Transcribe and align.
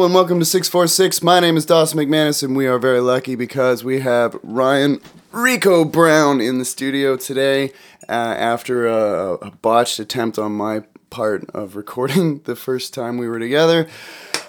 Hello 0.00 0.06
and 0.06 0.14
welcome 0.14 0.38
to 0.38 0.46
646. 0.46 1.22
My 1.22 1.40
name 1.40 1.58
is 1.58 1.66
Dawson 1.66 1.98
McManus, 1.98 2.42
and 2.42 2.56
we 2.56 2.66
are 2.66 2.78
very 2.78 3.00
lucky 3.00 3.34
because 3.34 3.84
we 3.84 4.00
have 4.00 4.34
Ryan 4.42 4.98
Rico 5.30 5.84
Brown 5.84 6.40
in 6.40 6.58
the 6.58 6.64
studio 6.64 7.18
today 7.18 7.70
uh, 8.08 8.12
after 8.12 8.86
a, 8.86 9.34
a 9.34 9.50
botched 9.50 9.98
attempt 9.98 10.38
on 10.38 10.52
my 10.52 10.84
part 11.10 11.44
of 11.50 11.76
recording 11.76 12.38
the 12.44 12.56
first 12.56 12.94
time 12.94 13.18
we 13.18 13.28
were 13.28 13.38
together. 13.38 13.86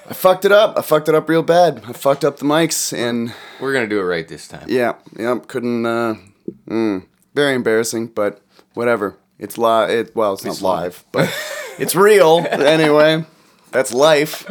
I 0.09 0.13
fucked 0.13 0.45
it 0.45 0.53
up. 0.53 0.77
I 0.77 0.83
fucked 0.83 1.09
it 1.09 1.15
up 1.15 1.27
real 1.27 1.43
bad. 1.43 1.83
I 1.85 1.91
fucked 1.91 2.23
up 2.23 2.37
the 2.37 2.45
mics, 2.45 2.97
and 2.97 3.33
We're 3.59 3.73
gonna 3.73 3.87
do 3.89 3.99
it 3.99 4.03
right 4.03 4.29
this 4.29 4.47
time. 4.47 4.67
yeah, 4.69 4.93
yep, 5.19 5.49
couldn't. 5.49 5.85
Uh, 5.85 6.15
mm, 6.65 7.05
very 7.35 7.55
embarrassing, 7.55 8.07
but 8.07 8.41
whatever. 8.73 9.17
It's 9.37 9.57
live. 9.57 9.89
It 9.89 10.15
well, 10.15 10.31
it's, 10.31 10.45
not 10.45 10.61
live, 10.61 11.03
but 11.11 11.29
it's 11.77 11.93
real 11.93 12.47
anyway. 12.51 13.25
That's 13.71 13.93
life. 13.93 14.45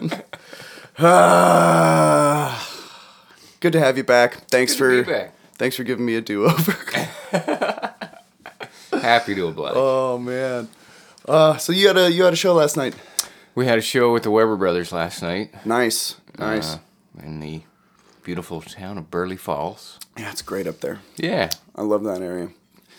Good 3.60 3.72
to 3.72 3.80
have 3.80 3.96
you 3.96 4.04
back. 4.04 4.34
Thanks 4.48 4.74
Good 4.74 5.06
for 5.06 5.10
back. 5.10 5.32
thanks 5.54 5.74
for 5.76 5.82
giving 5.82 6.04
me 6.04 6.14
a 6.16 6.20
do 6.20 6.44
over. 6.44 6.76
Happy 8.92 9.34
to 9.34 9.46
oblige. 9.46 9.72
oh 9.76 10.18
man. 10.18 10.68
Uh, 11.26 11.56
so 11.56 11.72
you 11.72 11.86
had 11.88 11.96
a 11.96 12.12
you 12.12 12.22
had 12.24 12.34
a 12.34 12.36
show 12.36 12.52
last 12.52 12.76
night. 12.76 12.94
we 13.54 13.64
had 13.64 13.78
a 13.78 13.82
show 13.82 14.12
with 14.12 14.24
the 14.24 14.30
Weber 14.30 14.56
brothers 14.56 14.92
last 14.92 15.22
night. 15.22 15.54
Nice, 15.64 16.16
nice. 16.38 16.74
uh, 16.74 16.78
in 17.22 17.40
the 17.40 17.62
beautiful 18.22 18.60
town 18.60 18.98
of 18.98 19.10
Burleigh 19.10 19.38
Falls. 19.38 19.98
yeah, 20.18 20.30
it's 20.30 20.42
great 20.42 20.66
up 20.66 20.80
there. 20.80 20.98
Yeah. 21.16 21.48
I 21.76 21.80
love 21.80 22.04
that 22.04 22.20
area. 22.20 22.50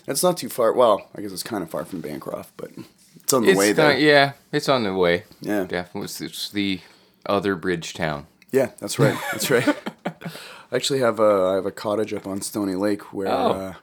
It's 0.08 0.24
not 0.24 0.38
too 0.38 0.50
far. 0.50 0.74
Well, 0.74 1.08
I 1.16 1.22
guess 1.22 1.32
it's 1.32 1.44
kind 1.44 1.62
of 1.62 1.70
far 1.70 1.86
from 1.86 2.02
Bancroft, 2.02 2.50
but 2.58 2.72
it's 3.18 3.32
on 3.32 3.44
the 3.44 3.52
It's 3.52 3.60
way 3.60 3.74
there. 3.74 3.90
not- 3.94 4.02
yeah, 4.02 4.32
it's 4.52 4.70
on 4.70 4.86
the 4.86 4.96
way. 4.96 5.26
Yeah. 5.40 5.66
Definitely. 5.66 6.06
It's, 6.06 6.20
it's 6.22 6.50
the 6.50 6.80
other 7.26 7.56
bridge 7.56 7.94
town. 7.94 8.28
Yeah, 8.52 8.72
that's 8.80 9.00
right. 9.00 9.18
That's 9.32 9.50
right. 9.50 9.68
I 10.06 10.76
actually 10.76 11.00
have 11.00 11.20
a 11.20 11.48
I 11.52 11.56
have 11.56 11.66
a 11.66 11.72
cottage 11.72 12.14
up 12.14 12.28
on 12.28 12.42
Stony 12.42 12.76
Lake 12.76 13.14
where 13.14 13.28
Oh. 13.30 13.52
uh, 13.52 13.74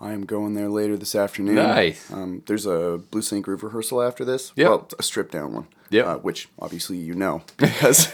I 0.00 0.12
am 0.12 0.26
going 0.26 0.54
there 0.54 0.68
later 0.68 0.96
this 0.96 1.14
afternoon. 1.14 1.54
Nice. 1.54 2.10
Um, 2.12 2.42
there's 2.46 2.66
a 2.66 3.00
Blue 3.12 3.22
St. 3.22 3.44
Groove 3.44 3.62
rehearsal 3.62 4.02
after 4.02 4.24
this. 4.24 4.52
Yep. 4.56 4.68
Well, 4.68 4.88
a 4.98 5.02
stripped 5.02 5.30
down 5.32 5.52
one. 5.52 5.66
Yep. 5.90 6.06
Uh, 6.06 6.16
which 6.16 6.48
obviously 6.58 6.96
you 6.96 7.14
know 7.14 7.42
because 7.58 8.12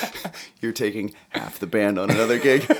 you're 0.60 0.72
taking 0.72 1.14
half 1.30 1.58
the 1.58 1.66
band 1.66 1.98
on 1.98 2.10
another 2.10 2.38
gig. 2.38 2.66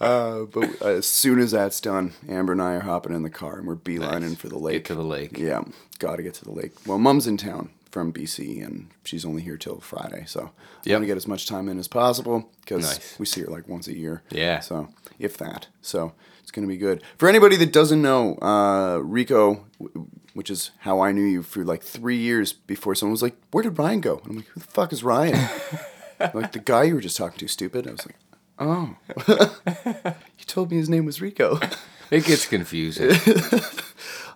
uh, 0.00 0.44
but 0.44 0.80
as 0.82 1.06
soon 1.06 1.38
as 1.40 1.50
that's 1.52 1.80
done, 1.80 2.12
Amber 2.28 2.52
and 2.52 2.62
I 2.62 2.74
are 2.74 2.80
hopping 2.80 3.14
in 3.14 3.22
the 3.22 3.30
car 3.30 3.58
and 3.58 3.66
we're 3.66 3.76
beelining 3.76 4.20
Nice. 4.30 4.36
for 4.36 4.48
the 4.48 4.58
lake. 4.58 4.74
Get 4.78 4.84
to 4.86 4.94
the 4.94 5.02
lake. 5.02 5.38
Yeah, 5.38 5.62
got 5.98 6.16
to 6.16 6.22
get 6.22 6.34
to 6.34 6.44
the 6.44 6.52
lake. 6.52 6.72
Well, 6.86 6.98
Mom's 6.98 7.26
in 7.26 7.36
town 7.36 7.70
from 7.98 8.12
BC, 8.12 8.62
and 8.64 8.88
she's 9.04 9.24
only 9.24 9.42
here 9.42 9.56
till 9.56 9.80
Friday, 9.80 10.22
so 10.26 10.40
I 10.40 10.50
Yep. 10.84 10.94
want 10.94 11.02
to 11.02 11.06
get 11.08 11.16
as 11.16 11.26
much 11.26 11.46
time 11.48 11.68
in 11.68 11.78
as 11.80 11.88
possible 11.88 12.48
because 12.60 12.84
Nice. 12.84 13.18
we 13.18 13.26
see 13.26 13.40
her 13.40 13.48
like 13.48 13.66
once 13.68 13.88
a 13.88 13.96
year. 13.96 14.22
Yeah. 14.30 14.60
So 14.60 14.88
if 15.18 15.36
that, 15.38 15.66
so 15.82 16.12
it's 16.40 16.52
gonna 16.52 16.68
be 16.68 16.76
good. 16.76 17.02
For 17.16 17.28
anybody 17.28 17.56
that 17.56 17.72
doesn't 17.72 18.00
know, 18.00 18.36
uh, 18.40 18.98
Rico, 19.02 19.64
w- 19.80 20.06
which 20.34 20.48
is 20.48 20.70
how 20.80 21.00
I 21.00 21.10
knew 21.10 21.24
you 21.24 21.42
for 21.42 21.64
like 21.64 21.82
three 21.82 22.18
years 22.18 22.52
before 22.52 22.94
someone 22.94 23.12
was 23.12 23.22
like, 23.22 23.36
"Where 23.50 23.64
did 23.64 23.76
Ryan 23.78 24.00
go?" 24.00 24.18
And 24.22 24.30
I'm 24.30 24.36
like, 24.36 24.46
"Who 24.54 24.60
the 24.60 24.66
fuck 24.66 24.92
is 24.92 25.02
Ryan?" 25.02 25.48
like 26.34 26.52
the 26.52 26.60
guy 26.64 26.84
you 26.84 26.94
were 26.94 27.00
just 27.00 27.16
talking 27.16 27.38
to, 27.40 27.48
stupid. 27.48 27.88
I 27.88 27.92
was 27.92 28.06
like, 28.06 28.16
"Oh, 28.60 28.94
you 30.38 30.44
told 30.46 30.70
me 30.70 30.76
his 30.76 30.88
name 30.88 31.04
was 31.04 31.20
Rico." 31.20 31.58
It 32.10 32.24
gets 32.24 32.46
confusing. 32.46 33.10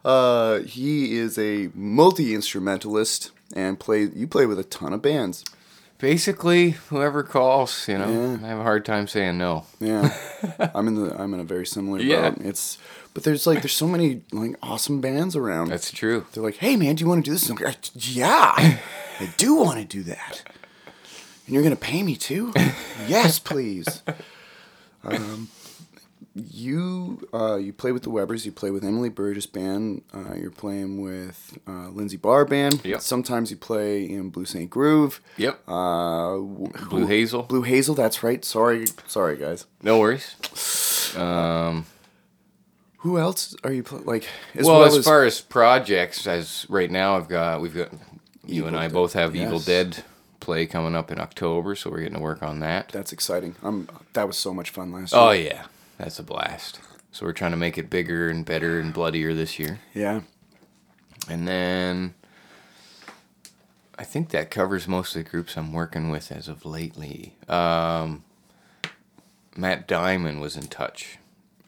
Uh, 0.04 0.58
he 0.60 1.16
is 1.16 1.38
a 1.38 1.70
multi 1.75 2.34
instrumentalist 2.34 3.31
and 3.54 3.78
play. 3.78 4.08
You 4.14 4.26
play 4.26 4.46
with 4.46 4.58
a 4.58 4.64
ton 4.64 4.92
of 4.92 5.02
bands. 5.02 5.44
Basically, 5.98 6.70
whoever 6.70 7.22
calls, 7.22 7.86
you 7.86 7.96
know, 7.96 8.10
Yeah. 8.10 8.44
I 8.44 8.48
have 8.48 8.58
a 8.58 8.62
hard 8.64 8.84
time 8.84 9.06
saying 9.06 9.38
no. 9.38 9.66
Yeah, 9.78 10.12
I'm 10.74 10.88
in 10.88 10.96
the. 10.96 11.14
I'm 11.20 11.32
in 11.32 11.38
a 11.40 11.44
very 11.44 11.64
similar 11.66 12.00
Yeah. 12.00 12.30
boat. 12.30 12.38
It's, 12.44 12.76
but 13.14 13.22
there's 13.22 13.46
like 13.46 13.62
there's 13.62 13.72
so 13.74 13.86
many 13.86 14.22
like 14.32 14.56
awesome 14.62 15.00
bands 15.00 15.36
around. 15.36 15.68
That's 15.68 15.92
true. 15.92 16.26
They're 16.32 16.42
like, 16.42 16.56
hey 16.56 16.74
man, 16.76 16.96
do 16.96 17.04
you 17.04 17.08
want 17.08 17.24
to 17.24 17.30
do 17.30 17.34
this? 17.34 17.48
And 17.48 17.56
I'm 17.58 17.64
like, 17.64 17.78
yeah, 17.94 18.52
I 19.20 19.32
do 19.36 19.54
want 19.54 19.78
to 19.78 19.84
do 19.84 20.02
that. 20.04 20.42
And 21.46 21.54
you're 21.54 21.62
gonna 21.62 21.76
pay 21.76 22.02
me 22.02 22.16
too? 22.16 22.52
yes, 23.06 23.38
please. 23.38 24.02
Um, 25.04 25.48
you 26.34 27.26
uh, 27.34 27.56
you 27.56 27.72
play 27.72 27.93
with 27.93 28.03
the 28.04 28.10
Webers. 28.10 28.47
You 28.47 28.53
play 28.53 28.70
with 28.70 28.84
Emily 28.84 29.09
Burgess 29.10 29.47
band. 29.47 30.03
Uh, 30.15 30.34
you're 30.37 30.50
playing 30.50 31.03
with 31.03 31.59
uh, 31.66 31.88
Lindsay 31.88 32.16
Barr 32.16 32.44
band. 32.44 32.81
Yep. 32.84 33.00
Sometimes 33.03 33.50
you 33.50 33.56
play 33.56 34.04
in 34.09 34.31
Blue 34.31 34.44
St. 34.47 34.70
Groove. 34.70 35.20
Yep. 35.37 35.60
Uh, 35.69 36.31
w- 36.37 36.72
Blue 36.88 37.06
Hazel. 37.06 37.43
Blue 37.43 37.62
Hazel. 37.62 37.94
That's 37.94 38.22
right. 38.22 38.44
Sorry, 38.44 38.87
sorry 39.06 39.37
guys. 39.37 39.66
No 39.82 39.98
worries. 39.98 40.34
Um, 41.16 41.84
Who 42.99 43.19
else 43.19 43.54
are 43.64 43.72
you 43.72 43.82
pl- 43.82 44.03
like? 44.04 44.26
As 44.54 44.64
well, 44.66 44.84
as 44.84 45.04
far 45.04 45.25
as 45.25 45.41
projects, 45.41 46.26
as 46.26 46.64
right 46.70 46.91
now, 46.91 47.16
I've 47.16 47.28
got 47.28 47.60
we've 47.60 47.75
got 47.75 47.91
you 48.47 48.54
Evil 48.56 48.69
and 48.69 48.76
I 48.76 48.84
Dead, 48.87 48.93
both 48.94 49.12
have 49.12 49.37
Evil. 49.37 49.59
Dead 49.59 50.03
play 50.41 50.66
coming 50.66 50.97
up 50.97 51.10
in 51.12 51.20
October, 51.20 51.75
so 51.76 51.91
we're 51.91 51.99
getting 51.99 52.14
to 52.14 52.20
work 52.20 52.43
on 52.43 52.60
that. 52.60 52.88
that's 52.88 53.12
exciting. 53.12 53.54
I'm. 53.62 53.88
That 54.14 54.26
was 54.26 54.37
so 54.38 54.53
much 54.54 54.70
fun 54.70 54.93
last 54.93 55.12
Oh 55.14 55.31
year. 55.31 55.44
yeah, 55.53 55.64
that's 56.02 56.18
a 56.18 56.22
blast. 56.22 56.80
So 57.12 57.26
we're 57.26 57.32
trying 57.32 57.50
to 57.52 57.56
make 57.56 57.76
it 57.78 57.90
bigger 57.90 58.28
and 58.28 58.44
better 58.44 58.80
and 58.80 58.92
bloodier 58.92 59.34
this 59.34 59.58
year, 59.58 59.80
Yeah. 59.94 60.22
and 61.28 61.46
then 61.46 62.14
I 63.98 64.04
think 64.04 64.30
that 64.30 64.50
covers 64.50 64.88
most 64.88 65.14
of 65.14 65.22
the 65.22 65.30
groups 65.30 65.56
I'm 65.56 65.72
working 65.72 66.08
with 66.10 66.32
as 66.32 66.48
of 66.48 66.64
lately. 66.64 67.36
Um, 67.48 68.24
Matt 69.56 69.86
Diamond 69.86 70.40
was 70.40 70.56
in 70.56 70.66
touch. 70.68 71.18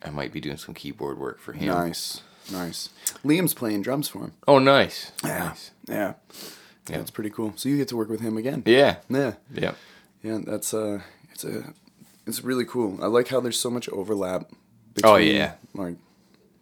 I 0.02 0.10
might 0.10 0.32
be 0.32 0.40
doing 0.40 0.56
some 0.56 0.74
keyboard 0.74 1.18
work 1.18 1.38
for 1.40 1.52
him. 1.52 1.68
Nice. 1.68 2.22
Nice. 2.50 2.88
Liam's 3.24 3.54
playing 3.54 3.82
drums 3.82 4.08
for 4.08 4.20
him. 4.24 4.32
Oh, 4.48 4.58
nice. 4.58 5.12
Yeah. 5.22 5.38
Nice. 5.38 5.70
Yeah. 5.86 6.14
Yeah. 6.88 6.98
It's 6.98 7.10
pretty 7.10 7.30
cool. 7.30 7.52
So 7.56 7.68
you 7.68 7.76
get 7.76 7.88
to 7.88 7.96
work 7.96 8.08
with 8.08 8.20
him 8.20 8.36
again. 8.36 8.62
Yeah. 8.66 8.96
Yeah. 9.08 9.34
Yeah. 9.52 9.72
Yeah, 10.22 10.38
that's 10.44 10.72
uh 10.74 11.00
it's 11.32 11.44
a 11.44 11.72
it's 12.26 12.42
really 12.44 12.64
cool. 12.64 12.98
I 13.02 13.06
like 13.06 13.28
how 13.28 13.40
there's 13.40 13.58
so 13.58 13.70
much 13.70 13.88
overlap 13.90 14.46
oh, 14.50 14.56
between 14.94 15.12
Oh, 15.12 15.16
yeah. 15.16 15.52
like 15.74 15.96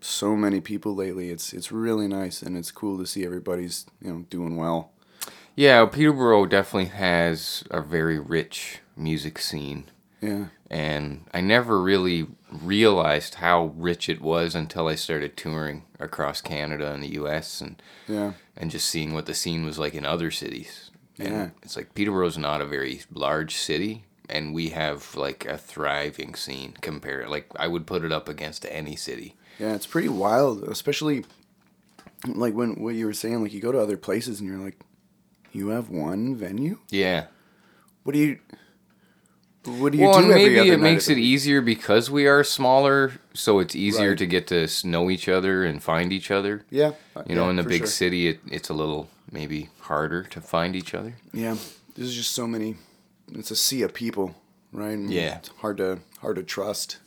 so 0.01 0.35
many 0.37 0.61
people 0.61 0.95
lately. 0.95 1.31
It's 1.31 1.53
it's 1.53 1.71
really 1.73 2.09
nice 2.09 2.43
and 2.43 2.57
it's 2.57 2.71
cool 2.71 2.99
to 2.99 3.07
see 3.07 3.25
everybody's, 3.25 3.87
you 4.01 4.11
know, 4.13 4.27
doing 4.31 4.57
well. 4.57 4.91
Yeah, 5.55 5.85
Peterborough 5.87 6.47
definitely 6.47 6.91
has 6.91 7.63
a 7.71 7.83
very 7.83 8.19
rich 8.19 8.79
music 8.97 9.39
scene. 9.39 9.85
Yeah. 10.21 10.47
And 10.71 11.27
I 11.35 11.41
never 11.43 11.83
really 11.83 12.27
realized 12.51 13.35
how 13.37 13.73
rich 13.77 14.09
it 14.09 14.23
was 14.23 14.55
until 14.55 14.89
I 14.89 14.95
started 14.95 15.37
touring 15.37 15.85
across 16.01 16.41
Canada 16.41 16.93
and 16.93 17.03
the 17.03 17.13
US 17.21 17.61
and 17.61 17.81
Yeah. 18.09 18.33
and 18.57 18.71
just 18.71 18.89
seeing 18.89 19.13
what 19.15 19.27
the 19.27 19.35
scene 19.35 19.65
was 19.65 19.79
like 19.79 19.95
in 19.95 20.07
other 20.07 20.31
cities. 20.31 20.91
And 21.19 21.29
Yeah. 21.29 21.51
It's 21.63 21.77
like 21.77 21.95
Peterborough's 21.95 22.39
not 22.39 22.61
a 22.63 22.67
very 22.67 23.03
large 23.13 23.55
city 23.57 24.05
and 24.33 24.55
we 24.55 24.71
have 24.71 25.15
like 25.15 25.45
a 25.45 25.59
thriving 25.59 26.35
scene 26.35 26.75
compared 26.81 27.29
like 27.29 27.47
I 27.57 27.69
would 27.69 27.87
put 27.87 28.03
it 28.05 28.11
up 28.11 28.29
against 28.29 28.67
any 28.69 28.97
city. 28.97 29.37
Yeah, 29.59 29.75
it's 29.75 29.87
pretty 29.87 30.09
wild, 30.09 30.65
especially 30.65 31.25
like 32.27 32.55
when 32.55 32.83
what 32.83 32.95
you 32.95 33.07
were 33.07 33.13
saying 33.13 33.43
like 33.43 33.53
you 33.53 33.61
go 33.61 33.71
to 33.73 33.79
other 33.79 33.97
places 33.97 34.41
and 34.41 34.49
you're 34.49 34.59
like 34.59 34.79
you 35.53 35.69
have 35.69 35.91
one 35.91 36.35
venue? 36.35 36.79
Yeah. 36.91 37.27
What 38.05 38.15
do 38.15 38.19
you 38.19 38.39
what 39.65 39.93
do 39.93 39.99
you 39.99 40.07
well, 40.07 40.21
do 40.21 40.27
maybe 40.27 40.71
it 40.71 40.81
makes 40.81 41.09
it 41.09 41.19
easier 41.19 41.61
because 41.61 42.11
we 42.11 42.27
are 42.27 42.43
smaller, 42.43 43.13
so 43.33 43.61
it's 43.61 43.77
easier 43.77 44.09
Right. 44.11 44.19
to 44.19 44.27
get 44.27 44.49
to 44.49 44.67
know 44.85 45.09
each 45.09 45.29
other 45.29 45.65
and 45.65 45.81
find 45.81 46.13
each 46.13 46.33
other. 46.33 46.65
Yeah. 46.69 46.93
You 47.29 47.37
know, 47.37 47.45
yeah, 47.45 47.51
in 47.51 47.57
the 47.57 47.63
big 47.63 47.83
sure. 47.83 47.87
city, 47.87 48.29
it, 48.29 48.41
it's 48.51 48.71
a 48.71 48.75
little 48.75 49.09
maybe 49.31 49.69
harder 49.83 50.25
to 50.25 50.41
find 50.41 50.75
each 50.75 50.95
other. 50.95 51.15
Yeah, 51.33 51.57
there's 51.95 52.15
just 52.15 52.33
so 52.33 52.49
many. 52.49 52.77
It's 53.35 53.51
a 53.51 53.57
sea 53.57 53.83
of 53.83 53.93
people, 53.95 54.35
right? 54.73 54.93
And 54.93 55.11
Yeah. 55.13 55.39
it's 55.39 55.49
hard 55.59 55.79
to 55.79 56.01
hard 56.21 56.37
to 56.37 56.43
trust. 56.43 56.99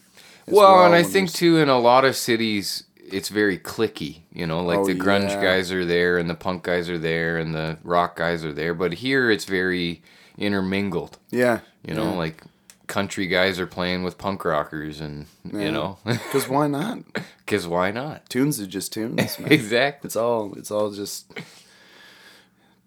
as 0.48 0.54
Well, 0.54 0.86
and 0.86 0.94
I 0.94 1.02
think 1.02 1.30
there's- 1.30 1.34
too, 1.34 1.58
in 1.58 1.70
a 1.70 1.80
lot 1.80 2.06
of 2.06 2.16
cities, 2.16 2.84
it's 2.98 3.30
very 3.30 3.58
clicky. 3.58 4.22
You 4.32 4.46
know, 4.46 4.64
like 4.64 4.80
Oh, 4.80 4.86
the 4.86 4.94
grunge 4.96 5.30
yeah. 5.30 5.42
guys 5.42 5.72
are 5.72 5.86
there, 5.86 6.18
and 6.18 6.30
the 6.30 6.36
punk 6.36 6.64
guys 6.64 6.90
are 6.90 6.98
there, 7.00 7.38
and 7.38 7.54
the 7.56 7.78
rock 7.84 8.16
guys 8.16 8.44
are 8.46 8.54
there. 8.54 8.74
But 8.76 8.94
here, 8.96 9.32
it's 9.32 9.46
very 9.46 10.02
intermingled. 10.38 11.18
yeah, 11.32 11.60
You 11.88 11.94
know, 11.96 12.14
like 12.14 12.44
country 12.88 13.26
guys 13.26 13.60
are 13.60 13.66
playing 13.66 14.04
with 14.04 14.18
punk 14.20 14.46
rockers, 14.46 15.00
and 15.02 15.26
Yeah. 15.52 15.60
you 15.62 15.72
know, 15.72 15.98
because 16.06 16.48
why 16.48 16.68
not? 16.68 17.00
because 17.46 17.66
why 17.68 17.90
not? 17.92 18.30
Tunes 18.30 18.60
are 18.60 18.68
just 18.68 18.94
tunes. 18.94 19.38
Exactly. 19.46 20.08
It's 20.08 20.16
all 20.16 20.54
it's 20.58 20.70
all 20.70 20.92
just 20.92 21.26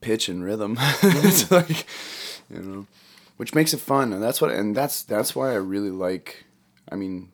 pitch 0.01 0.29
and 0.29 0.45
rhythm. 0.45 0.77
Mm-hmm. 0.79 1.27
it's 1.27 1.51
like 1.51 1.87
you 2.51 2.61
know, 2.63 2.87
which 3.39 3.55
makes 3.55 3.73
it 3.73 3.81
fun, 3.81 4.13
and 4.13 4.23
that's 4.23 4.41
what 4.41 4.51
and 4.51 4.77
that's 4.77 5.03
that's 5.03 5.35
why 5.35 5.53
I 5.53 5.55
really 5.55 5.91
like. 5.91 6.45
I 6.91 6.97
mean, 6.97 7.31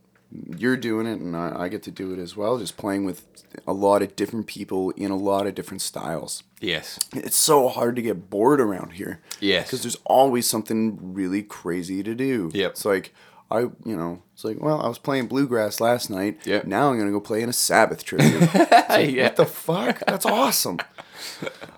you're 0.57 0.77
doing 0.77 1.07
it 1.07 1.21
and 1.21 1.37
I, 1.37 1.63
I 1.63 1.69
get 1.69 1.83
to 1.85 1.91
do 1.91 2.13
it 2.13 2.19
as 2.19 2.37
well. 2.37 2.59
Just 2.59 2.77
playing 2.77 3.05
with 3.05 3.45
a 3.67 3.73
lot 3.73 4.03
of 4.03 4.17
different 4.17 4.47
people 4.47 4.91
in 4.91 5.11
a 5.11 5.17
lot 5.17 5.47
of 5.47 5.55
different 5.55 5.81
styles. 5.81 6.43
Yes. 6.61 6.99
It's 7.15 7.37
so 7.37 7.69
hard 7.69 7.95
to 7.97 8.03
get 8.03 8.31
bored 8.31 8.61
around 8.61 8.95
here. 8.95 9.21
Yes. 9.41 9.67
Because 9.67 9.83
there's 9.83 9.99
always 10.05 10.49
something 10.49 11.15
really 11.15 11.43
crazy 11.43 12.03
to 12.03 12.15
do. 12.15 12.51
Yep. 12.53 12.71
It's 12.73 12.85
like 12.85 13.15
I, 13.51 13.61
you 13.61 13.97
know, 13.97 14.23
it's 14.33 14.45
like, 14.45 14.61
well, 14.61 14.81
I 14.81 14.89
was 14.89 14.99
playing 14.99 15.29
bluegrass 15.29 15.81
last 15.81 16.11
night. 16.11 16.41
Yep. 16.45 16.65
Now 16.65 16.91
I'm 16.91 16.99
gonna 16.99 17.13
go 17.13 17.21
play 17.21 17.43
in 17.43 17.49
a 17.49 17.53
Sabbath 17.53 18.05
tribute. 18.05 18.41
yeah. 18.55 19.25
What 19.25 19.37
the 19.37 19.47
fuck? 19.47 20.01
That's 20.07 20.27
awesome. 20.27 20.79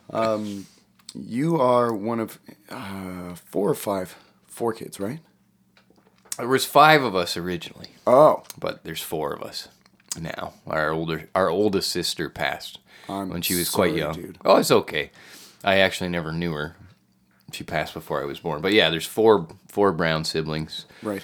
Um, 0.09 0.67
you 1.19 1.61
are 1.61 1.93
one 1.95 2.21
of 2.21 2.39
uh, 2.71 3.35
four 3.35 3.71
or 3.71 3.75
five, 3.75 4.17
four 4.47 4.73
kids, 4.73 4.99
right? 5.01 5.21
There 6.39 6.49
was 6.49 6.65
five 6.67 7.03
of 7.03 7.15
us 7.15 7.37
originally, 7.37 7.89
Oh, 8.07 8.43
but 8.59 8.85
there's 8.85 9.01
four 9.03 9.33
of 9.33 9.43
us 9.43 9.69
now. 10.21 10.53
Our 10.67 10.91
older, 10.91 11.29
our 11.35 11.49
oldest 11.49 11.91
sister 11.91 12.29
passed 12.29 12.79
I'm 13.09 13.31
when 13.31 13.41
she 13.43 13.55
was 13.55 13.71
quite 13.71 13.95
young. 13.95 14.15
dude. 14.15 14.39
Oh, 14.45 14.57
it's 14.57 14.71
okay. 14.71 15.11
I 15.65 15.79
actually 15.79 16.11
never 16.11 16.33
knew 16.33 16.53
her. 16.53 16.77
She 17.53 17.65
passed 17.65 17.95
before 17.95 18.21
I 18.21 18.27
was 18.27 18.41
born. 18.41 18.61
But 18.61 18.73
yeah, 18.75 18.91
there's 18.91 19.07
four 19.07 19.49
four 19.69 19.93
Brown 19.93 20.25
siblings: 20.25 20.85
right. 21.03 21.23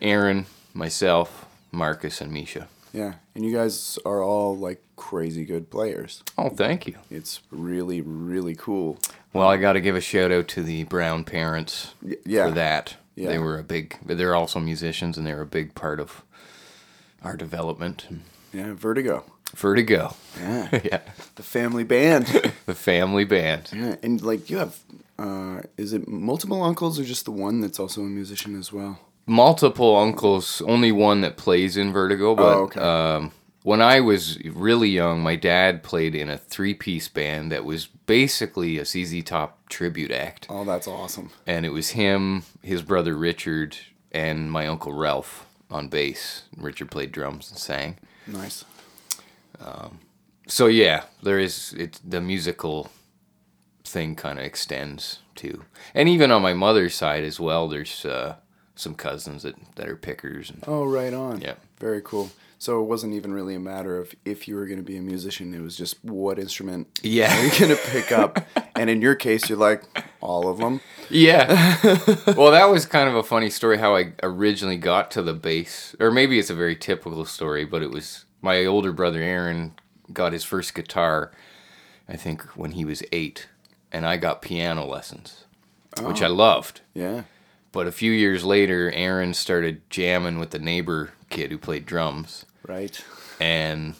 Aaron, 0.00 0.46
myself, 0.72 1.44
Marcus, 1.70 2.20
and 2.22 2.32
Misha. 2.32 2.68
Yeah, 2.94 3.14
and 3.34 3.44
you 3.44 3.52
guys 3.54 3.98
are 4.06 4.22
all 4.22 4.56
like 4.56 4.82
crazy 5.00 5.44
good 5.44 5.70
players. 5.70 6.22
Oh, 6.36 6.50
thank 6.50 6.86
you. 6.86 6.96
It's 7.10 7.40
really, 7.50 8.00
really 8.02 8.54
cool. 8.54 8.98
Well, 9.32 9.48
I 9.48 9.56
got 9.56 9.72
to 9.72 9.80
give 9.80 9.96
a 9.96 10.00
shout 10.00 10.30
out 10.30 10.46
to 10.48 10.62
the 10.62 10.84
Brown 10.84 11.24
parents 11.24 11.94
Y- 12.02 12.16
yeah. 12.26 12.48
for 12.48 12.54
that. 12.54 12.96
Yeah. 13.16 13.28
They 13.28 13.38
were 13.38 13.58
a 13.58 13.62
big. 13.64 13.96
They're 14.04 14.34
also 14.36 14.60
musicians, 14.60 15.16
and 15.18 15.26
they're 15.26 15.40
a 15.40 15.46
big 15.46 15.74
part 15.74 16.00
of 16.00 16.22
our 17.22 17.36
development. 17.36 18.06
Yeah, 18.52 18.74
Vertigo. 18.74 19.24
Vertigo, 19.56 20.14
Yeah, 20.38 20.68
yeah, 20.84 21.00
the 21.34 21.42
family 21.42 21.82
band. 21.82 22.26
the 22.66 22.74
family 22.74 23.24
band. 23.24 23.70
yeah, 23.74 23.96
and 24.02 24.22
like 24.22 24.48
you 24.48 24.58
have, 24.58 24.78
uh, 25.18 25.62
is 25.76 25.92
it 25.92 26.06
multiple 26.06 26.62
uncles 26.62 27.00
or 27.00 27.04
just 27.04 27.24
the 27.24 27.32
one 27.32 27.60
that's 27.60 27.80
also 27.80 28.02
a 28.02 28.04
musician 28.04 28.56
as 28.58 28.72
well? 28.72 29.00
multiple 29.26 29.96
uncles. 29.96 30.60
Only 30.62 30.90
one 30.92 31.20
that 31.22 31.36
plays 31.36 31.76
in 31.76 31.92
Vertigo, 31.92 32.34
but 32.34 32.42
Oh, 32.56 32.62
okay. 32.64 32.80
um, 32.80 33.32
when 33.62 33.80
I 33.82 34.00
was 34.00 34.38
really 34.44 34.88
young, 34.88 35.20
my 35.22 35.36
dad 35.36 35.82
played 35.82 36.14
in 36.14 36.28
a 36.30 36.38
three-piece 36.38 37.08
band 37.08 37.52
that 37.52 37.64
was 37.64 37.86
basically 37.86 38.78
a 38.78 38.84
ZZ 38.84 39.22
Top 39.24 39.68
tribute 39.68 40.10
act, 40.10 40.46
Oh, 40.50 40.64
that's 40.64 40.88
awesome. 40.88 41.30
and 41.46 41.64
it 41.66 41.70
was 41.70 41.90
him, 41.90 42.44
his 42.62 42.82
brother 42.82 43.16
Richard, 43.16 43.76
and 44.12 44.50
my 44.50 44.66
uncle 44.66 44.92
Ralph 44.92 45.46
on 45.70 45.88
bass. 45.88 46.44
Richard 46.56 46.90
played 46.90 47.12
drums 47.12 47.50
and 47.50 47.58
sang. 47.58 47.98
Nice. 48.26 48.64
So 50.48 50.66
yeah, 50.66 51.04
there 51.22 51.38
is 51.38 51.72
it. 51.74 52.00
The 52.04 52.20
musical 52.20 52.90
thing 53.84 54.16
kind 54.16 54.38
of 54.38 54.44
extends 54.44 55.20
to, 55.36 55.64
and 55.94 56.08
even 56.08 56.30
on 56.32 56.42
my 56.42 56.54
mother's 56.54 56.94
side 56.94 57.22
as 57.22 57.38
well. 57.38 57.68
There's 57.68 58.04
uh, 58.04 58.36
some 58.74 58.94
cousins 58.96 59.44
that 59.44 59.54
that 59.76 59.88
are 59.88 59.94
pickers 59.96 60.50
and 60.50 60.64
Oh, 60.66 60.84
right 60.84 61.14
on. 61.14 61.40
Yeah. 61.40 61.54
Very 61.78 62.00
cool. 62.02 62.30
So 62.60 62.82
it 62.82 62.84
wasn't 62.84 63.14
even 63.14 63.32
really 63.32 63.54
a 63.54 63.58
matter 63.58 63.98
of 63.98 64.14
if 64.26 64.46
you 64.46 64.54
were 64.54 64.66
going 64.66 64.76
to 64.76 64.84
be 64.84 64.98
a 64.98 65.00
musician. 65.00 65.54
It 65.54 65.62
was 65.62 65.78
just 65.78 65.96
what 66.04 66.38
instrument 66.38 67.00
Yeah. 67.02 67.34
are 67.34 67.42
you 67.42 67.58
going 67.58 67.74
to 67.74 67.82
pick 67.90 68.12
up. 68.12 68.38
and 68.76 68.90
in 68.90 69.00
your 69.00 69.14
case, 69.14 69.48
you're 69.48 69.56
like 69.56 69.82
all 70.20 70.46
of 70.46 70.58
them. 70.58 70.82
Yeah. 71.08 71.78
well, 72.36 72.50
that 72.50 72.68
was 72.68 72.84
kind 72.84 73.08
of 73.08 73.14
a 73.14 73.22
funny 73.22 73.48
story 73.48 73.78
how 73.78 73.96
I 73.96 74.12
originally 74.22 74.76
got 74.76 75.10
to 75.12 75.22
the 75.22 75.32
bass. 75.32 75.96
Or 75.98 76.10
maybe 76.10 76.38
it's 76.38 76.50
a 76.50 76.54
very 76.54 76.76
typical 76.76 77.24
story, 77.24 77.64
but 77.64 77.80
it 77.82 77.90
was 77.90 78.26
my 78.42 78.66
older 78.66 78.92
brother 78.92 79.22
Aaron 79.22 79.72
got 80.12 80.34
his 80.34 80.44
first 80.44 80.74
guitar, 80.74 81.32
I 82.06 82.16
think, 82.16 82.42
when 82.58 82.72
he 82.72 82.84
was 82.84 83.02
eight. 83.10 83.48
And 83.90 84.04
I 84.04 84.18
got 84.18 84.42
piano 84.42 84.84
lessons, 84.84 85.46
which 86.02 86.20
I 86.20 86.26
oh. 86.26 86.34
loved. 86.34 86.82
Yeah. 86.92 87.22
But 87.72 87.86
a 87.86 87.92
few 87.92 88.12
years 88.12 88.44
later, 88.44 88.92
Aaron 88.94 89.32
started 89.32 89.80
jamming 89.88 90.38
with 90.38 90.50
the 90.50 90.58
neighbor 90.58 91.12
kid 91.30 91.50
who 91.50 91.56
played 91.56 91.86
drums. 91.86 92.44
Right. 92.66 93.02
And 93.40 93.94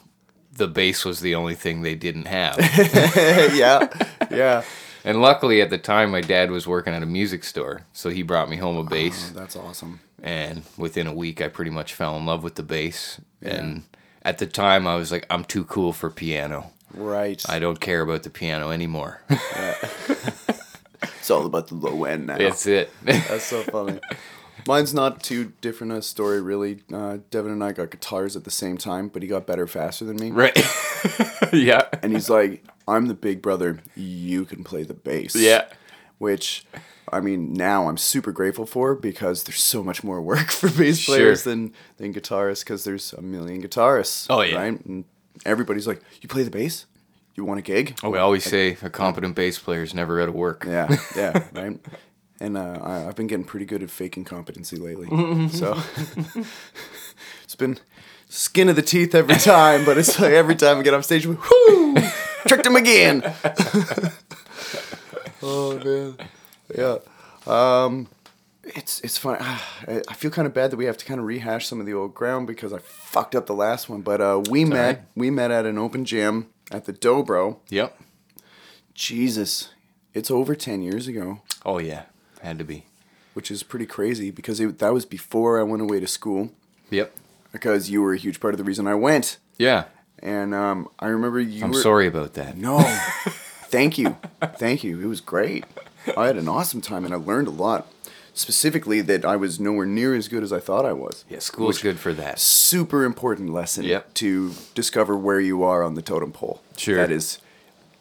the 0.53 0.69
bass 0.69 1.05
was 1.05 1.21
the 1.21 1.35
only 1.35 1.55
thing 1.55 1.83
they 1.83 1.95
didn't 1.95 2.27
have. 2.27 2.57
yeah. 3.55 3.89
Yeah. 4.31 4.63
and 5.05 5.21
luckily, 5.21 5.63
at 5.63 5.71
the 5.71 5.79
time, 5.79 6.11
my 6.11 6.21
dad 6.21 6.51
was 6.51 6.67
working 6.67 6.93
at 6.93 7.03
a 7.03 7.07
music 7.07 7.45
store. 7.45 7.83
So 7.93 8.11
he 8.11 8.23
brought 8.23 8.51
me 8.51 8.57
home 8.57 8.77
a 8.77 8.81
oh, 8.81 8.85
bass. 8.85 9.33
Oh, 9.35 9.39
that's 9.39 9.57
awesome. 9.57 10.01
and 10.23 10.63
within 10.77 11.07
a 11.07 11.15
week 11.15 11.41
I 11.41 11.49
pretty 11.49 11.71
much 11.71 11.95
fell 11.95 12.17
in 12.17 12.27
love 12.27 12.43
with 12.43 12.57
the 12.57 12.63
bass. 12.63 13.21
And 13.43 13.85
at 14.23 14.39
the 14.39 14.47
time 14.47 14.87
I 14.87 14.97
was 14.97 15.11
like, 15.11 15.27
I'm 15.31 15.45
too 15.45 15.65
cool 15.65 15.93
for 15.93 16.11
piano. 16.11 16.73
Right. 16.95 17.43
I 17.49 17.59
don't 17.59 17.81
care 17.81 18.03
about 18.03 18.25
the 18.25 18.31
piano 18.31 18.71
anymore. 18.71 19.23
it's 21.03 21.31
all 21.31 21.47
about 21.47 21.69
the 21.69 21.77
low 21.77 22.05
end 22.05 22.27
now. 22.27 22.37
It's 22.37 22.67
it. 22.67 22.91
That's 23.03 23.45
so 23.45 23.63
funny. 23.63 24.01
Mine's 24.67 24.93
not 24.95 25.23
too 25.23 25.53
different 25.61 25.93
a 25.93 26.03
story, 26.03 26.41
really. 26.41 26.81
Uh, 26.93 27.19
Devin 27.31 27.53
and 27.53 27.63
I 27.65 27.73
got 27.73 27.91
guitars 27.91 28.37
at 28.37 28.45
the 28.45 28.51
same 28.51 28.77
time, 28.77 29.09
but 29.09 29.23
he 29.23 29.29
got 29.29 29.47
better 29.47 29.67
faster 29.67 30.05
than 30.05 30.17
me. 30.17 30.31
right. 30.31 30.57
yeah. 31.53 31.89
And 32.03 32.13
he's 32.13 32.29
like, 32.31 32.65
I'm 32.89 33.07
the 33.07 33.15
big 33.15 33.43
brother. 33.43 33.81
You 33.97 34.45
can 34.45 34.65
play 34.65 34.83
the 34.83 34.95
bass. 34.95 35.35
Yeah. 35.37 35.67
Which, 36.19 36.65
I 37.13 37.21
mean, 37.21 37.53
now 37.55 37.89
I'm 37.89 37.97
super 37.97 38.33
grateful 38.33 38.67
for 38.67 38.95
because 38.95 39.45
there's 39.45 39.63
so 39.63 39.83
much 39.83 40.05
more 40.05 40.21
work 40.21 40.51
for 40.51 40.69
bass 40.71 41.05
players 41.05 41.43
Sure. 41.43 41.53
than, 41.53 41.73
than 41.97 42.13
guitarists 42.13 42.61
because 42.61 42.85
there's 42.85 43.13
a 43.13 43.23
million 43.23 43.63
guitarists. 43.63 44.27
Oh, 44.29 44.43
yeah. 44.43 44.57
Right? 44.57 44.85
And 44.85 45.05
everybody's 45.47 45.87
like, 45.87 46.03
You 46.21 46.29
play 46.29 46.43
the 46.43 46.51
bass? 46.51 46.87
You 47.37 47.45
want 47.45 47.61
a 47.61 47.63
gig? 47.63 47.97
Oh, 48.03 48.11
we 48.11 48.19
always 48.19 48.45
say 48.45 48.77
a 48.83 48.91
competent 48.91 49.35
bass 49.35 49.59
player 49.59 49.83
is 49.83 49.95
never 49.95 50.21
out 50.21 50.29
of 50.29 50.35
work. 50.35 50.65
Yeah, 50.67 50.95
yeah, 51.17 51.45
right. 51.55 51.79
And 52.41 52.57
uh, 52.57 52.79
I, 52.83 53.07
I've 53.07 53.17
been 53.17 53.27
getting 53.27 53.45
pretty 53.45 53.67
good 53.67 53.83
at 53.83 53.91
faking 53.91 54.25
competency 54.25 54.77
lately. 54.77 55.09
so 55.51 55.79
it's 57.45 57.55
been 57.55 57.79
skin 58.29 58.69
of 58.69 58.77
the 58.77 58.83
teeth 58.83 59.15
every 59.15 59.37
time, 59.37 59.85
but 59.85 59.99
it's 59.99 60.19
like 60.19 60.33
every 60.33 60.55
time 60.55 60.79
I 60.79 60.83
get 60.83 60.95
off 60.95 61.05
stage, 61.05 61.27
whoo, 61.27 61.95
tricked 62.47 62.67
him 62.67 62.77
again. 62.77 63.23
oh 65.43 65.79
man, 65.85 66.17
yeah. 66.75 66.99
Um, 67.47 68.09
it's 68.65 69.01
it's 69.01 69.19
fun. 69.19 69.37
I, 69.41 70.15
feel 70.15 70.31
kind 70.31 70.47
of 70.47 70.55
bad 70.55 70.71
that 70.71 70.77
we 70.77 70.87
have 70.87 70.97
to 70.97 71.05
kind 71.05 71.21
of 71.21 71.27
rehash 71.27 71.67
some 71.67 71.79
of 71.81 71.87
the 71.87 71.93
old 71.93 72.15
ground 72.15 72.47
because 72.47 72.73
I 72.73 72.79
fucked 72.79 73.35
up 73.35 73.47
the 73.47 73.55
last 73.55 73.91
one. 73.91 74.01
But 74.01 74.23
uh, 74.23 74.43
we 74.49 74.65
met 74.65 75.07
we 75.15 75.31
met 75.31 75.51
at 75.51 75.67
an 75.67 75.77
open 75.77 76.07
jam 76.07 76.47
at 76.71 76.87
the 76.87 76.95
Dobro. 76.95 77.59
Yep. 77.69 78.01
Jesus, 78.95 79.71
it's 80.15 80.31
over 80.31 80.55
ten 80.55 80.81
years 80.83 81.07
ago 81.07 81.43
Oh 81.65 81.79
yeah. 81.79 82.05
Had 82.43 82.59
to 82.59 82.65
be. 82.65 82.85
which 83.35 83.51
is 83.51 83.63
pretty 83.63 83.87
crazy 83.87 84.31
because 84.31 84.59
it, 84.61 84.79
that 84.81 84.93
was 84.93 85.05
before 85.07 85.61
I 85.61 85.63
went 85.63 85.83
away 85.83 86.01
to 86.01 86.07
school. 86.07 86.51
Yep. 86.91 87.15
Because 87.53 87.91
you 87.91 88.03
were 88.03 88.13
a 88.15 88.19
huge 88.19 88.41
part 88.41 88.55
of 88.55 88.59
the 88.59 88.65
reason 88.65 88.87
I 88.87 88.95
went, 88.95 89.39
Yeah. 89.59 89.85
and 90.21 90.55
um, 90.55 90.89
I 90.99 91.07
remember 91.09 91.41
you. 91.41 91.65
I'm 91.65 91.71
were, 91.73 91.81
sorry 91.81 92.07
about 92.07 92.35
that. 92.35 92.57
No, 92.57 92.79
thank 93.69 93.99
you, 93.99 94.17
thank 94.57 94.83
you. 94.85 95.01
It 95.01 95.07
was 95.07 95.21
great. 95.21 95.65
I 96.17 96.27
had 96.27 96.37
an 96.37 96.49
awesome 96.49 96.81
time, 96.81 97.05
and 97.05 97.13
I 97.13 97.17
learned 97.17 97.49
a 97.49 97.53
lot. 97.53 97.87
Specifically, 98.33 99.01
that 99.03 99.25
I 99.25 99.35
was 99.37 99.59
nowhere 99.59 99.85
near 99.87 100.15
as 100.15 100.29
good 100.29 100.43
as 100.45 100.53
I 100.53 100.61
thought 100.61 100.87
I 100.87 100.93
was. 100.93 101.25
Yeah, 101.29 101.41
school's 101.41 101.83
good 101.83 101.99
for 101.99 102.13
that. 102.15 102.39
Super 102.39 103.05
important 103.05 103.51
lesson 103.53 103.85
Yep. 103.85 104.15
to 104.15 104.55
discover 104.75 105.17
where 105.17 105.41
you 105.41 105.63
are 105.65 105.83
on 105.83 105.95
the 105.95 106.03
totem 106.03 106.31
pole. 106.33 106.63
Sure. 106.77 106.95
That 106.97 107.11
is 107.11 107.39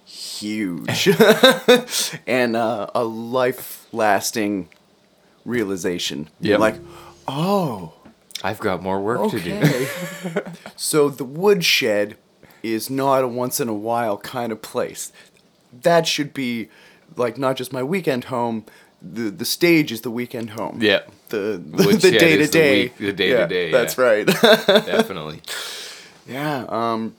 huge, 0.09 1.07
and 2.27 2.55
uh, 2.55 2.87
a 2.95 3.03
life-lasting 3.03 4.69
realization. 5.45 6.29
You're 6.39 6.57
like, 6.57 6.75
oh. 7.27 7.93
I've 8.41 8.59
got 8.59 8.81
more 8.81 9.01
work 9.01 9.31
to 9.31 9.39
do. 9.39 9.53
Okay. 9.53 9.87
so 10.77 11.09
the 11.09 11.25
woodshed 11.25 12.15
is 12.63 12.89
not 12.89 13.23
a 13.23 13.27
once 13.27 13.59
in 13.59 13.67
a 13.67 13.73
while 13.73 14.17
kind 14.17 14.51
of 14.53 14.61
place. 14.61 15.11
That 15.81 16.07
should 16.07 16.33
be 16.33 16.69
like 17.17 17.37
not 17.37 17.57
just 17.57 17.73
my 17.73 17.83
weekend 17.83 18.25
home. 18.25 18.65
The 19.01 19.29
the 19.29 19.43
stage 19.43 19.91
is 19.91 20.01
the 20.01 20.11
weekend 20.11 20.51
home. 20.51 20.79
Yeah. 20.81 21.01
The 21.29 21.61
the, 21.65 21.97
day 21.97 22.37
to 22.37 22.41
is 22.41 22.49
the 22.49 22.57
day. 22.57 22.87
the 22.87 23.11
day-to-day, 23.11 23.71
That's 23.71 23.97
yeah. 23.97 24.03
right. 24.03 24.25
Definitely. 24.25 25.41
yeah. 26.25 26.65
Um. 26.69 27.15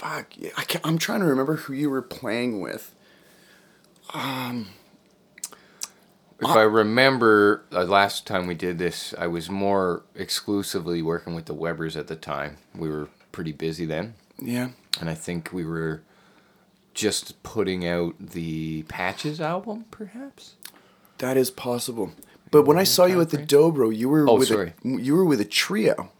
Fuck. 0.00 0.36
yeah, 0.36 0.50
I 0.56 0.64
can't, 0.64 0.86
I'm 0.86 0.98
trying 0.98 1.20
to 1.20 1.26
remember 1.26 1.56
who 1.56 1.72
you 1.74 1.90
were 1.90 2.02
playing 2.02 2.60
with. 2.60 2.94
Um, 4.14 4.68
if 6.40 6.48
I 6.48 6.62
remember 6.62 7.64
the 7.70 7.84
last 7.84 8.26
time 8.26 8.46
we 8.46 8.54
did 8.54 8.78
this, 8.78 9.12
I 9.18 9.26
was 9.26 9.50
more 9.50 10.02
exclusively 10.14 11.02
working 11.02 11.34
with 11.34 11.44
the 11.44 11.54
Webers 11.54 11.96
at 11.96 12.06
the 12.06 12.16
time. 12.16 12.56
We 12.74 12.88
were 12.88 13.08
pretty 13.30 13.52
busy 13.52 13.84
then. 13.84 14.14
Yeah. 14.38 14.70
And 14.98 15.10
I 15.10 15.14
think 15.14 15.52
we 15.52 15.64
were 15.66 16.02
just 16.94 17.42
putting 17.42 17.86
out 17.86 18.14
the 18.18 18.84
Patches 18.84 19.40
album, 19.40 19.84
perhaps? 19.90 20.54
That 21.18 21.36
is 21.36 21.50
possible. 21.50 22.12
But 22.50 22.62
when 22.62 22.78
I 22.78 22.84
saw 22.84 23.04
you 23.04 23.20
at 23.20 23.30
the 23.30 23.38
Dobro, 23.38 23.94
you 23.94 24.08
were 24.08 24.28
Oh, 24.28 24.36
with 24.38 24.48
sorry. 24.48 24.72
a 24.82 24.88
you 24.88 25.14
were 25.14 25.24
with 25.26 25.40
a 25.40 25.44
trio. 25.44 26.10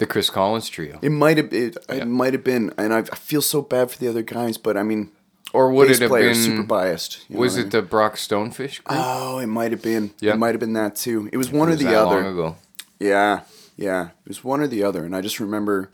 The 0.00 0.06
Chris 0.06 0.28
Collins 0.30 0.68
trio. 0.68 0.98
It 1.00 1.10
might 1.10 1.36
have 1.36 1.52
it, 1.54 1.76
Yeah. 1.88 1.94
it 1.96 2.06
might 2.08 2.32
have 2.32 2.42
been, 2.42 2.72
and 2.76 2.92
I, 2.92 2.98
I 2.98 3.16
feel 3.16 3.40
so 3.42 3.62
bad 3.62 3.90
for 3.92 3.98
the 3.98 4.08
other 4.08 4.22
guys, 4.22 4.56
but 4.58 4.76
I 4.76 4.82
mean, 4.82 5.10
Or 5.52 5.70
would 5.70 5.90
it 5.90 5.98
have 6.00 6.10
been 6.10 6.34
super 6.34 6.62
biased. 6.64 7.24
Was 7.30 7.52
what 7.54 7.58
I 7.58 7.60
it 7.60 7.62
mean? 7.64 7.70
the 7.70 7.82
Brock 7.82 8.14
Stonefish 8.16 8.82
group? 8.82 8.98
Oh, 9.00 9.38
it 9.38 9.46
might 9.46 9.70
have 9.72 9.82
been. 9.82 10.10
Yeah. 10.20 10.32
It 10.34 10.38
might 10.38 10.52
have 10.54 10.60
been 10.60 10.72
that 10.74 10.96
too. 10.96 11.28
It 11.32 11.36
was 11.36 11.50
one 11.52 11.68
or 11.68 11.72
Was 11.72 11.80
the 11.80 11.86
that 11.86 12.02
long 12.04 12.16
other. 12.18 12.28
ago? 12.28 12.56
Yeah, 12.98 13.40
yeah. 13.76 14.06
It 14.24 14.28
was 14.28 14.42
one 14.42 14.60
or 14.60 14.66
the 14.66 14.82
other, 14.82 15.04
and 15.04 15.14
I 15.14 15.20
just 15.20 15.38
remember 15.38 15.90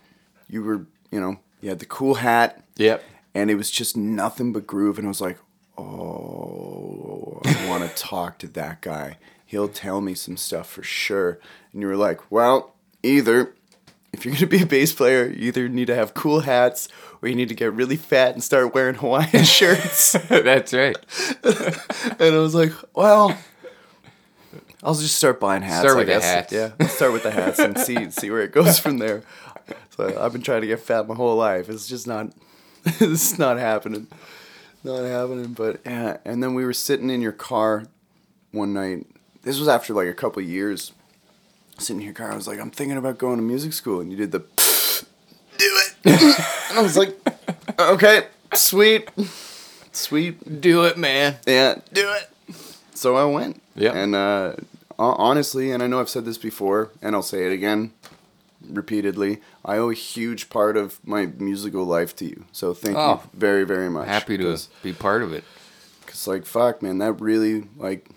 you 0.49 0.63
were, 0.63 0.87
you 1.11 1.21
know, 1.21 1.39
you 1.61 1.69
had 1.69 1.79
the 1.81 1.87
cool 1.87 2.15
hat, 2.17 2.63
Yep. 2.77 3.03
and 3.35 3.51
it 3.51 3.57
was 3.57 3.71
just 3.71 3.97
nothing 3.97 4.53
but 4.53 4.67
groove, 4.67 4.99
and 4.99 5.07
I 5.07 5.11
was 5.11 5.21
like, 5.21 5.39
oh, 5.79 7.41
I 7.45 7.69
want 7.69 7.83
to 7.89 7.89
talk 8.03 8.39
to 8.39 8.47
that 8.49 8.81
guy. 8.83 9.19
He'll 9.45 9.69
tell 9.69 10.01
me 10.01 10.15
some 10.15 10.37
stuff 10.37 10.69
for 10.71 10.83
sure. 10.83 11.39
And 11.73 11.83
you 11.83 11.89
were 11.89 11.97
like, 11.97 12.31
well, 12.31 12.75
either 13.03 13.55
if 14.17 14.25
you're 14.25 14.35
gonna 14.35 14.47
be 14.47 14.63
a 14.63 14.67
bass 14.67 14.95
player, 14.95 15.27
you 15.27 15.49
either 15.49 15.69
need 15.69 15.89
to 15.89 15.95
have 15.95 16.15
cool 16.15 16.41
hats 16.41 16.89
or 17.21 17.29
you 17.29 17.35
need 17.35 17.51
to 17.51 17.55
get 17.55 17.73
really 17.75 17.97
fat 17.97 18.33
and 18.33 18.43
start 18.43 18.75
wearing 18.75 18.95
Hawaiian 18.95 19.45
shirts. 19.45 20.13
That's 20.29 20.73
right. 20.73 20.97
and 21.45 22.35
I 22.35 22.39
was 22.39 22.55
like, 22.55 22.73
well, 22.95 23.37
I'll 24.83 24.95
just 24.95 25.17
start 25.17 25.39
buying 25.39 25.63
hats. 25.63 25.81
Start 25.81 25.97
I 25.97 25.99
with 25.99 26.07
the 26.07 26.13
guess. 26.15 26.25
hats. 26.25 26.53
Yeah, 26.53 26.71
I'll 26.81 26.89
start 26.89 27.13
with 27.13 27.25
the 27.25 27.31
hats 27.31 27.59
and 27.59 27.79
see 27.79 28.11
see 28.11 28.31
where 28.31 28.41
it 28.41 28.53
goes 28.53 28.79
from 28.79 28.99
there. 28.99 29.23
So 29.91 30.19
I've 30.19 30.33
been 30.33 30.43
trying 30.43 30.63
to 30.63 30.67
get 30.67 30.81
fat 30.81 31.07
my 31.09 31.15
whole 31.15 31.37
life. 31.37 31.69
It's 31.69 31.87
just 31.87 32.07
not, 32.07 32.33
it's 32.85 33.39
not 33.39 33.59
happening, 33.59 34.07
not 34.83 35.03
happening. 35.03 35.53
But 35.53 35.81
yeah, 35.85 36.19
and 36.25 36.43
then 36.43 36.55
we 36.55 36.65
were 36.65 36.73
sitting 36.73 37.11
in 37.11 37.21
your 37.21 37.33
car 37.33 37.85
one 38.53 38.73
night. 38.73 39.07
This 39.43 39.59
was 39.59 39.69
after 39.69 39.93
like 39.93 40.09
a 40.09 40.15
couple 40.15 40.43
of 40.43 40.49
years. 40.49 40.93
Sitting 41.79 42.01
here, 42.01 42.07
your 42.07 42.15
car, 42.15 42.33
I 42.33 42.37
was 42.37 42.47
like, 42.49 42.59
I'm 42.59 42.71
thinking 42.71 42.97
about 42.97 43.19
going 43.19 43.37
to 43.37 43.43
music 43.43 43.73
school, 43.75 44.01
and 44.01 44.11
you 44.11 44.17
did 44.17 44.33
the 44.33 44.39
do 45.59 45.67
it, 45.67 45.95
and 46.71 46.79
I 46.79 46.83
was 46.83 46.97
like, 46.97 47.15
okay, 47.79 48.27
sweet, 48.55 49.11
sweet, 49.93 50.61
Do 50.63 50.85
it, 50.85 50.97
man. 50.97 51.37
yeah, 51.47 51.77
do 51.93 52.11
it. 52.13 52.57
So 52.95 53.17
I 53.17 53.25
went. 53.27 53.61
Yeah. 53.75 53.93
And 53.93 54.15
uh, 54.15 54.55
honestly, 54.99 55.71
and 55.71 55.83
I 55.83 55.87
know 55.87 56.01
I've 56.01 56.09
said 56.09 56.25
this 56.25 56.39
before, 56.39 56.91
and 57.03 57.15
I'll 57.15 57.23
say 57.23 57.45
it 57.47 57.53
again 57.53 57.93
repeatedly. 58.71 59.43
I 59.65 59.77
owe 59.77 59.91
a 59.91 59.95
huge 59.95 60.49
part 60.49 60.79
of 60.79 60.99
my 61.07 61.27
musical 61.39 61.85
life 61.85 62.17
to 62.17 62.25
you. 62.25 62.47
So 62.53 62.73
thank 62.73 62.97
Oh. 62.97 63.21
you 63.23 63.31
very, 63.39 63.65
very 63.65 63.91
much. 63.91 64.09
Happy 64.09 64.39
to 64.39 64.57
be 64.83 64.95
part 64.95 65.23
of 65.23 65.33
it. 65.35 65.45
Because, 66.01 66.27
like, 66.27 66.47
fuck, 66.47 66.81
man, 66.83 66.99
that 66.99 67.13
really, 67.21 67.69
like, 67.77 68.09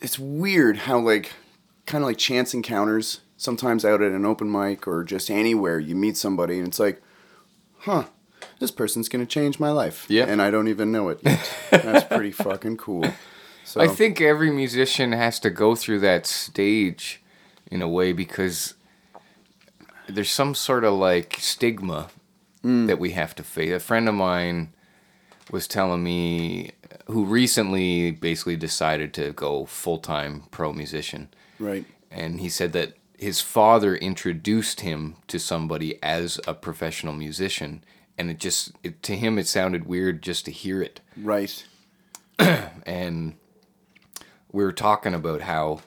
it's 0.00 0.18
weird 0.20 0.76
how, 0.78 0.98
like, 1.00 1.32
kind 1.86 2.02
of 2.02 2.08
like 2.08 2.18
chance 2.18 2.54
encounters, 2.54 3.20
sometimes 3.36 3.84
out 3.84 4.02
at 4.02 4.12
an 4.12 4.24
open 4.24 4.50
mic 4.50 4.86
or 4.86 5.04
just 5.04 5.30
anywhere, 5.30 5.78
you 5.78 5.94
meet 5.94 6.16
somebody 6.16 6.58
and 6.58 6.68
it's 6.68 6.78
like, 6.78 7.02
huh, 7.80 8.04
this 8.58 8.70
person's 8.70 9.08
going 9.08 9.24
to 9.24 9.30
change 9.30 9.58
my 9.58 9.70
life. 9.70 10.06
Yeah. 10.08 10.26
And 10.26 10.40
I 10.40 10.50
don't 10.50 10.68
even 10.68 10.92
know 10.92 11.08
it 11.08 11.20
yet. 11.22 11.52
That's 11.70 12.04
pretty 12.04 12.30
fucking 12.32 12.76
cool. 12.76 13.04
So, 13.64 13.80
I 13.80 13.88
think 13.88 14.20
every 14.20 14.50
musician 14.50 15.12
has 15.12 15.38
to 15.40 15.50
go 15.50 15.74
through 15.74 16.00
that 16.00 16.26
stage 16.26 17.22
in 17.70 17.80
a 17.80 17.88
way 17.88 18.12
because 18.12 18.74
there's 20.08 20.30
some 20.30 20.54
sort 20.54 20.84
of 20.84 20.94
like 20.94 21.36
stigma 21.38 22.10
mm. 22.64 22.86
that 22.86 22.98
we 22.98 23.12
have 23.12 23.34
to 23.36 23.42
face. 23.42 23.72
A 23.72 23.80
friend 23.80 24.08
of 24.08 24.14
mine 24.14 24.72
was 25.50 25.66
telling 25.66 26.02
me 26.02 26.72
who 27.06 27.24
recently 27.24 28.10
basically 28.10 28.56
decided 28.56 29.12
to 29.14 29.32
go 29.32 29.64
full-time 29.64 30.44
pro 30.50 30.72
musician 30.72 31.28
right. 31.62 31.84
and 32.10 32.40
he 32.40 32.48
said 32.48 32.72
that 32.72 32.94
his 33.16 33.40
father 33.40 33.94
introduced 33.96 34.80
him 34.80 35.14
to 35.28 35.38
somebody 35.38 36.02
as 36.02 36.40
a 36.46 36.54
professional 36.54 37.12
musician 37.14 37.84
and 38.18 38.30
it 38.30 38.38
just 38.38 38.72
it, 38.82 39.02
to 39.02 39.16
him 39.16 39.38
it 39.38 39.46
sounded 39.46 39.86
weird 39.86 40.22
just 40.22 40.44
to 40.44 40.50
hear 40.50 40.82
it 40.82 41.00
Right. 41.16 41.64
and 42.86 43.34
we 44.50 44.62
were 44.64 44.72
talking 44.72 45.14
about 45.14 45.42
how 45.42 45.80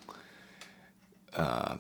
uh, 1.36 1.77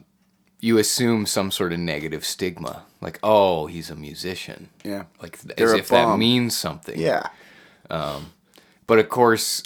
you 0.59 0.77
assume 0.77 1.25
some 1.25 1.49
sort 1.51 1.71
of 1.73 1.79
negative 1.79 2.25
stigma, 2.25 2.83
like 3.01 3.19
oh 3.23 3.67
he's 3.67 3.89
a 3.89 3.95
musician, 3.95 4.69
Yeah. 4.83 5.03
like 5.21 5.39
They're 5.39 5.67
as 5.73 5.73
if 5.73 5.87
that 5.89 6.17
means 6.17 6.57
something. 6.57 6.99
Yeah. 6.99 7.27
But 8.87 8.99
of 8.99 9.09
course, 9.09 9.63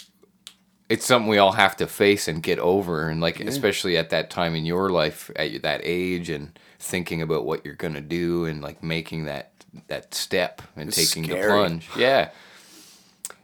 it's 0.90 1.06
something 1.06 1.28
we 1.30 1.38
all 1.38 1.52
have 1.52 1.76
to 1.76 1.86
face 1.86 2.28
and 2.28 2.42
get 2.42 2.58
over, 2.58 3.08
and 3.08 3.20
like 3.20 3.40
especially 3.40 3.96
at 3.96 4.10
that 4.10 4.28
time 4.28 4.54
in 4.54 4.66
your 4.66 4.90
life, 4.90 5.30
at 5.36 5.62
that 5.62 5.80
age, 5.84 6.28
and 6.28 6.58
thinking 6.78 7.22
about 7.22 7.46
what 7.46 7.64
you're 7.64 7.74
gonna 7.74 8.00
do, 8.00 8.44
and 8.44 8.60
like 8.60 8.82
making 8.82 9.24
that 9.24 9.52
that 9.86 10.12
step 10.12 10.60
and 10.76 10.88
It's 10.88 10.96
taking 10.96 11.30
the 11.30 11.36
plunge. 11.36 11.88
Yeah. 11.96 12.30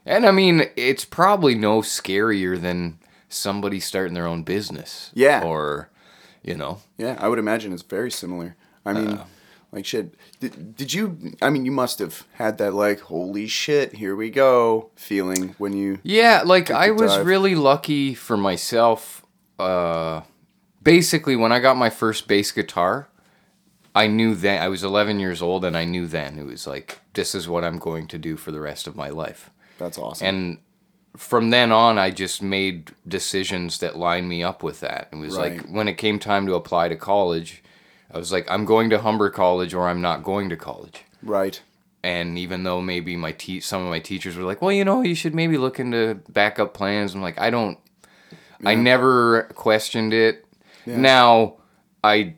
And 0.05 0.25
I 0.25 0.31
mean, 0.31 0.69
it's 0.75 1.05
probably 1.05 1.55
no 1.55 1.81
scarier 1.81 2.59
than 2.61 2.99
somebody 3.29 3.79
starting 3.79 4.13
their 4.13 4.27
own 4.27 4.43
business. 4.43 5.11
Yeah. 5.13 5.43
Or, 5.43 5.89
you 6.43 6.55
know, 6.55 6.79
Yeah, 6.97 7.17
I 7.19 7.27
would 7.27 7.39
imagine 7.39 7.73
it's 7.73 7.81
very 7.81 8.11
similar. 8.11 8.55
I 8.85 8.93
mean, 8.93 9.09
Uh. 9.13 9.25
Like 9.71 9.85
shit. 9.85 10.15
Did, 10.39 10.75
did 10.75 10.93
you? 10.93 11.35
I 11.41 11.49
mean, 11.49 11.65
you 11.65 11.71
must 11.71 11.99
have 11.99 12.25
had 12.33 12.57
that 12.57 12.73
like, 12.73 13.01
holy 13.01 13.47
shit, 13.47 13.93
here 13.93 14.15
we 14.15 14.29
go 14.29 14.91
feeling 14.95 15.55
when 15.57 15.73
you. 15.73 15.99
Yeah, 16.03 16.43
like 16.45 16.71
I 16.71 16.91
was 16.91 17.15
dive. 17.15 17.25
really 17.25 17.55
lucky 17.55 18.13
for 18.13 18.37
myself. 18.37 19.25
Uh, 19.59 20.21
basically, 20.81 21.35
when 21.35 21.51
I 21.51 21.59
got 21.59 21.77
my 21.77 21.89
first 21.89 22.27
bass 22.27 22.51
guitar, 22.51 23.09
I 23.93 24.07
knew 24.07 24.35
then 24.35 24.61
I 24.61 24.67
was 24.67 24.83
11 24.83 25.19
years 25.19 25.41
old, 25.41 25.65
and 25.65 25.75
I 25.75 25.85
knew 25.85 26.07
then 26.07 26.37
it 26.39 26.45
was 26.45 26.65
like 26.67 26.99
this 27.13 27.35
is 27.35 27.47
what 27.47 27.63
I'm 27.63 27.79
going 27.79 28.07
to 28.07 28.17
do 28.17 28.37
for 28.37 28.51
the 28.51 28.61
rest 28.61 28.87
of 28.87 28.95
my 28.95 29.09
life. 29.09 29.49
That's 29.77 29.97
awesome. 29.97 30.27
And 30.27 30.57
from 31.17 31.49
then 31.49 31.71
on, 31.71 31.97
I 31.97 32.11
just 32.11 32.41
made 32.41 32.91
decisions 33.07 33.79
that 33.79 33.97
lined 33.97 34.29
me 34.29 34.43
up 34.43 34.63
with 34.63 34.79
that. 34.81 35.09
It 35.11 35.17
was 35.17 35.35
like 35.35 35.67
when 35.67 35.87
it 35.87 35.95
came 35.95 36.19
time 36.19 36.45
to 36.45 36.53
apply 36.53 36.89
to 36.89 36.95
college, 36.95 37.63
I 38.11 38.17
was 38.17 38.31
like, 38.31 38.49
I'm 38.49 38.65
going 38.65 38.89
to 38.91 38.99
Humber 38.99 39.29
College 39.29 39.73
or 39.73 39.87
I'm 39.87 40.01
not 40.01 40.23
going 40.23 40.49
to 40.49 40.55
college 40.57 41.03
right. 41.21 41.61
and 42.03 42.37
even 42.37 42.63
though 42.63 42.81
maybe 42.81 43.15
my 43.17 43.33
te- 43.33 43.59
some 43.59 43.81
of 43.83 43.89
my 43.89 43.99
teachers 43.99 44.35
were 44.37 44.43
like, 44.43 44.61
"Well, 44.61 44.71
you 44.71 44.85
know, 44.85 45.01
you 45.01 45.15
should 45.15 45.35
maybe 45.35 45.57
look 45.57 45.79
into 45.79 46.19
backup 46.29 46.73
plans." 46.73 47.13
I'm 47.13 47.21
like, 47.21 47.39
I 47.39 47.49
don't. 47.49 47.77
I 48.65 48.73
never 48.75 49.43
questioned 49.55 50.13
it. 50.13 50.45
Now, 50.85 51.57
I 52.03 52.35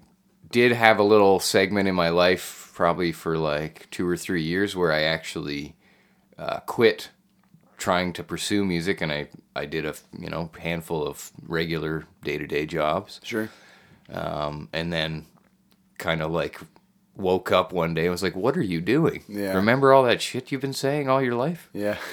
did 0.51 0.71
have 0.71 0.97
a 0.99 1.03
little 1.03 1.39
segment 1.39 1.88
in 1.88 1.93
my 1.95 2.09
life, 2.09 2.71
probably 2.73 3.11
for 3.11 3.38
like 3.38 3.88
two 3.91 4.07
or 4.07 4.17
three 4.17 4.41
years, 4.43 4.75
where 4.75 4.91
I 4.91 5.03
actually 5.03 5.75
uh, 6.38 6.59
quit 6.61 7.09
trying 7.77 8.11
to 8.13 8.23
pursue 8.23 8.65
music, 8.65 9.01
and 9.01 9.11
I 9.11 9.29
I 9.55 9.65
did 9.65 9.85
a 9.85 9.93
you 10.17 10.29
know 10.29 10.49
handful 10.59 11.05
of 11.07 11.31
regular 11.47 12.05
day 12.23 12.38
to 12.39 12.47
day 12.47 12.65
jobs 12.65 13.21
Sure. 13.23 13.49
um, 14.11 14.67
and 14.73 14.91
then 14.91 15.25
kind 16.00 16.22
of 16.24 16.32
like 16.32 16.60
woke 17.15 17.51
up 17.51 17.72
one 17.74 17.94
day 17.94 18.03
and 18.03 18.12
was 18.12 18.24
like, 18.24 18.36
"What 18.36 18.58
are 18.58 18.63
you 18.63 18.82
doing? 18.82 19.24
Yeah. 19.27 19.53
Remember 19.53 19.94
all 19.94 20.03
that 20.03 20.22
shit 20.22 20.51
you've 20.51 20.62
been 20.62 20.74
saying 20.74 21.08
all 21.10 21.22
your 21.22 21.36
life?" 21.36 21.70
Yeah. 21.74 21.98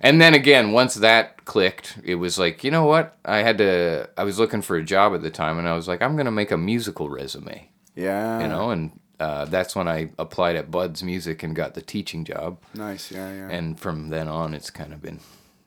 And 0.00 0.20
then 0.20 0.34
again, 0.34 0.72
once 0.72 0.96
that 0.96 1.46
clicked, 1.46 1.96
it 2.04 2.16
was 2.16 2.38
like, 2.38 2.62
you 2.62 2.70
know 2.70 2.84
what? 2.84 3.16
I 3.24 3.38
had 3.38 3.56
to. 3.58 4.10
I 4.18 4.24
was 4.24 4.38
looking 4.38 4.60
for 4.60 4.76
a 4.76 4.84
job 4.84 5.14
at 5.14 5.22
the 5.22 5.30
time, 5.30 5.58
and 5.58 5.66
I 5.66 5.72
was 5.74 5.88
like, 5.88 6.02
I'm 6.02 6.14
gonna 6.14 6.30
make 6.30 6.50
a 6.50 6.58
musical 6.58 7.08
resume, 7.08 7.70
Yeah. 7.94 8.40
you 8.42 8.48
know, 8.48 8.70
and. 8.70 9.00
Uh, 9.20 9.44
that's 9.44 9.76
when 9.76 9.86
I 9.86 10.10
applied 10.18 10.56
at 10.56 10.72
Bud's 10.72 11.02
Music 11.04 11.44
and 11.44 11.54
got 11.54 11.74
the 11.74 11.80
teaching 11.80 12.24
job, 12.24 12.58
Nice. 12.74 13.12
Yeah. 13.12 13.32
Yeah. 13.32 13.48
and 13.48 13.78
from 13.78 14.08
then 14.10 14.26
on, 14.26 14.52
it's 14.54 14.70
kind 14.70 14.92
of 14.92 15.00
been 15.00 15.20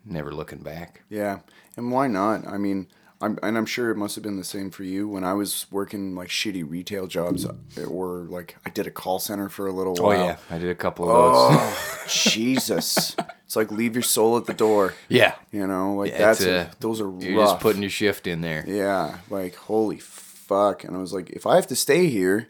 never 0.06 0.34
looking 0.34 0.60
back. 0.60 1.02
Yeah, 1.10 1.40
and 1.78 1.90
why 1.90 2.08
not? 2.08 2.46
I 2.46 2.58
mean, 2.58 2.88
I'm 3.20 3.40
and 3.42 3.58
I'm 3.58 3.66
sure 3.66 3.90
it 3.90 3.96
must 3.98 4.14
have 4.16 4.24
been 4.24 4.38
the 4.38 4.44
same 4.44 4.70
for 4.70 4.84
you 4.84 5.08
when 5.08 5.24
I 5.24 5.34
was 5.34 5.66
working 5.72 6.14
like 6.16 6.30
shitty 6.30 6.64
retail 6.70 7.08
jobs, 7.08 7.46
uh, 7.46 7.54
or 7.88 8.28
like 8.30 8.58
I 8.66 8.70
did 8.70 8.86
a 8.86 8.92
call 8.92 9.18
center 9.20 9.50
for 9.50 9.66
a 9.66 9.72
little 9.72 9.96
Oh 10.00 10.04
while. 10.04 10.20
Oh 10.22 10.26
yeah, 10.26 10.38
I 10.52 10.58
did 10.60 10.70
a 10.70 10.76
couple 10.76 11.10
of 11.10 11.16
those. 11.16 11.58
Oh 11.60 12.06
Jesus! 12.08 13.16
It's 13.46 13.56
like 13.56 13.72
leave 13.72 13.96
your 13.96 14.04
soul 14.04 14.38
at 14.38 14.46
the 14.46 14.54
door. 14.54 14.94
yeah, 15.10 15.34
You 15.52 15.66
know, 15.66 15.96
like 15.96 16.12
Yeah, 16.12 16.18
that's 16.20 16.42
a, 16.42 16.58
uh, 16.60 16.68
those 16.80 17.02
are 17.02 17.10
you're 17.20 17.40
rough. 17.40 17.54
just 17.54 17.60
putting 17.62 17.82
your 17.82 17.90
shift 17.90 18.28
in 18.28 18.42
there. 18.42 18.64
yeah, 18.68 19.18
like 19.32 19.56
holy 19.56 19.98
fuck! 20.00 20.84
And 20.84 20.96
I 20.96 21.00
was 21.00 21.12
like, 21.14 21.32
if 21.32 21.48
I 21.48 21.56
have 21.56 21.68
to 21.68 21.76
stay 21.76 22.08
here, 22.10 22.50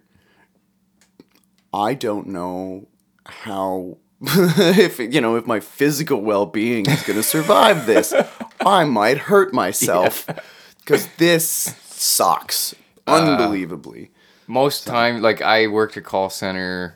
I 1.74 1.94
don't 1.94 2.28
know 2.28 2.88
how. 3.26 3.98
if 4.22 4.98
you 5.00 5.22
know 5.22 5.36
if 5.36 5.46
my 5.46 5.60
physical 5.60 6.20
well-being 6.22 6.88
is 6.90 7.04
going 7.04 7.18
to 7.18 7.22
survive 7.22 7.86
this 7.86 8.16
i 8.66 8.84
might 8.84 9.20
hurt 9.20 9.54
myself 9.54 10.26
because 10.88 11.08
this 11.18 11.46
sucks 11.84 12.74
unbelievably 13.06 14.10
most 14.48 14.88
time 14.88 15.22
like 15.22 15.42
i 15.42 15.68
worked 15.68 15.98
a 15.98 16.02
call 16.02 16.30
center 16.30 16.96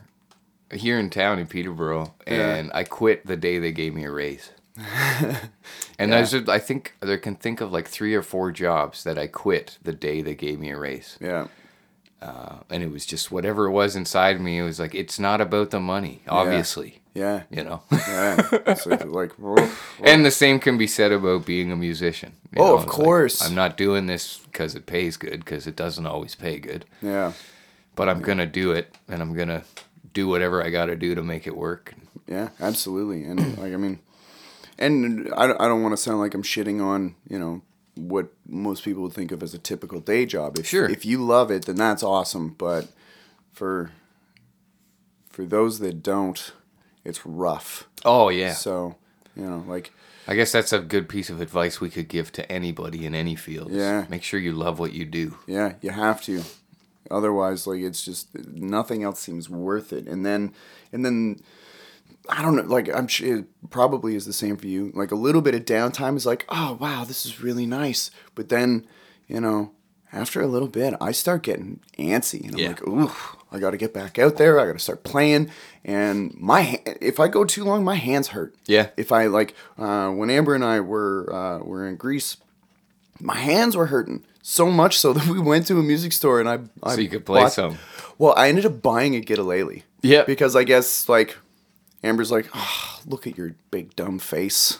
here 0.72 0.98
in 0.98 1.10
town 1.10 1.38
in 1.38 1.46
peterborough 1.46 2.14
Yeah. 2.26 2.54
and 2.54 2.70
i 2.74 2.84
quit 2.84 3.26
the 3.26 3.36
day 3.36 3.58
they 3.58 3.72
gave 3.72 3.94
me 3.94 4.04
a 4.04 4.10
raise 4.10 4.50
and 5.98 6.12
there's 6.12 6.32
a, 6.32 6.44
i 6.50 6.58
think 6.58 6.94
there 7.00 7.18
can 7.18 7.34
think 7.36 7.60
of 7.60 7.70
like 7.72 7.86
three 7.88 8.14
or 8.14 8.22
four 8.22 8.50
jobs 8.50 9.04
that 9.04 9.18
i 9.18 9.26
quit 9.26 9.78
the 9.82 9.92
day 9.92 10.22
they 10.22 10.34
gave 10.34 10.58
me 10.58 10.70
a 10.70 10.78
raise 10.78 11.18
yeah 11.20 11.48
uh, 12.22 12.60
and 12.70 12.82
it 12.84 12.90
was 12.92 13.04
just 13.04 13.32
whatever 13.32 13.64
it 13.66 13.72
was 13.72 13.96
inside 13.96 14.40
me. 14.40 14.56
It 14.58 14.62
was 14.62 14.78
like 14.78 14.94
it's 14.94 15.18
not 15.18 15.40
about 15.40 15.72
the 15.72 15.80
money, 15.80 16.22
obviously. 16.28 17.00
Yeah. 17.14 17.42
You 17.50 17.64
know. 17.64 17.82
Yeah. 17.90 18.74
so 18.74 18.90
like, 19.06 19.32
and 20.02 20.24
the 20.24 20.30
same 20.30 20.58
can 20.58 20.78
be 20.78 20.86
said 20.86 21.12
about 21.12 21.44
being 21.44 21.70
a 21.70 21.76
musician. 21.76 22.32
Oh, 22.56 22.64
know, 22.64 22.74
of 22.76 22.82
it's 22.84 22.92
like, 22.92 23.04
course. 23.04 23.42
I'm 23.42 23.54
not 23.54 23.76
doing 23.76 24.06
this 24.06 24.38
because 24.38 24.74
it 24.74 24.86
pays 24.86 25.16
good, 25.16 25.44
because 25.44 25.66
it 25.66 25.76
doesn't 25.76 26.06
always 26.06 26.34
pay 26.34 26.58
good. 26.58 26.84
yeah. 27.02 27.32
But 27.94 28.08
I'm 28.08 28.20
gonna 28.22 28.46
do 28.46 28.72
it, 28.72 28.96
and 29.08 29.20
I'm 29.20 29.34
gonna 29.34 29.64
do 30.14 30.26
whatever 30.26 30.64
I 30.64 30.70
got 30.70 30.86
to 30.86 30.96
do 30.96 31.14
to 31.14 31.22
make 31.22 31.46
it 31.46 31.54
work. 31.56 31.94
Yeah, 32.26 32.48
absolutely. 32.60 33.24
And 33.24 33.58
like, 33.58 33.74
I 33.74 33.76
mean, 33.76 33.98
and 34.78 35.30
I, 35.36 35.46
don't- 35.46 35.60
I 35.60 35.68
don't 35.68 35.82
want 35.82 35.92
to 35.92 35.98
sound 35.98 36.18
like 36.18 36.32
I'm 36.32 36.42
shitting 36.42 36.82
on, 36.82 37.14
you 37.28 37.38
know, 37.38 37.60
what 37.94 38.28
most 38.48 38.82
people 38.84 39.02
would 39.02 39.12
think 39.12 39.30
of 39.32 39.42
as 39.42 39.52
a 39.52 39.58
typical 39.58 40.00
day 40.00 40.24
job. 40.24 40.58
If, 40.58 40.66
Sure. 40.68 40.88
If 40.88 41.04
you 41.04 41.22
love 41.22 41.50
it, 41.50 41.66
then 41.66 41.76
that's 41.76 42.02
awesome. 42.02 42.54
But 42.56 42.88
for 43.52 43.90
for 45.30 45.44
those 45.44 45.78
that 45.80 46.02
don't, 46.02 46.52
it's 47.04 47.24
rough. 47.26 47.88
Oh 48.04 48.28
yeah. 48.28 48.52
So, 48.52 48.96
you 49.36 49.44
know, 49.44 49.64
like, 49.66 49.92
I 50.26 50.34
guess 50.34 50.52
that's 50.52 50.72
a 50.72 50.78
good 50.78 51.08
piece 51.08 51.30
of 51.30 51.40
advice 51.40 51.80
we 51.80 51.90
could 51.90 52.08
give 52.08 52.32
to 52.32 52.50
anybody 52.50 53.06
in 53.06 53.14
any 53.14 53.34
field. 53.34 53.72
Yeah. 53.72 54.06
Make 54.08 54.22
sure 54.22 54.38
you 54.38 54.52
love 54.52 54.78
what 54.78 54.92
you 54.92 55.04
do. 55.04 55.38
yeah, 55.46 55.74
you 55.80 55.90
have 55.90 56.22
to. 56.22 56.42
Otherwise, 57.10 57.66
like, 57.66 57.80
it's 57.80 58.04
just 58.04 58.34
nothing 58.48 59.02
else 59.02 59.20
seems 59.20 59.50
worth 59.50 59.92
it. 59.92 60.06
And 60.06 60.24
then, 60.24 60.52
and 60.92 61.04
then. 61.04 61.40
I 62.28 62.40
don't 62.40 62.54
know, 62.54 62.62
like 62.62 62.88
I'm 62.94 63.08
sure 63.08 63.38
it 63.38 63.46
probably 63.70 64.14
is 64.14 64.26
the 64.26 64.32
same 64.32 64.56
for 64.56 64.68
you. 64.68 64.92
Like 64.94 65.10
a 65.10 65.16
little 65.16 65.42
bit 65.42 65.56
of 65.56 65.64
downtime 65.64 66.16
is 66.16 66.24
like, 66.24 66.44
oh 66.48 66.78
wow, 66.80 67.02
this 67.02 67.26
is 67.26 67.40
really 67.42 67.66
nice. 67.66 68.12
But 68.36 68.48
then, 68.48 68.86
you 69.26 69.40
know, 69.40 69.72
after 70.12 70.40
a 70.40 70.46
little 70.46 70.68
bit, 70.68 70.94
I 71.00 71.12
start 71.12 71.42
getting 71.42 71.80
antsy, 71.98 72.42
and 72.44 72.52
I'm 72.54 72.58
Yeah. 72.58 72.68
like, 72.68 72.86
ooh, 72.86 73.10
I 73.50 73.58
got 73.58 73.70
to 73.70 73.76
get 73.76 73.94
back 73.94 74.18
out 74.18 74.36
there. 74.36 74.60
I 74.60 74.66
got 74.66 74.74
to 74.74 74.78
start 74.78 75.04
playing. 75.04 75.50
And 75.84 76.34
my, 76.38 76.80
if 77.00 77.18
I 77.18 77.28
go 77.28 77.44
too 77.44 77.64
long, 77.64 77.82
my 77.84 77.94
hands 77.96 78.28
hurt. 78.28 78.54
Yeah. 78.66 78.88
If 78.96 79.10
I 79.12 79.26
like, 79.26 79.54
uh, 79.78 80.10
when 80.10 80.30
Amber 80.30 80.54
and 80.54 80.64
I 80.64 80.80
were 80.80 81.32
uh, 81.32 81.58
were 81.64 81.86
in 81.86 81.96
Greece, 81.96 82.36
my 83.20 83.36
hands 83.36 83.76
were 83.76 83.86
hurting 83.86 84.24
so 84.42 84.70
much 84.70 84.98
so 84.98 85.12
that 85.14 85.26
we 85.28 85.38
went 85.40 85.66
to 85.68 85.78
a 85.78 85.82
music 85.82 86.12
store 86.12 86.40
and 86.40 86.48
I, 86.48 86.58
I 86.82 86.94
So 86.94 87.00
you 87.00 87.08
could 87.08 87.24
play 87.26 87.42
bought- 87.42 87.52
some. 87.52 87.78
Well, 88.18 88.34
I 88.36 88.48
ended 88.48 88.66
up 88.66 88.82
buying 88.82 89.16
a 89.16 89.20
GuitaLele. 89.20 89.82
Yeah. 90.02 90.24
Because 90.24 90.54
I 90.56 90.64
guess 90.64 91.08
like 91.08 91.36
Amber's 92.04 92.30
like, 92.32 92.48
oh, 92.54 93.00
look 93.06 93.26
at 93.26 93.36
your 93.38 93.54
big 93.70 93.94
dumb 93.96 94.18
face 94.18 94.78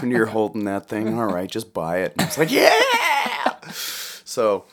when 0.00 0.10
you're 0.10 0.26
holding 0.36 0.64
that 0.64 0.88
thing. 0.88 1.18
All 1.18 1.26
right, 1.26 1.48
just 1.50 1.72
buy 1.72 1.98
it. 1.98 2.12
And 2.12 2.22
I 2.22 2.26
was 2.26 2.38
like, 2.38 2.50
yeah. 2.50 2.72
So, 4.36 4.64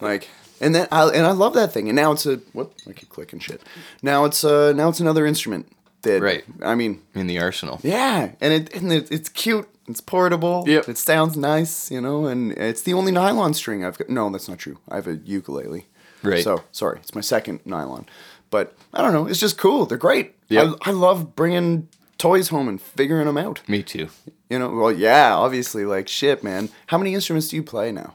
like, 0.00 0.28
and 0.60 0.74
then 0.74 0.88
I 0.90 1.04
and 1.16 1.24
I 1.24 1.30
love 1.30 1.54
that 1.54 1.72
thing. 1.72 1.88
And 1.88 1.94
now 1.96 2.10
it's 2.12 2.26
a 2.26 2.36
whoop, 2.52 2.74
I 2.88 2.92
keep 2.92 3.08
clicking 3.08 3.38
shit. 3.38 3.60
Now 4.02 4.24
it's 4.24 4.42
uh 4.42 4.72
now 4.72 4.88
it's 4.88 4.98
another 5.00 5.24
instrument 5.24 5.64
that 6.02 6.20
Right. 6.20 6.44
I 6.62 6.74
mean, 6.74 7.00
In 7.14 7.26
the 7.28 7.38
arsenal. 7.38 7.78
yeah, 7.84 8.32
and 8.40 8.52
it 8.52 8.74
and 8.74 8.92
it, 8.92 9.10
it's 9.12 9.28
cute. 9.28 9.68
It's 9.86 10.00
portable. 10.00 10.64
Yep. 10.66 10.88
It 10.88 10.98
sounds 10.98 11.36
nice, 11.36 11.90
you 11.94 12.00
know, 12.00 12.26
and 12.26 12.52
it's 12.52 12.82
the 12.82 12.94
only 12.94 13.12
nylon 13.12 13.54
string 13.54 13.84
I've 13.84 13.98
got. 13.98 14.08
No, 14.08 14.30
that's 14.30 14.48
not 14.48 14.58
true. 14.58 14.78
I 14.88 14.96
have 14.96 15.06
a 15.06 15.16
ukulele. 15.24 15.86
Right. 16.22 16.42
So 16.42 16.62
sorry, 16.72 16.98
it's 17.00 17.14
my 17.14 17.20
second 17.22 17.60
nylon. 17.64 18.06
But 18.50 18.66
I 18.92 19.00
don't 19.02 19.12
know. 19.12 19.26
It's 19.30 19.40
just 19.40 19.58
cool. 19.58 19.86
They're 19.86 20.06
great. 20.08 20.34
Yep. 20.48 20.66
I, 20.86 20.90
I 20.90 20.92
love 20.92 21.36
bringing 21.36 21.88
toys 22.18 22.48
home 22.48 22.68
and 22.68 22.80
figuring 22.80 23.26
them 23.26 23.36
out. 23.38 23.62
Me 23.68 23.82
too. 23.82 24.08
You 24.50 24.58
know, 24.58 24.70
well, 24.70 24.92
yeah, 24.92 25.34
obviously, 25.44 25.84
like 25.84 26.08
shit, 26.08 26.42
man. 26.42 26.68
How 26.86 26.98
many 26.98 27.14
instruments 27.14 27.48
do 27.48 27.56
you 27.56 27.62
play 27.62 27.92
now? 27.92 28.14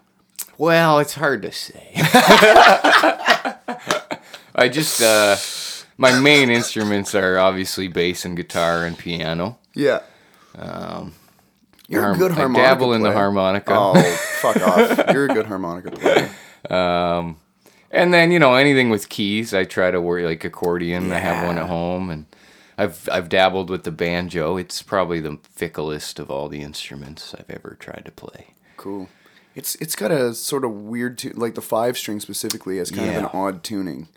Well, 0.60 1.00
it's 1.00 1.14
hard 1.16 1.42
to 1.44 1.52
say. 1.54 1.92
I 4.54 4.68
just 4.70 5.02
uh 5.02 5.38
my 5.98 6.20
main 6.20 6.50
instruments 6.50 7.16
are 7.16 7.40
obviously 7.40 7.88
bass 7.88 8.26
and 8.26 8.36
guitar 8.36 8.86
and 8.86 8.98
piano. 8.98 9.58
Yeah. 9.74 10.02
Um, 10.58 11.14
You're 11.88 12.02
Harm- 12.02 12.16
a 12.16 12.18
good 12.20 12.32
harmonica. 12.34 12.62
I 12.68 12.70
dabble 12.74 12.94
in 12.94 13.02
the 13.04 13.14
harmonica. 13.14 13.74
Oh, 13.74 14.02
fuck 14.42 14.58
off! 14.58 15.14
You're 15.14 15.26
a 15.26 15.34
good 15.34 15.46
harmonica 15.46 15.92
player. 15.92 16.30
And 17.92 18.14
then, 18.14 18.32
you 18.32 18.38
know, 18.38 18.54
anything 18.54 18.92
with 18.92 19.10
keys, 19.10 19.52
I 19.52 19.64
try 19.64 19.90
to 19.90 20.00
work 20.00 20.24
like 20.24 20.44
accordion. 20.44 21.12
I 21.12 21.18
have 21.18 21.48
one 21.48 21.58
at 21.58 21.66
home 21.68 22.12
and 22.12 22.28
I've 22.78 23.10
I've 23.12 23.30
dabbled 23.30 23.70
with 23.72 23.84
the 23.84 23.92
banjo. 23.92 24.58
It's 24.58 24.84
probably 24.84 25.20
the 25.20 25.40
ficklest 25.56 26.20
of 26.20 26.30
all 26.30 26.50
the 26.50 26.62
instruments 26.62 27.34
I've 27.34 27.50
ever 27.50 27.76
tried 27.80 28.04
to 28.06 28.12
play. 28.12 28.54
Cool. 28.78 29.10
It's 29.56 29.76
it's 29.76 29.96
got 29.96 30.12
a 30.12 30.34
sort 30.34 30.64
of 30.64 30.72
weird 30.72 31.18
tu- 31.18 31.34
like 31.36 31.56
the 31.56 31.62
five 31.62 31.98
string 31.98 32.20
specifically 32.20 32.78
has 32.78 32.92
kind 32.92 33.10
of 33.10 33.16
an 33.16 33.26
odd 33.34 33.64
tuning. 33.64 34.08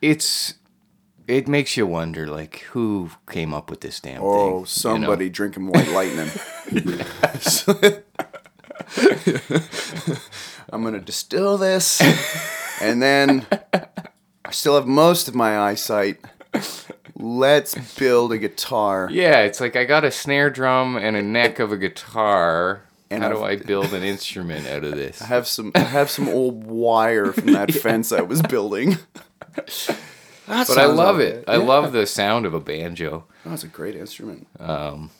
It's 0.00 0.54
it 1.28 1.46
makes 1.46 1.76
you 1.76 1.86
wonder 1.86 2.26
like 2.26 2.60
who 2.70 3.10
came 3.28 3.54
up 3.54 3.70
with 3.70 3.82
this 3.82 4.00
damn 4.00 4.22
oh, 4.22 4.24
thing. 4.24 4.40
Oh, 4.40 4.46
you 4.46 4.58
know? 4.60 4.64
somebody 4.64 5.30
drinking 5.30 5.68
white 5.68 5.88
lightning. 5.88 6.30
I'm 10.72 10.82
gonna 10.82 11.00
distill 11.00 11.58
this, 11.58 12.00
and 12.80 13.02
then 13.02 13.46
I 14.44 14.50
still 14.50 14.74
have 14.74 14.86
most 14.86 15.28
of 15.28 15.34
my 15.34 15.58
eyesight. 15.58 16.18
Let's 17.16 17.74
build 17.96 18.32
a 18.32 18.38
guitar. 18.38 19.08
Yeah, 19.12 19.40
it's 19.40 19.60
like 19.60 19.76
I 19.76 19.84
got 19.84 20.04
a 20.04 20.10
snare 20.10 20.50
drum 20.50 20.96
and 20.96 21.16
a 21.16 21.22
neck 21.22 21.58
of 21.58 21.70
a 21.70 21.76
guitar. 21.76 22.82
And 23.12 23.22
How 23.24 23.28
do 23.28 23.42
I 23.42 23.56
build 23.56 23.92
an 23.92 24.02
instrument 24.04 24.66
out 24.68 24.84
of 24.84 24.92
this? 24.92 25.20
I 25.22 25.26
have 25.26 25.46
some. 25.48 25.72
I 25.74 25.80
have 25.80 26.10
some 26.10 26.28
old 26.28 26.64
wire 26.64 27.32
from 27.32 27.52
that 27.52 27.72
fence 27.82 28.12
I 28.12 28.20
was 28.22 28.40
building. 28.42 28.98
But 30.46 30.78
I 30.78 30.86
love 30.86 31.16
all 31.16 31.20
it. 31.20 31.34
right. 31.36 31.44
I 31.48 31.56
Yeah. 31.58 31.64
love 31.64 31.92
the 31.92 32.06
sound 32.06 32.46
of 32.46 32.54
a 32.54 32.60
banjo. 32.60 33.24
Oh, 33.46 33.52
it's 33.52 33.64
a 33.64 33.68
great 33.68 33.94
instrument. 33.96 34.46
Um, 34.58 35.10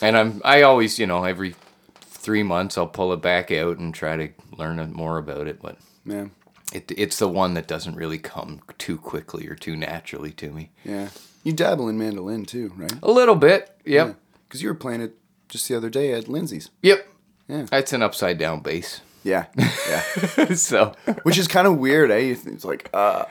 And 0.00 0.16
I'm 0.16 0.40
I 0.44 0.62
always, 0.62 0.98
you 0.98 1.06
know, 1.06 1.24
every 1.24 1.54
3 2.00 2.42
months 2.42 2.76
I'll 2.78 2.86
pull 2.88 3.12
it 3.12 3.22
back 3.22 3.50
out 3.50 3.78
and 3.78 3.92
try 3.94 4.16
to 4.16 4.28
learn 4.56 4.92
more 4.92 5.18
about 5.18 5.46
it, 5.46 5.60
but 5.60 5.76
Yeah, 6.04 6.26
it, 6.72 6.90
it's 6.96 7.18
the 7.18 7.28
one 7.28 7.54
that 7.54 7.66
doesn't 7.68 7.96
really 7.96 8.18
come 8.18 8.60
too 8.78 8.96
quickly 8.98 9.46
or 9.48 9.54
too 9.54 9.76
naturally 9.76 10.30
to 10.32 10.50
me. 10.50 10.70
yeah. 10.84 11.08
You 11.44 11.52
dabble 11.52 11.88
in 11.88 11.98
mandolin 11.98 12.44
too, 12.46 12.72
right? 12.76 12.92
A 13.02 13.10
little 13.10 13.34
bit. 13.34 13.74
Yep. 13.84 14.14
Because 14.46 14.62
you 14.62 14.68
were 14.68 14.76
playing 14.76 15.00
it 15.00 15.16
just 15.48 15.66
the 15.68 15.74
other 15.76 15.90
day 15.90 16.12
at 16.12 16.28
Lindsay's. 16.28 16.70
Yep. 16.82 17.04
Yeah. 17.48 17.66
It's 17.72 17.92
an 17.92 18.02
upside 18.02 18.38
down 18.38 18.60
bass. 18.60 19.00
Yeah, 19.24 19.46
yeah. 19.56 20.54
so, 20.54 20.94
Which 21.22 21.38
is 21.38 21.46
kind 21.46 21.68
of 21.68 21.78
weird, 21.78 22.10
eh? 22.10 22.34
It's 22.44 22.64
like, 22.64 22.90
uh, 22.92 23.24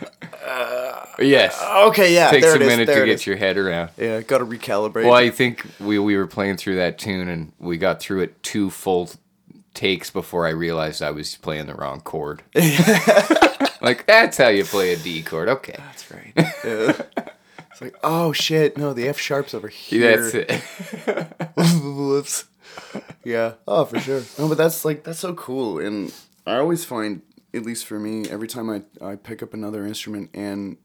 yes. 1.19 1.62
okay, 1.88 2.13
yeah. 2.13 2.32
Takes 2.32 2.45
there 2.45 2.54
a 2.54 2.56
it 2.56 2.62
is, 2.62 2.67
minute 2.69 2.86
to 2.86 2.93
get 2.93 3.10
is. 3.10 3.28
your 3.28 3.36
head 3.36 3.58
around. 3.58 3.89
Yeah, 3.97 4.21
got 4.21 4.38
to 4.38 4.45
recalibrate. 4.45 5.04
Well, 5.04 5.13
I 5.13 5.30
think 5.30 5.65
we 5.82 6.00
we 6.00 6.15
were 6.15 6.28
playing 6.28 6.58
through 6.58 6.78
that 6.78 6.97
tune 6.97 7.28
and 7.28 7.52
we 7.60 7.78
got 7.78 8.00
through 8.00 8.21
it 8.21 8.41
two 8.41 8.69
full 8.69 9.10
takes 9.74 10.10
before 10.10 10.45
I 10.47 10.52
realized 10.52 11.02
I 11.02 11.12
was 11.12 11.36
playing 11.36 11.67
the 11.67 11.76
wrong 11.76 12.02
chord. 12.02 12.41
like 13.82 14.06
that's 14.06 14.38
how 14.38 14.47
you 14.47 14.63
play 14.63 14.93
a 14.93 14.97
D 14.97 15.24
chord. 15.24 15.50
Okay, 15.50 15.76
That's 15.78 16.12
right. 16.12 16.34
Yeah. 16.36 17.02
It's 17.71 17.82
like, 17.82 17.95
oh 18.04 18.32
shit, 18.32 18.78
no, 18.78 18.93
the 18.93 19.08
F 19.08 19.19
sharp's 19.19 19.54
over 19.54 19.67
here. 19.67 20.21
that's 20.21 20.36
it. 20.36 20.52
Whoops. 21.84 22.45
Yeah. 23.23 23.53
Oh, 23.67 23.86
for 23.86 23.99
sure. 23.99 24.23
No, 24.39 24.47
but 24.47 24.57
that's 24.57 24.84
like 24.86 25.03
that's 25.03 25.19
so 25.19 25.34
cool, 25.34 25.79
and 25.79 26.13
I 26.45 26.55
always 26.57 26.84
find, 26.86 27.21
at 27.53 27.63
least 27.63 27.86
for 27.86 27.99
me, 27.99 28.27
every 28.29 28.47
time 28.47 28.69
I 28.69 28.84
I 29.05 29.15
pick 29.15 29.43
up 29.43 29.53
another 29.53 29.86
instrument 29.86 30.29
and 30.34 30.77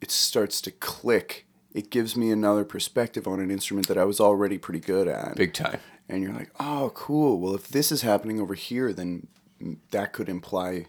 it 0.00 0.10
starts 0.10 0.60
to 0.62 0.70
click, 0.70 1.46
it 1.72 1.90
gives 1.90 2.16
me 2.16 2.30
another 2.30 2.64
perspective 2.64 3.26
on 3.26 3.40
an 3.40 3.50
instrument 3.50 3.88
that 3.88 3.96
I 3.98 4.04
was 4.04 4.20
already 4.20 4.58
pretty 4.58 4.80
good 4.80 5.08
at. 5.08 5.36
Big 5.36 5.52
time. 5.54 5.80
and 6.08 6.22
you're 6.22 6.32
like, 6.34 6.50
oh, 6.60 6.90
cool. 6.94 7.40
Well, 7.40 7.54
if 7.54 7.68
this 7.68 7.90
is 7.90 8.02
happening 8.02 8.40
over 8.40 8.54
here, 8.54 8.92
then 8.92 9.28
that 9.92 10.12
could 10.12 10.28
imply 10.28 10.86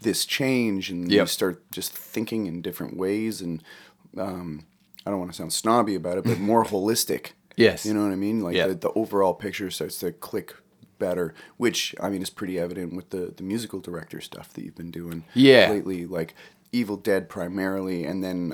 this 0.00 0.24
change, 0.24 0.88
and 0.90 1.10
you 1.10 1.26
start 1.26 1.70
just 1.72 1.92
thinking 1.92 2.46
in 2.46 2.62
different 2.62 2.96
ways. 2.96 3.40
And 3.42 3.62
um, 4.16 4.66
I 5.04 5.10
don't 5.10 5.18
want 5.18 5.30
to 5.32 5.36
sound 5.36 5.52
snobby 5.52 5.94
about 5.94 6.18
it, 6.18 6.24
but 6.24 6.38
more 6.38 6.64
holistic. 6.64 7.32
Yes. 7.58 7.84
You 7.84 7.94
know 7.94 8.02
what 8.02 8.12
I 8.12 8.16
mean? 8.16 8.40
Like 8.40 8.54
Yeah. 8.56 8.68
the, 8.68 8.74
the 8.74 8.90
overall 8.92 9.34
picture 9.34 9.70
starts 9.70 9.98
to 10.00 10.12
click 10.12 10.54
better, 10.98 11.34
which 11.56 11.94
I 12.00 12.08
mean 12.08 12.22
is 12.22 12.30
pretty 12.30 12.58
evident 12.58 12.92
with 12.94 13.10
the 13.10 13.32
the 13.36 13.42
musical 13.42 13.80
director 13.80 14.20
stuff 14.20 14.52
that 14.54 14.64
you've 14.64 14.76
been 14.76 14.90
doing 14.90 15.24
Yeah. 15.34 15.70
lately, 15.70 16.06
like 16.06 16.34
Evil 16.72 16.96
Dead 16.96 17.28
primarily, 17.28 18.04
and 18.04 18.22
then 18.24 18.48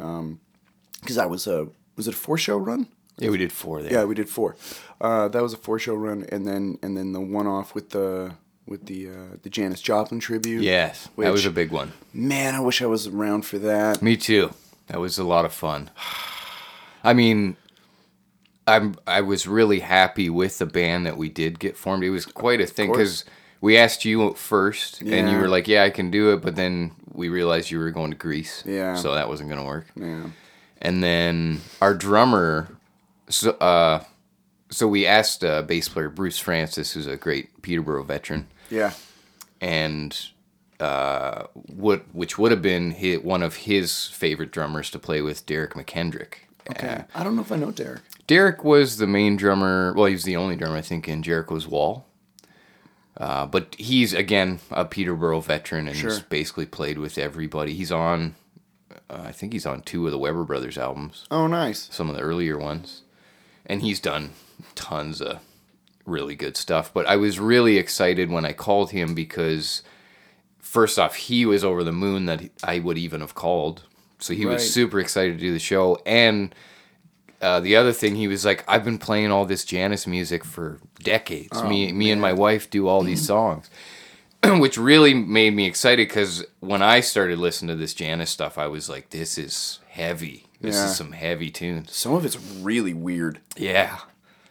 because 1.01 1.17
that 1.17 1.31
was 1.31 1.47
a 1.47 1.69
was 1.97 2.09
it 2.09 2.15
a 2.15 2.17
four 2.17 2.39
show 2.39 2.57
run? 2.57 2.87
Yeah, 3.19 3.31
we 3.31 3.39
did 3.39 3.53
four 3.53 3.81
there. 3.81 3.93
Yeah, 3.93 4.05
we 4.05 4.15
did 4.17 4.29
four. 4.29 4.57
Uh, 5.01 5.29
that 5.29 5.41
was 5.43 5.53
a 5.53 5.57
four 5.57 5.79
show 5.79 5.95
run, 5.95 6.27
and 6.33 6.47
then 6.47 6.79
and 6.83 6.97
then 6.97 7.13
the 7.13 7.21
one 7.21 7.47
off 7.47 7.75
with 7.75 7.91
the 7.91 8.35
with 8.67 8.87
the 8.87 9.09
uh, 9.09 9.13
the 9.43 9.51
Janis 9.51 9.81
Joplin 9.81 10.19
tribute. 10.21 10.63
Yes, 10.63 11.09
that 11.17 11.31
was 11.33 11.47
a 11.47 11.51
big 11.51 11.71
one. 11.71 11.93
Man, 12.13 12.55
I 12.55 12.61
wish 12.61 12.83
I 12.83 12.87
was 12.87 13.07
around 13.07 13.43
for 13.47 13.59
that. 13.59 14.03
Me 14.03 14.17
too. 14.17 14.53
That 14.89 15.01
was 15.01 15.17
a 15.19 15.25
lot 15.25 15.45
of 15.45 15.53
fun. 15.53 15.91
I 17.05 17.13
mean, 17.15 17.57
I'm 18.67 18.95
I 19.07 19.21
was 19.21 19.47
really 19.47 19.81
happy 19.81 20.31
with 20.31 20.59
the 20.59 20.67
band 20.67 21.07
that 21.07 21.17
we 21.17 21.29
did 21.29 21.59
get 21.59 21.77
formed. 21.77 22.03
It 22.05 22.11
was 22.11 22.25
quite 22.27 22.61
a 22.61 22.67
thing 22.67 22.91
because 22.91 23.25
we 23.61 23.77
asked 23.77 24.05
you 24.05 24.35
first, 24.35 25.01
and 25.03 25.31
you 25.31 25.39
were 25.39 25.49
like, 25.49 25.69
"Yeah, 25.69 25.83
I 25.85 25.91
can 25.91 26.11
do 26.11 26.33
it," 26.33 26.41
but 26.43 26.57
then 26.57 26.93
we 27.13 27.29
realized 27.29 27.71
you 27.71 27.79
were 27.79 27.91
going 27.91 28.11
to 28.11 28.17
Greece, 28.17 28.63
Yeah. 28.67 28.95
so 28.97 29.15
that 29.15 29.29
wasn't 29.29 29.49
gonna 29.51 29.65
work. 29.65 29.87
Yeah. 29.95 30.25
And 30.83 31.03
then 31.03 31.61
our 31.81 31.95
drummer, 31.95 32.69
so 33.29 33.51
uh, 33.53 34.03
so 34.71 34.89
we 34.89 35.07
asked 35.07 35.45
uh, 35.45 35.63
bass 35.63 35.89
player 35.89 36.09
Bruce 36.09 36.39
Francis, 36.39 36.93
who's 36.93 37.07
a 37.07 37.17
great 37.17 37.63
Peterborough 37.63 38.03
veteran, 38.03 38.49
Yeah. 38.71 38.93
and 39.61 40.19
uh, 40.81 41.45
would 41.69 42.03
which 42.13 42.39
would 42.39 42.51
have 42.51 42.63
been 42.63 42.93
hi 42.93 43.15
one 43.15 43.43
of 43.43 43.57
his 43.57 44.07
favorite 44.09 44.51
drummers 44.51 44.91
to 44.91 44.99
play 44.99 45.21
with, 45.23 45.47
Derek 45.47 45.75
McKendrick. 45.75 46.35
Okay. 46.71 47.05
I 47.15 47.23
don't 47.23 47.37
know 47.37 47.43
if 47.43 47.53
I 47.53 47.57
know 47.57 47.71
Derek. 47.71 48.01
Derek 48.27 48.65
was 48.65 48.97
the 48.97 49.07
main 49.07 49.37
drummer. 49.37 49.93
Well, 49.97 50.07
he 50.07 50.15
was 50.15 50.25
the 50.25 50.37
only 50.37 50.57
drummer 50.57 50.77
I 50.77 50.81
think 50.83 51.09
in 51.09 51.23
Jericho's 51.23 51.67
Wall. 51.69 52.07
Uh, 53.17 53.47
but 53.47 53.77
he's 53.79 54.13
again 54.13 54.59
a 54.73 54.85
Peterborough 54.85 55.41
veteran 55.41 55.87
and 55.87 55.97
he's 55.97 56.19
basically 56.21 56.67
played 56.67 56.99
with 56.99 57.17
everybody. 57.17 57.73
He's 57.75 57.93
on, 57.93 58.35
uh, 59.09 59.23
I 59.27 59.31
think 59.33 59.53
he's 59.53 59.67
on 59.67 59.83
two 59.83 60.05
of 60.07 60.11
the 60.13 60.19
Weber 60.19 60.43
Brothers 60.43 60.77
albums, 60.77 61.25
Oh, 61.31 61.47
nice. 61.47 61.89
some 61.93 62.09
of 62.11 62.17
the 62.17 62.23
earlier 62.23 62.59
ones, 62.59 63.03
and 63.67 63.83
he's 63.83 64.01
done 64.01 64.31
tons 64.75 65.21
of 65.23 65.39
really 66.05 66.35
good 66.35 66.57
stuff. 66.57 66.93
But 66.93 67.07
I 67.07 67.15
was 67.15 67.39
really 67.39 67.77
excited 67.79 68.31
when 68.33 68.45
I 68.45 68.53
called 68.53 68.91
him 68.91 69.15
because, 69.15 69.85
first 70.59 70.99
off, 70.99 71.15
he 71.15 71.47
was 71.47 71.63
over 71.63 71.85
the 71.85 71.93
moon 71.93 72.27
that 72.27 72.51
I 72.65 72.81
would 72.81 72.99
even 72.99 73.21
have 73.21 73.37
called. 73.37 73.85
So 74.19 74.35
he 74.35 74.45
Right. 74.45 74.55
was 74.55 74.73
super 74.75 74.99
excited 74.99 75.35
to 75.39 75.41
do 75.41 75.53
the 75.53 75.61
show, 75.61 76.01
and 76.05 76.53
uh, 77.41 77.61
the 77.61 77.77
other 77.77 77.93
thing 77.93 78.17
he 78.17 78.29
was 78.29 78.45
like, 78.45 78.65
I've 78.69 78.85
been 78.85 78.99
playing 78.99 79.31
all 79.31 79.45
this 79.45 79.65
Janis 79.65 80.07
music 80.07 80.45
for 80.45 80.79
decades. 81.03 81.63
me, 81.63 81.93
me 81.93 82.11
and 82.11 82.21
my 82.21 82.33
wife 82.33 82.71
do 82.71 82.89
all 82.89 83.03
these 83.03 83.25
songs, 83.27 83.69
which 84.45 84.77
really 84.79 85.15
made 85.15 85.55
me 85.55 85.67
excited 85.67 86.09
because 86.09 86.45
when 86.61 86.83
I 86.83 87.01
started 87.01 87.39
listening 87.39 87.77
to 87.77 87.81
this 87.81 87.95
Janis 87.95 88.31
stuff, 88.31 88.59
I 88.59 88.67
was 88.67 88.89
like, 88.89 89.11
this 89.11 89.37
is 89.39 89.81
heavy. 89.89 90.47
This 90.61 90.77
Yeah. 90.77 90.87
is 90.87 90.97
some 90.97 91.13
heavy 91.13 91.51
tunes. 91.51 91.95
Some 91.95 92.15
of 92.15 92.25
it's 92.25 92.39
really 92.39 92.95
weird. 92.95 93.41
Yeah, 93.57 93.99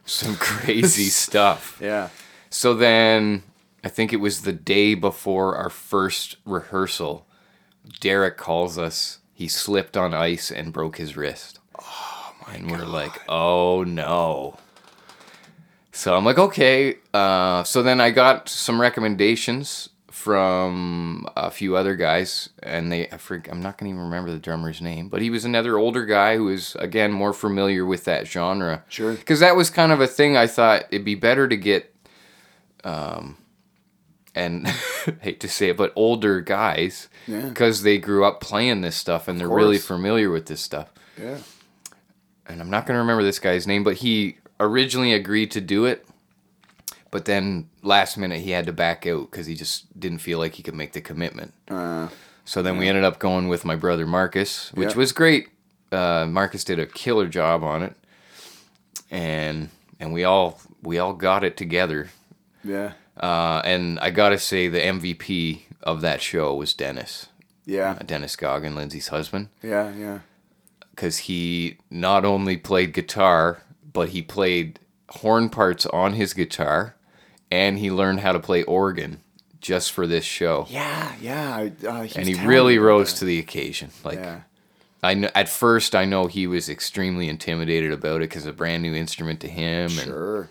some 0.05 0.35
crazy 0.39 1.05
stuff. 1.09 1.79
Yeah. 1.81 2.09
So 2.49 2.75
then, 2.75 3.43
I 3.83 3.89
think 3.89 4.13
it 4.13 4.17
was 4.17 4.41
the 4.43 4.53
day 4.53 4.93
before 4.93 5.55
our 5.55 5.69
first 5.71 6.35
rehearsal. 6.45 7.25
Derek 7.99 8.37
calls 8.37 8.77
us. 8.77 9.19
He 9.33 9.47
slipped 9.47 9.97
on 9.97 10.13
ice 10.13 10.51
and 10.51 10.71
broke 10.71 10.97
his 10.97 11.17
wrist. 11.17 11.59
Oh 11.81 12.12
And 12.51 12.69
we're 12.71 12.85
like, 12.85 13.21
oh 13.29 13.83
no. 13.83 14.57
So 15.91 16.15
I'm 16.15 16.25
like, 16.25 16.39
okay. 16.39 16.97
Uh, 17.13 17.63
so 17.63 17.83
then 17.83 18.01
I 18.01 18.09
got 18.11 18.49
some 18.49 18.81
recommendations 18.81 19.89
from 20.09 21.27
a 21.35 21.51
few 21.51 21.75
other 21.75 21.95
guys, 21.95 22.49
and 22.61 22.91
they 22.91 23.07
I 23.09 23.17
freak, 23.17 23.49
I'm 23.51 23.61
not 23.61 23.77
gonna 23.77 23.89
even 23.91 24.01
remember 24.03 24.31
the 24.31 24.39
drummer's 24.39 24.81
name, 24.81 25.09
but 25.09 25.21
he 25.21 25.29
was 25.29 25.43
another 25.43 25.77
older 25.77 26.05
guy 26.05 26.37
who 26.37 26.45
was 26.45 26.75
again 26.79 27.11
more 27.11 27.33
familiar 27.33 27.85
with 27.85 28.05
that 28.05 28.25
genre. 28.27 28.83
Sure. 28.89 29.13
Because 29.13 29.39
that 29.41 29.55
was 29.55 29.69
kind 29.69 29.91
of 29.91 29.99
a 30.01 30.07
thing 30.07 30.37
I 30.37 30.47
thought 30.47 30.83
it'd 30.91 31.03
be 31.05 31.15
better 31.15 31.47
to 31.47 31.57
get, 31.57 31.93
um, 32.83 33.37
and 34.33 34.67
hate 35.21 35.39
to 35.41 35.49
say 35.49 35.69
it, 35.69 35.77
but 35.77 35.91
older 35.95 36.41
guys, 36.41 37.09
Yeah. 37.27 37.41
because 37.49 37.83
they 37.83 37.97
grew 37.97 38.23
up 38.25 38.39
playing 38.39 38.81
this 38.81 38.95
stuff 38.95 39.27
and 39.27 39.39
they're 39.39 39.49
really 39.49 39.77
familiar 39.77 40.29
with 40.31 40.45
this 40.47 40.61
stuff 40.61 40.91
Yeah. 41.21 41.37
And 42.47 42.61
I'm 42.61 42.69
not 42.69 42.85
going 42.85 42.95
to 42.95 42.99
remember 43.01 43.23
this 43.23 43.39
guy's 43.39 43.65
name, 43.67 43.83
but 43.83 43.95
he 43.97 44.37
originally 44.59 45.13
agreed 45.13 45.51
to 45.51 45.61
do 45.61 45.85
it. 45.85 46.05
But 47.11 47.25
then 47.25 47.69
last 47.83 48.17
minute 48.17 48.41
he 48.41 48.51
had 48.51 48.65
to 48.65 48.73
back 48.73 49.05
out 49.05 49.29
because 49.29 49.45
he 49.45 49.55
just 49.55 49.99
didn't 49.99 50.17
feel 50.19 50.39
like 50.39 50.55
he 50.55 50.63
could 50.63 50.73
make 50.75 50.93
the 50.93 51.01
commitment. 51.01 51.53
Uh, 51.69 52.07
So 52.45 52.61
then 52.61 52.77
we 52.77 52.87
ended 52.89 53.03
up 53.05 53.19
going 53.19 53.47
with 53.47 53.63
my 53.65 53.75
brother 53.75 54.05
Marcus, 54.07 54.71
which 54.73 54.91
Yeah. 54.91 54.97
was 54.97 55.11
great. 55.13 55.47
Uh, 55.91 56.25
Marcus 56.27 56.63
did 56.63 56.79
a 56.79 56.85
killer 56.87 57.27
job 57.27 57.63
on 57.63 57.83
it, 57.83 57.95
and 59.11 59.69
and 59.99 60.11
we 60.13 60.23
all 60.23 60.59
we 60.81 60.97
all 60.99 61.13
got 61.13 61.43
it 61.43 61.55
together. 61.57 62.09
yeah. 62.63 62.93
Uh, 63.15 63.61
and 63.63 63.99
I 63.99 64.09
gotta 64.09 64.39
say 64.39 64.67
the 64.67 64.79
MVP 64.81 65.61
of 65.83 66.01
that 66.01 66.19
show 66.21 66.55
was 66.55 66.73
Dennis, 66.73 67.27
Yeah. 67.63 67.93
Dennis 68.03 68.35
Goggin, 68.35 68.75
Lindsay's 68.75 69.09
husband. 69.09 69.49
Yeah. 69.61 69.91
Yeah. 69.95 70.19
Because 70.95 71.17
he 71.19 71.77
not 71.89 72.23
only 72.25 72.57
played 72.57 72.93
guitar, 72.93 73.61
but 73.91 74.09
he 74.09 74.21
played 74.21 74.79
horn 75.09 75.49
parts 75.49 75.85
on 75.87 76.13
his 76.13 76.33
guitar, 76.33 76.95
and 77.51 77.79
he 77.79 77.91
learned 77.91 78.19
how 78.21 78.31
to 78.31 78.39
play 78.39 78.63
organ 78.63 79.21
just 79.61 79.91
for 79.91 80.05
this 80.07 80.25
show. 80.25 80.67
Yeah. 80.69 81.13
Yeah. 81.21 81.69
Uh, 81.83 82.07
and 82.15 82.27
he 82.27 82.35
really 82.45 82.77
rose 82.77 83.13
to 83.15 83.25
the 83.25 83.39
occasion. 83.39 83.89
Like 84.03 84.17
Yeah. 84.19 84.41
I 85.01 85.13
kn- 85.15 85.31
at 85.35 85.49
first, 85.49 85.95
I 85.95 86.05
know 86.05 86.27
he 86.27 86.47
was 86.47 86.69
extremely 86.69 87.27
intimidated 87.29 87.91
about 87.91 88.17
it 88.17 88.29
because 88.29 88.45
a 88.45 88.53
brand 88.53 88.83
new 88.83 88.93
instrument 88.93 89.39
to 89.41 89.47
him, 89.49 89.91
and, 89.99 90.07
Sure. 90.07 90.49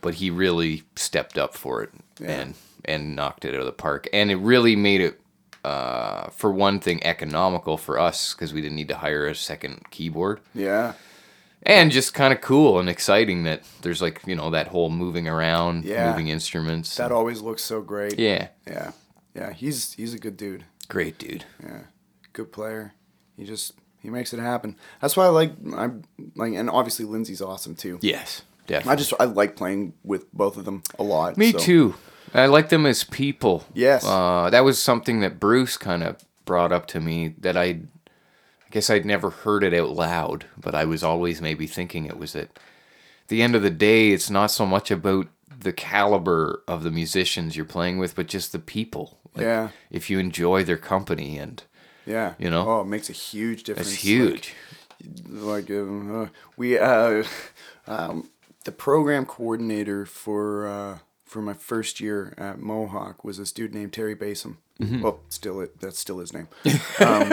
but 0.00 0.14
he 0.14 0.30
really 0.30 0.82
stepped 0.96 1.38
up 1.38 1.54
for 1.54 1.82
it 1.82 1.90
Yeah. 2.18 2.30
and 2.40 2.54
and 2.86 3.14
knocked 3.14 3.44
it 3.44 3.52
out 3.54 3.60
of 3.60 3.66
the 3.66 3.72
park. 3.72 4.08
And 4.12 4.30
it 4.30 4.36
really 4.36 4.74
made 4.74 5.02
it, 5.02 5.19
uh, 5.64 6.28
for 6.30 6.50
one 6.52 6.80
thing, 6.80 7.02
economical 7.04 7.76
for 7.76 7.98
us 7.98 8.34
because 8.34 8.52
we 8.54 8.60
didn't 8.60 8.76
need 8.76 8.88
to 8.88 8.96
hire 8.96 9.26
a 9.26 9.34
second 9.34 9.82
keyboard. 9.90 10.40
Yeah. 10.54 10.94
and 11.62 11.92
just 11.92 12.14
kind 12.14 12.32
of 12.32 12.40
cool 12.40 12.78
and 12.80 12.88
exciting 12.88 13.42
that 13.44 13.62
there's 13.82 14.00
like 14.00 14.22
you 14.26 14.34
know 14.34 14.48
that 14.50 14.68
whole 14.68 14.88
moving 14.88 15.28
around 15.28 15.84
Yeah. 15.84 16.10
moving 16.10 16.28
instruments 16.28 16.96
That 16.96 17.12
always 17.12 17.42
looks 17.42 17.62
so 17.62 17.82
great. 17.82 18.18
yeah 18.18 18.48
Yeah. 18.66 18.92
Yeah. 19.34 19.52
He's 19.52 19.92
he's 19.92 20.14
a 20.14 20.18
good 20.18 20.36
dude. 20.38 20.64
great 20.88 21.18
dude 21.18 21.44
Yeah. 21.62 21.80
Good 22.32 22.50
player. 22.52 22.94
He 23.36 23.44
just 23.44 23.72
he 23.98 24.08
makes 24.08 24.32
it 24.32 24.40
happen. 24.40 24.76
That's 25.02 25.14
why 25.18 25.26
I 25.26 25.28
like 25.28 25.52
I'm 25.76 26.04
like 26.34 26.54
and 26.54 26.70
obviously 26.70 27.04
Lindsay's 27.04 27.42
awesome 27.42 27.74
too. 27.74 27.98
yes 28.00 28.42
Definitely. 28.66 28.92
I 28.92 28.96
just 28.96 29.12
I 29.20 29.24
like 29.24 29.54
playing 29.56 29.92
with 30.02 30.32
both 30.32 30.56
of 30.56 30.64
them 30.64 30.82
a 30.98 31.02
lot. 31.02 31.36
me 31.36 31.52
so- 31.52 31.58
too 31.58 31.94
i 32.34 32.46
like 32.46 32.68
them 32.68 32.86
as 32.86 33.04
people 33.04 33.64
Yes. 33.74 34.04
uh, 34.06 34.48
that 34.50 34.64
was 34.64 34.80
something 34.80 35.20
that 35.20 35.40
bruce 35.40 35.76
kind 35.76 36.02
of 36.02 36.16
brought 36.44 36.72
up 36.72 36.86
to 36.88 37.00
me 37.00 37.34
that 37.38 37.56
i 37.56 37.64
i 37.64 37.80
guess 38.70 38.90
i'd 38.90 39.04
never 39.04 39.30
heard 39.30 39.62
it 39.64 39.74
out 39.74 39.90
loud 39.90 40.46
but 40.58 40.74
i 40.74 40.84
was 40.84 41.02
always 41.02 41.40
maybe 41.40 41.66
thinking 41.66 42.06
it 42.06 42.18
was 42.18 42.34
at 42.36 42.48
the 43.28 43.42
end 43.42 43.54
of 43.54 43.62
the 43.62 43.70
day 43.70 44.10
it's 44.10 44.30
not 44.30 44.50
so 44.50 44.66
much 44.66 44.90
about 44.90 45.28
the 45.60 45.72
caliber 45.72 46.62
of 46.66 46.82
the 46.82 46.90
musicians 46.90 47.56
you're 47.56 47.64
playing 47.66 47.98
with 47.98 48.14
but 48.16 48.26
just 48.26 48.52
the 48.52 48.58
people 48.58 49.18
Like, 49.34 49.44
Yeah. 49.44 49.68
if 49.90 50.08
you 50.10 50.18
enjoy 50.18 50.64
their 50.64 50.78
company 50.78 51.38
and 51.38 51.62
Yeah. 52.06 52.34
You 52.38 52.50
know? 52.50 52.66
Oh, 52.68 52.80
it 52.80 52.86
makes 52.86 53.08
a 53.10 53.12
huge 53.12 53.62
difference. 53.64 53.92
it's 53.92 54.02
huge 54.02 54.54
like 55.28 55.70
um, 55.70 56.22
uh, 56.24 56.28
we 56.56 56.78
uh, 56.78 57.22
um, 57.86 58.30
the 58.64 58.72
program 58.72 59.24
coordinator 59.26 60.04
for 60.06 60.66
uh, 60.68 60.98
for 61.30 61.40
my 61.40 61.54
first 61.54 62.00
year 62.00 62.34
at 62.36 62.58
Mohawk 62.58 63.22
was 63.24 63.38
this 63.38 63.52
dude 63.52 63.72
named 63.74 63.92
Terry 63.92 64.16
Basom. 64.16 64.56
Well, 65.02 65.20
still 65.28 65.60
it 65.60 65.78
that's 65.80 65.98
still 65.98 66.18
his 66.18 66.32
name. 66.32 66.48
um, 67.00 67.32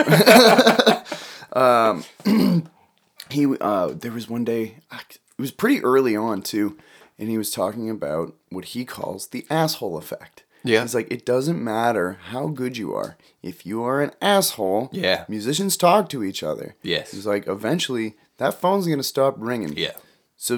um, 1.52 2.04
he 3.30 3.46
uh, 3.60 3.88
there 3.88 4.12
was 4.12 4.28
one 4.28 4.44
day 4.44 4.76
it 4.92 5.18
was 5.40 5.50
pretty 5.50 5.82
early 5.82 6.14
on 6.14 6.42
too, 6.42 6.78
and 7.18 7.28
he 7.28 7.38
was 7.38 7.50
talking 7.50 7.88
about 7.90 8.34
what 8.50 8.66
he 8.66 8.84
calls 8.84 9.28
the 9.28 9.46
asshole 9.50 9.96
effect. 9.96 10.44
Yeah. 10.64 10.82
He's 10.82 10.94
like, 10.94 11.10
it 11.10 11.24
doesn't 11.24 11.62
matter 11.62 12.18
how 12.30 12.48
good 12.48 12.76
you 12.76 12.92
are. 12.94 13.16
If 13.42 13.64
you 13.64 13.82
are 13.84 14.02
an 14.02 14.10
asshole, 14.20 14.90
Yeah. 14.92 15.24
musicians 15.28 15.76
talk 15.76 16.08
to 16.10 16.22
each 16.24 16.42
other. 16.42 16.74
Yes. 16.82 17.12
He's 17.12 17.26
like, 17.26 17.46
eventually 17.46 18.16
that 18.38 18.54
phone's 18.60 18.86
gonna 18.86 19.02
stop 19.04 19.36
ringing. 19.38 19.74
yeah 19.76 19.92
So 20.36 20.56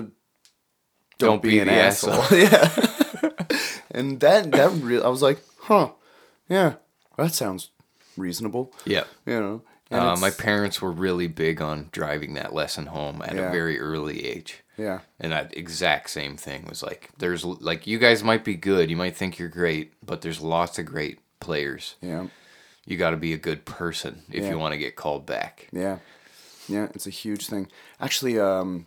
don't, 1.19 1.31
Don't 1.31 1.43
be, 1.43 1.51
be 1.51 1.59
an 1.61 1.69
asshole. 1.69 2.15
asshole. 2.15 2.39
yeah. 2.39 3.00
And 3.91 4.21
that 4.21 4.51
that 4.53 5.03
I 5.05 5.09
was 5.09 5.23
like, 5.23 5.41
huh, 5.61 5.91
yeah, 6.49 6.75
that 7.17 7.35
sounds 7.35 7.71
reasonable. 8.17 8.73
yeah 8.85 9.05
You 9.27 9.41
know. 9.41 9.63
Uh, 9.93 10.17
my 10.21 10.31
parents 10.31 10.81
were 10.81 10.93
really 10.93 11.27
big 11.27 11.61
on 11.61 11.89
driving 11.91 12.35
that 12.35 12.55
lesson 12.55 12.87
home 12.87 13.23
at 13.23 13.35
Yeah. 13.35 13.49
a 13.49 13.53
very 13.53 13.81
early 13.81 14.25
age. 14.25 14.63
yeah. 14.77 15.01
And 15.19 15.33
that 15.33 15.57
exact 15.57 16.11
same 16.11 16.37
thing 16.37 16.65
was 16.69 16.81
like, 16.83 17.11
there's 17.19 17.45
like, 17.45 17.89
you 17.89 17.99
guys 17.99 18.23
might 18.23 18.45
be 18.45 18.55
good, 18.55 18.89
you 18.89 18.97
might 18.97 19.17
think 19.17 19.39
you're 19.39 19.49
great, 19.49 19.93
but 20.05 20.21
there's 20.23 20.41
lots 20.41 20.79
of 20.79 20.87
great 20.87 21.19
players. 21.41 21.97
Yeah. 22.01 22.29
You 22.87 22.97
got 22.97 23.11
to 23.11 23.17
be 23.17 23.33
a 23.33 23.39
good 23.39 23.65
person 23.65 24.23
if 24.31 24.45
Yeah. 24.45 24.51
you 24.51 24.59
want 24.61 24.73
to 24.75 24.79
get 24.79 24.95
called 24.95 25.27
back. 25.27 25.67
Yeah, 25.73 25.99
yeah, 26.69 26.87
it's 26.95 27.07
a 27.09 27.11
huge 27.11 27.49
thing. 27.49 27.67
Actually, 28.01 28.39
um, 28.39 28.87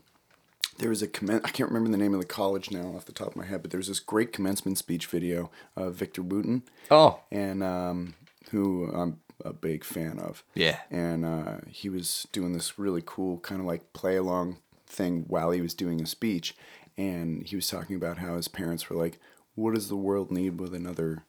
there 0.78 0.90
was 0.90 1.02
a 1.02 1.08
commen- 1.08 1.42
I 1.46 1.50
can't 1.50 1.70
remember 1.70 1.90
the 1.90 1.98
name 2.02 2.14
of 2.14 2.20
the 2.20 2.26
college 2.26 2.72
now 2.72 2.94
off 2.96 3.06
the 3.06 3.12
top 3.12 3.28
of 3.30 3.36
my 3.36 3.46
head, 3.46 3.62
but 3.62 3.72
there 3.72 3.78
was 3.78 3.88
this 3.88 4.00
great 4.00 4.32
commencement 4.34 4.78
speech 4.78 5.06
video 5.08 5.50
of 5.76 5.96
Victor 5.96 6.22
Wooten, 6.22 6.64
Oh, 6.92 7.20
and 7.32 7.64
um, 7.64 8.16
who 8.52 8.90
I'm 8.94 9.20
a 9.46 9.54
big 9.54 9.84
fan 9.84 10.20
of. 10.20 10.44
yeah. 10.56 10.80
And 10.92 11.26
uh, 11.26 11.58
he 11.68 11.90
was 11.90 12.28
doing 12.32 12.54
this 12.54 12.78
really 12.80 13.04
cool 13.06 13.40
kind 13.40 13.60
of 13.62 13.68
like 13.68 13.94
play 13.94 14.16
along 14.16 14.58
thing 14.88 15.26
while 15.28 15.52
he 15.52 15.62
was 15.62 15.74
doing 15.74 16.02
a 16.02 16.06
speech, 16.06 16.56
and 16.98 17.46
he 17.48 17.56
was 17.56 17.68
talking 17.68 17.96
about 17.96 18.20
how 18.20 18.36
his 18.36 18.48
parents 18.48 18.90
were 18.90 18.96
like, 18.96 19.20
what 19.56 19.74
does 19.76 19.90
the 19.90 19.96
world 19.96 20.32
need 20.32 20.60
with 20.60 20.74
another 20.74 21.24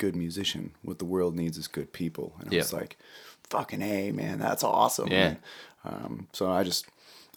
good 0.00 0.16
musician? 0.16 0.72
What 0.82 0.98
the 0.98 1.04
world 1.04 1.36
needs 1.36 1.56
is 1.58 1.68
good 1.68 1.92
people. 1.92 2.34
And 2.40 2.48
I 2.50 2.54
Yeah. 2.56 2.60
was 2.62 2.72
like, 2.72 2.96
fucking 3.50 3.82
A, 3.82 4.10
man, 4.12 4.38
that's 4.38 4.64
awesome. 4.64 5.08
Yeah. 5.12 5.34
Um, 5.84 6.26
so 6.32 6.50
I 6.50 6.62
just, 6.64 6.86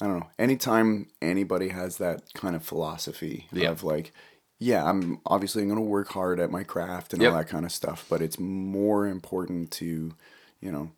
I 0.02 0.08
don't 0.08 0.20
know. 0.20 0.30
Anytime 0.40 1.08
anybody 1.22 1.70
has 1.70 1.98
that 1.98 2.34
kind 2.34 2.56
of 2.56 2.64
philosophy 2.64 3.48
Yeah. 3.52 3.70
of 3.72 3.84
like, 3.84 4.12
yeah, 4.60 4.84
I'm 4.90 5.20
obviously 5.26 5.64
going 5.66 5.76
to 5.76 5.82
work 5.82 6.10
hard 6.10 6.40
at 6.40 6.50
my 6.52 6.64
craft 6.64 7.14
and 7.14 7.22
Yep. 7.22 7.32
all 7.32 7.38
that 7.38 7.48
kind 7.50 7.66
of 7.66 7.72
stuff, 7.72 8.06
but 8.10 8.22
it's 8.22 8.40
more 8.40 9.06
important 9.08 9.72
to, 9.72 10.14
you 10.62 10.72
know, 10.72 10.92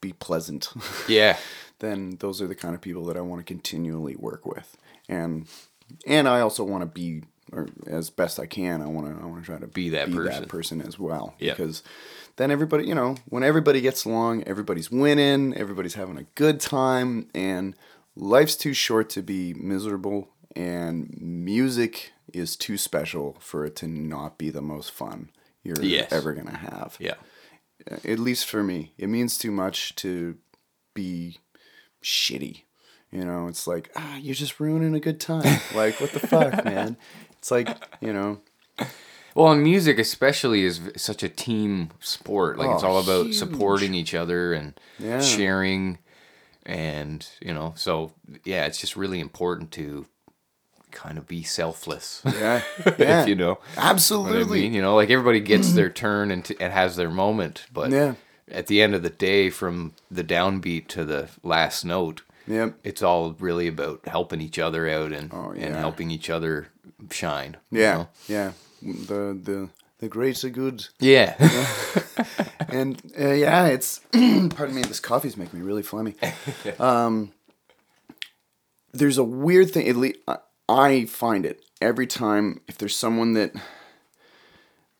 be 0.00 0.12
pleasant. 0.12 0.72
Yeah. 1.08 1.36
then 1.78 2.16
those 2.20 2.40
are 2.40 2.46
the 2.46 2.54
kind 2.54 2.74
of 2.74 2.80
people 2.80 3.04
that 3.06 3.16
I 3.16 3.20
want 3.20 3.40
to 3.40 3.54
continually 3.54 4.16
work 4.16 4.46
with. 4.46 4.76
And 5.08 5.46
and 6.06 6.26
I 6.26 6.40
also 6.40 6.64
want 6.64 6.82
to 6.82 6.86
be 6.86 7.22
or 7.52 7.68
as 7.86 8.10
best 8.10 8.38
I 8.40 8.46
can, 8.46 8.82
I 8.82 8.86
want 8.86 9.06
to 9.16 9.22
I 9.22 9.26
want 9.26 9.40
to 9.42 9.46
try 9.46 9.58
to 9.58 9.66
Be 9.66 9.88
that 9.90 10.10
person. 10.10 10.24
that 10.42 10.48
person 10.48 10.80
as 10.82 10.98
well 10.98 11.34
Yep. 11.38 11.56
because 11.56 11.82
then 12.36 12.50
everybody, 12.50 12.86
you 12.86 12.94
know, 12.94 13.16
when 13.28 13.42
everybody 13.42 13.80
gets 13.80 14.04
along, 14.04 14.42
everybody's 14.44 14.90
winning, 14.90 15.54
everybody's 15.56 15.94
having 15.94 16.18
a 16.18 16.24
good 16.34 16.60
time 16.60 17.28
and 17.34 17.74
life's 18.16 18.56
too 18.56 18.74
short 18.74 19.08
to 19.10 19.22
be 19.22 19.54
miserable 19.54 20.28
and 20.54 21.16
music 21.20 22.12
is 22.32 22.56
too 22.56 22.76
special 22.76 23.36
for 23.40 23.64
it 23.64 23.76
to 23.76 23.86
not 23.86 24.36
be 24.38 24.50
the 24.50 24.60
most 24.62 24.90
fun 24.90 25.30
you're 25.62 25.82
Yes. 25.82 26.12
ever 26.12 26.32
going 26.34 26.46
to 26.48 26.56
have 26.56 26.96
Yeah. 26.98 27.14
at 28.04 28.18
least 28.18 28.46
for 28.46 28.62
me, 28.62 28.92
it 28.98 29.08
means 29.08 29.38
too 29.38 29.50
much 29.52 29.94
to 29.96 30.36
be 30.94 31.38
shitty. 32.02 32.62
You 33.12 33.24
know, 33.24 33.46
it's 33.46 33.66
like, 33.66 33.90
ah, 33.96 34.16
you're 34.16 34.34
just 34.34 34.58
ruining 34.60 34.94
a 34.94 35.00
good 35.00 35.20
time. 35.20 35.60
like, 35.74 36.00
what 36.00 36.12
the 36.12 36.20
fuck, 36.20 36.64
man? 36.64 36.96
It's 37.46 37.52
like, 37.52 37.68
you 38.00 38.12
know, 38.12 38.40
Well, 39.36 39.52
and 39.52 39.62
music 39.62 40.00
especially 40.00 40.64
is 40.64 40.80
such 40.96 41.22
a 41.22 41.28
team 41.28 41.90
sport. 42.00 42.58
Like 42.58 42.70
it's 42.74 42.82
Oh, 42.82 42.88
all 42.88 42.98
about 42.98 43.26
huge. 43.26 43.36
supporting 43.36 43.94
each 43.94 44.14
other 44.14 44.52
and 44.52 44.74
Yeah. 44.98 45.20
sharing, 45.20 45.98
and 46.64 47.24
you 47.40 47.54
know, 47.54 47.72
so 47.76 48.10
yeah, 48.44 48.66
it's 48.66 48.78
just 48.80 48.96
really 48.96 49.20
important 49.20 49.70
to 49.72 50.06
kind 50.90 51.18
of 51.18 51.28
be 51.28 51.44
selfless. 51.44 52.22
yeah, 52.24 52.62
yeah, 52.98 53.22
if 53.22 53.28
you 53.28 53.36
know 53.36 53.60
what 53.60 53.78
I 53.78 53.90
absolutely. 53.90 54.62
mean. 54.62 54.74
You 54.74 54.82
know, 54.82 54.96
like 54.96 55.10
everybody 55.10 55.38
gets 55.38 55.72
their 55.72 55.88
turn 55.90 56.32
and, 56.32 56.44
t- 56.44 56.56
and 56.58 56.72
has 56.72 56.96
their 56.96 57.10
moment, 57.10 57.66
but 57.72 57.92
Yeah. 57.92 58.14
at 58.50 58.66
the 58.66 58.82
end 58.82 58.96
of 58.96 59.04
the 59.04 59.10
day, 59.10 59.50
from 59.50 59.92
the 60.10 60.24
downbeat 60.24 60.88
to 60.88 61.04
the 61.04 61.28
last 61.44 61.84
note, 61.84 62.22
Yep. 62.48 62.74
it's 62.82 63.02
all 63.02 63.36
really 63.38 63.68
about 63.68 64.00
helping 64.08 64.40
each 64.40 64.58
other 64.58 64.88
out 64.88 65.12
and 65.12 65.32
Oh, 65.32 65.50
and 65.56 65.76
helping 65.76 66.10
each 66.10 66.28
other 66.28 66.68
shine. 67.10 67.56
Yeah, 67.70 67.94
know? 67.94 68.08
yeah. 68.28 68.52
The 68.82 69.38
the 69.42 69.68
the 69.98 70.08
greater 70.08 70.50
good, 70.50 70.86
yeah, 71.00 71.34
and 72.68 73.00
uh, 73.18 73.32
yeah, 73.32 73.66
it's. 73.66 74.00
pardon 74.12 74.74
me, 74.74 74.82
this 74.82 75.00
coffee's 75.00 75.36
making 75.36 75.58
me 75.60 75.66
really 75.66 75.82
phlegmy. 75.82 76.14
Um, 76.80 77.32
there's 78.92 79.18
a 79.18 79.24
weird 79.24 79.70
thing. 79.70 79.88
At 79.88 79.96
least 79.96 80.18
I, 80.26 80.38
I 80.68 81.04
find 81.06 81.46
it 81.46 81.64
every 81.80 82.06
time 82.06 82.60
if 82.68 82.78
there's 82.78 82.96
someone 82.96 83.32
that 83.34 83.54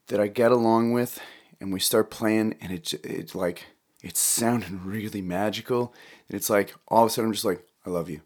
that 0.09 0.21
I 0.21 0.29
get 0.29 0.53
along 0.53 0.93
with, 0.93 1.21
and 1.61 1.73
we 1.73 1.81
start 1.81 2.11
playing, 2.11 2.57
and 2.61 2.73
it 2.73 2.95
it's 3.05 3.35
like 3.35 3.67
it's 4.03 4.21
sounding 4.21 4.81
really 4.85 5.23
magical, 5.23 5.95
and 6.29 6.37
it's 6.37 6.49
like 6.49 6.75
all 6.89 7.05
of 7.05 7.11
a 7.11 7.13
sudden 7.13 7.29
I'm 7.29 7.35
just 7.35 7.45
like, 7.45 7.67
I 7.85 7.91
love 7.91 8.09
you. 8.09 8.23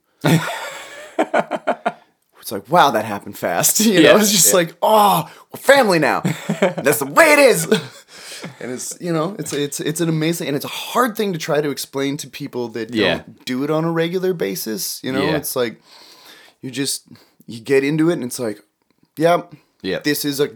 It's 2.50 2.52
like, 2.52 2.68
wow, 2.68 2.90
that 2.90 3.04
happened 3.04 3.38
fast. 3.38 3.78
You 3.90 4.02
know, 4.02 4.16
it's 4.16 4.32
just 4.32 4.48
yeah. 4.48 4.56
like, 4.56 4.76
oh, 4.82 5.30
we're 5.52 5.60
family 5.60 5.98
now. 6.00 6.20
That's 6.60 6.98
the 6.98 7.06
way 7.06 7.32
it 7.32 7.38
is. 7.38 7.64
and 8.60 8.72
it's 8.72 8.96
you 9.00 9.12
know, 9.12 9.36
it's 9.38 9.52
it's 9.52 9.78
it's 9.78 10.00
an 10.00 10.08
amazing 10.08 10.48
and 10.48 10.56
it's 10.56 10.64
a 10.64 10.68
hard 10.68 11.16
thing 11.16 11.32
to 11.32 11.38
try 11.38 11.60
to 11.60 11.70
explain 11.70 12.16
to 12.18 12.28
people 12.28 12.68
that 12.68 12.92
Yeah. 12.92 13.18
don't 13.18 13.44
do 13.44 13.62
it 13.64 13.70
on 13.70 13.84
a 13.84 13.90
regular 13.92 14.32
basis. 14.34 15.00
You 15.04 15.12
know, 15.12 15.22
Yeah. 15.22 15.36
it's 15.36 15.54
like 15.54 15.80
you 16.60 16.70
just 16.72 17.04
you 17.46 17.60
get 17.60 17.84
into 17.84 18.10
it 18.10 18.14
and 18.14 18.24
it's 18.24 18.38
like, 18.38 18.60
yep, 19.16 19.54
yeah, 19.82 20.00
this 20.00 20.24
is 20.24 20.40
a 20.40 20.48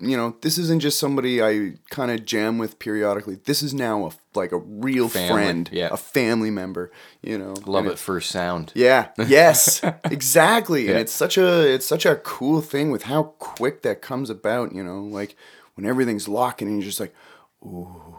you 0.00 0.16
know, 0.16 0.36
this 0.42 0.56
isn't 0.58 0.80
just 0.80 0.98
somebody 0.98 1.42
I 1.42 1.74
kind 1.90 2.10
of 2.10 2.24
jam 2.24 2.56
with 2.56 2.78
periodically. 2.78 3.38
This 3.44 3.62
is 3.62 3.74
now 3.74 4.06
a 4.06 4.10
like 4.38 4.52
a 4.52 4.58
real 4.58 5.08
Family, 5.08 5.28
friend, 5.28 5.70
yeah. 5.70 5.88
a 5.92 5.98
family 5.98 6.50
member. 6.50 6.90
You 7.22 7.36
know, 7.36 7.54
love 7.66 7.86
at 7.86 7.98
first 7.98 8.30
sound. 8.30 8.72
yeah. 8.74 9.08
Yes. 9.28 9.82
exactly. 10.04 10.88
And 10.88 10.96
it's 10.98 11.12
such 11.12 11.36
a 11.36 11.66
it's 11.74 11.86
such 11.86 12.06
a 12.06 12.16
cool 12.16 12.62
thing 12.62 12.90
with 12.90 13.02
how 13.02 13.34
quick 13.38 13.82
that 13.82 14.00
comes 14.00 14.30
about. 14.30 14.74
You 14.74 14.82
know, 14.82 15.00
like 15.02 15.36
when 15.74 15.84
everything's 15.84 16.26
locking 16.28 16.68
and 16.68 16.78
you're 16.78 16.86
just 16.86 17.00
like, 17.00 17.14
ooh, 17.62 18.16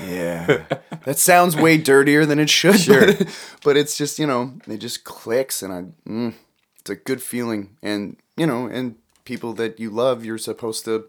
yeah. 0.00 0.64
that 1.04 1.18
sounds 1.18 1.56
way 1.56 1.78
dirtier 1.78 2.26
than 2.26 2.38
it 2.38 2.50
should. 2.50 2.78
Sure. 2.80 3.06
But, 3.06 3.28
but 3.64 3.76
it's 3.76 3.96
just 3.96 4.18
you 4.18 4.26
know 4.26 4.54
it 4.66 4.78
just 4.78 5.04
clicks 5.04 5.62
and 5.62 5.72
I 5.72 6.08
mm, 6.08 6.34
it's 6.80 6.90
a 6.90 6.96
good 6.96 7.22
feeling 7.22 7.76
and 7.82 8.16
you 8.36 8.46
know 8.46 8.66
and 8.66 8.96
people 9.24 9.52
that 9.54 9.78
you 9.78 9.90
love 9.90 10.24
you're 10.24 10.38
supposed 10.38 10.84
to 10.86 11.06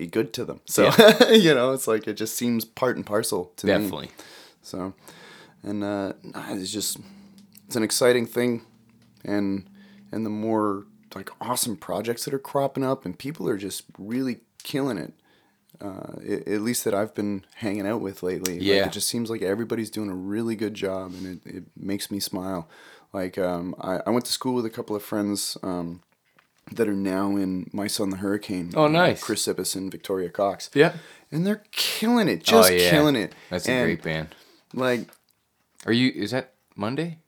be 0.00 0.06
good 0.06 0.32
to 0.34 0.44
them. 0.44 0.60
So 0.66 0.90
you 1.30 1.54
know 1.54 1.72
it's 1.72 1.86
like 1.86 2.06
it 2.08 2.14
just 2.14 2.34
seems 2.36 2.64
part 2.64 2.96
and 2.96 3.04
parcel 3.06 3.52
to 3.56 3.66
me. 3.66 3.72
Definitely. 3.72 4.08
So, 4.62 4.94
and 5.62 5.82
uh, 5.84 6.12
it's 6.50 6.72
just 6.72 6.98
it's 7.66 7.76
an 7.76 7.82
exciting 7.82 8.26
thing, 8.26 8.62
and 9.24 9.68
and 10.12 10.24
the 10.26 10.30
more 10.30 10.86
like 11.14 11.30
awesome 11.40 11.76
projects 11.76 12.24
that 12.24 12.34
are 12.34 12.38
cropping 12.38 12.84
up, 12.84 13.04
and 13.04 13.18
people 13.18 13.48
are 13.48 13.56
just 13.58 13.84
really 13.98 14.40
killing 14.62 14.98
it. 14.98 15.12
Uh, 15.82 16.12
a- 16.22 16.52
at 16.54 16.60
least 16.60 16.84
that 16.84 16.94
I've 16.94 17.14
been 17.14 17.44
hanging 17.54 17.86
out 17.86 18.02
with 18.02 18.22
lately. 18.22 18.54
Like, 18.58 18.62
Yeah. 18.62 18.86
it 18.86 18.92
just 18.92 19.08
seems 19.08 19.30
like 19.30 19.40
everybody's 19.42 19.88
doing 19.90 20.10
a 20.10 20.14
really 20.14 20.54
good 20.54 20.74
job, 20.74 21.14
and 21.14 21.26
it, 21.26 21.56
it 21.56 21.64
makes 21.74 22.10
me 22.10 22.20
smile. 22.20 22.68
Like 23.14 23.38
um, 23.38 23.74
I, 23.80 24.00
I 24.06 24.10
went 24.10 24.24
to 24.26 24.32
school 24.32 24.54
with 24.54 24.66
a 24.66 24.70
couple 24.70 24.94
of 24.94 25.02
friends 25.02 25.56
um, 25.62 26.02
that 26.72 26.88
are 26.88 26.92
now 26.92 27.36
in 27.36 27.68
My 27.72 27.86
Son 27.86 28.10
the 28.10 28.18
Hurricane. 28.18 28.72
Oh, 28.74 28.84
uh, 28.84 28.88
nice. 28.88 29.22
Chris 29.22 29.46
and 29.46 29.90
Victoria 29.90 30.28
Cox. 30.28 30.70
Yeah. 30.74 30.94
And 31.32 31.46
they're 31.46 31.62
killing 31.70 32.28
it, 32.28 32.42
just 32.42 32.70
oh 32.70 32.74
yeah, 32.74 32.90
killing 32.90 33.16
it. 33.16 33.34
That's 33.50 33.68
a 33.68 33.84
great 33.84 34.02
band. 34.02 34.34
Like 34.74 35.08
Are 35.86 35.92
you? 35.92 36.10
Is 36.14 36.32
that 36.32 36.52
Monday? 36.74 37.18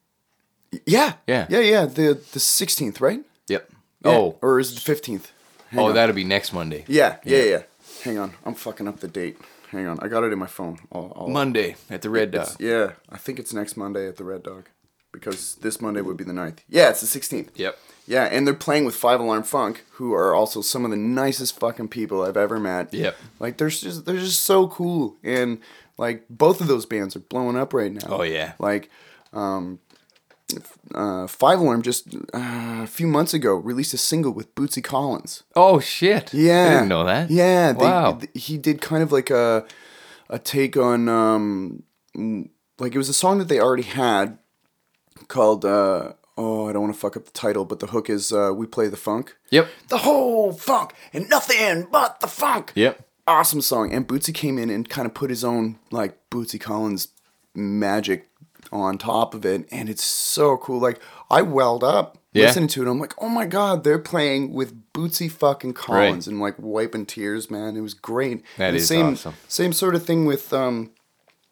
Yeah. 0.86 1.14
Yeah. 1.26 1.46
Yeah, 1.48 1.60
yeah. 1.60 1.86
The 1.86 2.20
the 2.32 2.40
sixteenth, 2.40 3.00
right? 3.00 3.24
Yep. 3.48 3.70
Yeah. 4.04 4.10
Oh. 4.10 4.38
Or 4.42 4.58
is 4.58 4.72
it 4.72 4.74
the 4.76 4.80
fifteenth? 4.80 5.32
Oh, 5.76 5.92
that'll 5.92 6.14
be 6.14 6.24
next 6.24 6.52
Monday. 6.52 6.84
Yeah, 6.86 7.16
yeah, 7.24 7.42
yeah, 7.42 7.62
Hang 8.04 8.18
on. 8.18 8.34
I'm 8.44 8.54
fucking 8.54 8.88
up 8.88 9.00
the 9.00 9.08
date. 9.08 9.38
Hang 9.70 9.86
on. 9.86 9.98
I 10.00 10.08
got 10.08 10.24
it 10.24 10.32
in 10.32 10.38
my 10.38 10.46
phone. 10.46 10.78
I'll, 10.92 11.12
I'll, 11.16 11.28
Monday 11.28 11.76
at 11.88 12.02
the 12.02 12.10
Red 12.10 12.30
Dog. 12.30 12.48
Yeah, 12.58 12.92
I 13.08 13.16
think 13.16 13.38
it's 13.38 13.54
next 13.54 13.76
Monday 13.76 14.06
at 14.06 14.16
the 14.16 14.24
Red 14.24 14.42
Dog. 14.42 14.68
Because 15.12 15.56
this 15.56 15.80
Monday 15.80 16.00
would 16.00 16.16
be 16.16 16.24
the 16.24 16.32
9th. 16.32 16.60
Yeah, 16.70 16.88
it's 16.88 17.02
the 17.02 17.06
sixteenth. 17.06 17.50
Yep. 17.54 17.78
Yeah, 18.06 18.24
and 18.24 18.46
they're 18.46 18.54
playing 18.54 18.84
with 18.84 18.96
Five 18.96 19.20
Alarm 19.20 19.44
Funk, 19.44 19.84
who 19.92 20.12
are 20.12 20.34
also 20.34 20.60
some 20.60 20.84
of 20.84 20.90
the 20.90 20.96
nicest 20.96 21.58
fucking 21.60 21.88
people 21.88 22.22
I've 22.22 22.36
ever 22.36 22.58
met. 22.58 22.92
Yep. 22.92 23.16
Like 23.38 23.56
they're 23.58 23.68
just 23.68 24.04
they're 24.04 24.16
just 24.18 24.42
so 24.42 24.66
cool, 24.68 25.16
and 25.22 25.58
like 25.98 26.24
both 26.28 26.60
of 26.60 26.66
those 26.66 26.84
bands 26.86 27.14
are 27.14 27.20
blowing 27.20 27.56
up 27.56 27.72
right 27.72 27.92
now. 27.92 28.06
Oh, 28.08 28.22
yeah. 28.22 28.54
Like, 28.58 28.90
um, 29.32 29.78
uh, 30.94 31.26
Five 31.28 31.60
Alarm 31.60 31.82
just 31.82 32.14
uh, 32.34 32.80
a 32.82 32.86
few 32.86 33.06
months 33.06 33.32
ago 33.34 33.54
released 33.54 33.94
a 33.94 33.98
single 33.98 34.32
with 34.32 34.54
Bootsy 34.54 34.82
Collins. 34.82 35.44
Oh 35.54 35.78
shit. 35.80 36.34
Yeah, 36.34 36.66
I 36.66 36.70
didn't 36.74 36.88
know 36.88 37.04
that. 37.04 37.30
Yeah, 37.30 37.72
they, 37.72 37.84
Wow. 37.84 38.14
th- 38.14 38.30
he 38.34 38.58
did 38.58 38.80
kind 38.80 39.02
of 39.02 39.12
like 39.12 39.30
a 39.30 39.64
a 40.28 40.38
take 40.38 40.76
on 40.76 41.08
um, 41.08 41.82
like 42.78 42.94
it 42.94 42.98
was 42.98 43.08
a 43.08 43.14
song 43.14 43.38
that 43.38 43.48
they 43.48 43.60
already 43.60 43.82
had 43.84 44.38
called 45.28 45.64
uh, 45.64 46.12
oh 46.38 46.68
I 46.68 46.72
don't 46.72 46.82
want 46.82 46.94
to 46.94 47.00
fuck 47.00 47.16
up 47.16 47.24
the 47.24 47.30
title, 47.32 47.64
but 47.64 47.80
the 47.80 47.88
hook 47.88 48.08
is 48.10 48.32
uh, 48.32 48.52
we 48.54 48.66
play 48.66 48.88
the 48.88 48.96
funk. 48.96 49.36
Yep. 49.50 49.68
The 49.88 49.98
whole 49.98 50.52
funk 50.52 50.94
and 51.12 51.28
nothing 51.28 51.86
but 51.90 52.20
the 52.20 52.26
funk. 52.28 52.72
Yep. 52.74 53.02
Awesome 53.26 53.60
song. 53.60 53.92
And 53.92 54.06
Bootsy 54.08 54.34
came 54.34 54.58
in 54.58 54.68
and 54.70 54.88
kind 54.88 55.06
of 55.06 55.14
put 55.14 55.30
his 55.30 55.44
own 55.44 55.78
like 55.90 56.18
Bootsy 56.30 56.60
Collins 56.60 57.08
magic 57.54 58.28
on 58.72 58.96
top 58.98 59.34
of 59.34 59.44
it, 59.44 59.68
and 59.70 59.88
it's 59.90 60.02
so 60.04 60.56
cool. 60.56 60.80
Like 60.80 60.98
I 61.30 61.42
welled 61.42 61.84
up 61.84 62.16
Yeah. 62.32 62.46
listening 62.46 62.68
to 62.68 62.82
it. 62.82 62.88
I'm 62.88 62.98
like, 62.98 63.14
oh 63.22 63.28
my 63.28 63.44
god, 63.46 63.84
they're 63.84 63.98
playing 63.98 64.52
with 64.54 64.90
Bootsy 64.92 65.30
fucking 65.30 65.74
Collins, 65.74 66.26
and 66.26 66.40
like 66.40 66.54
wiping 66.58 67.04
tears, 67.06 67.50
man. 67.50 67.76
It 67.76 67.80
was 67.82 67.94
great. 67.94 68.42
That 68.56 68.68
and 68.68 68.76
is 68.76 68.88
same, 68.88 69.12
awesome. 69.12 69.34
Same 69.48 69.72
sort 69.72 69.94
of 69.94 70.04
thing 70.06 70.24
with 70.24 70.52
um, 70.52 70.90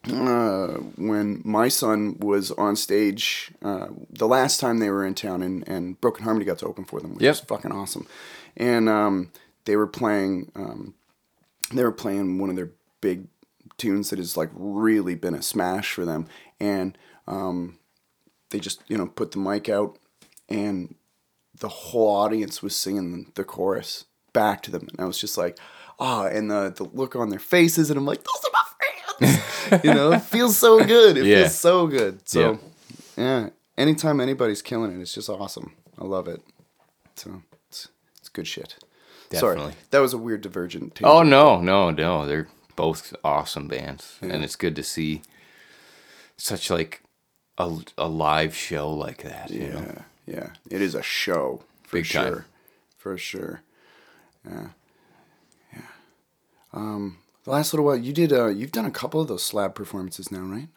uh, 0.09 0.69
when 0.97 1.43
my 1.45 1.69
son 1.69 2.17
was 2.21 2.51
on 2.53 2.75
stage 2.77 3.51
uh, 3.63 3.89
the 4.11 4.27
last 4.27 4.59
time 4.61 4.79
they 4.79 4.91
were 4.91 5.05
in 5.05 5.15
town, 5.15 5.43
and, 5.43 5.67
and 5.69 6.01
Broken 6.01 6.25
Harmony 6.25 6.45
got 6.47 6.59
to 6.59 6.67
open 6.67 6.85
for 6.85 7.01
them, 7.01 7.15
which 7.15 7.23
Yep. 7.23 7.33
was 7.33 7.41
fucking 7.41 7.73
awesome. 7.73 8.07
And 8.57 8.89
um, 8.89 9.31
they 9.67 9.77
were 9.77 9.87
playing, 9.87 10.51
um, 10.55 10.95
they 11.73 11.85
were 11.85 11.93
playing 11.93 12.39
one 12.39 12.51
of 12.51 12.57
their 12.57 12.71
big 13.01 13.27
tunes 13.77 14.11
that 14.11 14.19
has 14.19 14.37
like 14.37 14.51
really 14.55 15.15
been 15.15 15.35
a 15.35 15.43
smash 15.43 15.93
for 15.93 16.05
them, 16.05 16.27
and 16.59 16.97
um, 17.27 17.79
they 18.51 18.59
just 18.59 18.83
you 18.89 18.97
know 18.97 19.07
put 19.07 19.33
the 19.33 19.39
mic 19.39 19.69
out, 19.69 19.99
and 20.49 20.95
the 21.59 21.69
whole 21.69 22.09
audience 22.17 22.63
was 22.63 22.75
singing 22.75 23.31
the 23.35 23.45
chorus. 23.45 24.07
back 24.33 24.63
to 24.63 24.71
them, 24.71 24.87
and 24.91 25.01
I 25.01 25.05
was 25.05 25.19
just 25.19 25.37
like, 25.37 25.59
oh, 25.99 26.23
and 26.27 26.51
the 26.51 26.73
the 26.75 26.85
look 26.85 27.15
on 27.17 27.29
their 27.29 27.39
faces, 27.39 27.91
and 27.91 27.99
I'm 27.99 28.07
like, 28.07 28.21
those 28.25 28.45
are 28.45 28.51
my. 28.53 28.61
you 29.85 29.95
know, 29.95 30.13
it 30.13 30.23
feels 30.23 30.57
so 30.57 30.83
good. 30.85 31.17
It 31.19 31.25
Yeah. 31.27 31.43
feels 31.43 31.55
so 31.59 31.87
good. 31.87 32.29
So, 32.29 32.59
yeah. 33.17 33.51
Anytime 33.77 34.21
anybody's 34.21 34.63
killing 34.63 34.93
it, 34.99 35.01
it's 35.01 35.15
just 35.15 35.29
awesome. 35.31 35.73
I 35.99 36.05
love 36.05 36.29
it. 36.29 36.43
So 37.17 37.43
it's 37.69 37.89
it's 38.19 38.29
good 38.29 38.47
shit. 38.47 38.77
Sorry, 39.33 39.55
Definitely. 39.57 39.75
that 39.91 40.01
was 40.01 40.13
a 40.13 40.19
weird 40.19 40.41
divergent. 40.41 40.95
tangent. 40.97 41.07
Oh 41.07 41.23
no, 41.23 41.61
no, 41.61 41.91
no! 41.91 42.27
They're 42.27 42.49
both 42.77 43.15
awesome 43.23 43.69
bands, 43.69 44.19
and 44.21 44.43
it's 44.45 44.57
good 44.57 44.75
to 44.77 44.83
see 44.83 45.23
such 46.37 46.69
like 46.71 47.03
a, 47.59 47.71
a 47.97 48.09
live 48.09 48.55
show 48.57 48.91
like 48.91 49.23
that. 49.23 49.51
You 49.51 49.69
know? 49.69 49.95
Yeah, 50.27 50.35
yeah. 50.35 50.51
It 50.69 50.83
is 50.83 50.95
a 50.95 51.03
show 51.03 51.63
for 51.85 51.99
Big 51.99 52.07
sure. 52.07 52.23
time. 52.23 52.45
For 52.99 53.17
sure. 53.17 53.63
Yeah. 54.45 54.69
Yeah. 55.73 55.83
Um 56.73 57.19
the 57.45 57.51
last 57.51 57.73
little 57.73 57.87
while 57.87 57.97
you 57.97 58.13
did 58.13 58.33
uh 58.33 58.47
you've 58.49 58.73
done 58.73 58.87
a 58.87 58.91
couple 58.91 59.21
of 59.21 59.29
those 59.29 59.43
slab 59.45 59.75
performances 59.75 60.31
now, 60.31 60.41
right? 60.41 60.69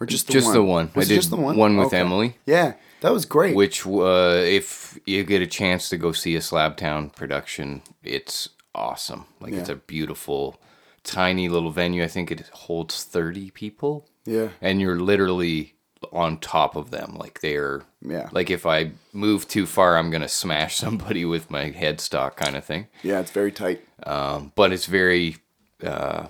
Or 0.00 0.06
just 0.06 0.26
the 0.26 0.32
Just 0.34 0.46
one? 0.46 0.54
the 0.54 0.62
one. 0.62 0.90
Was 0.94 1.06
I 1.06 1.06
it 1.06 1.08
did 1.08 1.14
just 1.16 1.30
the 1.30 1.36
one? 1.36 1.56
one 1.56 1.76
with 1.76 1.86
Okay. 1.88 1.98
Emily. 2.00 2.36
Yeah. 2.46 2.74
That 3.00 3.12
was 3.12 3.24
great. 3.24 3.54
Which, 3.56 3.86
uh, 3.86 4.42
if 4.44 4.98
you 5.06 5.22
get 5.24 5.40
a 5.40 5.46
chance 5.46 5.88
to 5.90 5.96
go 5.96 6.10
see 6.12 6.34
a 6.36 6.40
Slabtown 6.40 7.14
production, 7.14 7.82
it's 8.02 8.48
awesome. 8.74 9.26
Like 9.40 9.54
it's 9.54 9.68
a 9.68 9.76
beautiful, 9.76 10.60
tiny 11.04 11.48
little 11.48 11.70
venue. 11.70 12.02
I 12.04 12.08
think 12.08 12.30
it 12.30 12.48
holds 12.52 13.04
thirty 13.04 13.50
people. 13.50 14.08
yeah. 14.26 14.48
and 14.60 14.80
you're 14.80 15.00
literally 15.00 15.74
on 16.12 16.38
top 16.38 16.76
of 16.76 16.90
them 16.90 17.16
like 17.18 17.40
they're 17.40 17.82
Yeah. 18.02 18.28
like 18.30 18.50
if 18.50 18.64
i 18.64 18.92
move 19.12 19.48
too 19.48 19.66
far 19.66 19.96
i'm 19.98 20.10
gonna 20.12 20.28
smash 20.28 20.76
somebody 20.84 21.24
with 21.24 21.50
my 21.50 21.72
headstock 21.72 22.36
kind 22.36 22.54
of 22.56 22.64
thing 22.64 22.86
Yeah, 23.02 23.18
it's 23.20 23.32
very 23.32 23.50
tight. 23.50 23.80
um, 24.06 24.52
but 24.54 24.72
it's 24.72 24.86
very 24.86 25.38
uh, 25.84 26.26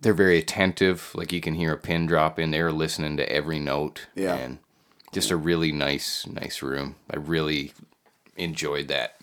they're 0.00 0.14
very 0.14 0.38
attentive 0.38 1.10
like 1.14 1.32
you 1.32 1.40
can 1.40 1.54
hear 1.54 1.72
a 1.72 1.76
pin 1.78 2.06
drop 2.06 2.38
in 2.38 2.50
there 2.50 2.70
listening 2.72 3.16
to 3.16 3.30
every 3.32 3.58
note 3.58 4.06
Yeah. 4.14 4.34
and 4.36 4.58
just 5.12 5.30
a 5.30 5.36
really 5.36 5.72
nice 5.72 6.26
nice 6.26 6.62
room 6.62 6.96
i 7.10 7.16
really 7.16 7.72
enjoyed 8.36 8.88
that 8.88 9.16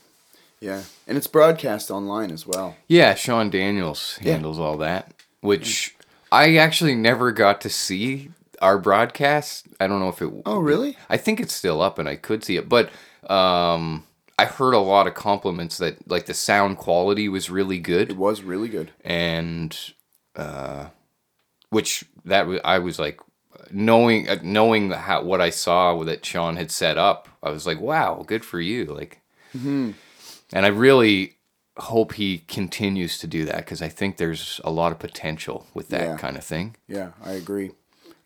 Yeah. 0.60 0.84
And 1.08 1.18
it's 1.18 1.28
broadcast 1.28 1.92
online 1.92 2.32
as 2.32 2.48
well. 2.48 2.76
Yeah, 2.88 3.14
Sean 3.14 3.50
Daniels 3.52 4.18
Yeah. 4.22 4.32
handles 4.34 4.58
all 4.60 4.78
that, 4.78 5.14
which 5.42 5.96
I 6.32 6.56
actually 6.58 6.96
never 6.96 7.32
got 7.32 7.62
to 7.62 7.70
see 7.70 8.32
our 8.62 8.80
broadcast. 8.80 9.68
I 9.80 9.86
don't 9.88 10.00
know 10.00 10.10
if 10.10 10.22
it. 10.22 10.32
Oh, 10.46 10.58
really? 10.60 10.98
I 11.10 11.18
think 11.18 11.40
it's 11.40 11.54
still 11.54 11.82
up, 11.82 12.00
and 12.00 12.10
I 12.10 12.16
could 12.16 12.44
see 12.44 12.58
it, 12.58 12.68
but 12.68 12.90
um, 13.30 14.06
I 14.38 14.46
heard 14.46 14.74
a 14.74 14.80
lot 14.80 15.08
of 15.08 15.14
compliments 15.14 15.78
that 15.78 16.10
like 16.10 16.26
the 16.26 16.34
sound 16.34 16.78
quality 16.78 17.30
was 17.30 17.50
really 17.50 17.80
good. 17.80 18.10
It 18.12 18.18
was 18.18 18.42
really 18.42 18.68
good. 18.68 18.92
and 19.04 19.78
uh, 20.36 20.88
which 21.70 22.04
that 22.26 22.48
wa- 22.48 22.60
I 22.64 22.80
was 22.80 23.00
like 23.00 23.20
knowing 23.72 24.28
uh, 24.30 24.38
knowing 24.44 24.92
how 24.92 25.24
what 25.24 25.40
I 25.42 25.50
saw 25.50 26.04
that 26.04 26.26
Sean 26.26 26.58
had 26.58 26.72
set 26.72 26.98
up. 26.98 27.30
I 27.42 27.50
was 27.52 27.66
like, 27.66 27.80
wow, 27.80 28.24
good 28.28 28.44
for 28.44 28.60
you, 28.60 28.86
like. 28.86 29.22
Mm-hmm. 29.56 29.92
And 30.54 30.66
I 30.66 30.70
really 30.70 31.38
hope 31.78 32.14
he 32.14 32.40
continues 32.48 33.18
to 33.20 33.28
do 33.28 33.46
that 33.46 33.58
because 33.58 33.82
I 33.82 33.88
think 33.90 34.18
there's 34.18 34.60
a 34.64 34.70
lot 34.72 34.92
of 34.92 35.00
potential 35.00 35.66
with 35.74 35.90
that 35.90 36.02
Yeah. 36.02 36.18
kind 36.18 36.38
of 36.38 36.44
thing. 36.44 36.76
Yeah, 36.88 37.12
I 37.24 37.32
agree. 37.34 37.72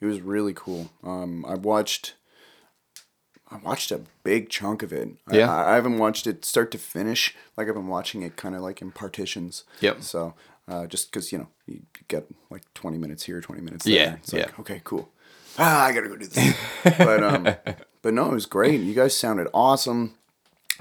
It 0.01 0.05
was 0.05 0.21
really 0.21 0.53
cool. 0.55 0.89
Um, 1.03 1.45
I 1.47 1.55
watched, 1.55 2.13
I 3.51 3.57
watched 3.57 3.91
a 3.91 4.01
big 4.23 4.49
chunk 4.49 4.83
of 4.83 4.93
it. 4.93 5.09
I- 5.27 5.37
Yeah. 5.37 5.53
I, 5.53 5.71
I 5.71 5.75
haven't 5.75 5.97
watched 5.97 6.27
it 6.27 6.45
start 6.45 6.71
to 6.71 6.77
finish. 6.77 7.35
Like 7.57 7.67
I've 7.67 7.73
been 7.75 7.87
watching 7.87 8.21
it 8.21 8.35
kind 8.35 8.55
of 8.55 8.61
like 8.61 8.81
in 8.81 8.91
partitions. 8.91 9.63
Yep. 9.81 10.03
So 10.03 10.33
uh, 10.67 10.85
just 10.87 11.11
because 11.11 11.31
you 11.31 11.39
know 11.39 11.47
you 11.65 11.81
get 12.07 12.27
like 12.49 12.63
twenty 12.73 12.97
minutes 12.97 13.23
here, 13.23 13.41
twenty 13.41 13.61
minutes 13.61 13.85
there. 13.85 13.93
Yeah, 13.95 14.13
It's 14.15 14.33
like 14.33 14.47
yeah. 14.47 14.59
okay, 14.59 14.81
cool. 14.83 15.09
Ah, 15.57 15.85
I 15.85 15.93
gotta 15.93 16.07
go 16.09 16.15
do 16.15 16.27
this. 16.27 16.55
but 16.97 17.23
um, 17.23 17.43
but 18.01 18.13
no, 18.13 18.27
it 18.29 18.33
was 18.33 18.45
great. 18.45 18.79
You 18.81 18.93
guys 18.93 19.15
sounded 19.17 19.47
awesome. 19.53 20.13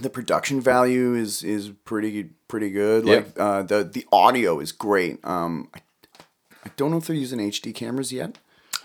The 0.01 0.11
production 0.11 0.61
value 0.61 1.15
is 1.15 1.43
is 1.43 1.71
pretty 1.85 2.31
pretty 2.49 2.71
good. 2.71 3.05
Like 3.07 3.29
uh, 3.41 3.63
the 3.63 3.83
the 3.83 4.07
audio 4.13 4.61
is 4.61 4.71
great. 4.73 5.19
Um, 5.25 5.69
I, 5.75 5.81
I 6.67 6.71
don't 6.77 6.91
know 6.91 6.99
if 6.99 7.07
they're 7.07 7.17
using 7.17 7.39
HD 7.41 7.75
cameras 7.75 8.13
yet. 8.13 8.37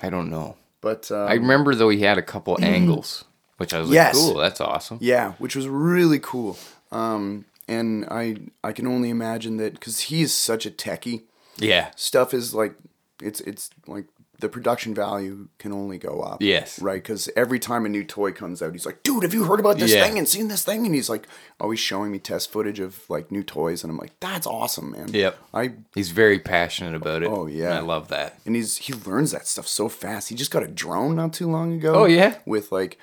I 0.01 0.09
don't 0.09 0.29
know. 0.31 0.55
But 0.81 1.11
um, 1.11 1.27
I 1.27 1.33
remember 1.33 1.75
though 1.75 1.89
he 1.89 1.99
had 2.01 2.17
a 2.17 2.21
couple 2.23 2.57
angles, 2.63 3.25
which 3.63 3.73
I 3.73 3.79
was 3.79 3.89
like, 3.89 4.11
cool, 4.13 4.35
that's 4.35 4.61
awesome. 4.61 4.97
yeah, 5.01 5.33
which 5.39 5.55
was 5.55 5.67
really 5.67 6.19
cool. 6.19 6.57
Um, 6.91 7.45
and 7.67 8.05
I 8.11 8.37
I 8.63 8.71
can 8.73 8.85
only 8.87 9.09
imagine 9.09 9.57
that 9.57 9.73
because 9.73 9.99
he 10.01 10.21
is 10.21 10.33
such 10.33 10.65
a 10.65 10.71
techie. 10.71 11.23
Yeah. 11.57 11.91
Stuff 11.95 12.33
is 12.33 12.53
like 12.53 12.75
it's 13.21 13.39
it's 13.41 13.69
like 13.87 14.05
the 14.39 14.49
production 14.49 14.93
value 14.93 15.47
can 15.57 15.71
only 15.71 15.97
go 15.97 16.19
up. 16.19 16.41
Yes. 16.41 16.81
Right, 16.81 17.01
because 17.01 17.29
every 17.35 17.59
time 17.59 17.85
a 17.85 17.89
new 17.89 18.03
toy 18.03 18.33
comes 18.33 18.61
out, 18.61 18.73
he's 18.73 18.85
like, 18.85 19.01
"Dude, 19.03 19.23
have 19.23 19.33
you 19.33 19.45
heard 19.45 19.61
about 19.61 19.77
this 19.77 19.93
Yeah. 19.93 20.03
thing 20.03 20.17
and 20.17 20.27
seen 20.27 20.49
this 20.49 20.65
thing?" 20.65 20.85
And 20.85 20.93
he's 20.93 21.09
like, 21.09 21.27
always 21.61 21.79
showing 21.79 22.11
me 22.11 22.19
test 22.19 22.51
footage 22.51 22.81
of 22.81 23.09
like 23.09 23.31
new 23.31 23.43
toys, 23.43 23.83
and 23.83 23.91
I'm 23.91 23.97
like, 23.97 24.11
"That's 24.19 24.45
awesome, 24.45 24.91
man." 24.91 25.07
Yep. 25.13 25.37
I 25.53 25.73
He's 25.95 26.09
very 26.11 26.39
passionate 26.39 26.95
about 26.95 27.23
it. 27.23 27.29
Oh, 27.29 27.45
yeah. 27.45 27.69
and 27.69 27.73
I 27.75 27.81
love 27.81 28.09
that. 28.09 28.37
and 28.45 28.55
he's 28.57 28.75
he 28.77 28.91
learns 28.93 29.31
that 29.31 29.47
stuff 29.47 29.67
so 29.67 29.87
fast. 29.87 30.27
He 30.27 30.35
just 30.35 30.51
got 30.51 30.63
a 30.63 30.67
drone 30.67 31.15
not 31.15 31.31
too 31.31 31.49
long 31.49 31.71
ago. 31.71 31.93
Oh, 31.95 32.05
yeah? 32.05 32.39
with 32.45 32.69
like 32.73 32.97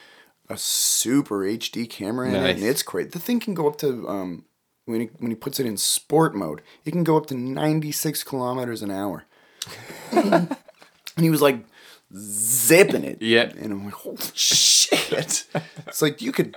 a 0.50 0.56
super 0.56 1.40
HD 1.40 1.88
camera 1.88 2.28
in 2.28 2.34
it, 2.34 2.56
and 2.56 2.62
it's 2.64 2.82
great. 2.82 3.12
The 3.12 3.18
thing 3.18 3.40
can 3.40 3.54
go 3.54 3.66
up 3.68 3.78
to 3.78 4.08
um 4.08 4.44
when 4.84 5.00
he 5.02 5.06
when 5.18 5.30
he 5.30 5.34
puts 5.36 5.60
it 5.60 5.66
in 5.66 5.76
sport 5.76 6.34
mode, 6.34 6.62
it 6.84 6.90
can 6.90 7.04
go 7.04 7.16
up 7.16 7.26
to 7.26 7.34
ninety 7.34 7.92
six 7.92 8.22
kilometers 8.24 8.82
an 8.82 8.90
hour. 8.90 9.24
and 10.12 10.56
he 11.18 11.30
was 11.30 11.42
like 11.42 11.64
zipping 12.14 13.04
it. 13.04 13.20
Yeah. 13.22 13.50
and 13.58 13.72
I'm 13.72 13.84
like, 13.84 13.94
holy 13.94 14.16
shit! 14.34 15.46
it's 15.86 16.02
like 16.02 16.20
you 16.22 16.32
could 16.32 16.54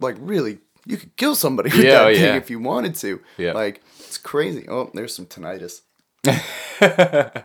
like 0.00 0.16
really 0.18 0.58
you 0.86 0.96
could 0.96 1.14
kill 1.16 1.34
somebody 1.34 1.70
with 1.70 1.84
Yeah, 1.84 1.90
that 2.04 2.06
oh, 2.06 2.14
thing 2.14 2.22
yeah. 2.22 2.36
if 2.36 2.50
you 2.50 2.58
wanted 2.58 2.94
to. 2.96 3.20
Yeah. 3.36 3.52
like 3.52 3.82
it's 4.00 4.18
crazy. 4.18 4.66
Oh, 4.68 4.90
there's 4.94 5.14
some 5.14 5.26
tinnitus. 5.26 5.82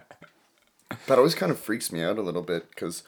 That 1.08 1.18
always 1.18 1.36
kind 1.36 1.52
of 1.52 1.60
freaks 1.60 1.92
me 1.92 2.02
out 2.04 2.18
a 2.18 2.22
little 2.22 2.44
bit 2.44 2.70
because 2.70 3.04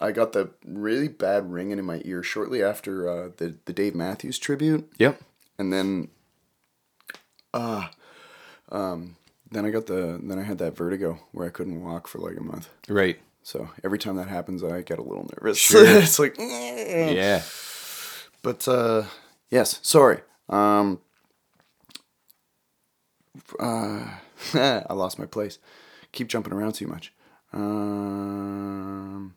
I 0.00 0.12
got 0.12 0.32
the 0.32 0.50
really 0.64 1.08
bad 1.08 1.50
ringing 1.52 1.78
in 1.78 1.84
my 1.84 2.00
ear 2.04 2.22
shortly 2.22 2.62
after 2.62 3.08
uh, 3.08 3.28
the 3.36 3.56
the 3.66 3.72
Dave 3.72 3.94
Matthews 3.94 4.38
tribute, 4.38 4.90
Yep. 4.98 5.20
and 5.58 5.72
then, 5.72 6.08
uh, 7.52 7.88
um, 8.70 9.16
then 9.50 9.66
I 9.66 9.70
got 9.70 9.86
the 9.86 10.18
then 10.22 10.38
I 10.38 10.42
had 10.42 10.58
that 10.58 10.76
vertigo 10.76 11.18
where 11.32 11.46
I 11.46 11.50
couldn't 11.50 11.82
walk 11.84 12.08
for 12.08 12.18
like 12.18 12.36
a 12.38 12.42
month. 12.42 12.68
Right. 12.88 13.18
So 13.42 13.68
every 13.84 13.98
time 13.98 14.16
that 14.16 14.28
happens, 14.28 14.62
I 14.64 14.82
get 14.82 14.98
a 14.98 15.02
little 15.02 15.28
nervous. 15.38 15.58
Sure. 15.58 15.84
it's 15.98 16.18
like. 16.18 16.36
Yeah. 16.38 17.42
but 18.42 18.66
uh, 18.68 19.04
yes, 19.50 19.80
sorry. 19.82 20.20
Um, 20.48 21.00
uh, 23.58 24.06
I 24.54 24.92
lost 24.92 25.18
my 25.18 25.26
place. 25.26 25.58
Keep 26.12 26.28
jumping 26.28 26.52
around 26.52 26.72
too 26.72 26.86
much. 26.86 27.12
Um, 27.52 29.34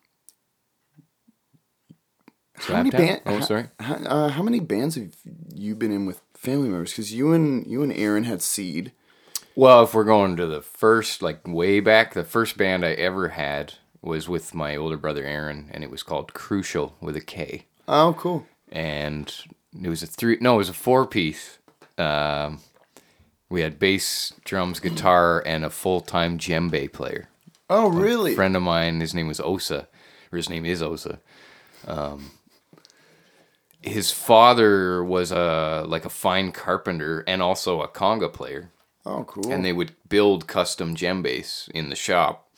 how 2.59 2.77
many 2.77 2.89
band? 2.91 3.21
Oh, 3.25 3.39
sorry. 3.41 3.67
How, 3.79 3.95
uh, 3.95 4.29
how 4.29 4.43
many 4.43 4.59
bands 4.59 4.95
have 4.95 5.15
you 5.53 5.75
been 5.75 5.91
in 5.91 6.05
with 6.05 6.21
family 6.33 6.69
members? 6.69 6.91
Because 6.91 7.13
you 7.13 7.33
and 7.33 7.65
you 7.67 7.83
and 7.83 7.93
Aaron 7.93 8.23
had 8.23 8.41
Seed. 8.41 8.91
Well, 9.55 9.83
if 9.83 9.93
we're 9.93 10.03
going 10.03 10.35
to 10.37 10.47
the 10.47 10.61
first, 10.61 11.21
like 11.21 11.47
way 11.47 11.79
back, 11.79 12.13
the 12.13 12.23
first 12.23 12.57
band 12.57 12.85
I 12.85 12.91
ever 12.91 13.29
had 13.29 13.75
was 14.01 14.27
with 14.27 14.53
my 14.53 14.75
older 14.75 14.97
brother 14.97 15.23
Aaron, 15.23 15.69
and 15.73 15.83
it 15.83 15.89
was 15.89 16.03
called 16.03 16.33
Crucial 16.33 16.95
with 16.99 17.15
a 17.15 17.21
K. 17.21 17.65
Oh, 17.87 18.15
cool. 18.17 18.45
And 18.71 19.33
it 19.81 19.89
was 19.89 20.03
a 20.03 20.07
three, 20.07 20.37
no, 20.41 20.55
it 20.55 20.57
was 20.57 20.69
a 20.69 20.73
four 20.73 21.05
piece. 21.07 21.57
Um, 21.97 22.59
we 23.49 23.61
had 23.61 23.79
bass, 23.79 24.33
drums, 24.43 24.79
guitar, 24.79 25.41
and 25.45 25.63
a 25.63 25.69
full 25.69 26.01
time 26.01 26.37
djembe 26.37 26.91
player. 26.91 27.29
Oh, 27.69 27.89
really? 27.89 28.33
A 28.33 28.35
friend 28.35 28.55
of 28.55 28.61
mine, 28.61 28.99
his 28.99 29.13
name 29.13 29.27
was 29.27 29.39
Osa, 29.39 29.87
or 30.31 30.37
his 30.37 30.49
name 30.49 30.65
is 30.65 30.81
Osa. 30.81 31.19
Um, 31.87 32.31
his 33.85 34.11
father 34.11 35.03
was 35.03 35.31
a 35.31 35.85
like 35.87 36.05
a 36.05 36.09
fine 36.09 36.51
carpenter 36.51 37.23
and 37.27 37.41
also 37.41 37.81
a 37.81 37.87
conga 37.87 38.31
player 38.33 38.71
Oh, 39.05 39.23
cool. 39.25 39.51
and 39.51 39.63
they 39.63 39.71
would 39.73 39.93
build 40.09 40.47
custom 40.47 40.95
djembes 40.95 41.69
in 41.69 41.89
the 41.89 41.95
shop. 41.95 42.49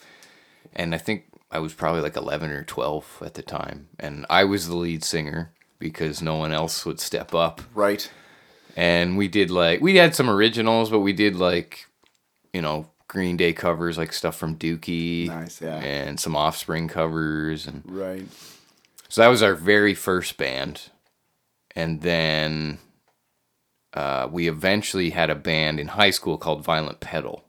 And 0.74 0.96
I 0.96 0.98
think 0.98 1.26
I 1.52 1.60
was 1.60 1.74
probably 1.74 2.02
like 2.02 2.16
11 2.16 2.52
or 2.52 2.64
12 2.64 3.24
at 3.26 3.34
the 3.34 3.42
time. 3.42 3.90
And 4.00 4.26
I 4.30 4.44
was 4.46 4.68
the 4.68 4.76
lead 4.78 5.04
singer 5.04 5.52
because 5.80 6.22
no 6.22 6.36
one 6.36 6.52
else 6.54 6.86
would 6.86 7.00
step 7.00 7.34
up. 7.36 7.62
right. 7.74 8.10
And 8.76 9.18
we 9.18 9.28
did 9.28 9.50
like, 9.50 9.82
we 9.82 9.96
had 9.96 10.14
some 10.16 10.30
originals, 10.30 10.90
but 10.92 11.00
we 11.00 11.12
did 11.12 11.36
like, 11.36 11.88
you 12.54 12.62
know, 12.62 12.90
Green 13.08 13.36
Day 13.36 13.52
covers, 13.52 13.98
like 13.98 14.14
stuff 14.14 14.36
from 14.38 14.56
Dookie. 14.56 15.28
Nice, 15.28 15.62
yeah. 15.62 15.78
And 15.80 16.20
some 16.20 16.36
Offspring 16.36 16.88
covers. 16.88 17.66
And 17.66 17.82
Right. 17.86 18.28
so 19.10 19.22
that 19.22 19.30
was 19.30 19.42
our 19.42 19.56
very 19.56 19.94
first 19.96 20.38
band. 20.38 20.90
And 21.78 22.02
then 22.02 22.80
uh, 23.94 24.28
we 24.32 24.48
eventually 24.48 25.12
had 25.12 25.30
a 25.30 25.36
band 25.36 25.80
in 25.80 25.90
high 25.90 26.10
school 26.10 26.40
called 26.40 26.64
Violent 26.64 27.00
Pedal. 27.02 27.44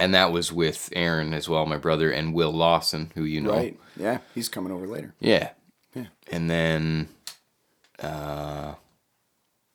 And 0.00 0.12
that 0.14 0.32
was 0.32 0.52
with 0.52 0.88
Aaron 0.96 1.32
as 1.32 1.48
well, 1.48 1.64
my 1.64 1.76
brother, 1.76 2.10
and 2.10 2.34
Will 2.34 2.50
Lawson, 2.52 3.12
who 3.14 3.22
you 3.22 3.40
know. 3.40 3.52
Right. 3.52 3.78
Yeah, 3.96 4.18
he's 4.34 4.48
coming 4.48 4.72
over 4.72 4.86
later. 4.88 5.14
Yeah. 5.20 5.50
Yeah. 5.94 6.06
And 6.32 6.50
then, 6.50 7.08
uh, 8.02 8.74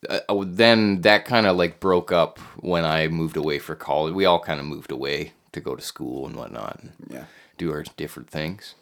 uh, 0.10 0.20
oh, 0.28 0.44
then 0.44 1.00
that 1.02 1.24
kind 1.24 1.48
of 1.48 1.56
like 1.56 1.80
broke 1.80 2.12
up 2.12 2.40
when 2.60 2.84
I 2.84 3.08
moved 3.08 3.38
away 3.38 3.58
for 3.58 3.74
college. 3.74 4.14
We 4.14 4.26
all 4.26 4.40
kind 4.40 4.60
of 4.60 4.66
moved 4.66 4.92
away 4.92 5.32
to 5.54 5.62
go 5.62 5.76
to 5.78 5.82
school 5.82 6.28
and 6.28 6.36
whatnot, 6.36 6.80
and 6.82 6.92
Yeah. 7.10 7.26
do 7.58 7.72
our 7.72 7.84
different 7.96 8.30
things. 8.30 8.76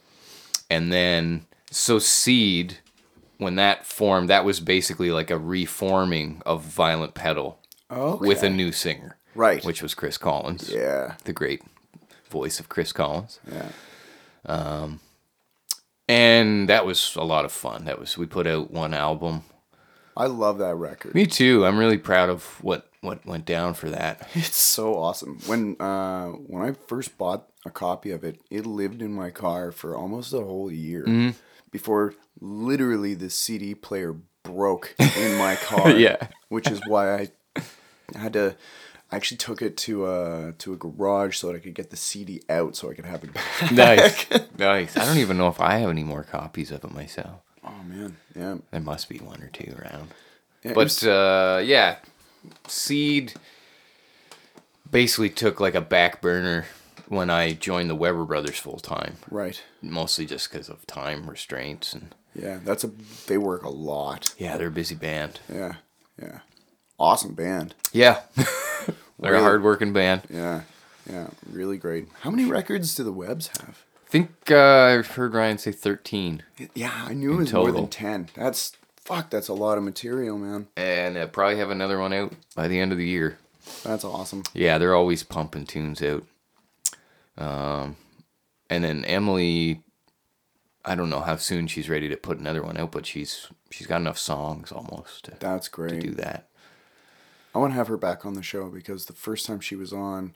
And 0.67 0.91
then, 0.91 1.45
so 1.71 1.99
Seed, 1.99 2.79
when 3.39 3.55
that 3.55 3.85
formed, 3.85 4.29
that 4.29 4.45
was 4.45 4.59
basically 4.59 5.09
like 5.11 5.31
a 5.31 5.37
reforming 5.39 6.41
of 6.45 6.61
Violent 6.63 7.15
Pedal 7.15 7.59
Okay. 7.91 8.27
with 8.27 8.43
a 8.43 8.49
new 8.51 8.71
singer, 8.71 9.17
Right. 9.33 9.65
which 9.65 9.81
was 9.81 9.95
Chris 9.95 10.17
Collins, 10.19 10.69
Yeah. 10.69 11.15
the 11.23 11.33
great 11.33 11.63
voice 12.29 12.59
of 12.59 12.69
Chris 12.69 12.91
Collins. 12.93 13.39
Yeah. 13.51 13.69
Um, 14.45 14.99
And 16.07 16.67
that 16.69 16.85
was 16.87 17.15
a 17.15 17.23
lot 17.23 17.45
of 17.45 17.51
fun. 17.51 17.85
That 17.85 17.99
was 17.99 18.17
we 18.17 18.25
put 18.25 18.47
out 18.47 18.71
one 18.71 18.93
album. 18.95 19.43
I 20.17 20.25
love 20.25 20.57
that 20.57 20.75
record. 20.75 21.13
Me 21.13 21.25
too. 21.27 21.65
I'm 21.65 21.77
really 21.77 21.97
proud 21.99 22.29
of 22.29 22.43
what 22.63 22.85
what 23.01 23.25
went 23.25 23.45
down 23.45 23.73
for 23.75 23.89
that. 23.91 24.27
It's 24.35 24.57
so 24.57 24.95
awesome. 24.97 25.39
When 25.45 25.79
uh 25.79 26.29
when 26.47 26.63
I 26.67 26.73
first 26.87 27.17
bought 27.17 27.47
a 27.65 27.69
copy 27.69 28.09
of 28.11 28.23
it, 28.23 28.41
it 28.49 28.65
lived 28.65 29.01
in 29.01 29.13
my 29.13 29.29
car 29.29 29.71
for 29.71 29.95
almost 29.95 30.33
a 30.33 30.39
whole 30.41 30.71
year 30.71 31.03
Mm-hmm. 31.05 31.37
before 31.71 32.15
literally 32.41 33.13
the 33.13 33.29
CD 33.29 33.75
player 33.75 34.15
broke 34.43 34.95
in 35.17 35.37
my 35.37 35.55
car. 35.55 35.91
Yeah. 35.91 36.27
which 36.49 36.69
is 36.69 36.81
why 36.87 37.13
I 37.21 37.27
had 38.17 38.33
to. 38.33 38.55
I 39.11 39.15
actually 39.15 39.37
took 39.37 39.61
it 39.63 39.75
to 39.77 40.05
a 40.05 40.53
to 40.59 40.73
a 40.73 40.77
garage 40.77 41.35
so 41.37 41.47
that 41.47 41.55
I 41.55 41.59
could 41.59 41.73
get 41.73 41.89
the 41.89 41.97
CD 41.97 42.41
out 42.49 42.75
so 42.75 42.91
I 42.91 42.93
could 42.93 43.05
have 43.05 43.23
it 43.23 43.33
back. 43.33 43.71
Nice, 43.71 44.25
nice. 44.57 44.95
I 44.97 45.05
don't 45.05 45.17
even 45.17 45.37
know 45.37 45.47
if 45.47 45.59
I 45.59 45.77
have 45.79 45.89
any 45.89 46.03
more 46.03 46.23
copies 46.23 46.69
of 46.71 46.83
it 46.83 46.91
myself. 46.93 47.41
Oh 47.63 47.83
man, 47.87 48.17
yeah. 48.35 48.57
There 48.71 48.79
must 48.81 49.09
be 49.09 49.17
one 49.17 49.41
or 49.41 49.47
two 49.47 49.73
around. 49.79 50.09
Yeah, 50.63 50.73
But 50.73 50.85
was- 50.85 51.03
uh, 51.03 51.63
yeah, 51.65 51.97
Seed 52.67 53.33
basically 54.89 55.29
took 55.29 55.59
like 55.59 55.75
a 55.75 55.81
back 55.81 56.21
burner 56.21 56.65
when 57.07 57.29
I 57.29 57.53
joined 57.53 57.89
the 57.89 57.95
Weber 57.95 58.25
Brothers 58.25 58.59
full 58.59 58.77
time, 58.79 59.17
right. 59.31 59.59
mostly 59.81 60.25
just 60.27 60.51
because 60.51 60.69
of 60.69 60.85
time 60.85 61.27
restraints 61.29 61.93
and 61.93 62.13
Yeah, 62.41 62.59
that's 62.63 62.83
a. 62.83 62.91
They 63.27 63.37
work 63.37 63.63
a 63.63 63.69
lot. 63.69 64.33
yeah, 64.37 64.57
they're 64.57 64.67
a 64.67 64.71
busy 64.71 64.95
band. 64.95 65.39
Yeah, 65.53 65.75
yeah. 66.21 66.39
Awesome 66.97 67.33
band. 67.33 67.75
Yeah, 67.93 68.21
they're 68.35 68.45
a 68.87 69.31
Really? 69.31 69.43
hard-working 69.43 69.93
band. 69.93 70.21
Yeah, 70.29 70.61
yeah. 71.09 71.27
Really 71.51 71.77
great. 71.77 72.07
How 72.21 72.29
many 72.29 72.45
records 72.45 72.93
do 72.95 73.03
the 73.03 73.11
Webs 73.11 73.47
have? 73.59 73.83
I 74.07 74.09
think 74.11 74.31
uh, 74.49 74.57
I've 74.57 75.07
heard 75.07 75.33
Ryan 75.33 75.57
say 75.57 75.71
thirteen, 75.71 76.43
Yeah, 76.73 76.91
I 77.07 77.13
knew 77.13 77.33
it 77.33 77.37
was 77.37 77.53
more 77.53 77.71
than 77.71 77.87
ten. 77.87 78.29
That's 78.35 78.75
fuck. 78.95 79.29
That's 79.29 79.47
a 79.47 79.53
lot 79.53 79.77
of 79.77 79.83
material, 79.83 80.37
man. 80.37 80.67
and 80.75 81.17
uh, 81.17 81.27
probably 81.27 81.57
have 81.57 81.69
another 81.69 81.99
one 81.99 82.13
out 82.13 82.33
by 82.55 82.67
the 82.67 82.79
end 82.79 82.91
of 82.91 82.97
the 82.97 83.07
year. 83.07 83.37
That's 83.83 84.03
awesome. 84.03 84.43
Yeah, 84.53 84.77
they're 84.79 84.95
always 84.95 85.21
pumping 85.23 85.65
tunes 85.67 86.01
out. 86.01 86.23
Um, 87.37 87.95
and 88.69 88.83
then 88.83 89.05
Emily, 89.05 89.83
I 90.85 90.95
don't 90.95 91.09
know 91.09 91.19
how 91.21 91.35
soon 91.35 91.67
she's 91.67 91.89
ready 91.89 92.07
to 92.09 92.15
put 92.17 92.39
another 92.39 92.63
one 92.63 92.77
out, 92.77 92.91
but 92.91 93.05
she's 93.05 93.47
she's 93.69 93.87
got 93.87 93.97
enough 94.01 94.17
songs 94.17 94.71
almost 94.71 95.25
to, 95.25 95.31
That's 95.39 95.65
to 95.67 95.71
great. 95.71 95.99
do 96.01 96.11
that. 96.11 96.47
I 97.53 97.59
want 97.59 97.71
to 97.71 97.75
have 97.75 97.87
her 97.87 97.97
back 97.97 98.25
on 98.25 98.33
the 98.35 98.43
show 98.43 98.69
because 98.69 99.05
the 99.05 99.13
first 99.13 99.45
time 99.45 99.59
she 99.59 99.75
was 99.75 99.91
on, 99.91 100.35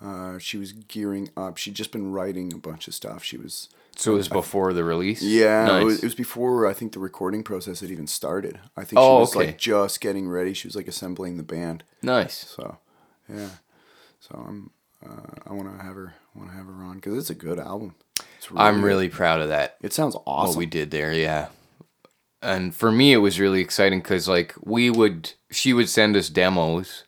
uh, 0.00 0.38
she 0.38 0.58
was 0.58 0.72
gearing 0.72 1.30
up. 1.36 1.56
She'd 1.56 1.74
just 1.74 1.90
been 1.90 2.12
writing 2.12 2.52
a 2.52 2.58
bunch 2.58 2.86
of 2.86 2.94
stuff. 2.94 3.24
She 3.24 3.36
was. 3.36 3.68
So 3.96 4.12
it 4.12 4.16
was 4.16 4.28
before 4.28 4.72
the 4.72 4.84
release. 4.84 5.20
Yeah, 5.22 5.66
nice. 5.66 5.82
it, 5.82 5.84
was, 5.84 5.98
it 5.98 6.04
was 6.06 6.14
before 6.14 6.66
I 6.66 6.72
think 6.72 6.92
the 6.92 7.00
recording 7.00 7.42
process 7.42 7.80
had 7.80 7.90
even 7.90 8.06
started. 8.06 8.60
I 8.76 8.84
think 8.84 8.98
Oh, 9.00 9.16
she 9.16 9.20
was 9.20 9.36
okay. 9.36 9.46
like 9.46 9.58
just 9.58 10.00
getting 10.00 10.28
ready. 10.28 10.54
She 10.54 10.68
was 10.68 10.76
like 10.76 10.86
assembling 10.88 11.36
the 11.36 11.42
band. 11.42 11.82
nice. 12.02 12.34
So, 12.34 12.78
yeah. 13.28 13.48
So 14.20 14.42
I'm. 14.46 14.70
Uh, 15.04 15.40
I 15.46 15.52
want 15.54 15.76
to 15.76 15.82
have 15.84 15.94
her. 15.96 16.14
Want 16.34 16.50
to 16.50 16.56
have 16.56 16.66
her 16.66 16.84
on 16.84 16.96
because 16.96 17.16
it's 17.16 17.30
a 17.30 17.34
good 17.34 17.58
album. 17.58 17.94
It's 18.48 18.48
I'm 18.56 18.82
really 18.84 19.08
proud 19.08 19.40
of 19.40 19.48
that. 19.48 19.76
It 19.82 19.92
sounds 19.92 20.16
awesome. 20.26 20.48
What 20.54 20.58
we 20.58 20.66
did 20.66 20.90
there, 20.90 21.12
yeah. 21.12 21.48
And 22.42 22.74
for 22.74 22.90
me, 22.90 23.12
it 23.12 23.18
was 23.18 23.38
really 23.38 23.60
exciting 23.60 24.00
because 24.00 24.26
like 24.28 24.54
we 24.62 24.88
would, 24.90 25.32
she 25.50 25.72
would 25.74 25.88
send 25.90 26.16
us 26.16 26.28
demos, 26.30 27.04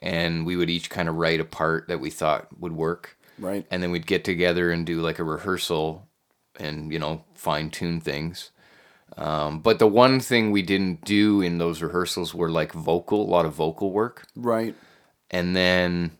and 0.00 0.44
we 0.44 0.56
would 0.56 0.68
each 0.70 0.90
kind 0.90 1.08
of 1.08 1.14
write 1.14 1.38
a 1.40 1.44
part 1.44 1.86
that 1.88 2.00
we 2.00 2.10
thought 2.10 2.48
would 2.58 2.72
work. 2.72 3.16
right. 3.38 3.64
and 3.70 3.82
then 3.82 3.90
we'd 3.92 4.06
get 4.06 4.24
together 4.24 4.70
and 4.72 4.84
do 4.86 5.00
like 5.00 5.18
a 5.20 5.24
rehearsal 5.24 6.08
and 6.58 6.92
you 6.92 6.98
know 6.98 7.24
fine 7.34 7.68
tune 7.70 8.00
things 8.00 8.50
um, 9.16 9.58
but 9.60 9.78
the 9.80 9.86
one 9.88 10.20
thing 10.20 10.50
we 10.52 10.62
didn't 10.62 11.04
do 11.04 11.40
in 11.40 11.58
those 11.58 11.82
rehearsals 11.82 12.32
were 12.34 12.50
like 12.50 12.72
vocal 12.72 13.22
a 13.22 13.30
lot 13.30 13.44
of 13.44 13.52
vocal 13.52 13.90
work 13.90 14.24
Right. 14.36 14.74
and 15.32 15.56
then 15.56 16.12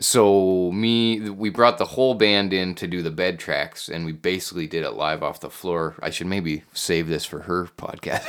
so 0.00 0.70
me 0.72 1.28
we 1.30 1.50
brought 1.50 1.78
the 1.78 1.84
whole 1.84 2.14
band 2.14 2.52
in 2.52 2.74
to 2.74 2.86
do 2.86 3.02
the 3.02 3.10
bed 3.10 3.38
tracks 3.38 3.88
and 3.88 4.04
we 4.06 4.12
basically 4.12 4.66
did 4.66 4.84
it 4.84 4.92
live 4.92 5.22
off 5.24 5.40
the 5.40 5.50
floor 5.50 5.96
i 6.00 6.08
should 6.10 6.26
maybe 6.28 6.62
save 6.72 7.08
this 7.08 7.24
for 7.24 7.40
her 7.40 7.64
podcast 7.76 8.24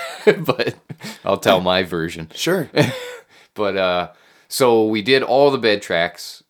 but 0.46 0.76
i'll 1.24 1.38
tell 1.38 1.62
my 1.62 1.84
version 1.84 2.28
Sure. 2.34 2.70
but 3.54 3.78
uh, 3.78 4.12
so 4.48 4.86
we 4.88 5.02
did 5.04 5.22
all 5.22 5.52
the 5.52 5.58
bed 5.60 5.82
tracks, 5.82 6.44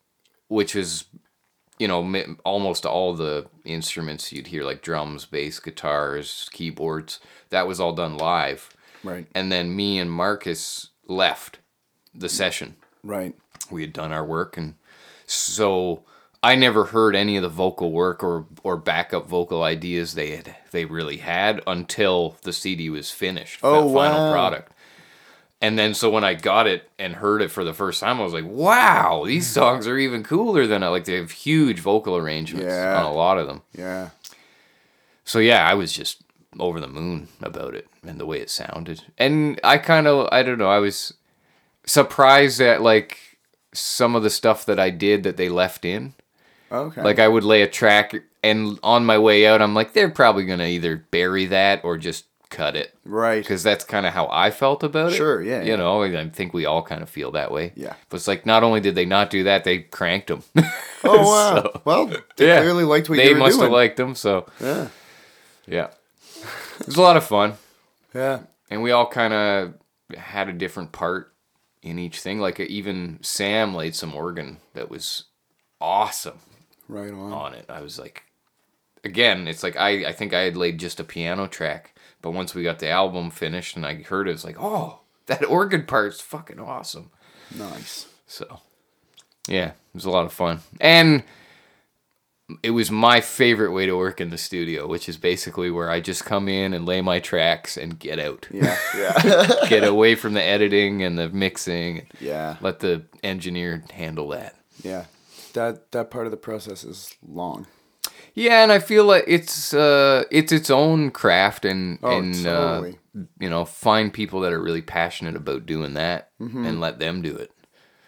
which 0.48 0.74
is, 0.74 1.04
you 1.78 1.86
know, 1.86 2.14
almost 2.44 2.86
all 2.86 3.14
the 3.14 3.46
instruments 3.64 4.32
you'd 4.32 4.46
hear, 4.46 4.64
like 4.64 4.80
drums, 4.82 5.26
bass, 5.26 5.58
guitars, 5.60 6.48
keyboards. 6.52 7.20
That 7.50 7.66
was 7.66 7.78
all 7.80 7.92
done 7.92 8.16
live. 8.16 8.70
right. 9.04 9.26
And 9.34 9.50
then 9.52 9.74
me 9.76 9.98
and 9.98 10.10
Marcus 10.10 10.90
left 11.06 11.58
the 12.14 12.28
session. 12.28 12.76
Right. 13.02 13.34
We 13.70 13.82
had 13.82 13.92
done 13.92 14.12
our 14.12 14.24
work, 14.24 14.56
and 14.56 14.74
so 15.32 16.02
I 16.42 16.54
never 16.54 16.86
heard 16.86 17.14
any 17.14 17.36
of 17.36 17.42
the 17.42 17.48
vocal 17.48 17.92
work 17.92 18.22
or 18.22 18.46
or 18.62 18.76
backup 18.76 19.26
vocal 19.26 19.62
ideas 19.62 20.14
they 20.14 20.36
had 20.36 20.56
they 20.70 20.84
really 20.84 21.18
had 21.18 21.60
until 21.66 22.36
the 22.42 22.52
CD 22.52 22.90
was 22.90 23.10
finished. 23.10 23.60
Oh, 23.62 23.88
the 23.88 23.94
final 23.94 24.26
wow. 24.26 24.32
product. 24.32 24.72
And 25.62 25.78
then 25.78 25.92
so 25.92 26.10
when 26.10 26.24
I 26.24 26.32
got 26.32 26.66
it 26.66 26.88
and 26.98 27.16
heard 27.16 27.42
it 27.42 27.50
for 27.50 27.64
the 27.64 27.74
first 27.74 28.00
time, 28.00 28.18
I 28.18 28.24
was 28.24 28.32
like, 28.32 28.46
"Wow, 28.46 29.24
these 29.26 29.46
hmm. 29.46 29.60
songs 29.60 29.86
are 29.86 29.98
even 29.98 30.22
cooler 30.24 30.66
than 30.66 30.82
I 30.82 30.88
like." 30.88 31.04
They 31.04 31.16
have 31.16 31.30
huge 31.30 31.80
vocal 31.80 32.16
arrangements 32.16 32.72
Yeah. 32.72 32.98
on 32.98 33.04
a 33.04 33.12
lot 33.12 33.36
of 33.36 33.46
them. 33.46 33.62
Yeah. 33.76 34.10
So 35.24 35.38
yeah, 35.38 35.68
I 35.68 35.74
was 35.74 35.92
just 35.92 36.22
over 36.58 36.80
the 36.80 36.88
moon 36.88 37.28
about 37.42 37.74
it 37.74 37.86
and 38.04 38.18
the 38.18 38.26
way 38.26 38.40
it 38.40 38.50
sounded. 38.50 39.04
And 39.18 39.60
I 39.62 39.76
kind 39.78 40.06
of 40.06 40.28
I 40.32 40.42
don't 40.42 40.58
know, 40.58 40.70
I 40.70 40.78
was 40.78 41.12
surprised 41.84 42.60
at 42.62 42.80
like 42.80 43.29
some 43.72 44.14
of 44.16 44.22
the 44.22 44.30
stuff 44.30 44.66
that 44.66 44.78
I 44.80 44.90
did 44.90 45.22
that 45.22 45.36
they 45.36 45.48
left 45.48 45.84
in. 45.84 46.14
Okay. 46.72 47.02
Like 47.02 47.18
I 47.18 47.28
would 47.28 47.44
lay 47.44 47.62
a 47.62 47.68
track 47.68 48.14
and 48.42 48.78
on 48.82 49.04
my 49.04 49.18
way 49.18 49.46
out 49.46 49.60
I'm 49.60 49.74
like 49.74 49.92
they're 49.92 50.08
probably 50.10 50.44
going 50.46 50.60
to 50.60 50.66
either 50.68 50.96
bury 51.10 51.46
that 51.46 51.84
or 51.84 51.98
just 51.98 52.26
cut 52.48 52.74
it 52.74 52.92
right. 53.04 53.42
because 53.42 53.62
that's 53.62 53.84
kind 53.84 54.06
of 54.06 54.12
how 54.12 54.28
I 54.30 54.50
felt 54.50 54.82
about 54.82 55.12
it. 55.12 55.16
Sure, 55.16 55.40
yeah, 55.42 55.62
You 55.62 55.70
yeah. 55.70 55.76
know, 55.76 56.02
I 56.02 56.28
think 56.30 56.52
we 56.52 56.66
all 56.66 56.82
kind 56.82 57.00
of 57.02 57.08
feel 57.08 57.30
that 57.32 57.50
way. 57.52 57.72
Yeah. 57.76 57.94
But 58.08 58.16
it's 58.16 58.26
like 58.28 58.44
not 58.46 58.62
only 58.64 58.80
did 58.80 58.94
they 58.96 59.04
not 59.04 59.30
do 59.30 59.44
that, 59.44 59.62
they 59.64 59.78
cranked 59.80 60.28
them. 60.28 60.42
Oh 61.02 61.22
wow. 61.22 61.62
So- 61.62 61.80
well, 61.84 62.06
they 62.36 62.46
Yeah. 62.46 62.60
clearly 62.60 62.84
liked 62.84 63.08
what 63.08 63.16
they 63.16 63.32
must 63.34 63.56
doing. 63.56 63.62
have 63.64 63.72
liked 63.72 63.96
them, 63.96 64.14
so 64.14 64.46
yeah. 64.60 64.88
yeah. 65.66 65.88
It 66.80 66.86
was 66.86 66.96
a 66.96 67.02
lot 67.02 67.16
of 67.16 67.24
fun. 67.24 67.54
Yeah. 68.14 68.40
and 68.70 68.82
we 68.82 68.90
all 68.90 69.06
kind 69.06 69.32
of 69.32 69.74
had 70.16 70.48
a 70.48 70.52
different 70.52 70.92
part 70.92 71.29
in 71.82 71.98
each 71.98 72.20
thing. 72.20 72.38
Like 72.40 72.60
uh, 72.60 72.64
even 72.68 73.18
Sam 73.22 73.74
laid 73.74 73.94
some 73.94 74.14
organ 74.14 74.58
that 74.74 74.90
was 74.90 75.24
awesome 75.80 76.38
Right 76.88 77.12
on. 77.12 77.32
on 77.32 77.54
it. 77.54 77.66
I 77.68 77.80
was 77.80 77.98
like, 77.98 78.24
again, 79.04 79.46
it's 79.48 79.62
like 79.62 79.76
I 79.76 80.06
I 80.06 80.12
think 80.12 80.34
I 80.34 80.40
had 80.40 80.56
laid 80.56 80.78
just 80.78 81.00
a 81.00 81.04
piano 81.04 81.46
track, 81.46 81.94
but 82.22 82.32
once 82.32 82.54
we 82.54 82.62
got 82.62 82.78
the 82.80 82.88
album 82.90 83.30
finished 83.30 83.76
and 83.76 83.86
I 83.86 84.02
heard 84.02 84.28
it, 84.28 84.32
it's 84.32 84.44
like, 84.44 84.56
oh, 84.60 85.00
that 85.26 85.44
organ 85.48 85.84
part's 85.86 86.20
fucking 86.20 86.58
awesome. 86.60 87.10
Nice. 87.56 88.06
So, 88.26 88.60
yeah, 89.48 89.68
it 89.70 89.74
was 89.94 90.04
a 90.04 90.10
lot 90.10 90.24
of 90.26 90.32
fun. 90.32 90.60
And 90.80 91.24
it 92.62 92.70
was 92.70 92.90
my 92.90 93.20
favorite 93.20 93.72
way 93.72 93.86
to 93.86 93.96
work 93.96 94.20
in 94.20 94.30
the 94.30 94.38
studio, 94.38 94.86
which 94.86 95.08
is 95.08 95.16
basically 95.16 95.70
where 95.70 95.90
I 95.90 96.00
just 96.00 96.24
come 96.24 96.48
in 96.48 96.72
and 96.74 96.86
lay 96.86 97.00
my 97.00 97.18
tracks 97.20 97.76
and 97.76 97.98
get 97.98 98.18
out. 98.18 98.46
Yeah. 98.50 98.76
Yeah. 98.96 99.46
get 99.68 99.84
away 99.84 100.14
from 100.14 100.34
the 100.34 100.42
editing 100.42 101.02
and 101.02 101.18
the 101.18 101.28
mixing. 101.28 102.06
yeah. 102.20 102.56
Let 102.60 102.80
the 102.80 103.02
engineer 103.22 103.84
handle 103.92 104.28
that. 104.28 104.54
Yeah. 104.82 105.04
That 105.54 105.90
that 105.92 106.10
part 106.10 106.26
of 106.26 106.30
the 106.30 106.36
process 106.36 106.84
is 106.84 107.14
long. 107.26 107.66
Yeah, 108.34 108.62
and 108.62 108.70
I 108.70 108.78
feel 108.78 109.04
like 109.04 109.24
it's 109.26 109.74
uh 109.74 110.24
it's 110.30 110.52
its 110.52 110.70
own 110.70 111.10
craft 111.10 111.64
and 111.64 111.98
Oh, 112.02 112.16
and 112.18 112.34
totally. 112.34 112.98
uh, 113.16 113.22
you 113.40 113.50
know, 113.50 113.64
find 113.64 114.12
people 114.12 114.40
that 114.42 114.52
are 114.52 114.62
really 114.62 114.82
passionate 114.82 115.34
about 115.36 115.66
doing 115.66 115.94
that 115.94 116.30
Mm-hmm. 116.40 116.64
and 116.64 116.80
let 116.80 116.98
them 117.00 117.20
do 117.22 117.34
it. 117.36 117.50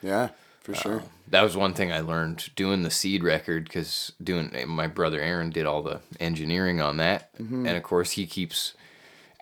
Yeah, 0.02 0.28
for 0.60 0.74
sure. 0.74 1.00
Um, 1.00 1.08
That 1.32 1.42
was 1.42 1.56
one 1.56 1.74
thing 1.74 1.90
I 1.92 2.00
learned 2.00 2.50
doing 2.56 2.82
the 2.82 2.90
seed 2.90 3.24
record 3.24 3.64
because 3.64 4.12
doing 4.22 4.54
my 4.68 4.86
brother 4.86 5.20
Aaron 5.20 5.50
did 5.50 5.66
all 5.66 5.82
the 5.82 6.00
engineering 6.20 6.80
on 6.80 6.98
that, 6.98 7.36
Mm-hmm. 7.38 7.66
and 7.66 7.76
of 7.76 7.82
course 7.82 8.12
he 8.12 8.26
keeps 8.26 8.74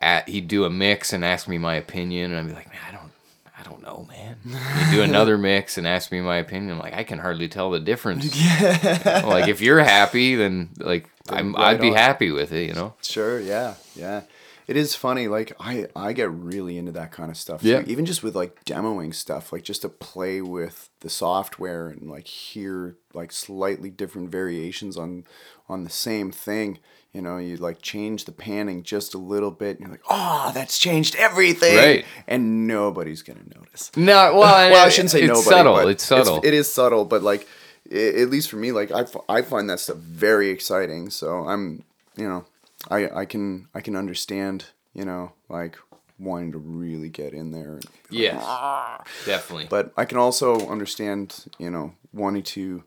at 0.00 0.28
he'd 0.28 0.48
do 0.48 0.64
a 0.64 0.70
mix 0.70 1.12
and 1.12 1.24
ask 1.24 1.46
me 1.46 1.58
my 1.58 1.74
opinion, 1.74 2.30
and 2.30 2.40
I'd 2.40 2.46
be 2.46 2.54
like, 2.54 2.68
man, 2.70 2.80
I 2.88 2.92
don't. 2.92 3.10
I 3.58 3.62
don't 3.62 3.82
know, 3.82 4.06
man. 4.08 4.36
You 4.46 4.90
do 4.96 5.02
another 5.02 5.36
mix 5.50 5.76
and 5.76 5.86
ask 5.86 6.10
me 6.10 6.22
my 6.22 6.36
opinion. 6.38 6.72
I'm 6.72 6.78
like, 6.78 6.94
I 6.94 7.04
can 7.04 7.18
hardly 7.18 7.46
tell 7.46 7.70
the 7.70 7.78
difference. 7.78 8.24
Yeah. 8.40 9.22
like, 9.26 9.48
if 9.48 9.60
you're 9.60 9.80
happy, 9.80 10.34
then 10.34 10.70
like, 10.78 11.10
I'm, 11.28 11.52
right 11.54 11.74
I'd 11.74 11.80
be 11.80 11.90
on. 11.90 11.96
happy 11.96 12.30
with 12.30 12.52
it, 12.54 12.68
you 12.68 12.72
know. 12.72 12.94
Sure, 13.02 13.38
yeah, 13.38 13.74
yeah. 13.94 14.22
It 14.70 14.76
is 14.76 14.94
funny. 14.94 15.26
Like 15.26 15.52
I, 15.58 15.88
I 15.96 16.12
get 16.12 16.30
really 16.30 16.78
into 16.78 16.92
that 16.92 17.10
kind 17.10 17.28
of 17.28 17.36
stuff. 17.36 17.64
Yeah. 17.64 17.82
Too. 17.82 17.90
Even 17.90 18.06
just 18.06 18.22
with 18.22 18.36
like 18.36 18.64
demoing 18.64 19.12
stuff, 19.12 19.52
like 19.52 19.64
just 19.64 19.82
to 19.82 19.88
play 19.88 20.40
with 20.40 20.90
the 21.00 21.10
software 21.10 21.88
and 21.88 22.08
like 22.08 22.28
hear 22.28 22.96
like 23.12 23.32
slightly 23.32 23.90
different 23.90 24.30
variations 24.30 24.96
on 24.96 25.24
on 25.68 25.82
the 25.82 25.90
same 25.90 26.30
thing. 26.30 26.78
You 27.12 27.20
know, 27.20 27.38
you 27.38 27.56
like 27.56 27.82
change 27.82 28.26
the 28.26 28.30
panning 28.30 28.84
just 28.84 29.12
a 29.12 29.18
little 29.18 29.50
bit, 29.50 29.78
and 29.78 29.80
you're 29.80 29.90
like, 29.90 30.04
"Oh, 30.08 30.52
that's 30.54 30.78
changed 30.78 31.16
everything!" 31.16 31.76
Right. 31.76 32.04
And 32.28 32.68
nobody's 32.68 33.22
gonna 33.22 33.40
notice. 33.52 33.90
No, 33.96 34.12
well, 34.36 34.70
well, 34.70 34.86
I 34.86 34.88
shouldn't 34.88 35.10
say 35.10 35.22
it's 35.22 35.30
nobody. 35.30 35.48
subtle. 35.50 35.74
but 35.74 35.88
It's 35.88 36.04
subtle. 36.04 36.40
it 36.44 36.54
is 36.54 36.72
subtle, 36.72 37.04
but 37.04 37.24
like, 37.24 37.48
i 37.92 37.96
at 37.96 38.30
least 38.30 38.48
for 38.48 38.56
me, 38.56 38.70
like 38.70 38.92
I, 38.92 39.04
I 39.28 39.42
find 39.42 39.68
that 39.68 39.80
stuff 39.80 39.96
very 39.96 40.50
exciting. 40.50 41.10
So 41.10 41.38
I'm, 41.48 41.82
you 42.16 42.28
know, 42.28 42.44
I 42.88 43.08
I 43.08 43.24
can 43.24 43.68
I 43.74 43.80
can 43.80 43.96
understand, 43.96 44.66
you 44.94 45.04
know, 45.04 45.32
like 45.48 45.76
wanting 46.18 46.52
to 46.52 46.58
really 46.58 47.08
get 47.08 47.32
in 47.32 47.50
there. 47.50 47.74
And, 47.74 47.86
yes, 48.10 48.42
ah. 48.44 49.02
definitely. 49.24 49.66
but 49.68 49.92
I 49.96 50.04
can 50.04 50.18
also 50.18 50.68
understand, 50.68 51.46
you 51.58 51.70
know, 51.70 51.94
wanting 52.12 52.42
to. 52.42 52.84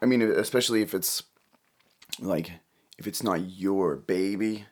I 0.00 0.06
mean, 0.06 0.22
especially 0.22 0.82
if 0.82 0.94
it's 0.94 1.22
like 2.20 2.52
if 2.98 3.06
it's 3.06 3.22
not 3.22 3.50
your 3.50 3.96
baby, 3.96 4.66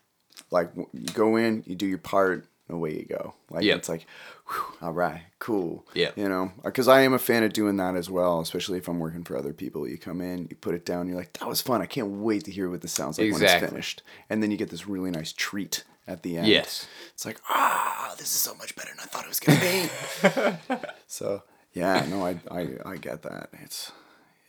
like 0.51 0.71
you 0.93 1.07
go 1.13 1.37
in, 1.37 1.63
you 1.67 1.75
do 1.75 1.87
your 1.87 1.99
part, 1.99 2.47
away 2.69 2.95
you 2.95 3.05
go. 3.05 3.35
Like 3.51 3.65
Yep. 3.65 3.79
it's 3.79 3.89
like, 3.89 4.07
whew, 4.49 4.65
all 4.83 4.93
right, 4.93 5.23
cool. 5.39 5.87
Yeah. 5.95 6.11
You 6.17 6.29
know, 6.29 6.53
because 6.65 6.89
I 6.89 7.03
am 7.03 7.13
a 7.15 7.19
fan 7.19 7.43
of 7.43 7.53
doing 7.53 7.77
that 7.77 7.95
as 7.97 8.11
well, 8.11 8.41
especially 8.41 8.79
if 8.79 8.89
I'm 8.89 8.99
working 8.99 9.25
for 9.25 9.37
other 9.37 9.53
people. 9.53 9.89
You 9.89 9.99
come 9.99 10.21
in, 10.21 10.47
you 10.51 10.57
put 10.57 10.75
it 10.75 10.85
down, 10.85 11.09
you're 11.09 11.17
like, 11.17 11.33
that 11.35 11.49
was 11.49 11.61
fun. 11.61 11.81
I 11.83 11.87
can't 11.87 12.09
wait 12.23 12.45
to 12.45 12.51
hear 12.51 12.69
what 12.69 12.81
this 12.83 12.93
sounds 12.93 13.19
like 13.19 13.33
when 13.33 13.43
it's 13.43 13.53
finished, 13.55 14.03
and 14.29 14.43
then 14.43 14.51
you 14.51 14.57
get 14.57 14.71
this 14.71 14.87
really 14.89 15.11
nice 15.11 15.33
treat 15.33 15.85
at 16.09 16.23
the 16.23 16.37
end. 16.39 16.47
Yes. 16.49 16.87
It's 17.15 17.25
like, 17.25 17.41
ah, 17.49 18.15
this 18.19 18.27
is 18.27 18.33
so 18.41 18.55
much 18.55 18.75
better 18.77 18.91
than 18.91 19.01
I 19.01 19.05
thought 19.05 19.25
it 19.25 19.29
was 19.29 19.41
gonna 19.41 20.59
be. 20.81 20.87
so 21.07 21.43
yeah, 21.73 22.07
no, 22.09 22.25
I, 22.25 22.41
I 22.51 22.69
I 22.85 22.97
get 22.97 23.23
that. 23.23 23.51
It's 23.63 23.93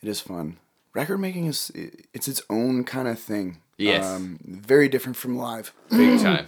it 0.01 0.07
is 0.09 0.21
fun. 0.21 0.57
Record 0.93 1.17
making 1.19 1.45
is 1.45 1.71
it's 2.13 2.27
its 2.27 2.41
own 2.49 2.83
kind 2.83 3.07
of 3.07 3.19
thing. 3.19 3.57
Yes. 3.77 4.05
Um, 4.05 4.39
very 4.43 4.89
different 4.89 5.17
from 5.17 5.37
live 5.37 5.71
Big 5.91 6.19
time. 6.21 6.47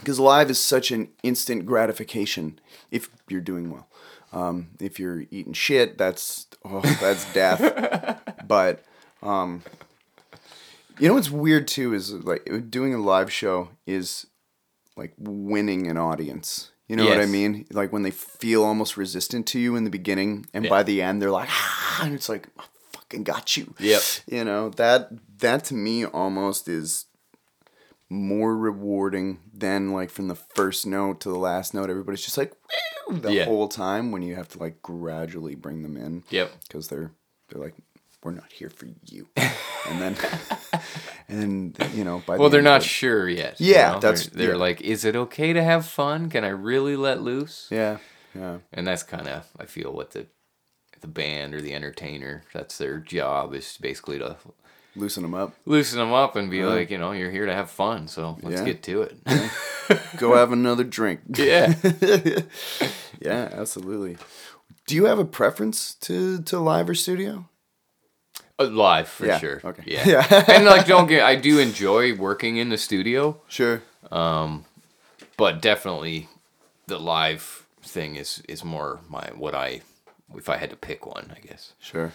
Because 0.00 0.18
live 0.18 0.50
is 0.50 0.58
such 0.58 0.90
an 0.90 1.08
instant 1.22 1.64
gratification 1.66 2.58
if 2.90 3.08
you're 3.28 3.40
doing 3.40 3.70
well. 3.70 3.86
Um, 4.32 4.70
if 4.80 4.98
you're 5.00 5.24
eating 5.30 5.52
shit, 5.52 5.96
that's 5.98 6.46
oh, 6.64 6.80
that's 7.00 7.32
death. 7.32 8.20
but 8.46 8.84
um, 9.22 9.62
you 10.98 11.08
know 11.08 11.14
what's 11.14 11.30
weird 11.30 11.66
too 11.66 11.94
is 11.94 12.12
like 12.12 12.70
doing 12.70 12.94
a 12.94 12.98
live 12.98 13.32
show 13.32 13.70
is 13.86 14.26
like 14.96 15.14
winning 15.18 15.86
an 15.88 15.96
audience. 15.96 16.70
You 16.88 16.96
know 16.96 17.06
what 17.06 17.20
I 17.20 17.26
mean? 17.26 17.66
Like 17.70 17.92
when 17.92 18.02
they 18.02 18.10
feel 18.10 18.64
almost 18.64 18.96
resistant 18.96 19.46
to 19.48 19.60
you 19.60 19.76
in 19.76 19.84
the 19.84 19.90
beginning, 19.90 20.46
and 20.52 20.64
Yeah. 20.64 20.70
by 20.70 20.82
the 20.82 21.00
end 21.02 21.22
they're 21.22 21.30
like, 21.30 21.48
ah, 21.50 22.00
and 22.04 22.14
it's 22.14 22.28
like, 22.28 22.48
I 22.58 22.64
fucking 22.92 23.22
got 23.22 23.56
you. 23.56 23.74
Yep. 23.78 24.02
You 24.26 24.44
know 24.44 24.70
that 24.70 25.08
that 25.38 25.64
to 25.66 25.74
me 25.74 26.04
almost 26.04 26.66
is 26.68 27.06
more 28.12 28.56
rewarding 28.56 29.38
than 29.54 29.92
like 29.92 30.10
from 30.10 30.28
the 30.28 30.34
first 30.34 30.86
note 30.86 31.20
to 31.20 31.28
the 31.28 31.38
last 31.38 31.72
note. 31.74 31.88
Everybody's 31.90 32.24
just 32.24 32.36
like 32.36 32.52
"Woo," 33.08 33.18
the 33.18 33.32
Yeah. 33.32 33.44
whole 33.44 33.68
time 33.68 34.10
when 34.12 34.22
you 34.22 34.34
have 34.34 34.48
to 34.48 34.58
like 34.58 34.82
gradually 34.82 35.54
bring 35.54 35.82
them 35.82 35.96
in. 35.96 36.24
Yep. 36.30 36.50
Because 36.66 36.88
they're 36.88 37.12
they're 37.48 37.62
like, 37.62 37.74
we're 38.22 38.32
not 38.32 38.52
here 38.52 38.68
for 38.70 38.86
you, 39.06 39.28
and 39.88 40.00
then 40.00 40.16
and 41.28 41.74
then 41.74 41.90
you 41.94 42.04
know 42.04 42.22
by 42.26 42.36
Well, 42.36 42.48
the 42.48 42.54
they're 42.56 42.62
not 42.62 42.82
it- 42.82 42.86
sure 42.88 43.28
yet. 43.28 43.60
Yeah, 43.60 43.92
know? 43.92 44.00
that's- 44.00 44.26
they're, 44.26 44.46
they're 44.46 44.54
yeah. 44.56 44.60
like, 44.60 44.80
is 44.80 45.04
it 45.04 45.16
okay 45.16 45.52
to 45.52 45.62
have 45.62 45.86
fun? 45.86 46.28
Can 46.30 46.44
I 46.44 46.48
really 46.48 46.96
let 46.96 47.22
loose? 47.22 47.68
Yeah, 47.70 47.98
yeah, 48.34 48.58
And 48.72 48.86
that's 48.86 49.02
kind 49.02 49.28
of 49.28 49.46
I 49.58 49.66
feel 49.66 49.92
what 49.92 50.10
the 50.12 50.26
the 51.00 51.06
band 51.08 51.54
or 51.54 51.62
the 51.62 51.72
entertainer 51.72 52.42
that's 52.52 52.76
their 52.76 52.98
job 52.98 53.54
is 53.54 53.78
basically 53.80 54.18
to 54.18 54.36
loosen 55.00 55.22
them 55.22 55.34
up. 55.34 55.54
loosen 55.66 55.98
them 55.98 56.12
up 56.12 56.36
and 56.36 56.50
be 56.50 56.64
like, 56.64 56.90
you 56.90 56.98
know, 56.98 57.12
you're 57.12 57.30
here 57.30 57.46
to 57.46 57.54
have 57.54 57.70
fun, 57.70 58.06
so 58.08 58.38
let's 58.42 58.60
Yeah. 58.60 58.64
get 58.66 58.82
to 58.84 59.02
it. 59.02 59.16
Go 60.18 60.34
have 60.40 60.52
another 60.52 60.84
drink. 60.84 61.20
yeah. 61.36 61.74
Yeah, 63.20 63.50
absolutely. 63.52 64.16
Do 64.86 64.94
you 64.94 65.04
have 65.04 65.18
a 65.18 65.24
preference 65.26 65.94
to 66.06 66.40
to 66.42 66.58
live 66.58 66.88
or 66.88 66.94
studio? 66.94 67.44
Uh, 68.58 68.64
Live 68.64 69.08
for 69.08 69.26
Yeah, 69.26 69.38
sure. 69.38 69.60
okay. 69.64 69.82
Yeah. 69.86 70.08
Yeah. 70.08 70.44
and 70.48 70.64
like 70.64 70.86
don't 70.86 71.06
get 71.06 71.22
I 71.22 71.36
do 71.36 71.58
enjoy 71.58 72.14
working 72.14 72.56
in 72.56 72.68
the 72.70 72.78
studio, 72.78 73.40
Sure. 73.48 73.82
Um 74.10 74.64
but 75.36 75.60
definitely 75.62 76.28
the 76.86 76.98
live 76.98 77.66
thing 77.82 78.16
is 78.16 78.42
is 78.48 78.64
more 78.64 79.00
my 79.08 79.30
what 79.36 79.54
I 79.54 79.82
if 80.34 80.48
I 80.48 80.56
had 80.56 80.70
to 80.70 80.76
pick 80.76 81.04
one, 81.06 81.30
I 81.36 81.40
guess. 81.46 81.74
Sure. 81.78 82.12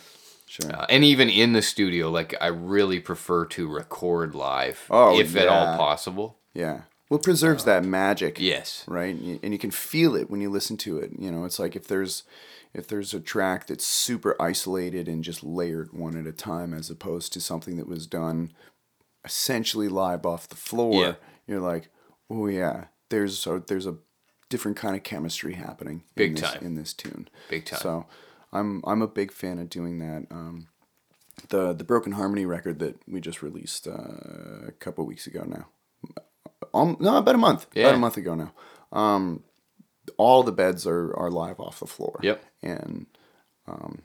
Sure. 0.61 0.73
Uh, 0.73 0.85
and 0.89 1.03
even 1.03 1.29
in 1.29 1.51
the 1.51 1.61
studio, 1.61 2.09
like 2.09 2.33
I 2.39 2.47
really 2.47 2.99
prefer 2.99 3.45
to 3.47 3.67
record 3.67 4.35
live 4.35 4.85
Oh, 4.89 5.19
if 5.19 5.35
at 5.35 5.49
all 5.49 5.75
possible. 5.77 6.37
Yeah. 6.53 6.81
Well, 7.09 7.19
it 7.19 7.23
preserves 7.23 7.65
that 7.65 7.83
magic. 7.83 8.39
Yes. 8.39 8.85
Right. 8.87 9.13
And 9.13 9.21
you, 9.21 9.39
and 9.43 9.51
you 9.51 9.59
can 9.59 9.71
feel 9.71 10.15
it 10.15 10.29
when 10.29 10.39
you 10.39 10.49
listen 10.49 10.77
to 10.77 10.97
it. 10.97 11.11
You 11.19 11.29
know, 11.29 11.43
it's 11.43 11.59
like 11.59 11.75
if 11.75 11.87
there's 11.87 12.23
if 12.73 12.87
there's 12.87 13.13
a 13.13 13.19
track 13.19 13.67
that's 13.67 13.85
super 13.85 14.41
isolated 14.41 15.09
and 15.09 15.23
just 15.23 15.43
layered 15.43 15.91
one 15.91 16.17
at 16.17 16.25
a 16.25 16.31
time, 16.31 16.73
as 16.73 16.89
opposed 16.89 17.33
to 17.33 17.41
something 17.41 17.75
that 17.75 17.87
was 17.87 18.07
done 18.07 18.53
essentially 19.25 19.89
live 19.89 20.25
off 20.25 20.47
the 20.47 20.55
floor. 20.55 21.03
Yeah. 21.03 21.13
You're 21.47 21.59
like, 21.59 21.89
oh 22.29 22.47
yeah, 22.47 22.85
there's 23.09 23.45
a, 23.45 23.61
there's 23.67 23.87
a 23.87 23.97
different 24.49 24.77
kind 24.77 24.95
of 24.95 25.03
chemistry 25.03 25.55
happening. 25.55 26.03
Big 26.15 26.29
in 26.29 26.35
this, 26.35 26.51
time. 26.51 26.63
in 26.63 26.75
this 26.75 26.93
tune. 26.93 27.27
Big 27.49 27.65
time. 27.65 27.79
So, 27.79 28.05
I'm 28.55 28.81
I'm 28.85 29.01
a 29.01 29.07
big 29.07 29.31
fan 29.31 29.59
of 29.59 29.69
doing 29.69 29.99
that. 29.99 30.27
Um, 30.31 30.67
the 31.49 31.73
the 31.73 31.83
Broken 31.83 32.13
Harmony 32.13 32.45
record 32.45 32.79
that 32.79 32.97
we 33.07 33.19
just 33.19 33.41
released 33.41 33.87
uh, 33.87 34.67
a 34.67 34.71
couple 34.79 35.05
weeks 35.05 35.27
ago 35.27 35.43
now. 35.45 35.67
Um, 36.73 36.97
no, 36.99 37.17
about 37.17 37.35
a 37.35 37.39
month. 37.39 37.67
About 37.75 37.95
a 37.95 37.99
month 37.99 38.17
ago 38.17 38.35
now. 38.35 38.53
Um, 38.91 39.43
all 40.17 40.43
the 40.43 40.51
beds 40.51 40.85
are, 40.85 41.15
are 41.15 41.31
live 41.31 41.59
off 41.59 41.79
the 41.79 41.87
floor. 41.87 42.19
Yep. 42.21 42.43
And 42.61 43.05
um, 43.67 44.01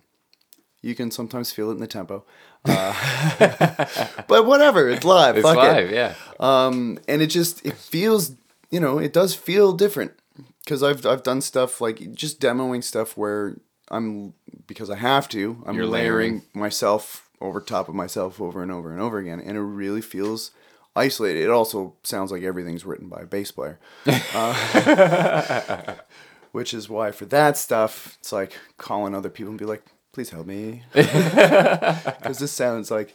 you 0.82 0.94
can 0.94 1.10
sometimes 1.10 1.52
feel 1.52 1.70
it 1.70 1.74
in 1.74 1.80
the 1.80 1.86
tempo. 1.86 2.24
Uh, 2.64 2.94
but 4.28 4.46
whatever, 4.46 4.88
it's 4.88 5.04
live. 5.04 5.36
It's 5.36 5.46
Fuck 5.46 5.58
it. 5.58 5.60
live, 5.60 5.90
yeah. 5.90 6.14
Um, 6.38 6.98
and 7.08 7.22
it 7.22 7.28
just 7.28 7.64
it 7.64 7.76
feels 7.76 8.32
you 8.70 8.80
know 8.80 8.98
it 8.98 9.12
does 9.12 9.34
feel 9.34 9.72
different 9.72 10.12
because 10.64 10.82
I've 10.82 11.04
I've 11.06 11.22
done 11.22 11.40
stuff 11.40 11.80
like 11.80 12.12
just 12.12 12.40
demoing 12.40 12.82
stuff 12.82 13.16
where 13.16 13.56
I'm 13.90 14.34
because 14.66 14.88
I 14.90 14.96
have 14.96 15.28
to 15.30 15.62
I'm 15.66 15.74
You're 15.76 15.86
layering, 15.86 16.32
layering. 16.34 16.42
myself 16.54 17.28
over 17.40 17.60
top 17.60 17.88
of 17.88 17.94
myself 17.94 18.40
over 18.40 18.62
and 18.62 18.70
over 18.70 18.92
and 18.92 19.00
over 19.00 19.18
again, 19.18 19.40
and 19.40 19.56
it 19.56 19.60
really 19.62 20.00
feels 20.02 20.50
isolated. 20.94 21.44
It 21.44 21.50
also 21.50 21.94
sounds 22.02 22.30
like 22.32 22.42
everything's 22.42 22.84
written 22.84 23.08
by 23.08 23.20
a 23.22 23.26
bass 23.26 23.50
player, 23.50 23.78
uh, 24.34 25.94
which 26.52 26.74
is 26.74 26.88
why 26.88 27.10
for 27.12 27.24
that 27.26 27.56
stuff 27.56 28.16
it's 28.20 28.32
like 28.32 28.58
calling 28.76 29.14
other 29.14 29.30
people 29.30 29.50
and 29.50 29.58
be 29.58 29.64
like, 29.64 29.82
please 30.12 30.30
help 30.30 30.46
me, 30.46 30.82
because 30.92 32.38
this 32.38 32.52
sounds 32.52 32.90
like 32.90 33.14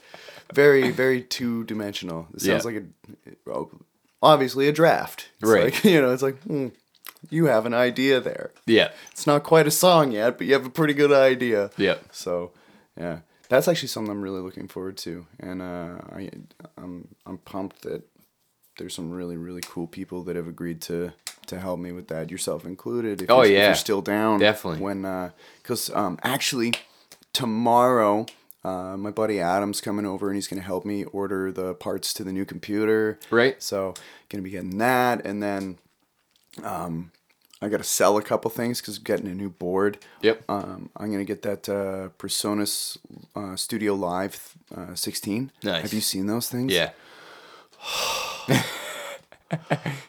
very 0.53 0.91
very 0.91 1.21
two 1.21 1.63
dimensional. 1.65 2.27
It 2.33 2.41
sounds 2.41 2.65
Yeah. 2.65 2.71
like 2.71 2.83
a 3.47 3.65
obviously 4.21 4.67
a 4.67 4.71
draft. 4.71 5.29
It's 5.39 5.49
Right. 5.49 5.65
Like, 5.73 5.83
you 5.83 6.01
know, 6.01 6.11
it's 6.11 6.23
like 6.23 6.41
hmm, 6.43 6.67
you 7.29 7.45
have 7.45 7.65
an 7.65 7.73
idea 7.73 8.19
there. 8.19 8.51
Yeah. 8.65 8.89
It's 9.11 9.25
not 9.27 9.43
quite 9.43 9.67
a 9.67 9.71
song 9.71 10.11
yet, 10.11 10.37
but 10.37 10.47
you 10.47 10.53
have 10.53 10.65
a 10.65 10.69
pretty 10.69 10.93
good 10.93 11.11
idea. 11.11 11.69
Yeah. 11.77 11.95
So, 12.11 12.51
yeah, 12.99 13.19
that's 13.49 13.67
actually 13.67 13.89
something 13.89 14.11
I'm 14.11 14.21
really 14.21 14.41
looking 14.41 14.67
forward 14.67 14.97
to, 14.97 15.25
and 15.39 15.61
uh, 15.61 15.97
I, 16.13 16.29
I'm 16.77 17.07
I'm 17.25 17.37
pumped 17.39 17.81
that 17.83 18.03
there's 18.77 18.93
some 18.95 19.11
really 19.11 19.37
really 19.37 19.61
cool 19.61 19.87
people 19.87 20.23
that 20.23 20.35
have 20.35 20.47
agreed 20.47 20.81
to 20.83 21.13
to 21.47 21.59
help 21.59 21.79
me 21.79 21.91
with 21.91 22.07
that, 22.07 22.31
yourself 22.31 22.65
included. 22.65 23.21
If 23.21 23.29
Oh, 23.29 23.37
you're, 23.43 23.45
if 23.45 23.51
yeah. 23.51 23.65
you're 23.67 23.75
still 23.75 24.01
down, 24.01 24.39
Definitely. 24.39 24.79
When 24.81 25.31
because 25.61 25.89
um, 25.91 26.17
actually 26.23 26.73
tomorrow. 27.33 28.25
Uh, 28.63 28.97
my 28.97 29.11
buddy 29.11 29.39
Adam's 29.39 29.79
coming 29.79 30.07
over 30.07 30.27
and 30.27 30.35
he's 30.35 30.47
gonna 30.47 30.59
help 30.59 30.85
me 30.85 31.03
order 31.03 31.51
the 31.51 31.75
parts 31.75 32.15
to 32.15 32.23
the 32.23 32.31
new 32.33 32.45
computer. 32.45 33.19
Right. 33.29 33.61
So 33.61 33.93
gonna 34.29 34.41
be 34.41 34.49
getting 34.49 34.79
that, 34.79 35.23
and 35.23 35.43
then 35.43 35.77
I 37.61 37.69
got 37.69 37.77
to 37.77 37.83
sell 37.83 38.17
a 38.17 38.21
couple 38.21 38.51
things 38.51 38.81
because 38.81 38.97
I'm 38.97 39.03
getting 39.03 39.27
a 39.27 39.33
new 39.33 39.49
board. 39.49 39.97
Yep. 40.21 40.43
Um, 40.49 40.89
I'm 40.97 41.11
gonna 41.11 41.23
get 41.23 41.41
that 41.43 41.69
uh, 41.69 42.09
Presonus 42.17 42.97
uh, 43.35 43.55
Studio 43.55 43.93
Live 43.93 44.55
uh, 44.75 44.93
16. 44.93 45.51
Nice. 45.63 45.81
Have 45.81 45.93
you 45.93 46.01
seen 46.01 46.27
those 46.27 46.49
things? 46.49 46.73
Yeah. 46.73 46.91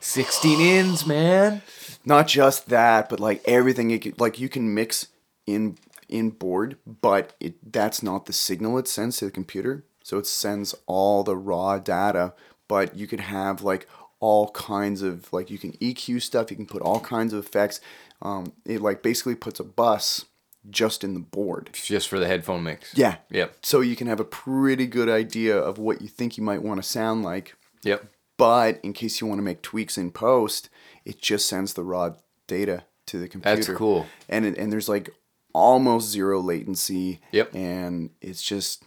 16 0.00 0.60
ins, 0.60 1.06
man. 1.06 1.62
Not 2.04 2.26
just 2.26 2.68
that, 2.68 3.08
but 3.08 3.20
like 3.20 3.42
everything. 3.46 3.90
You 3.90 3.98
can, 3.98 4.14
like 4.18 4.40
you 4.40 4.48
can 4.48 4.74
mix 4.74 5.08
in 5.46 5.76
in 6.08 6.30
board, 6.30 6.76
but 6.86 7.34
it 7.40 7.72
that's 7.72 8.02
not 8.02 8.26
the 8.26 8.32
signal 8.32 8.78
it 8.78 8.88
sends 8.88 9.18
to 9.18 9.24
the 9.24 9.30
computer. 9.30 9.84
So 10.02 10.18
it 10.18 10.26
sends 10.26 10.74
all 10.86 11.24
the 11.24 11.36
raw 11.36 11.78
data, 11.78 12.32
but 12.68 12.96
you 12.96 13.06
could 13.06 13.20
have 13.20 13.62
like 13.62 13.88
all 14.26 14.50
kinds 14.50 15.02
of 15.02 15.32
like 15.32 15.52
you 15.52 15.56
can 15.56 15.70
EQ 15.74 16.20
stuff. 16.20 16.50
You 16.50 16.56
can 16.56 16.66
put 16.66 16.82
all 16.82 16.98
kinds 16.98 17.32
of 17.32 17.46
effects. 17.46 17.80
Um, 18.20 18.54
it 18.64 18.80
like 18.80 19.00
basically 19.00 19.36
puts 19.36 19.60
a 19.60 19.64
bus 19.64 20.24
just 20.68 21.04
in 21.04 21.14
the 21.14 21.20
board. 21.20 21.70
Just 21.72 22.08
for 22.08 22.18
the 22.18 22.26
headphone 22.26 22.64
mix. 22.64 22.92
Yeah. 22.98 23.18
Yep. 23.30 23.58
So 23.62 23.82
you 23.82 23.94
can 23.94 24.08
have 24.08 24.18
a 24.18 24.24
pretty 24.24 24.88
good 24.88 25.08
idea 25.08 25.56
of 25.56 25.78
what 25.78 26.02
you 26.02 26.08
think 26.08 26.36
you 26.36 26.42
might 26.42 26.60
want 26.60 26.82
to 26.82 26.88
sound 26.88 27.22
like. 27.22 27.54
Yep. 27.84 28.04
But 28.36 28.80
in 28.82 28.94
case 28.94 29.20
you 29.20 29.28
want 29.28 29.38
to 29.38 29.44
make 29.44 29.62
tweaks 29.62 29.96
in 29.96 30.10
post, 30.10 30.70
it 31.04 31.22
just 31.22 31.48
sends 31.48 31.74
the 31.74 31.84
raw 31.84 32.14
data 32.48 32.82
to 33.06 33.20
the 33.20 33.28
computer. 33.28 33.54
That's 33.54 33.78
cool. 33.78 34.06
And 34.28 34.44
it, 34.44 34.58
and 34.58 34.72
there's 34.72 34.88
like 34.88 35.14
almost 35.52 36.10
zero 36.10 36.40
latency. 36.40 37.20
Yep. 37.30 37.54
And 37.54 38.10
it's 38.20 38.42
just 38.42 38.82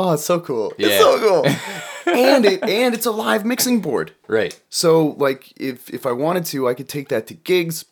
oh, 0.00 0.12
it's 0.14 0.24
so 0.24 0.40
cool. 0.40 0.72
Yeah. 0.78 0.88
It's 0.88 0.98
so 0.98 1.18
cool. 1.18 1.46
and 2.14 2.44
it 2.46 2.62
and 2.62 2.94
it's 2.94 3.06
a 3.06 3.10
live 3.12 3.44
mixing 3.44 3.80
board. 3.80 4.12
Right. 4.26 4.58
So 4.68 5.08
like 5.18 5.52
if 5.56 5.90
if 5.90 6.06
I 6.06 6.12
wanted 6.12 6.44
to, 6.46 6.66
I 6.68 6.74
could 6.74 6.88
take 6.88 7.08
that 7.10 7.26
to 7.28 7.34
gigs, 7.34 7.84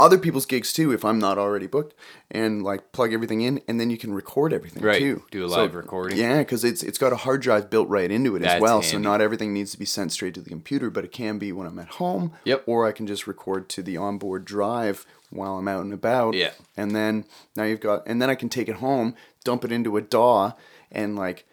other 0.00 0.18
people's 0.18 0.46
gigs 0.46 0.72
too, 0.72 0.92
if 0.92 1.04
I'm 1.04 1.18
not 1.18 1.38
already 1.38 1.66
booked, 1.66 1.94
and 2.30 2.62
like 2.62 2.92
plug 2.92 3.12
everything 3.12 3.42
in, 3.42 3.60
and 3.68 3.78
then 3.78 3.90
you 3.90 3.98
can 3.98 4.12
record 4.14 4.52
everything 4.52 4.82
Right. 4.82 4.98
too. 4.98 5.22
Do 5.30 5.44
a 5.44 5.48
So- 5.48 5.56
live 5.56 5.74
recording. 5.74 6.18
Yeah, 6.18 6.38
because 6.38 6.64
it's 6.64 6.82
it's 6.82 6.98
got 6.98 7.12
a 7.12 7.16
hard 7.16 7.42
drive 7.42 7.68
built 7.70 7.88
right 7.88 8.10
into 8.10 8.34
it 8.36 8.42
as 8.42 8.46
That's 8.48 8.62
well. 8.62 8.82
So 8.82 8.98
not 8.98 9.20
everything 9.20 9.52
needs 9.52 9.72
to 9.72 9.78
be 9.78 9.84
sent 9.84 10.12
straight 10.12 10.34
to 10.34 10.40
the 10.40 10.50
computer, 10.50 10.90
but 10.90 11.04
it 11.04 11.12
can 11.12 11.38
be 11.38 11.52
when 11.52 11.66
I'm 11.66 11.78
at 11.78 11.88
home. 12.02 12.32
Yep. 12.44 12.64
Or 12.66 12.86
I 12.86 12.92
can 12.92 13.06
just 13.06 13.26
record 13.26 13.68
to 13.70 13.82
the 13.82 13.96
onboard 13.96 14.44
drive 14.44 15.04
while 15.30 15.58
I'm 15.58 15.68
out 15.68 15.84
and 15.84 15.92
about. 15.92 16.34
Yeah. 16.34 16.52
And 16.76 16.94
then 16.94 17.24
now 17.56 17.64
you've 17.64 17.80
got, 17.80 18.02
and 18.06 18.20
then 18.22 18.30
I 18.30 18.34
can 18.34 18.48
take 18.48 18.68
it 18.68 18.76
home, 18.76 19.14
dump 19.44 19.64
it 19.64 19.72
into 19.72 19.96
a 19.96 20.00
DAW, 20.00 20.52
and 20.90 21.16
like. 21.16 21.46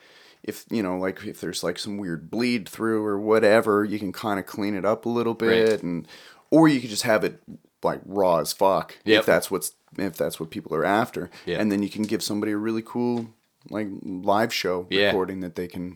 If 0.46 0.66
you 0.70 0.84
know, 0.84 0.98
like 0.98 1.24
if 1.24 1.40
there's 1.40 1.64
like 1.64 1.80
some 1.80 1.98
weird 1.98 2.30
bleed 2.30 2.68
through 2.68 3.06
or 3.06 3.18
whatever, 3.18 3.86
you 3.86 3.98
can 3.98 4.12
kind 4.12 4.42
of 4.42 4.46
clean 4.46 4.76
it 4.76 4.84
up 4.84 5.06
a 5.06 5.10
little 5.10 5.34
bit, 5.34 5.70
Right. 5.72 5.82
and 5.84 6.06
or 6.52 6.68
you 6.68 6.82
could 6.82 6.90
just 6.90 7.04
have 7.04 7.24
it 7.24 7.42
like 7.82 8.02
raw 8.06 8.40
as 8.40 8.52
fuck 8.52 8.98
Yep. 9.06 9.20
if 9.22 9.26
that's 9.26 9.50
what's 9.50 9.72
if 9.98 10.18
that's 10.18 10.42
what 10.42 10.50
people 10.52 10.76
are 10.76 10.84
after, 10.84 11.30
Yeah. 11.46 11.62
and 11.62 11.72
then 11.72 11.82
you 11.82 11.90
can 11.90 12.02
give 12.04 12.22
somebody 12.22 12.52
a 12.52 12.58
really 12.58 12.82
cool 12.86 13.28
like 13.70 13.88
live 14.04 14.54
show 14.54 14.86
Yeah. 14.90 15.06
recording 15.06 15.40
that 15.40 15.56
they 15.56 15.68
can 15.70 15.96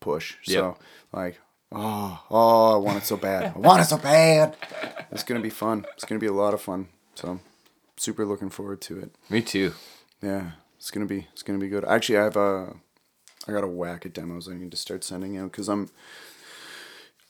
push. 0.00 0.34
Yep. 0.44 0.54
So 0.58 0.76
like, 1.14 1.40
oh, 1.72 2.22
oh, 2.30 2.74
I 2.74 2.76
want 2.76 2.98
it 2.98 3.06
so 3.06 3.16
bad. 3.16 3.54
I 3.56 3.58
want 3.58 3.80
it 3.80 3.86
so 3.86 3.96
bad. 3.96 4.56
It's 5.10 5.22
gonna 5.22 5.40
be 5.40 5.48
fun. 5.48 5.86
It's 5.94 6.04
gonna 6.04 6.18
be 6.18 6.26
a 6.26 6.32
lot 6.34 6.52
of 6.52 6.60
fun. 6.60 6.88
So, 7.14 7.40
super 7.96 8.26
looking 8.26 8.50
forward 8.50 8.82
to 8.82 8.98
it. 9.00 9.10
Me 9.30 9.40
too. 9.40 9.72
Yeah, 10.20 10.50
it's 10.78 10.90
gonna 10.90 11.06
be 11.06 11.26
it's 11.32 11.42
gonna 11.42 11.58
be 11.58 11.68
good. 11.68 11.84
Actually, 11.84 12.18
I 12.18 12.24
have 12.24 12.36
a 12.36 12.74
I 13.46 13.52
got 13.52 13.64
a 13.64 13.68
whack 13.68 14.04
of 14.04 14.12
demos 14.12 14.48
I 14.48 14.54
need 14.54 14.70
to 14.70 14.76
start 14.76 15.04
sending 15.04 15.36
out 15.36 15.50
because 15.52 15.68
I'm. 15.68 15.90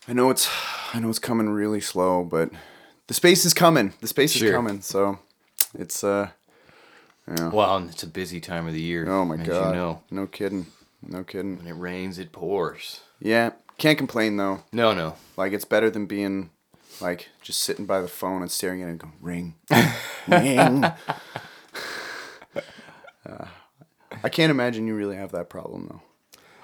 I 0.07 0.13
know 0.13 0.31
it's 0.31 0.49
I 0.95 1.01
know 1.01 1.11
it's 1.11 1.19
coming 1.19 1.49
really 1.51 1.81
slow, 1.81 2.25
but 2.25 2.51
the 3.09 3.15
space 3.15 3.45
is 3.45 3.55
coming. 3.55 3.93
The 4.01 4.07
space 4.07 4.35
is 4.41 4.51
coming. 4.51 4.81
So, 4.81 5.19
it's 5.75 6.03
uh. 6.05 6.31
Yeah. 7.27 7.51
Well, 7.51 7.77
and 7.77 7.91
it's 7.91 8.03
a 8.03 8.07
busy 8.07 8.41
time 8.41 8.67
of 8.67 8.73
the 8.73 8.81
year. 8.81 9.07
Oh 9.09 9.25
my 9.25 9.37
god. 9.37 9.69
You 9.69 9.75
know, 9.75 10.03
No 10.11 10.27
kidding. 10.27 10.67
No 11.03 11.25
kidding. 11.25 11.59
when 11.59 11.67
it 11.67 11.77
rains, 11.77 12.19
it 12.19 12.33
pours. 12.33 13.01
Yeah. 13.21 13.51
Can't 13.77 13.99
complain 13.99 14.37
though. 14.39 14.63
No, 14.73 14.95
no. 14.95 15.17
Like 15.37 15.53
it's 15.53 15.67
better 15.67 15.91
than 15.91 16.07
being 16.07 16.51
like 17.01 17.29
just 17.43 17.61
sitting 17.61 17.85
by 17.87 18.01
the 18.01 18.09
phone 18.09 18.43
and 18.43 18.51
staring 18.51 18.83
at 18.83 18.89
it 18.89 18.93
and 18.93 19.01
going 19.01 19.15
ring, 19.21 19.55
ring. 20.27 20.85
Uh, 23.29 23.47
I 24.25 24.29
can't 24.29 24.51
imagine 24.51 24.87
you 24.87 24.95
really 24.95 25.17
have 25.17 25.33
that 25.33 25.49
problem 25.49 25.87
though. 25.91 26.03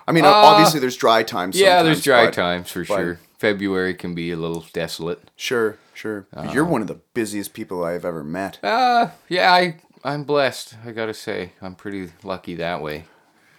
I 0.06 0.12
mean, 0.12 0.24
obviously 0.24 0.80
there's 0.80 0.96
dry 0.96 1.22
times. 1.22 1.58
Yeah, 1.58 1.82
there's 1.82 2.02
dry 2.02 2.26
but- 2.26 2.34
times 2.34 2.70
for 2.70 2.80
but- 2.84 2.96
sure. 2.96 3.18
February 3.38 3.92
can 3.94 4.14
be 4.14 4.30
a 4.30 4.36
little 4.36 4.64
desolate. 4.72 5.30
Sure, 5.36 5.76
sure. 5.92 6.26
You're 6.52 6.64
one 6.64 6.80
of 6.80 6.86
the 6.86 7.00
busiest 7.12 7.52
people 7.52 7.84
I've 7.84 8.04
ever 8.04 8.24
met. 8.24 8.58
Uh, 8.62 9.10
yeah, 9.28 9.52
I 9.52 9.76
I'm 10.02 10.24
blessed. 10.24 10.76
I 10.86 10.92
gotta 10.92 11.12
say, 11.12 11.52
I'm 11.60 11.74
pretty 11.74 12.10
lucky 12.22 12.54
that 12.54 12.80
way. 12.80 13.04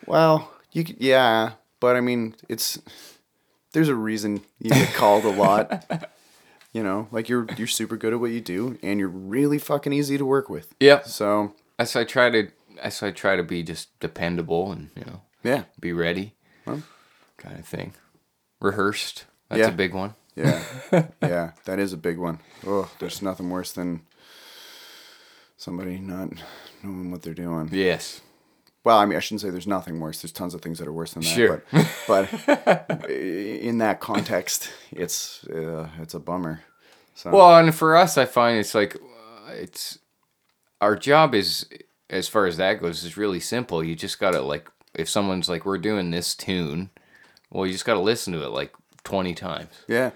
Well, 0.08 0.52
you 0.72 0.86
yeah, 0.98 1.52
but 1.80 1.96
I 1.96 2.02
mean, 2.02 2.36
it's 2.50 2.80
there's 3.74 3.90
a 3.90 3.96
reason 3.96 4.42
you 4.60 4.72
get 4.72 4.94
called 4.94 5.26
a 5.26 5.30
lot. 5.30 5.86
You 6.74 6.84
know, 6.84 7.08
like 7.10 7.30
you're 7.30 7.48
you're 7.56 7.68
super 7.68 7.96
good 7.96 8.12
at 8.12 8.20
what 8.20 8.32
you 8.32 8.42
do, 8.42 8.78
and 8.84 9.00
you're 9.00 9.08
really 9.08 9.60
fucking 9.60 9.94
easy 9.94 10.18
to 10.18 10.26
work 10.26 10.50
with. 10.50 10.76
Yeah. 10.82 11.04
So 11.04 11.54
As 11.80 11.96
I 11.96 12.04
try 12.04 12.30
to, 12.32 12.50
as 12.82 13.02
I 13.04 13.12
try 13.12 13.36
to 13.36 13.44
be 13.44 13.64
just 13.64 13.98
dependable 14.00 14.72
and 14.72 14.90
you 14.96 15.06
know 15.06 15.22
yeah, 15.44 15.64
be 15.80 15.94
ready, 15.94 16.34
Well. 16.66 16.82
kind 17.38 17.60
of 17.60 17.66
thing. 17.68 17.94
Rehearsed. 18.60 19.26
That's 19.50 19.60
Yeah. 19.60 19.68
a 19.68 19.72
big 19.72 19.94
one. 19.94 20.16
yeah, 20.36 20.64
yeah. 21.22 21.52
That 21.66 21.80
is 21.80 21.94
a 21.94 21.98
big 21.98 22.18
one. 22.18 22.40
Oh, 22.66 22.90
there's 23.00 23.22
nothing 23.22 23.50
worse 23.50 23.72
than 23.72 24.02
somebody 25.58 25.98
not 26.00 26.30
knowing 26.84 27.12
what 27.12 27.22
they're 27.22 27.34
doing. 27.34 27.70
Yes. 27.72 28.22
Well, 28.84 28.98
I 29.00 29.06
mean, 29.06 29.18
I 29.18 29.20
shouldn't 29.20 29.42
say 29.42 29.50
there's 29.50 29.66
nothing 29.68 30.00
worse. 30.00 30.22
There's 30.22 30.32
tons 30.32 30.54
of 30.54 30.62
things 30.62 30.78
that 30.80 30.88
are 30.88 30.94
worse 30.94 31.14
than 31.14 31.24
that. 31.24 31.30
Sure. 31.30 31.64
But, 32.08 32.30
but 32.88 33.10
in 33.10 33.80
that 33.80 34.00
context, 34.00 34.70
it's 34.92 35.44
uh, 35.48 35.90
it's 36.00 36.14
a 36.14 36.20
bummer. 36.20 36.62
So 37.16 37.32
Well, 37.32 37.58
and 37.58 37.74
for 37.74 37.96
us, 37.96 38.18
I 38.18 38.26
find 38.26 38.60
it's 38.60 38.76
like 38.76 38.96
uh, 38.96 39.52
it's 39.54 39.98
our 40.82 40.96
job 40.96 41.34
is 41.34 41.66
as 42.10 42.28
far 42.28 42.46
as 42.46 42.58
that 42.58 42.80
goes 42.82 43.04
is 43.04 43.18
really 43.18 43.40
simple. 43.40 43.84
You 43.84 43.96
just 43.96 44.20
gotta 44.20 44.42
like 44.42 44.70
if 44.94 45.10
someone's 45.10 45.50
like 45.50 45.66
we're 45.66 45.78
doing 45.78 46.12
this 46.12 46.36
tune, 46.36 46.90
well, 47.50 47.66
you 47.66 47.72
just 47.74 47.86
gotta 47.86 48.00
listen 48.00 48.34
to 48.34 48.44
it 48.44 48.50
like 48.52 48.74
twenty 49.04 49.34
times. 49.34 49.70
yeah. 49.88 50.12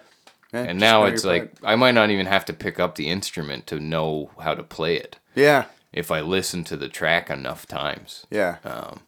yeah 0.54 0.64
And 0.64 0.80
now 0.80 1.06
it's 1.06 1.24
like 1.26 1.54
I 1.64 1.76
might 1.76 1.94
not 1.96 2.10
even 2.10 2.26
have 2.26 2.46
to 2.46 2.54
pick 2.54 2.80
up 2.80 2.96
the 2.96 3.10
instrument 3.10 3.68
to 3.68 3.80
know 3.80 4.32
how 4.40 4.56
to 4.56 4.64
play 4.64 4.96
it 4.96 5.18
yeah, 5.36 5.66
if 5.94 6.12
I 6.12 6.22
listen 6.22 6.64
to 6.66 6.78
the 6.78 6.88
track 6.90 7.30
enough 7.30 7.66
times. 7.68 8.26
yeah, 8.32 8.58
Um, 8.64 9.02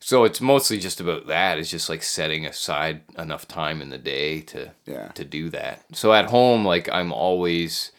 So 0.00 0.24
it's 0.24 0.40
mostly 0.40 0.78
just 0.78 1.00
about 1.00 1.26
that. 1.28 1.58
It's 1.58 1.70
just 1.70 1.88
like 1.88 2.02
setting 2.02 2.44
aside 2.44 3.00
enough 3.18 3.48
time 3.48 3.80
in 3.80 3.88
the 3.90 3.98
day 3.98 4.40
to 4.42 4.72
Yeah. 4.86 5.08
to 5.14 5.24
do 5.24 5.48
that. 5.50 5.84
So 5.92 6.12
at 6.12 6.26
home, 6.30 6.64
like 6.66 6.88
I'm 6.90 7.10
always, 7.12 7.90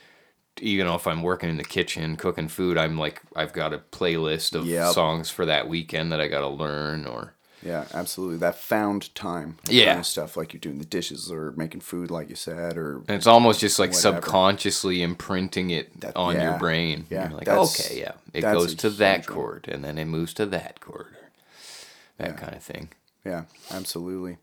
you 0.59 0.83
know, 0.83 0.95
if 0.95 1.07
I'm 1.07 1.21
working 1.23 1.49
in 1.49 1.57
the 1.57 1.63
kitchen 1.63 2.15
cooking 2.15 2.47
food, 2.47 2.77
I'm 2.77 2.97
like 2.97 3.21
I've 3.35 3.53
got 3.53 3.73
a 3.73 3.79
playlist 3.79 4.53
of 4.55 4.65
Yep. 4.65 4.93
songs 4.93 5.29
for 5.29 5.45
that 5.45 5.67
weekend 5.67 6.11
that 6.11 6.21
I 6.21 6.27
got 6.27 6.41
to 6.41 6.47
learn 6.47 7.05
or 7.05 7.33
yeah. 7.63 7.85
Absolutely, 7.95 8.37
that 8.37 8.57
found 8.57 9.13
time. 9.15 9.57
Yeah. 9.67 9.85
kind 9.87 9.99
of 9.99 10.05
stuff 10.05 10.37
like 10.37 10.53
you're 10.53 10.59
doing 10.59 10.77
the 10.77 10.85
dishes 10.85 11.31
or 11.31 11.51
making 11.57 11.81
food, 11.81 12.11
like 12.11 12.29
you 12.29 12.35
said, 12.35 12.77
or 12.77 12.97
and 13.07 13.17
it's 13.17 13.25
almost 13.25 13.59
just 13.59 13.79
like 13.79 13.91
Whatever. 13.91 14.17
subconsciously 14.21 15.01
imprinting 15.01 15.71
it 15.71 15.99
That- 16.01 16.15
on 16.15 16.39
your 16.39 16.59
brain. 16.59 17.07
Yeah, 17.09 17.29
You're 17.29 17.37
like, 17.37 17.45
that's- 17.47 17.79
okay, 17.87 17.99
yeah, 17.99 18.11
it 18.33 18.41
goes 18.41 18.75
to 18.75 18.89
that 18.91 19.25
chord 19.25 19.67
and 19.67 19.83
then 19.83 19.97
it 19.97 20.05
moves 20.05 20.33
to 20.35 20.45
that 20.45 20.79
chord. 20.79 21.15
That 22.17 22.31
Yeah. 22.31 22.33
kind 22.35 22.55
of 22.55 22.61
thing. 22.63 22.89
Yeah, 23.25 23.45
absolutely. 23.71 24.37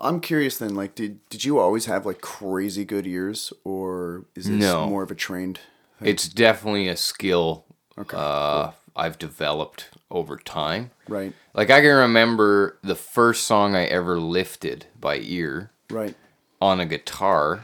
I'm 0.00 0.20
curious 0.20 0.58
then, 0.58 0.74
like, 0.74 0.94
did 0.94 1.26
did 1.28 1.44
you 1.44 1.58
always 1.58 1.86
have 1.86 2.06
like 2.06 2.20
crazy 2.20 2.84
good 2.84 3.06
ears, 3.06 3.52
or 3.64 4.24
is 4.34 4.46
this 4.46 4.60
No. 4.60 4.86
more 4.86 5.02
of 5.02 5.10
a 5.10 5.14
trained? 5.14 5.60
It's 6.00 6.28
definitely 6.28 6.88
a 6.88 6.96
skill 6.96 7.66
Okay, 7.98 8.16
uh, 8.16 8.70
I've 8.96 9.18
developed 9.18 9.90
over 10.10 10.38
time. 10.38 10.90
Right, 11.06 11.34
Like 11.52 11.68
I 11.70 11.80
can 11.82 11.94
remember 11.94 12.78
the 12.82 12.94
first 12.94 13.44
song 13.44 13.74
I 13.76 13.84
ever 13.84 14.18
lifted 14.18 14.86
by 14.98 15.18
ear 15.18 15.70
right. 15.90 16.14
on 16.60 16.80
a 16.80 16.86
guitar, 16.86 17.62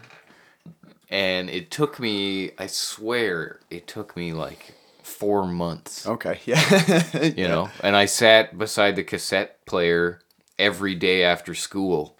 and 1.08 1.48
it 1.48 1.70
took 1.70 1.98
me. 1.98 2.50
I 2.58 2.66
swear, 2.66 3.60
it 3.70 3.86
took 3.86 4.16
me 4.16 4.32
like 4.34 4.74
four 5.02 5.46
months. 5.46 6.06
Okay, 6.06 6.40
yeah, 6.46 7.24
You 7.34 7.48
know, 7.48 7.70
and 7.82 7.96
I 7.96 8.04
sat 8.06 8.58
beside 8.58 8.96
the 8.96 9.04
cassette 9.04 9.64
player 9.64 10.20
every 10.58 10.94
day 10.94 11.22
after 11.22 11.54
school 11.54 12.15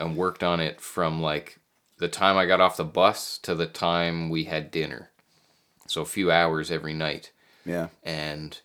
and 0.00 0.16
worked 0.16 0.42
on 0.42 0.58
it 0.60 0.80
from 0.80 1.20
like 1.22 1.58
the 1.98 2.08
time 2.08 2.36
I 2.36 2.46
got 2.46 2.60
off 2.60 2.76
the 2.78 2.84
bus 2.84 3.38
to 3.38 3.54
the 3.54 3.66
time 3.66 4.30
we 4.30 4.44
had 4.44 4.70
dinner. 4.70 5.10
So 5.86 6.02
a 6.02 6.06
few 6.06 6.30
hours 6.30 6.70
every 6.70 6.94
night. 6.94 7.32
yeah, 7.64 7.88
And 8.02 8.58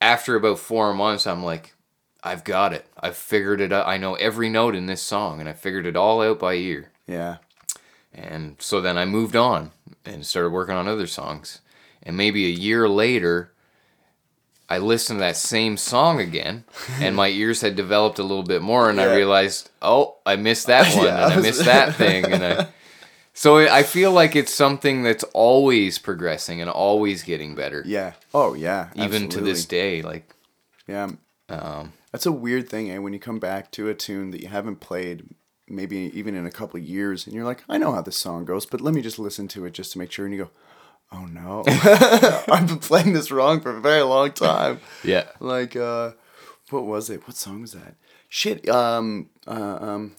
after 0.00 0.36
about 0.36 0.58
four 0.58 0.92
months, 0.94 1.26
I'm 1.26 1.42
like, 1.42 1.74
I've 2.22 2.44
got 2.44 2.72
it. 2.72 2.86
I've 3.00 3.16
figured 3.16 3.60
it 3.60 3.72
out. 3.72 3.86
I 3.86 3.96
know 3.96 4.14
every 4.14 4.48
note 4.48 4.74
in 4.74 4.86
this 4.86 5.02
song, 5.02 5.40
and 5.40 5.48
I 5.48 5.52
figured 5.52 5.86
it 5.86 5.96
all 5.96 6.22
out 6.22 6.38
by 6.38 6.54
ear. 6.54 6.90
yeah, 7.06 7.38
And 8.12 8.56
so 8.60 8.80
then 8.80 8.96
I 8.96 9.04
moved 9.04 9.36
on 9.36 9.72
and 10.04 10.24
started 10.24 10.50
working 10.50 10.74
on 10.74 10.86
other 10.88 11.06
songs. 11.06 11.60
And 12.02 12.16
maybe 12.16 12.44
a 12.46 12.50
year 12.50 12.88
later, 12.88 13.52
I 14.74 14.78
listened 14.78 15.18
to 15.18 15.20
that 15.20 15.36
same 15.36 15.76
song 15.76 16.20
again, 16.20 16.64
and 17.00 17.14
my 17.16 17.28
ears 17.42 17.60
had 17.60 17.76
developed 17.76 18.18
a 18.18 18.22
little 18.22 18.42
bit 18.42 18.62
more, 18.62 18.88
and 18.90 18.98
Yeah. 18.98 19.04
I 19.12 19.16
realized, 19.16 19.70
oh, 19.80 20.16
I 20.26 20.36
missed 20.36 20.66
that 20.66 20.86
one, 20.96 21.06
Yeah, 21.06 21.24
and 21.24 21.32
I 21.34 21.36
I 21.36 21.40
missed 21.40 21.64
that 21.64 21.94
thing, 22.02 22.24
and 22.24 22.44
I. 22.44 22.68
So 23.36 23.58
I 23.58 23.82
feel 23.82 24.12
like 24.12 24.36
it's 24.36 24.54
something 24.54 25.02
that's 25.02 25.24
always 25.32 25.98
progressing 25.98 26.60
and 26.60 26.70
always 26.70 27.22
getting 27.24 27.54
better, 27.56 27.82
Yeah. 27.84 28.12
Oh 28.32 28.54
yeah. 28.54 28.90
even 28.94 29.28
to 29.30 29.40
this 29.40 29.64
day. 29.66 30.02
Like, 30.02 30.24
Yeah. 30.86 31.08
um, 31.48 31.92
That's 32.12 32.26
a 32.26 32.32
weird 32.32 32.68
thing, 32.68 32.90
eh? 32.92 32.98
When 32.98 33.12
you 33.12 33.18
come 33.18 33.40
back 33.40 33.70
to 33.72 33.88
a 33.88 33.94
tune 33.94 34.30
that 34.30 34.40
you 34.40 34.48
haven't 34.48 34.76
played, 34.78 35.24
maybe 35.68 35.96
even 36.14 36.36
in 36.36 36.46
a 36.46 36.50
couple 36.50 36.78
of 36.78 36.84
years, 36.86 37.26
and 37.26 37.34
you're 37.34 37.44
like, 37.44 37.64
I 37.68 37.76
know 37.78 37.90
how 37.92 38.02
this 38.02 38.16
song 38.16 38.44
goes, 38.44 38.66
but 38.66 38.80
let 38.80 38.94
me 38.94 39.02
just 39.02 39.18
listen 39.18 39.48
to 39.48 39.64
it 39.66 39.72
just 39.72 39.92
to 39.92 39.98
make 39.98 40.12
sure. 40.12 40.26
And 40.26 40.34
you 40.34 40.44
go, 40.44 40.50
Oh 41.16 41.26
no, 41.26 41.62
I've 41.68 42.66
been 42.66 42.78
playing 42.80 43.12
this 43.12 43.30
wrong 43.30 43.60
for 43.60 43.76
a 43.76 43.80
very 43.80 44.02
long 44.02 44.32
time. 44.32 44.80
yeah, 45.04 45.26
Like, 45.38 45.76
uh, 45.76 46.12
what 46.70 46.84
was 46.86 47.08
it? 47.08 47.26
What 47.28 47.36
song 47.36 47.60
was 47.60 47.72
that? 47.72 47.94
Shit. 48.28 48.68
Um. 48.68 49.30
Uh, 49.46 49.78
um. 49.80 50.16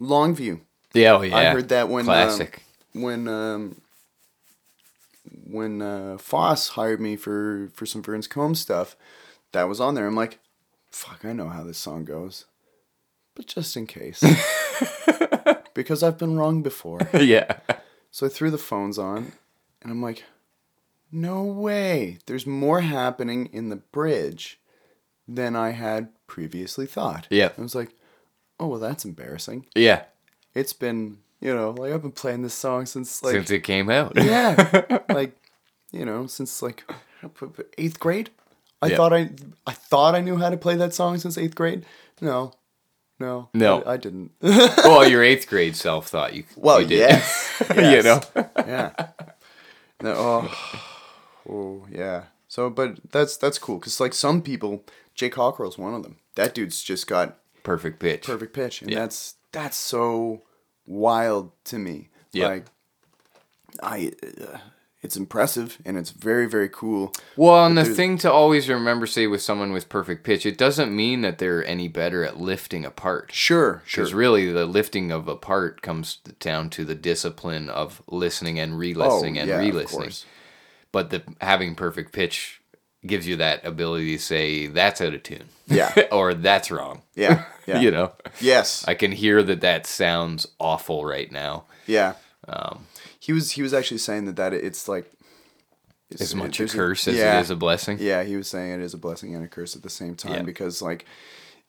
Longview. 0.00 0.60
yeah, 0.94 1.12
oh, 1.12 1.22
yeah. 1.22 1.36
I 1.36 1.44
heard 1.50 1.68
that 1.68 1.88
when 1.88 2.00
um, 2.00 2.06
classic. 2.06 2.62
when 2.92 3.28
um, 3.28 3.80
when 5.48 5.80
uh, 5.80 6.18
Foss 6.18 6.70
hired 6.70 7.00
me 7.00 7.14
for 7.16 7.70
for 7.72 7.86
some 7.86 8.02
Vern's 8.02 8.26
Combs 8.26 8.60
stuff, 8.60 8.96
that 9.52 9.64
was 9.68 9.80
on 9.80 9.94
there. 9.94 10.06
I'm 10.06 10.16
like, 10.16 10.38
fuck, 10.90 11.24
I 11.24 11.32
know 11.32 11.48
how 11.48 11.62
this 11.62 11.78
song 11.78 12.04
goes, 12.04 12.46
but 13.36 13.46
just 13.46 13.76
in 13.76 13.86
case, 13.86 14.22
because 15.74 16.02
I've 16.02 16.18
been 16.18 16.36
wrong 16.36 16.62
before. 16.62 17.00
yeah, 17.14 17.58
So 18.10 18.26
I 18.26 18.28
threw 18.28 18.50
the 18.50 18.58
phones 18.58 18.98
on, 18.98 19.32
and 19.86 19.92
I'm 19.92 20.02
like, 20.02 20.24
no 21.12 21.44
way. 21.44 22.18
There's 22.26 22.44
more 22.46 22.80
happening 22.80 23.46
in 23.52 23.68
the 23.68 23.76
bridge 23.76 24.58
than 25.28 25.54
I 25.54 25.70
had 25.70 26.08
previously 26.26 26.86
thought. 26.86 27.28
Yeah. 27.30 27.50
I 27.56 27.60
was 27.62 27.74
like, 27.76 27.90
oh 28.58 28.66
well, 28.66 28.80
that's 28.80 29.04
embarrassing. 29.04 29.66
yeah. 29.76 30.04
It's 30.54 30.72
been 30.72 31.18
you 31.40 31.54
know 31.54 31.70
like 31.70 31.92
I've 31.92 32.02
been 32.02 32.10
playing 32.12 32.42
this 32.42 32.54
song 32.54 32.86
since 32.86 33.22
like 33.22 33.32
Since 33.32 33.50
it 33.52 33.60
came 33.60 33.88
out. 33.90 34.12
yeah, 34.16 34.98
like 35.08 35.36
you 35.92 36.04
know, 36.04 36.26
since 36.26 36.62
like 36.62 36.82
eighth 37.78 38.00
grade. 38.00 38.30
I 38.82 38.88
Yeah. 38.88 38.96
thought 38.96 39.12
I 39.12 39.30
I 39.66 39.72
thought 39.72 40.14
I 40.16 40.20
knew 40.20 40.36
how 40.38 40.50
to 40.50 40.56
play 40.56 40.74
that 40.76 40.94
song 40.94 41.18
since 41.18 41.38
eighth 41.38 41.54
grade. 41.54 41.84
No, 42.20 42.54
no, 43.20 43.50
No. 43.54 43.82
I, 43.82 43.92
I 43.92 43.96
didn't. 43.98 44.32
well, 44.40 45.08
your 45.08 45.22
eighth 45.22 45.46
grade 45.46 45.76
self 45.76 46.08
thought 46.08 46.34
you. 46.34 46.44
well, 46.56 46.80
you 46.80 46.88
did. 46.88 46.98
yes, 47.10 47.58
you 47.76 48.02
know. 48.02 48.20
yeah. 48.56 48.92
No, 50.02 50.14
oh, 50.16 50.82
oh, 51.48 51.86
yeah. 51.90 52.24
So, 52.48 52.70
but 52.70 52.98
that's 53.10 53.36
that's 53.36 53.58
cool 53.58 53.78
because 53.78 53.98
like 54.00 54.12
some 54.14 54.42
people, 54.42 54.84
Jake 55.14 55.32
Cockrell's 55.32 55.78
one 55.78 55.94
of 55.94 56.02
them. 56.02 56.16
That 56.34 56.54
dude's 56.54 56.82
just 56.82 57.06
got 57.06 57.38
Perfect 57.62 57.98
pitch. 57.98 58.24
perfect 58.26 58.52
pitch, 58.54 58.82
and 58.82 58.90
Yeah. 58.90 59.00
that's 59.00 59.34
that's 59.52 59.76
so 59.76 60.42
wild 60.86 61.50
to 61.64 61.78
me. 61.78 62.10
Yeah. 62.32 62.48
Like, 62.48 62.66
I, 63.82 64.12
uh, 64.40 64.58
it's 65.06 65.16
impressive 65.16 65.78
and 65.86 65.96
it's 65.96 66.10
very 66.10 66.46
very 66.46 66.68
cool. 66.68 67.14
Well, 67.36 67.64
and 67.64 67.78
the 67.78 67.84
thing 67.84 68.18
to 68.18 68.30
always 68.30 68.68
remember, 68.68 69.06
say, 69.06 69.26
with 69.26 69.40
someone 69.40 69.72
with 69.72 69.88
perfect 69.88 70.24
pitch, 70.24 70.44
it 70.44 70.58
doesn't 70.58 70.94
mean 70.94 71.22
that 71.22 71.38
they're 71.38 71.64
any 71.66 71.88
better 71.88 72.24
at 72.24 72.38
lifting 72.38 72.84
a 72.84 72.90
part. 72.90 73.30
Sure, 73.32 73.82
sure. 73.86 74.04
Because 74.04 74.12
really, 74.14 74.52
the 74.52 74.66
lifting 74.66 75.10
of 75.10 75.28
a 75.28 75.36
part 75.36 75.80
comes 75.80 76.16
down 76.40 76.68
to 76.70 76.84
the 76.84 76.94
discipline 76.94 77.70
of 77.70 78.02
listening 78.08 78.58
and 78.60 78.78
re-listening 78.78 79.38
and 79.38 79.50
Oh, 79.50 79.54
yeah, 79.54 79.60
re-listening. 79.60 80.12
But 80.92 81.10
the 81.10 81.22
having 81.40 81.74
perfect 81.74 82.12
pitch 82.12 82.60
gives 83.06 83.26
you 83.28 83.36
that 83.36 83.64
ability 83.64 84.16
to 84.16 84.22
say 84.22 84.66
that's 84.66 85.00
out 85.00 85.14
of 85.14 85.22
tune. 85.22 85.48
Yeah. 85.66 85.94
or 86.12 86.34
that's 86.34 86.70
wrong. 86.70 87.02
Yeah, 87.14 87.44
yeah. 87.66 87.80
you 87.80 87.90
know, 87.90 88.12
Yes. 88.40 88.84
I 88.88 88.94
can 88.94 89.12
hear 89.12 89.42
that 89.42 89.60
that 89.60 89.86
sounds 89.86 90.46
awful 90.58 91.04
right 91.04 91.30
now. 91.30 91.64
yeah. 91.86 92.14
Um, 92.48 92.86
He 93.26 93.32
was 93.32 93.50
he 93.50 93.62
was 93.62 93.74
actually 93.74 93.98
saying 93.98 94.26
that 94.26 94.36
that 94.36 94.52
it's 94.54 94.86
like 94.86 95.10
it's, 96.10 96.22
as 96.22 96.34
much 96.36 96.60
a 96.60 96.62
there's 96.62 96.74
curse 96.74 97.08
as 97.08 97.16
yeah, 97.16 97.38
it 97.38 97.40
is 97.40 97.50
a 97.50 97.56
blessing. 97.56 97.98
Yeah, 98.00 98.22
he 98.22 98.36
was 98.36 98.46
saying 98.46 98.70
it 98.70 98.80
is 98.80 98.94
a 98.94 98.98
blessing 98.98 99.34
and 99.34 99.44
a 99.44 99.48
curse 99.48 99.74
at 99.74 99.82
the 99.82 99.90
same 99.90 100.14
time 100.14 100.32
Yeah. 100.34 100.42
because 100.42 100.80
like 100.80 101.06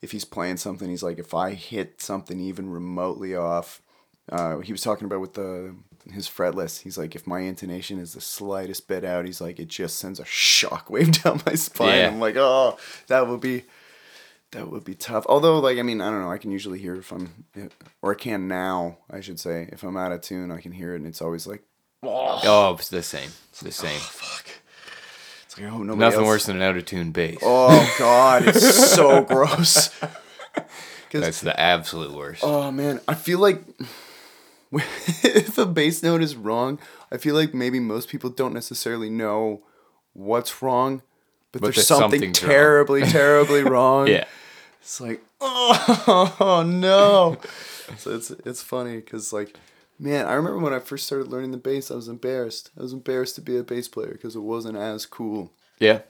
if 0.03 0.11
he's 0.11 0.23
playing 0.23 0.57
something, 0.57 0.87
he's 0.87 1.01
like 1.01 1.17
if 1.17 1.33
I 1.33 1.55
hit 1.55 1.99
something 1.99 2.39
even 2.39 2.69
remotely 2.69 3.35
off. 3.35 3.81
Uh, 4.29 4.59
he 4.59 4.71
was 4.71 4.81
talking 4.81 5.05
about 5.05 5.21
with 5.21 5.33
the 5.33 5.73
his 6.13 6.27
fretless. 6.27 6.81
He's 6.81 6.97
like, 6.97 7.15
if 7.15 7.25
my 7.25 7.39
intonation 7.39 7.97
is 7.97 8.13
the 8.13 8.21
slightest 8.21 8.87
bit 8.87 9.03
out, 9.03 9.25
he's 9.25 9.41
like, 9.41 9.57
it 9.59 9.67
just 9.67 9.97
sends 9.97 10.19
a 10.19 10.25
shockwave 10.25 11.23
down 11.23 11.41
my 11.45 11.55
spine. 11.55 11.97
Yeah. 11.97 12.07
I'm 12.09 12.19
like, 12.19 12.35
oh, 12.37 12.77
that 13.07 13.27
would 13.27 13.39
be 13.41 13.63
that 14.51 14.69
would 14.69 14.83
be 14.83 14.95
tough. 14.95 15.25
Although, 15.27 15.59
like, 15.59 15.77
I 15.77 15.81
mean, 15.81 16.01
I 16.01 16.09
don't 16.09 16.21
know. 16.21 16.31
I 16.31 16.37
can 16.37 16.51
usually 16.51 16.79
hear 16.79 16.95
if 16.95 17.11
I'm, 17.11 17.45
eh, 17.55 17.67
or 18.01 18.11
I 18.13 18.15
can 18.15 18.47
now, 18.47 18.97
I 19.11 19.19
should 19.21 19.39
say, 19.39 19.67
if 19.71 19.83
I'm 19.83 19.97
out 19.97 20.11
of 20.11 20.21
tune, 20.21 20.51
I 20.51 20.61
can 20.61 20.71
hear 20.71 20.93
it, 20.93 20.97
and 20.97 21.07
it's 21.07 21.21
always 21.21 21.45
like, 21.47 21.63
Oh, 22.03 22.75
it's 22.79 22.89
the 22.89 23.01
same. 23.03 23.31
It's 23.49 23.61
the 23.61 23.71
same. 23.71 23.95
Oh, 23.97 23.99
fuck. 23.99 24.45
It's 25.45 25.59
like, 25.59 25.71
oh, 25.71 25.79
nobody 25.79 25.99
Nothing 25.99 26.19
else- 26.19 26.27
worse 26.27 26.45
than 26.45 26.57
an 26.57 26.61
out 26.61 26.77
of 26.77 26.85
tune 26.85 27.11
bass. 27.11 27.39
Oh 27.41 27.95
God, 27.97 28.47
it's 28.47 28.91
so 28.93 29.21
gross. 29.29 29.89
That's 31.11 31.41
the 31.41 31.59
absolute 31.59 32.13
worst. 32.13 32.43
Oh 32.43 32.69
man, 32.71 33.01
I 33.07 33.15
feel 33.15 33.39
like 33.39 33.63
if 34.71 35.57
a 35.57 35.65
bass 35.65 36.03
note 36.03 36.21
is 36.21 36.35
wrong, 36.35 36.79
I 37.11 37.17
feel 37.17 37.33
like 37.35 37.53
maybe 37.53 37.79
most 37.79 38.09
people 38.09 38.29
don't 38.29 38.53
necessarily 38.53 39.09
know 39.09 39.63
what's 40.13 40.61
wrong, 40.61 41.01
but, 41.51 41.61
But 41.61 41.67
there's, 41.67 41.75
there's 41.75 41.87
something 41.87 42.19
something's 42.19 42.41
wrong. 42.43 42.51
terribly, 42.51 43.01
terribly 43.03 43.63
wrong. 43.73 44.07
yeah. 44.07 44.25
It's 44.81 45.01
like, 45.01 45.21
oh 45.41 46.63
no. 46.65 47.37
so 47.97 48.15
it's 48.15 48.31
it's 48.31 48.61
funny 48.61 48.97
because 48.97 49.33
like, 49.33 49.55
man, 49.99 50.25
I 50.25 50.33
remember 50.33 50.59
when 50.59 50.73
I 50.73 50.79
first 50.79 51.05
started 51.05 51.27
learning 51.27 51.51
the 51.51 51.57
bass, 51.57 51.91
I 51.91 51.95
was 51.95 52.07
embarrassed. 52.07 52.71
I 52.77 52.83
was 52.83 52.93
embarrassed 52.93 53.35
to 53.35 53.41
be 53.41 53.57
a 53.57 53.63
bass 53.63 53.87
player 53.87 54.11
because 54.11 54.35
it 54.35 54.41
wasn't 54.41 54.77
as 54.77 55.05
cool 55.05 55.51
Yeah. 55.79 56.01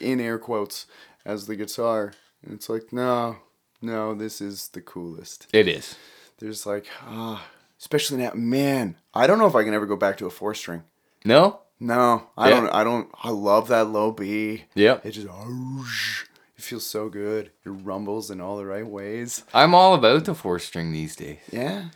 in 0.00 0.20
air 0.20 0.38
quotes 0.38 0.86
as 1.24 1.46
the 1.46 1.56
guitar. 1.56 2.12
And 2.44 2.54
it's 2.54 2.68
like, 2.68 2.92
no, 2.92 3.36
no, 3.82 4.14
this 4.14 4.40
is 4.40 4.68
the 4.68 4.80
coolest. 4.80 5.46
It 5.52 5.68
is. 5.68 5.96
There's 6.38 6.66
like, 6.66 6.86
ah, 7.02 7.46
especially 7.78 8.18
now, 8.18 8.32
man. 8.34 8.96
I 9.14 9.26
don't 9.26 9.38
know 9.38 9.46
if 9.46 9.54
I 9.54 9.64
can 9.64 9.74
ever 9.74 9.86
go 9.86 9.96
back 9.96 10.16
to 10.18 10.26
a 10.26 10.30
four 10.30 10.54
string. 10.54 10.82
No? 11.24 11.60
No, 11.78 12.28
I 12.36 12.48
Yeah. 12.50 12.60
don't. 12.60 12.70
I 12.70 12.84
don't. 12.84 13.08
I 13.22 13.30
love 13.30 13.68
that 13.68 13.88
low 13.88 14.10
B. 14.10 14.64
Yeah. 14.74 14.98
It 15.04 15.10
just, 15.12 15.26
it 15.26 16.62
feels 16.62 16.86
so 16.86 17.08
good. 17.08 17.46
It 17.64 17.68
rumbles 17.68 18.30
in 18.30 18.40
all 18.40 18.56
the 18.56 18.64
right 18.64 18.86
ways. 18.86 19.44
I'm 19.52 19.74
all 19.74 19.94
about 19.94 20.24
the 20.24 20.34
four 20.34 20.58
string 20.58 20.92
these 20.92 21.14
days. 21.16 21.38
Yeah. 21.52 21.86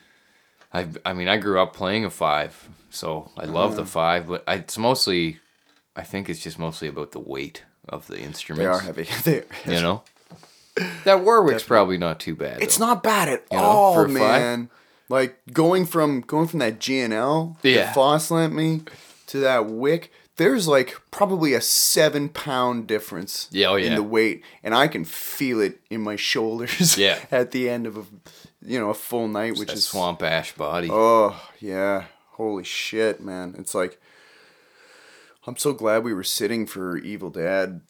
I 0.72 0.86
I 1.04 1.12
mean 1.14 1.28
I 1.28 1.38
grew 1.38 1.60
up 1.60 1.74
playing 1.74 2.04
a 2.04 2.10
five, 2.10 2.68
so 2.90 3.30
I 3.36 3.46
love 3.46 3.76
the 3.76 3.82
uh-huh. 3.82 3.90
five, 3.90 4.28
but 4.28 4.44
I, 4.46 4.56
it's 4.56 4.78
mostly 4.78 5.40
I 5.96 6.02
think 6.02 6.28
it's 6.28 6.42
just 6.42 6.58
mostly 6.58 6.88
about 6.88 7.12
the 7.12 7.18
weight 7.18 7.64
of 7.88 8.06
the 8.06 8.20
instruments. 8.20 8.82
They 8.82 8.90
are 8.92 8.94
heavy. 8.94 9.08
they 9.24 9.74
You 9.74 9.80
know? 9.80 10.02
That 11.04 11.24
Warwick's 11.24 11.64
probably 11.64 11.98
not 11.98 12.20
too 12.20 12.36
bad. 12.36 12.62
It's 12.62 12.76
though. 12.76 12.86
not 12.86 13.02
bad 13.02 13.28
at 13.28 13.50
know, 13.52 13.58
all, 13.58 14.00
a 14.00 14.04
five. 14.04 14.12
man. 14.12 14.70
Like 15.08 15.38
going 15.52 15.86
from 15.86 16.20
going 16.20 16.46
from 16.46 16.60
that 16.60 16.78
G 16.78 17.00
and 17.00 17.12
L 17.12 17.56
Yeah. 17.62 17.86
that 17.86 17.94
Foss 17.94 18.30
lent 18.30 18.54
me 18.54 18.82
to 19.30 19.40
that 19.40 19.66
Wick. 19.66 20.12
There's 20.36 20.66
like 20.66 20.96
probably 21.10 21.52
a 21.52 21.60
seven 21.60 22.28
pound 22.28 22.86
difference 22.86 23.48
Yeah, 23.50 23.68
oh, 23.68 23.76
in 23.76 23.94
the 23.94 24.02
weight, 24.02 24.42
and 24.62 24.74
I 24.74 24.88
can 24.88 25.04
feel 25.04 25.60
it 25.60 25.80
in 25.90 26.00
my 26.00 26.16
shoulders. 26.16 26.96
Yeah. 26.96 27.18
at 27.30 27.50
the 27.50 27.68
end 27.68 27.86
of 27.86 27.96
a 27.96 28.04
you 28.64 28.78
know 28.78 28.90
a 28.90 28.94
full 28.94 29.28
night, 29.28 29.58
which 29.58 29.72
is 29.72 29.84
swamp 29.84 30.22
ash 30.22 30.54
body. 30.54 30.88
Oh 30.90 31.40
yeah, 31.58 32.04
holy 32.32 32.64
shit, 32.64 33.20
man! 33.20 33.54
It's 33.58 33.74
like 33.74 34.00
I'm 35.46 35.56
so 35.56 35.72
glad 35.72 36.04
we 36.04 36.14
were 36.14 36.24
sitting 36.24 36.66
for 36.66 36.98
Evil 36.98 37.30
Dead 37.30 37.80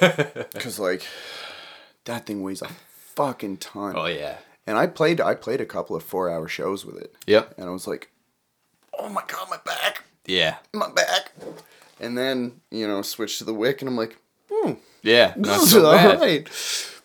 because 0.00 0.78
like 0.78 1.02
that 2.04 2.26
thing 2.26 2.42
weighs 2.42 2.62
a 2.62 2.68
fucking 3.14 3.58
ton. 3.58 3.94
Oh 3.96 4.06
yeah. 4.06 4.38
And 4.66 4.76
I 4.76 4.86
played 4.86 5.20
I 5.20 5.34
played 5.34 5.60
a 5.60 5.66
couple 5.66 5.96
of 5.96 6.02
four 6.02 6.30
hour 6.30 6.48
shows 6.48 6.84
with 6.84 6.96
it. 6.96 7.14
Yep. 7.26 7.54
And 7.58 7.68
I 7.68 7.72
was 7.72 7.86
like, 7.86 8.10
oh 8.98 9.08
my 9.08 9.22
god, 9.26 9.48
my 9.50 9.58
back, 9.64 9.97
Yeah. 10.28 10.58
my 10.72 10.90
back. 10.90 11.32
And 12.00 12.16
then 12.16 12.60
you 12.70 12.86
know 12.86 13.02
switch 13.02 13.38
to 13.38 13.44
the 13.44 13.54
Wick, 13.54 13.82
and 13.82 13.88
I'm 13.88 13.96
like, 13.96 14.16
hmm, 14.50 14.74
Yeah. 15.02 15.32
Not 15.36 15.60
so 15.66 15.86
all 15.86 15.92
bad. 15.94 16.20
right. 16.20 16.48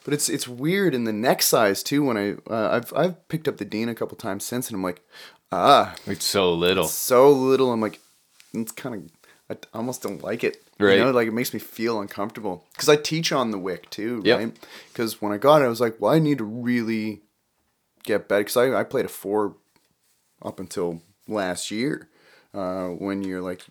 But 0.05 0.13
it's 0.13 0.30
it's 0.30 0.47
weird 0.47 0.93
in 0.93 1.05
the 1.05 1.13
neck 1.13 1.41
size 1.41 1.82
too. 1.82 2.03
When 2.03 2.17
I 2.17 2.34
uh, 2.53 2.69
I've 2.76 2.93
I've 2.95 3.28
picked 3.30 3.47
up 3.47 3.57
the 3.57 3.65
Dean 3.65 3.89
a 3.89 3.95
couple 3.95 4.17
times 4.17 4.45
since, 4.45 4.67
and 4.69 4.76
I'm 4.76 4.84
like, 4.84 5.01
ah, 5.51 5.95
It's 6.05 6.26
so 6.26 6.53
little. 6.53 6.86
so 6.88 7.32
little. 7.32 7.71
I'm 7.71 7.82
like, 7.82 7.99
it's 8.53 8.71
kind 8.74 8.95
of. 8.95 9.09
I 9.49 9.78
almost 9.78 10.01
don't 10.03 10.24
like 10.24 10.43
it. 10.43 10.57
Right. 10.80 10.97
You 10.97 11.05
know, 11.05 11.11
like 11.11 11.28
it 11.28 11.34
makes 11.34 11.53
me 11.53 11.59
feel 11.59 11.99
uncomfortable 12.01 12.65
because 12.74 12.89
I 12.89 12.95
teach 12.97 13.32
on 13.32 13.51
the 13.51 13.59
wick 13.59 13.89
too, 13.89 14.21
Yep. 14.26 14.39
right? 14.39 14.59
Because 14.89 15.21
when 15.21 15.32
I 15.32 15.38
got 15.38 15.61
it, 15.61 15.65
I 15.65 15.67
was 15.69 15.82
like, 15.82 15.99
well, 15.99 16.11
I 16.11 16.19
need 16.19 16.38
to 16.39 16.43
really 16.43 17.21
get 18.03 18.28
better 18.28 18.41
because 18.43 18.57
I, 18.57 18.74
I 18.74 18.84
played 18.84 19.05
a 19.05 19.09
four 19.09 19.55
up 20.43 20.59
until 20.59 21.01
last 21.28 21.71
year 21.71 22.09
uh, 22.54 22.88
when 22.89 23.24
you're 23.24 23.41
like, 23.41 23.66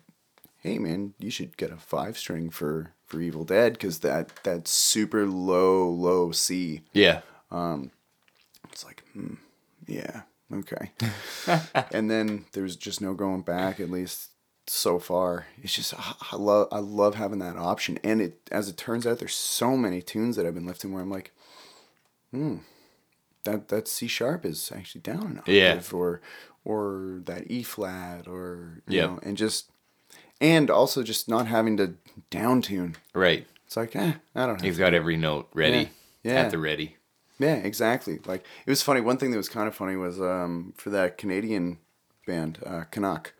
hey 0.57 0.77
man, 0.79 1.13
you 1.19 1.29
should 1.29 1.57
get 1.57 1.71
a 1.71 1.77
five 1.77 2.17
string 2.17 2.49
for 2.49 2.91
for 3.05 3.21
Evil 3.21 3.43
Dead 3.45 3.73
because 3.73 3.99
that 3.99 4.43
that 4.43 4.67
super 4.67 5.25
low 5.25 5.87
low 5.89 6.31
C. 6.31 6.81
Yeah. 6.93 7.21
Um, 7.51 7.91
It's 8.71 8.83
like, 8.85 9.03
hmm, 9.13 9.35
yeah, 9.87 10.21
okay. 10.51 10.91
and 11.91 12.09
then 12.09 12.45
there's 12.53 12.75
just 12.75 13.01
no 13.01 13.13
going 13.13 13.41
back. 13.41 13.79
At 13.79 13.91
least 13.91 14.29
so 14.65 14.97
far, 14.97 15.45
it's 15.61 15.75
just 15.75 15.93
I 15.93 16.15
I 16.31 16.35
love 16.37 16.67
I 16.71 16.79
love 16.79 17.15
having 17.15 17.39
that 17.39 17.57
option. 17.57 17.99
And 18.03 18.21
it 18.21 18.39
as 18.51 18.69
it 18.69 18.77
turns 18.77 19.05
out, 19.05 19.19
there's 19.19 19.35
so 19.35 19.77
many 19.77 20.01
tunes 20.01 20.35
that 20.35 20.45
I've 20.45 20.55
been 20.55 20.65
lifting 20.65 20.91
where 20.93 21.03
I'm 21.03 21.11
like, 21.11 21.31
hmm, 22.31 22.57
that 23.43 23.67
that 23.67 23.87
C 23.87 24.07
sharp 24.07 24.45
is 24.45 24.71
actually 24.75 25.01
down 25.01 25.23
an 25.23 25.39
octave, 25.39 25.53
Yeah. 25.55 25.81
or 25.93 26.21
or 26.65 27.21
that 27.25 27.49
E 27.51 27.63
flat, 27.63 28.27
or 28.27 28.81
you 28.87 28.97
Yep. 28.97 29.09
know, 29.09 29.19
and 29.23 29.37
just 29.37 29.69
and 30.41 30.69
also 30.69 31.03
just 31.03 31.27
not 31.29 31.47
having 31.47 31.77
to 31.77 31.93
down 32.29 32.61
tune. 32.61 32.95
Right. 33.13 33.47
It's 33.65 33.77
like, 33.77 33.95
eh, 33.95 34.13
I 34.35 34.45
don't 34.45 34.59
know. 34.61 34.65
You've 34.67 34.77
got 34.77 34.93
every 34.93 35.17
note 35.17 35.47
ready. 35.53 35.89
Yeah. 36.23 36.33
Yeah. 36.33 36.39
At 36.41 36.51
the 36.51 36.57
ready. 36.57 36.97
Yeah, 37.39 37.55
exactly. 37.55 38.19
Like 38.25 38.45
it 38.65 38.69
was 38.69 38.81
funny. 38.81 39.01
One 39.01 39.17
thing 39.17 39.31
that 39.31 39.37
was 39.37 39.49
kind 39.49 39.67
of 39.67 39.75
funny 39.75 39.95
was 39.95 40.19
um, 40.21 40.73
for 40.77 40.89
that 40.91 41.17
Canadian 41.17 41.79
band, 42.27 42.59
uh, 42.65 42.83
Canuck, 42.91 43.33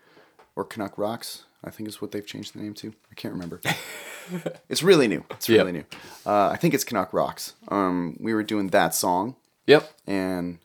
or 0.56 0.64
Canuck 0.64 0.98
Rocks. 0.98 1.44
I 1.66 1.70
think 1.70 1.88
is 1.88 2.02
what 2.02 2.10
they've 2.12 2.26
changed 2.26 2.54
the 2.54 2.60
name 2.60 2.74
to. 2.74 2.92
I 3.10 3.14
can't 3.14 3.32
remember. 3.32 3.60
it's 4.68 4.82
really 4.82 5.08
new. 5.08 5.24
It's 5.30 5.48
really 5.48 5.72
Yep. 5.72 5.92
new. 5.92 6.30
Uh, 6.30 6.48
I 6.50 6.56
think 6.56 6.74
it's 6.74 6.84
Canuck 6.84 7.12
Rocks. 7.14 7.54
Um, 7.68 8.16
we 8.20 8.34
were 8.34 8.42
doing 8.42 8.68
that 8.68 8.94
song, 8.94 9.36
Yep. 9.66 9.90
and 10.06 10.58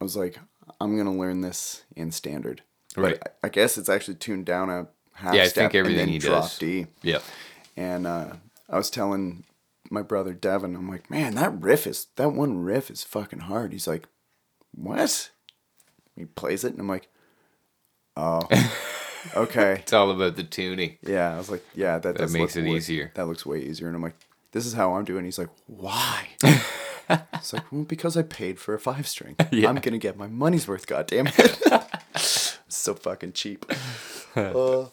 I 0.00 0.04
was 0.04 0.16
like, 0.16 0.38
I'm 0.80 0.96
gonna 0.96 1.14
learn 1.16 1.40
this 1.40 1.84
in 1.94 2.10
standard. 2.12 2.62
But 2.94 3.02
Right. 3.02 3.18
I, 3.42 3.46
I 3.46 3.48
guess 3.50 3.76
it's 3.78 3.88
actually 3.88 4.14
tuned 4.16 4.46
down 4.46 4.70
a 4.70 4.86
half 5.14 5.34
Yeah, 5.34 5.42
I 5.44 5.48
think 5.48 5.74
everything 5.74 6.00
and 6.00 6.08
then 6.08 6.12
he 6.12 6.18
drop 6.18 6.42
does. 6.44 6.58
D. 6.58 6.86
Yeah. 7.02 7.20
And 7.76 8.06
uh, 8.06 8.34
I 8.70 8.76
was 8.76 8.88
telling 8.90 9.44
my 9.90 10.02
brother 10.02 10.32
Devin, 10.32 10.74
I'm 10.74 10.88
like, 10.88 11.10
man, 11.10 11.34
that 11.36 11.60
riff 11.60 11.86
is 11.86 12.06
that 12.16 12.30
one 12.30 12.58
riff 12.62 12.90
is 12.90 13.02
fucking 13.04 13.40
hard. 13.40 13.72
He's 13.72 13.86
like, 13.86 14.08
what? 14.74 15.30
He 16.16 16.24
plays 16.24 16.64
it, 16.64 16.72
and 16.72 16.80
I'm 16.80 16.88
like, 16.88 17.08
oh, 18.16 18.48
okay, 19.36 19.72
It's 19.80 19.92
all 19.92 20.10
about 20.10 20.36
the 20.36 20.42
tuning. 20.44 20.96
yeah. 21.02 21.34
I 21.34 21.36
was 21.38 21.50
like, 21.50 21.64
yeah, 21.74 21.98
that, 21.98 22.16
does 22.16 22.32
makes 22.32 22.56
it 22.56 22.62
way- 22.64 22.76
easier. 22.76 23.12
That 23.14 23.26
looks 23.26 23.44
way 23.44 23.60
easier. 23.60 23.86
And 23.88 23.96
I'm 23.96 24.02
like, 24.02 24.16
this 24.52 24.64
is 24.64 24.72
how 24.72 24.94
I'm 24.94 25.04
doing. 25.04 25.24
He's 25.26 25.38
like, 25.38 25.50
why? 25.66 26.28
it's 27.46 27.52
like, 27.52 27.70
well, 27.70 27.84
because 27.84 28.16
I 28.16 28.22
paid 28.22 28.58
for 28.58 28.74
a 28.74 28.78
five 28.80 29.06
string. 29.06 29.36
Yeah. 29.52 29.68
I'm 29.68 29.76
gonna 29.76 29.98
get 29.98 30.16
my 30.16 30.26
money's 30.26 30.66
worth. 30.66 30.86
God 30.88 31.06
damn 31.06 31.28
it! 31.28 31.98
so 32.68 32.94
fucking 32.94 33.34
cheap. 33.34 33.64
uh, 34.36 34.86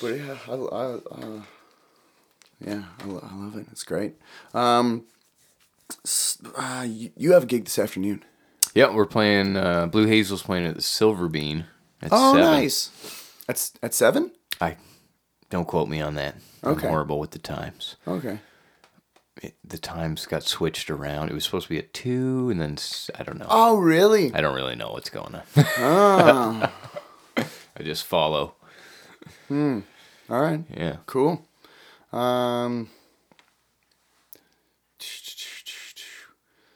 but 0.00 0.08
yeah, 0.08 0.36
I, 0.48 0.52
I, 0.52 0.82
uh, 0.82 1.42
yeah, 2.60 2.82
I, 3.00 3.04
lo- 3.06 3.28
I 3.30 3.36
love 3.36 3.56
it. 3.56 3.66
It's 3.70 3.84
great. 3.84 4.14
Um, 4.52 5.04
uh, 6.56 6.84
you, 6.88 7.10
you 7.16 7.32
have 7.34 7.44
a 7.44 7.46
gig 7.46 7.64
this 7.66 7.78
afternoon. 7.78 8.24
Yep, 8.74 8.92
we're 8.94 9.06
playing 9.06 9.56
uh, 9.56 9.86
Blue 9.86 10.06
Hazel's 10.06 10.42
playing 10.42 10.66
at 10.66 10.74
the 10.74 10.82
Silver 10.82 11.28
Bean 11.28 11.66
at 12.02 12.08
Oh, 12.10 12.34
seven. 12.34 12.50
nice. 12.50 12.90
At 13.48 13.70
at 13.80 13.94
seven. 13.94 14.32
I 14.60 14.76
don't 15.50 15.66
quote 15.68 15.88
me 15.88 16.00
on 16.00 16.14
that. 16.14 16.34
I'm 16.64 16.76
horrible 16.78 17.20
with 17.20 17.30
the 17.30 17.38
times. 17.38 17.94
Okay. 18.08 18.40
It, 19.42 19.56
the 19.64 19.78
times 19.78 20.24
got 20.26 20.44
switched 20.44 20.88
around. 20.88 21.28
It 21.28 21.34
was 21.34 21.44
supposed 21.44 21.66
to 21.66 21.70
be 21.70 21.78
at 21.78 21.92
two, 21.92 22.48
and 22.48 22.60
then 22.60 22.78
I 23.18 23.24
don't 23.24 23.38
know. 23.38 23.46
Oh, 23.48 23.76
really? 23.76 24.32
I 24.32 24.40
don't 24.40 24.54
really 24.54 24.76
know 24.76 24.92
what's 24.92 25.10
going 25.10 25.34
on. 25.34 25.42
Ah. 25.56 26.72
I 27.36 27.82
just 27.82 28.04
follow. 28.04 28.54
Hmm. 29.48 29.80
All 30.30 30.40
right. 30.40 30.64
Yeah. 30.72 30.96
Cool. 31.06 31.44
Um, 32.12 32.88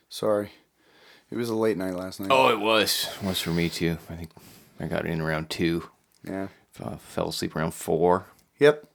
sorry, 0.09 0.51
it 1.31 1.37
was 1.37 1.51
a 1.51 1.55
late 1.55 1.77
night 1.77 1.95
last 1.95 2.21
night. 2.21 2.31
Oh, 2.31 2.49
it 2.49 2.59
was. 2.59 3.09
It 3.21 3.27
was 3.27 3.41
for 3.41 3.51
me 3.51 3.69
too. 3.69 3.99
I 4.09 4.15
think 4.15 4.31
I 4.81 4.87
got 4.87 5.07
in 5.07 5.21
around 5.21 5.51
two. 5.51 5.91
Yeah. 6.25 6.49
Uh, 6.83 6.97
fell 6.97 7.29
asleep 7.29 7.55
around 7.55 7.75
four. 7.75 8.27
Yep. 8.59 8.87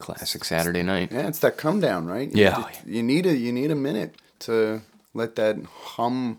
Classic 0.00 0.44
Saturday 0.44 0.82
night. 0.82 1.12
Yeah, 1.12 1.28
it's 1.28 1.38
that 1.40 1.56
come 1.56 1.78
down, 1.80 2.06
right? 2.06 2.28
You 2.30 2.42
Yeah. 2.44 2.62
just- 2.62 2.86
you 2.86 3.02
need 3.02 3.26
a 3.26 3.36
you 3.36 3.52
need 3.52 3.70
a 3.70 3.76
minute 3.76 4.16
to 4.40 4.82
let 5.14 5.36
that 5.36 5.56
hum 5.64 6.38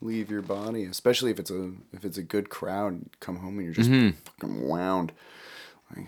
leave 0.00 0.30
your 0.30 0.42
body, 0.42 0.84
especially 0.84 1.30
if 1.30 1.38
it's 1.38 1.50
a 1.50 1.72
if 1.92 2.04
it's 2.04 2.18
a 2.18 2.22
good 2.22 2.50
crowd. 2.50 3.06
Come 3.20 3.36
home 3.36 3.56
and 3.58 3.64
you're 3.64 3.74
just 3.74 3.90
Mm-hmm. 3.90 4.16
fucking 4.40 4.68
wound. 4.68 5.12
Like, 5.96 6.06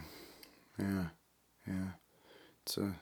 yeah, 0.78 1.04
yeah. 1.66 1.88
It's 2.64 2.76
a. 2.76 2.94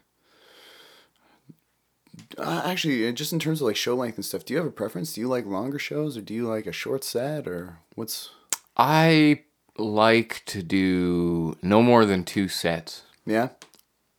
Uh, 2.38 2.62
actually, 2.64 3.12
just 3.12 3.32
in 3.32 3.38
terms 3.38 3.60
of 3.60 3.66
like 3.66 3.76
show 3.76 3.94
length 3.94 4.16
and 4.16 4.24
stuff, 4.24 4.44
do 4.44 4.54
you 4.54 4.58
have 4.58 4.66
a 4.66 4.70
preference? 4.70 5.12
Do 5.12 5.20
you 5.20 5.28
like 5.28 5.44
longer 5.46 5.78
shows 5.78 6.16
or 6.16 6.22
do 6.22 6.32
you 6.34 6.46
like 6.48 6.66
a 6.66 6.72
short 6.72 7.04
set 7.04 7.46
or 7.46 7.78
what's? 7.94 8.30
I 8.76 9.42
like 9.78 10.42
to 10.46 10.62
do 10.62 11.56
no 11.62 11.82
more 11.82 12.06
than 12.06 12.24
two 12.24 12.48
sets 12.48 13.02
Yeah, 13.26 13.48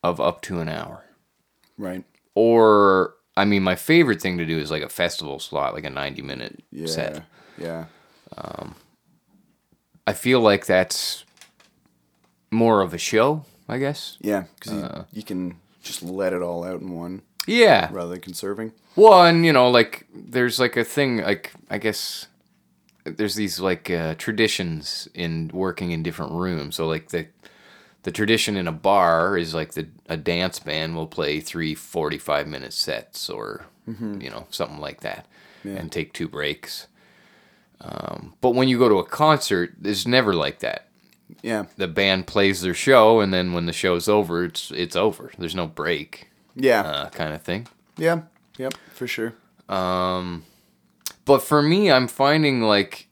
of 0.03 0.19
up 0.19 0.41
to 0.43 0.59
an 0.59 0.69
hour. 0.69 1.03
right. 1.77 2.03
Or 2.35 3.15
I 3.35 3.45
mean, 3.45 3.63
my 3.63 3.75
favorite 3.75 4.21
thing 4.21 4.37
to 4.37 4.45
do 4.45 4.57
is 4.59 4.69
like 4.71 4.83
a 4.83 4.89
festival 4.89 5.39
slot, 5.39 5.73
like 5.73 5.83
a 5.85 5.89
ninety-minute 5.89 6.63
Yeah, 6.71 6.85
set. 6.87 7.23
yeah, 7.57 7.85
Um, 8.37 8.75
I 10.05 10.13
feel 10.13 10.39
like 10.39 10.65
that's 10.65 11.23
more 12.51 12.81
of 12.81 12.93
a 12.93 12.97
show, 12.97 13.45
I 13.67 13.77
guess. 13.79 14.17
yeah. 14.21 14.43
Because 14.55 14.71
Uh. 14.73 15.05
you, 15.11 15.19
you 15.19 15.23
can 15.23 15.55
just 15.83 16.01
let 16.03 16.33
it 16.33 16.41
all 16.41 16.63
out 16.63 16.81
in 16.81 16.91
one 16.95 17.21
Yeah. 17.47 17.89
rather 17.91 18.09
than 18.11 18.21
conserving. 18.21 18.73
Well, 18.95 19.23
and 19.25 19.45
you 19.45 19.53
know, 19.53 19.69
like 19.69 20.05
there's 20.13 20.59
like 20.59 20.77
a 20.77 20.83
thing, 20.83 21.17
like 21.17 21.53
I 21.69 21.77
guess 21.77 22.27
there's 23.03 23.35
these 23.35 23.59
like 23.59 23.89
uh, 23.89 24.15
traditions 24.15 25.07
in 25.13 25.49
working 25.53 25.91
in 25.91 26.03
different 26.03 26.33
rooms. 26.33 26.75
So 26.75 26.87
like 26.87 27.09
the 27.09 27.27
the 28.07 28.11
tradition 28.13 28.55
in 28.55 28.69
a 28.69 28.71
bar 28.71 29.37
is 29.37 29.53
like 29.53 29.73
the 29.73 29.85
a 30.07 30.15
dance 30.15 30.59
band 30.59 30.95
will 30.95 31.07
play 31.07 31.41
three 31.41 31.75
45 31.75 32.47
minute 32.47 32.71
sets 32.71 33.29
or 33.29 33.65
you 33.85 34.29
know 34.29 34.47
something 34.49 34.79
like 34.79 35.01
that, 35.01 35.25
and 35.65 35.91
take 35.91 36.13
two 36.13 36.29
breaks. 36.29 36.87
Um, 37.81 38.33
but 38.39 38.51
when 38.55 38.69
you 38.69 38.79
go 38.79 38.87
to 38.87 38.95
a 38.99 39.05
concert, 39.05 39.73
it's 39.83 40.07
never 40.07 40.33
like 40.33 40.59
that. 40.59 40.87
Yeah, 41.41 41.65
The 41.75 41.89
band 41.89 42.27
plays 42.27 42.61
their 42.61 42.73
show, 42.73 43.19
and 43.19 43.33
then 43.33 43.51
when 43.51 43.65
the 43.65 43.73
show's 43.73 44.07
over, 44.07 44.45
it's 44.45 44.71
it's 44.71 44.95
over. 44.95 45.31
There's 45.37 45.53
no 45.55 45.67
break, 45.67 46.29
yeah, 46.55 46.81
uh, 46.81 47.09
kind 47.09 47.33
of 47.33 47.41
thing. 47.41 47.67
yeah, 47.97 48.21
yep, 48.57 48.73
for 48.93 49.05
sure. 49.07 49.33
Um, 49.67 50.45
but 51.25 51.39
for 51.43 51.61
me, 51.61 51.91
I'm 51.91 52.07
finding 52.07 52.61
like 52.61 53.09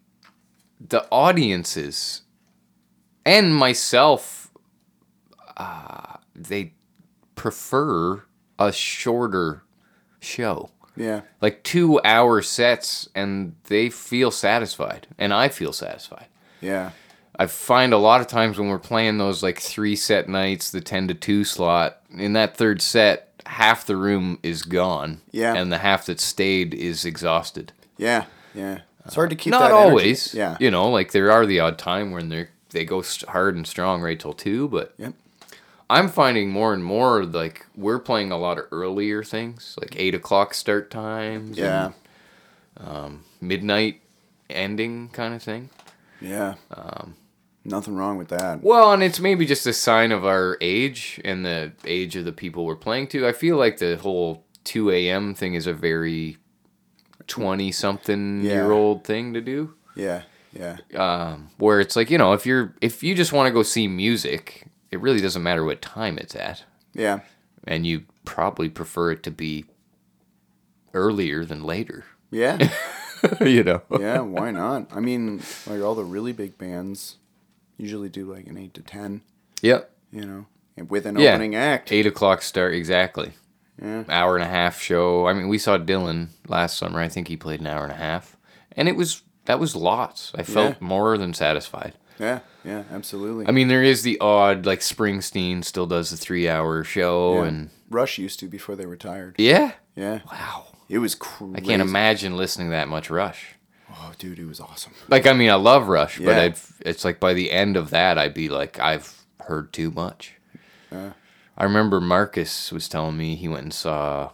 the 0.80 1.06
audiences 1.12 2.22
and 3.26 3.54
myself, 3.54 4.45
uh, 5.58 6.18
they 6.36 6.74
prefer 7.36 8.24
a 8.60 8.72
shorter 8.72 9.64
show. 10.20 10.72
Yeah, 10.98 11.22
Like 11.42 11.62
two 11.64 12.00
hour 12.06 12.42
sets, 12.42 13.10
and 13.14 13.56
they 13.66 13.90
feel 13.90 14.32
satisfied, 14.32 15.08
and 15.18 15.34
I 15.34 15.50
feel 15.50 15.74
satisfied. 15.74 16.28
yeah, 16.62 16.92
I 17.38 17.48
find 17.48 17.92
a 17.92 17.98
lot 17.98 18.22
of 18.22 18.28
times 18.28 18.58
when 18.58 18.70
we're 18.70 18.80
playing 18.80 19.18
those 19.18 19.44
like 19.44 19.60
three 19.60 19.98
set 19.98 20.30
nights, 20.30 20.72
the 20.72 20.80
10 20.80 21.10
to 21.10 21.14
2 21.14 21.44
slot, 21.44 21.98
in 22.10 22.32
that 22.32 22.56
third 22.56 22.82
set, 22.82 23.34
half 23.46 23.86
the 23.86 23.98
room 23.98 24.40
is 24.42 24.64
gone. 24.64 25.20
Yeah. 25.32 25.54
And 25.54 25.70
the 25.70 25.80
half 25.80 26.06
that 26.06 26.22
stayed 26.22 26.74
is 26.74 27.04
exhausted. 27.04 27.74
yeah, 27.98 28.26
yeah. 28.54 28.80
It's 29.06 29.16
hard 29.16 29.30
to 29.32 29.36
keep 29.36 29.52
Not 29.52 29.60
that 29.60 29.72
energy. 29.72 29.90
always. 29.90 30.34
Yeah, 30.34 30.56
You 30.62 30.72
know, 30.72 30.90
like 30.90 31.12
there 31.12 31.30
are 31.30 31.46
the 31.46 31.60
odd 31.60 31.78
time 31.78 32.12
when 32.12 32.30
they 32.30 32.48
they 32.70 32.86
go 32.86 33.04
hard 33.28 33.56
and 33.58 33.68
strong 33.68 34.02
right 34.02 34.18
till 34.20 34.32
2, 34.34 34.70
but 34.70 34.94
Yep. 34.98 35.14
I'm 35.90 36.10
finding 36.10 36.50
more 36.50 36.74
and 36.74 36.84
more 36.84 37.24
like 37.26 37.66
we're 37.76 38.00
playing 38.00 38.32
a 38.32 38.38
lot 38.38 38.58
of 38.58 38.66
earlier 38.72 39.24
things, 39.24 39.76
like 39.80 39.96
8 39.98 40.16
o'clock 40.16 40.54
start 40.54 40.90
times. 40.90 41.58
yeah, 41.58 41.92
and 42.78 43.20
midnight 43.42 44.02
ending 44.50 45.10
kind 45.10 45.34
of 45.34 45.42
thing. 45.44 45.70
yeah. 46.22 46.56
Um, 46.72 47.16
Nothing 47.68 47.96
wrong 47.96 48.18
with 48.20 48.28
that. 48.28 48.62
Well, 48.64 48.94
and 48.94 49.02
it's 49.02 49.20
maybe 49.20 49.44
just 49.48 49.66
a 49.66 49.74
sign 49.74 50.12
of 50.12 50.24
our 50.24 50.56
age 50.62 51.20
and 51.26 51.44
the 51.44 51.72
age 51.84 52.16
of 52.16 52.24
the 52.24 52.32
people 52.32 52.64
we're 52.64 52.76
playing 52.76 53.08
to. 53.08 53.26
I 53.28 53.32
feel 53.32 53.58
like 53.58 53.80
the 53.80 53.96
whole 53.98 54.44
2 54.66 54.92
a.m. 54.92 55.34
thing 55.34 55.56
is 55.56 55.66
a 55.66 55.74
very 55.74 56.38
20 57.26 57.72
something 57.72 58.42
Yeah. 58.44 58.52
year 58.54 58.72
old 58.72 59.04
thing 59.04 59.34
to 59.34 59.42
do. 59.42 59.74
Yeah, 59.96 60.22
yeah, 60.54 60.78
Um, 60.96 61.50
where 61.58 61.80
it's 61.80 61.96
like, 61.96 62.12
you 62.12 62.20
know, 62.20 62.34
if 62.34 62.46
you're 62.46 62.76
if 62.82 63.02
you 63.02 63.16
just 63.16 63.34
want 63.34 63.48
to 63.48 63.52
go 63.52 63.64
see 63.64 63.88
music, 63.88 64.68
it 64.96 65.02
really 65.02 65.20
doesn't 65.22 65.44
matter 65.44 65.64
what 65.64 65.82
time 65.82 66.18
it's 66.18 66.36
at. 66.36 66.64
yeah, 66.94 67.20
And 67.68 67.86
you 67.86 68.04
probably 68.24 68.70
prefer 68.70 69.12
it 69.12 69.22
to 69.24 69.32
be 69.32 69.66
earlier 70.94 71.46
than 71.46 71.64
later. 71.64 72.06
yeah, 72.32 72.72
you 73.42 73.64
know. 73.64 73.82
yeah. 74.00 74.20
Why 74.22 74.52
not? 74.52 74.88
I 74.92 75.00
mean, 75.00 75.42
like 75.68 75.82
all 75.82 75.96
the 75.96 76.04
really 76.04 76.32
big 76.34 76.58
bands, 76.58 77.18
usually 77.78 78.10
do 78.10 78.32
like 78.32 78.48
an 78.48 78.58
eight 78.58 78.74
to 78.76 78.82
ten. 78.82 79.22
Yep. 79.62 79.92
You 80.12 80.26
know, 80.26 80.46
and 80.78 80.90
with 80.90 81.06
an 81.06 81.18
Yeah. 81.20 81.32
opening 81.32 81.56
act. 81.56 81.92
Eight 81.92 82.06
o'clock 82.06 82.42
start 82.42 82.74
exactly. 82.74 83.34
Yeah. 83.82 84.06
Hour 84.08 84.36
and 84.36 84.44
a 84.44 84.48
half 84.48 84.80
show. 84.82 85.28
I 85.28 85.34
mean, 85.34 85.50
we 85.50 85.58
saw 85.58 85.78
Dylan 85.78 86.30
last 86.48 86.78
summer. 86.78 87.00
I 87.02 87.10
think 87.10 87.28
he 87.28 87.36
played 87.36 87.60
an 87.60 87.68
hour 87.68 87.84
and 87.84 87.92
a 87.92 87.96
half, 87.98 88.38
and 88.72 88.88
it 88.88 88.96
was 88.96 89.22
that 89.46 89.60
was 89.60 89.76
lots. 89.76 90.32
I 90.36 90.44
felt 90.44 90.72
Yeah. 90.80 90.88
more 90.88 91.18
than 91.18 91.34
satisfied. 91.34 91.94
Yeah. 92.20 92.40
Yeah. 92.66 92.84
Absolutely. 92.92 93.48
I 93.48 93.52
mean, 93.52 93.68
there 93.68 93.84
is 93.84 94.02
the 94.04 94.18
odd 94.20 94.66
like 94.66 94.80
Springsteen 94.80 95.64
still 95.64 95.86
does 95.86 96.10
the 96.12 96.18
three 96.18 96.50
hour 96.50 96.84
show, 96.84 97.42
Yeah. 97.42 97.48
and 97.48 97.70
Rush 97.90 98.18
used 98.18 98.40
to 98.40 98.48
before 98.48 98.76
they 98.76 98.86
retired. 98.86 99.36
yeah, 99.38 99.74
Yeah. 99.96 100.22
wow. 100.32 100.66
It 100.90 101.00
was 101.00 101.16
crazy. 101.16 101.54
I 101.56 101.60
can't 101.62 101.82
imagine 101.82 102.38
listening 102.38 102.68
to 102.68 102.72
that 102.72 102.88
much 102.88 103.10
Rush. 103.10 103.56
Oh, 103.92 104.12
dude, 104.20 104.40
it 104.40 104.46
was 104.46 104.60
awesome. 104.60 104.94
Like, 105.08 105.26
I 105.26 105.34
mean, 105.34 105.50
I 105.50 105.56
love 105.56 105.88
Rush, 105.88 106.20
but 106.20 106.38
I'd, 106.38 106.56
it's 106.82 107.06
like 107.06 107.20
by 107.20 107.34
the 107.34 107.52
end 107.52 107.78
of 107.78 107.90
that, 107.92 108.18
I'd 108.18 108.34
be 108.34 108.50
like, 108.50 108.80
I've 108.80 109.26
heard 109.42 109.72
too 109.74 109.90
much. 109.92 110.34
Yeah. 110.92 111.14
I 111.58 111.64
remember 111.64 112.02
Marcus 112.02 112.72
was 112.72 112.90
telling 112.90 113.16
me 113.18 113.36
he 113.36 113.48
went 113.48 113.64
and 113.64 113.74
saw 113.74 114.32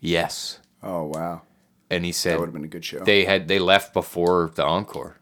Yes, 0.00 0.58
Oh 0.82 1.04
wow, 1.04 1.42
and 1.90 2.04
he 2.04 2.10
said 2.12 2.32
that 2.34 2.40
would 2.40 2.46
have 2.46 2.54
been 2.54 2.64
a 2.64 2.68
good 2.68 2.84
show. 2.84 3.00
they 3.04 3.24
had 3.24 3.46
they 3.46 3.58
left 3.60 3.92
before 3.92 4.50
the 4.54 4.64
encore 4.64 5.18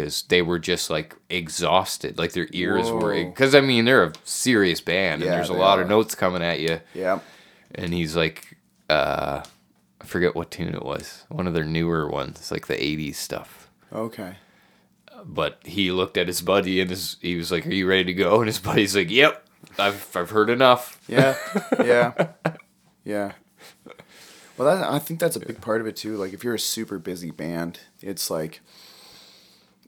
because 0.00 0.22
they 0.22 0.42
were 0.42 0.58
just 0.58 0.90
like 0.90 1.14
exhausted, 1.28 2.18
like 2.18 2.32
their 2.32 2.48
ears 2.52 2.90
were. 2.90 3.12
Because 3.24 3.54
I 3.54 3.60
mean, 3.60 3.84
they're 3.84 4.04
a 4.04 4.12
serious 4.24 4.80
band, 4.80 5.22
and 5.22 5.28
Yeah, 5.30 5.36
there's 5.36 5.48
a 5.50 5.54
lot 5.54 5.78
are. 5.78 5.82
of 5.82 5.88
notes 5.88 6.14
coming 6.14 6.42
at 6.42 6.60
you. 6.60 6.80
yeah. 6.94 7.20
And 7.74 7.92
he's 7.94 8.16
like, 8.16 8.56
uh, 8.88 9.42
I 10.00 10.04
forget 10.04 10.34
what 10.34 10.50
tune 10.50 10.74
it 10.74 10.84
was, 10.84 11.24
one 11.28 11.46
of 11.46 11.54
their 11.54 11.64
newer 11.64 12.08
ones, 12.08 12.50
like 12.50 12.66
the 12.66 12.74
'80s 12.76 13.14
stuff. 13.16 13.68
Okay. 13.92 14.36
but 15.24 15.58
he 15.64 15.90
looked 15.92 16.16
at 16.16 16.26
his 16.28 16.40
buddy 16.42 16.80
and 16.80 16.90
his 16.90 17.16
he 17.20 17.36
was 17.36 17.52
like, 17.52 17.66
"Are 17.66 17.72
you 17.74 17.86
ready 17.86 18.04
to 18.04 18.14
go?" 18.14 18.38
And 18.40 18.46
his 18.46 18.58
buddy's 18.58 18.96
like, 18.96 19.10
"Yep, 19.10 19.46
I've 19.78 20.16
I've 20.16 20.30
heard 20.30 20.48
enough." 20.50 21.00
Yeah. 21.08 21.36
Yeah. 21.78 22.28
yeah. 23.04 23.32
Well, 24.56 24.76
that, 24.76 24.90
I 24.90 24.98
think 24.98 25.20
that's 25.20 25.36
a 25.36 25.40
big 25.40 25.60
part 25.60 25.80
of 25.80 25.86
it 25.86 25.96
too. 25.96 26.16
Like, 26.16 26.32
if 26.34 26.44
you're 26.44 26.54
a 26.54 26.58
super 26.58 26.98
busy 26.98 27.30
band, 27.30 27.80
it's 28.02 28.30
like 28.30 28.60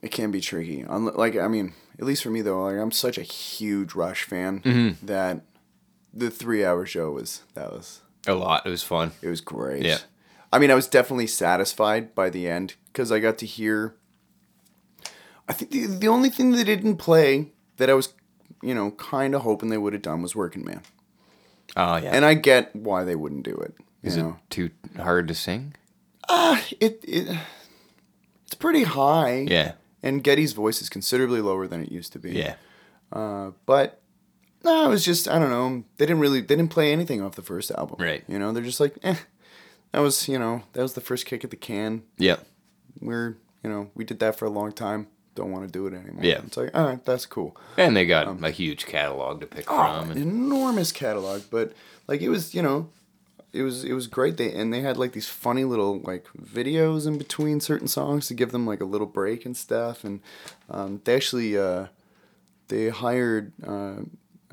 it 0.02 0.10
can 0.10 0.30
be 0.30 0.40
tricky. 0.40 0.84
Like, 0.84 1.36
I 1.36 1.48
mean, 1.48 1.72
at 1.98 2.04
least 2.04 2.22
for 2.22 2.30
me 2.30 2.42
though, 2.42 2.62
like 2.64 2.76
I'm 2.76 2.90
such 2.92 3.16
a 3.18 3.22
huge 3.22 3.94
Rush 3.94 4.24
fan 4.24 4.60
Mm-hmm. 4.60 5.06
that 5.06 5.42
the 6.12 6.30
three-hour 6.30 6.84
show 6.86 7.10
was 7.12 7.42
that 7.54 7.70
was 7.72 8.00
A 8.26 8.34
lot. 8.34 8.66
It 8.66 8.70
was 8.70 8.82
fun. 8.82 9.12
It 9.22 9.28
was 9.28 9.40
great. 9.40 9.84
Yeah. 9.84 9.98
I 10.52 10.58
mean, 10.58 10.70
I 10.70 10.74
was 10.74 10.86
definitely 10.86 11.26
satisfied 11.28 12.14
by 12.14 12.28
the 12.28 12.46
end 12.48 12.74
because 12.92 13.10
I 13.10 13.18
got 13.20 13.38
to 13.38 13.46
hear. 13.46 13.94
I 15.48 15.54
think 15.54 15.70
the, 15.70 15.86
the 15.86 16.08
only 16.08 16.28
thing 16.30 16.50
they 16.52 16.64
didn't 16.64 16.96
play 16.98 17.52
that 17.78 17.88
I 17.90 17.94
was, 17.94 18.12
you 18.62 18.74
know, 18.74 18.90
kind 18.92 19.34
of 19.34 19.42
hoping 19.42 19.70
they 19.70 19.78
would 19.78 19.92
have 19.94 20.02
done 20.02 20.20
was 20.22 20.36
Working 20.36 20.64
Man. 20.64 20.82
Oh 21.74 21.96
yeah. 21.96 22.10
And 22.12 22.24
I 22.24 22.34
get 22.34 22.74
why 22.76 23.04
they 23.04 23.16
wouldn't 23.16 23.44
do 23.44 23.54
it. 23.56 23.74
Is 24.02 24.16
it 24.16 24.26
too 24.50 24.70
hard 24.96 25.28
to 25.28 25.34
sing? 25.34 25.74
it, 26.28 27.00
it 27.02 27.38
it's 28.44 28.54
pretty 28.56 28.82
high. 28.82 29.46
Yeah. 29.48 29.72
And 30.02 30.22
Geddy's 30.24 30.52
voice 30.52 30.82
is 30.82 30.88
considerably 30.88 31.40
lower 31.40 31.66
than 31.66 31.82
it 31.82 31.92
used 31.92 32.12
to 32.14 32.18
be. 32.18 32.32
Yeah. 32.32 32.54
Uh, 33.12 33.52
but 33.66 34.00
no, 34.64 34.86
it 34.86 34.88
was 34.88 35.04
just 35.04 35.28
I 35.28 35.38
don't 35.38 35.50
know. 35.50 35.84
They 35.98 36.06
didn't 36.06 36.20
really 36.20 36.40
they 36.40 36.56
didn't 36.56 36.70
play 36.70 36.92
anything 36.92 37.22
off 37.22 37.34
the 37.36 37.42
first 37.42 37.70
album. 37.70 37.96
Right. 38.00 38.24
You 38.28 38.38
know, 38.38 38.52
they're 38.52 38.62
just 38.62 38.80
like, 38.80 38.96
eh. 39.02 39.16
That 39.92 40.00
was 40.00 40.26
you 40.28 40.38
know 40.38 40.62
that 40.72 40.82
was 40.82 40.94
the 40.94 41.00
first 41.02 41.26
kick 41.26 41.44
at 41.44 41.50
the 41.50 41.56
can. 41.56 42.02
Yeah. 42.18 42.36
we're 43.00 43.36
you 43.62 43.70
know 43.70 43.90
we 43.94 44.04
did 44.04 44.18
that 44.20 44.36
for 44.36 44.46
a 44.46 44.50
long 44.50 44.72
time 44.72 45.06
don't 45.34 45.50
want 45.50 45.64
to 45.66 45.70
do 45.72 45.86
it 45.86 45.94
anymore 45.94 46.22
Yeah. 46.24 46.40
it's 46.46 46.56
like 46.58 46.70
all 46.76 46.84
right 46.86 47.02
that's 47.04 47.24
cool 47.26 47.56
And 47.78 47.96
they 47.96 48.04
got 48.06 48.42
a 48.44 48.50
huge 48.50 48.84
catalog 48.86 49.40
to 49.40 49.46
pick 49.46 49.64
from. 49.66 50.10
And, 50.10 50.20
enormous 50.20 50.92
catalog 50.92 51.42
but 51.50 51.72
like 52.08 52.20
it 52.22 52.28
was 52.28 52.54
you 52.54 52.60
know 52.62 52.88
it 53.52 53.62
was 53.62 53.84
it 53.84 53.92
was 53.92 54.06
great 54.06 54.36
they 54.38 54.52
and 54.52 54.72
they 54.72 54.80
had 54.80 54.96
like 54.96 55.12
these 55.12 55.28
funny 55.28 55.64
little 55.64 56.00
like 56.00 56.26
videos 56.40 57.06
in 57.06 57.18
between 57.18 57.60
certain 57.60 57.88
songs 57.88 58.26
to 58.28 58.34
give 58.34 58.50
them 58.52 58.66
like 58.66 58.80
a 58.80 58.84
little 58.86 59.06
break 59.06 59.44
and 59.44 59.56
stuff 59.56 60.04
and 60.04 60.20
um, 60.70 61.00
they 61.04 61.14
actually 61.14 61.56
uh, 61.58 61.86
they 62.68 62.88
hired 62.88 63.52
uh, 63.66 63.96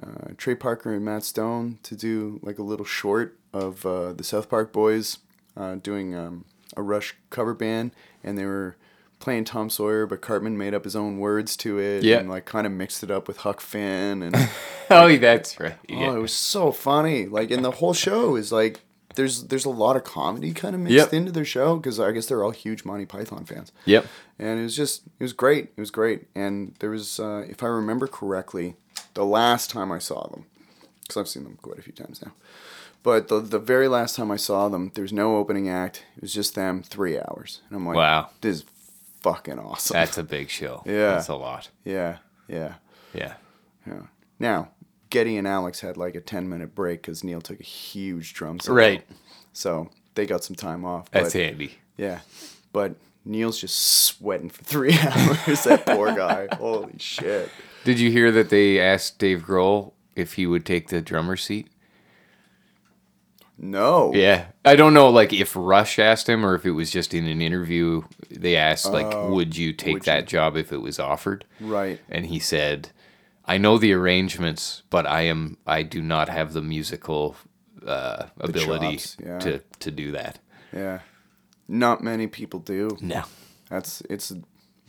uh, 0.01 0.33
Trey 0.37 0.55
Parker 0.55 0.93
and 0.93 1.05
Matt 1.05 1.23
Stone 1.23 1.79
to 1.83 1.95
do 1.95 2.39
like 2.43 2.59
a 2.59 2.63
little 2.63 2.85
short 2.85 3.37
of 3.53 3.85
uh, 3.85 4.13
the 4.13 4.23
South 4.23 4.49
Park 4.49 4.71
Boys 4.73 5.19
uh, 5.57 5.75
doing 5.75 6.15
um, 6.15 6.45
a 6.77 6.81
Rush 6.81 7.15
cover 7.29 7.53
band, 7.53 7.91
and 8.23 8.37
they 8.37 8.45
were 8.45 8.75
playing 9.19 9.43
Tom 9.43 9.69
Sawyer, 9.69 10.05
but 10.05 10.21
Cartman 10.21 10.57
made 10.57 10.73
up 10.73 10.83
his 10.85 10.95
own 10.95 11.17
words 11.17 11.57
to 11.57 11.79
it, 11.79 12.03
and 12.19 12.29
like 12.29 12.45
kind 12.45 12.65
of 12.65 12.71
mixed 12.73 13.03
it 13.03 13.11
up 13.11 13.27
with 13.27 13.37
Huck 13.37 13.59
Finn, 13.59 14.21
and 14.21 14.35
oh, 14.89 15.17
that's 15.17 15.59
right. 15.59 15.75
oh, 15.89 15.93
Yeah. 15.93 16.13
it 16.13 16.19
was 16.21 16.33
so 16.33 16.71
funny. 16.71 17.25
Like, 17.25 17.51
and 17.51 17.63
the 17.65 17.71
whole 17.71 17.93
show 17.93 18.35
is 18.35 18.51
like. 18.51 18.81
There's 19.19 19.43
there's 19.49 19.65
a 19.65 19.69
lot 19.85 19.95
of 19.97 20.03
comedy 20.03 20.53
kind 20.53 20.73
of 20.75 20.81
mixed 20.81 20.95
Yep. 20.95 21.13
into 21.13 21.31
their 21.31 21.45
show 21.45 21.75
because 21.77 21.99
I 21.99 22.11
guess 22.13 22.25
they're 22.27 22.43
all 22.43 22.51
huge 22.65 22.85
Monty 22.85 23.05
Python 23.05 23.43
fans 23.45 23.71
Yep. 23.85 24.05
and 24.39 24.59
it 24.59 24.63
was 24.63 24.75
just 24.75 24.95
it 25.19 25.23
was 25.23 25.33
great 25.33 25.63
it 25.75 25.81
was 25.85 25.91
great 25.91 26.27
and 26.35 26.73
there 26.79 26.89
was 26.97 27.19
uh, 27.19 27.43
if 27.53 27.61
i 27.63 27.67
remember 27.67 28.07
correctly 28.07 28.75
the 29.15 29.25
last 29.25 29.69
time 29.69 29.91
i 29.91 29.99
saw 29.99 30.21
them 30.29 30.45
because 31.01 31.17
i've 31.17 31.27
seen 31.27 31.43
them 31.43 31.57
quite 31.61 31.79
a 31.79 31.81
few 31.81 31.93
times 31.93 32.21
now 32.25 32.31
but 33.03 33.27
the, 33.27 33.39
the 33.41 33.59
very 33.73 33.87
last 33.87 34.15
time 34.15 34.29
i 34.31 34.37
saw 34.37 34.69
them 34.69 34.91
there 34.95 35.01
was 35.01 35.13
no 35.13 35.35
opening 35.37 35.67
act 35.69 36.05
it 36.15 36.21
was 36.21 36.33
just 36.33 36.55
them 36.55 36.81
three 36.81 37.17
hours 37.19 37.61
and 37.67 37.75
i'm 37.77 37.85
like 37.85 37.97
Wow. 37.97 38.29
this 38.41 38.57
is 38.57 38.65
fucking 39.21 39.59
awesome 39.59 39.95
That's 39.95 40.17
a 40.17 40.23
big 40.23 40.49
show. 40.49 40.81
Yeah. 40.85 41.15
That's 41.15 41.27
a 41.27 41.35
lot. 41.35 41.69
yeah 41.83 42.17
yeah 42.47 42.75
Yeah. 43.13 43.33
yeah 43.85 44.03
now 44.39 44.69
Geddy 45.09 45.37
and 45.37 45.47
alex 45.47 45.79
had 45.81 45.97
like 45.97 46.15
a 46.15 46.21
10 46.21 46.47
minute 46.49 46.75
break 46.75 47.01
because 47.01 47.23
neil 47.23 47.41
took 47.41 47.59
a 47.59 47.63
huge 47.63 48.33
drum 48.33 48.59
set. 48.59 48.71
Right. 48.73 49.03
so 49.53 49.89
they 50.15 50.25
got 50.25 50.43
some 50.43 50.55
time 50.55 50.85
off 50.85 51.09
That's 51.11 51.33
but, 51.33 51.41
handy. 51.41 51.71
yeah 51.97 52.19
but 52.73 52.95
neil's 53.25 53.59
just 53.59 53.79
sweating 53.79 54.49
for 54.49 54.63
three 54.63 54.93
hours 54.99 55.63
that 55.63 55.83
poor 55.85 56.13
guy 56.15 56.47
holy 56.53 56.97
shit 56.97 57.49
Did 57.83 57.99
you 57.99 58.11
hear 58.11 58.31
that 58.31 58.49
they 58.49 58.79
asked 58.79 59.19
Dave 59.19 59.43
Grohl 59.45 59.93
if 60.15 60.33
he 60.33 60.45
would 60.45 60.65
take 60.65 60.89
the 60.89 61.01
drummer 61.01 61.37
seat? 61.37 61.69
No. 63.57 64.13
Yeah. 64.13 64.45
I 64.63 64.75
don't 64.75 64.93
know 64.93 65.09
like 65.09 65.33
if 65.33 65.55
Rush 65.55 65.99
asked 65.99 66.29
him 66.29 66.45
or 66.45 66.55
if 66.55 66.65
it 66.65 66.71
was 66.71 66.91
just 66.91 67.13
in 67.13 67.25
an 67.27 67.41
interview 67.41 68.03
they 68.29 68.55
asked 68.55 68.85
like 68.91 69.07
oh, 69.13 69.33
would 69.33 69.57
you 69.57 69.73
take 69.73 69.95
would 69.95 70.03
that 70.03 70.27
job 70.27 70.55
if 70.55 70.71
it 70.71 70.81
was 70.81 70.99
offered? 70.99 71.45
Right. 71.59 71.99
And 72.09 72.25
he 72.27 72.39
said, 72.39 72.89
"I 73.49 73.57
know 73.57 73.77
the 73.77 73.93
arrangements, 73.93 74.83
but 74.89 75.05
I 75.05 75.21
am 75.23 75.57
I 75.65 75.83
do 75.83 76.01
not 76.01 76.29
have 76.29 76.53
the 76.53 76.61
musical 76.61 77.35
uh, 77.85 78.27
ability 78.39 78.97
chops, 78.97 79.17
yeah. 79.19 79.39
to 79.39 79.59
to 79.79 79.91
do 79.91 80.11
that." 80.11 80.39
Yeah. 80.71 80.99
Not 81.67 82.03
many 82.03 82.27
people 82.27 82.59
do. 82.59 82.97
No. 83.01 83.23
That's 83.69 84.01
it's 84.09 84.33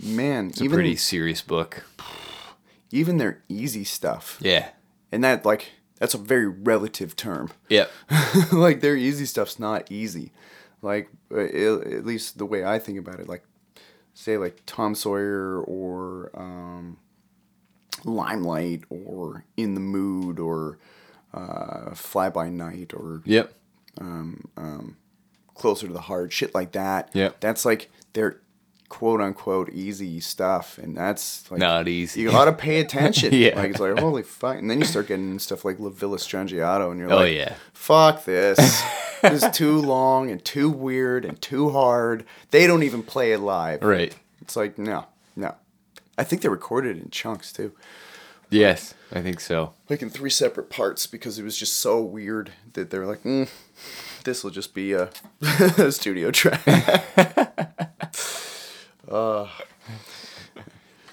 man, 0.03 0.49
It's 0.49 0.61
a 0.61 0.69
pretty 0.69 0.97
serious 0.97 1.43
book. 1.43 1.85
even 2.91 3.19
their 3.19 3.43
easy 3.49 3.85
stuff. 3.85 4.39
Yeah. 4.41 4.71
And 5.13 5.23
that 5.25 5.45
like 5.45 5.73
that's 6.01 6.15
a 6.15 6.19
very 6.19 6.49
relative 6.49 7.15
term. 7.15 7.51
Yeah, 7.69 7.87
like 8.53 8.81
their 8.81 8.97
easy 8.97 9.27
stuff's 9.27 9.59
not 9.59 9.93
easy. 9.93 10.33
Like 10.83 11.11
at 11.31 12.07
least 12.07 12.39
the 12.39 12.47
way 12.47 12.65
I 12.65 12.79
think 12.79 12.99
about 12.99 13.21
it 13.21 13.29
like 13.29 13.45
say 14.15 14.39
like 14.39 14.63
Tom 14.67 14.95
Sawyer 14.95 15.61
or 15.63 16.31
um, 16.35 16.97
Limelight 18.05 18.85
or 18.91 19.45
In 19.57 19.75
the 19.75 19.81
Mood 19.81 20.39
or 20.39 20.79
uh, 21.35 21.95
Fly 21.95 22.29
By 22.29 22.49
Night 22.49 22.93
or 22.95 23.23
Yep. 23.25 23.53
Um, 24.01 24.49
um, 24.57 24.97
closer 25.55 25.87
to 25.87 25.93
the 25.93 26.01
heart, 26.01 26.33
shit 26.33 26.55
like 26.55 26.73
that. 26.73 27.11
Yep. 27.13 27.41
That's 27.41 27.65
like 27.65 27.91
their 28.13 28.41
quote 28.89 29.21
unquote 29.21 29.69
easy 29.71 30.19
stuff, 30.21 30.79
and 30.79 30.97
that's 30.97 31.49
like 31.51 31.61
Not 31.61 31.87
easy. 31.89 32.21
You 32.23 32.31
gotta 32.31 32.53
pay 32.53 32.81
attention. 32.81 33.33
Yeah. 33.35 33.57
Like 33.59 33.71
it's 33.73 33.81
like 33.81 33.99
holy 33.99 34.23
fuck, 34.23 34.57
and 34.59 34.71
then 34.71 34.79
you 34.79 34.85
start 34.85 35.09
getting 35.09 35.39
stuff 35.39 35.65
like 35.65 35.79
La 35.79 35.91
Villa 35.91 36.17
Strangiato, 36.17 36.91
and 36.91 36.99
you're 37.01 37.13
Oh, 37.13 37.17
like, 37.19 37.35
yeah. 37.35 37.55
fuck 37.73 38.25
this. 38.25 38.57
this 39.23 39.43
is 39.45 39.51
too 39.51 39.81
long 39.81 40.31
and 40.31 40.43
too 40.45 40.71
weird 40.71 41.25
and 41.25 41.41
too 41.43 41.71
hard. 41.71 42.25
They 42.51 42.67
don't 42.67 42.83
even 42.83 43.03
play 43.03 43.33
it 43.33 43.39
live. 43.41 43.83
Right. 43.83 44.15
It's 44.41 44.57
like 44.57 44.79
no, 44.79 45.07
no. 45.37 45.55
I 46.21 46.25
think 46.25 46.43
they 46.43 46.49
recorded 46.51 46.99
it 46.99 47.03
in 47.03 47.11
chunks 47.11 47.51
too, 47.53 47.73
Yes, 48.51 48.95
I 49.13 49.23
think 49.23 49.41
so. 49.41 49.73
like 49.89 50.03
in 50.03 50.11
three 50.11 50.29
separate 50.31 50.69
parts, 50.71 51.07
because 51.07 51.39
it 51.39 51.45
was 51.45 51.57
just 51.57 51.75
so 51.79 52.03
weird 52.03 52.53
that 52.75 52.91
they 52.91 52.99
were 52.99 53.07
like, 53.07 53.23
mm, 53.23 53.49
this 54.25 54.45
will 54.45 54.51
just 54.51 54.75
be 54.75 54.93
a, 54.93 55.09
studio 55.91 56.31
track. 56.31 56.61
uh, 59.11 59.47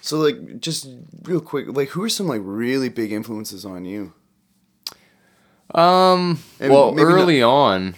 so 0.02 0.18
like, 0.18 0.60
just 0.60 0.90
real 1.24 1.40
quick, 1.40 1.68
like, 1.70 1.90
who 1.90 2.04
are 2.04 2.10
some 2.10 2.28
like 2.28 2.42
really 2.44 2.90
big 2.90 3.12
influences 3.12 3.66
on 3.66 3.86
you? 3.86 4.14
Um. 5.76 6.40
And 6.60 6.72
well, 6.72 6.92
maybe 6.92 7.10
not- 7.10 7.14
early 7.14 7.42
on, 7.44 7.96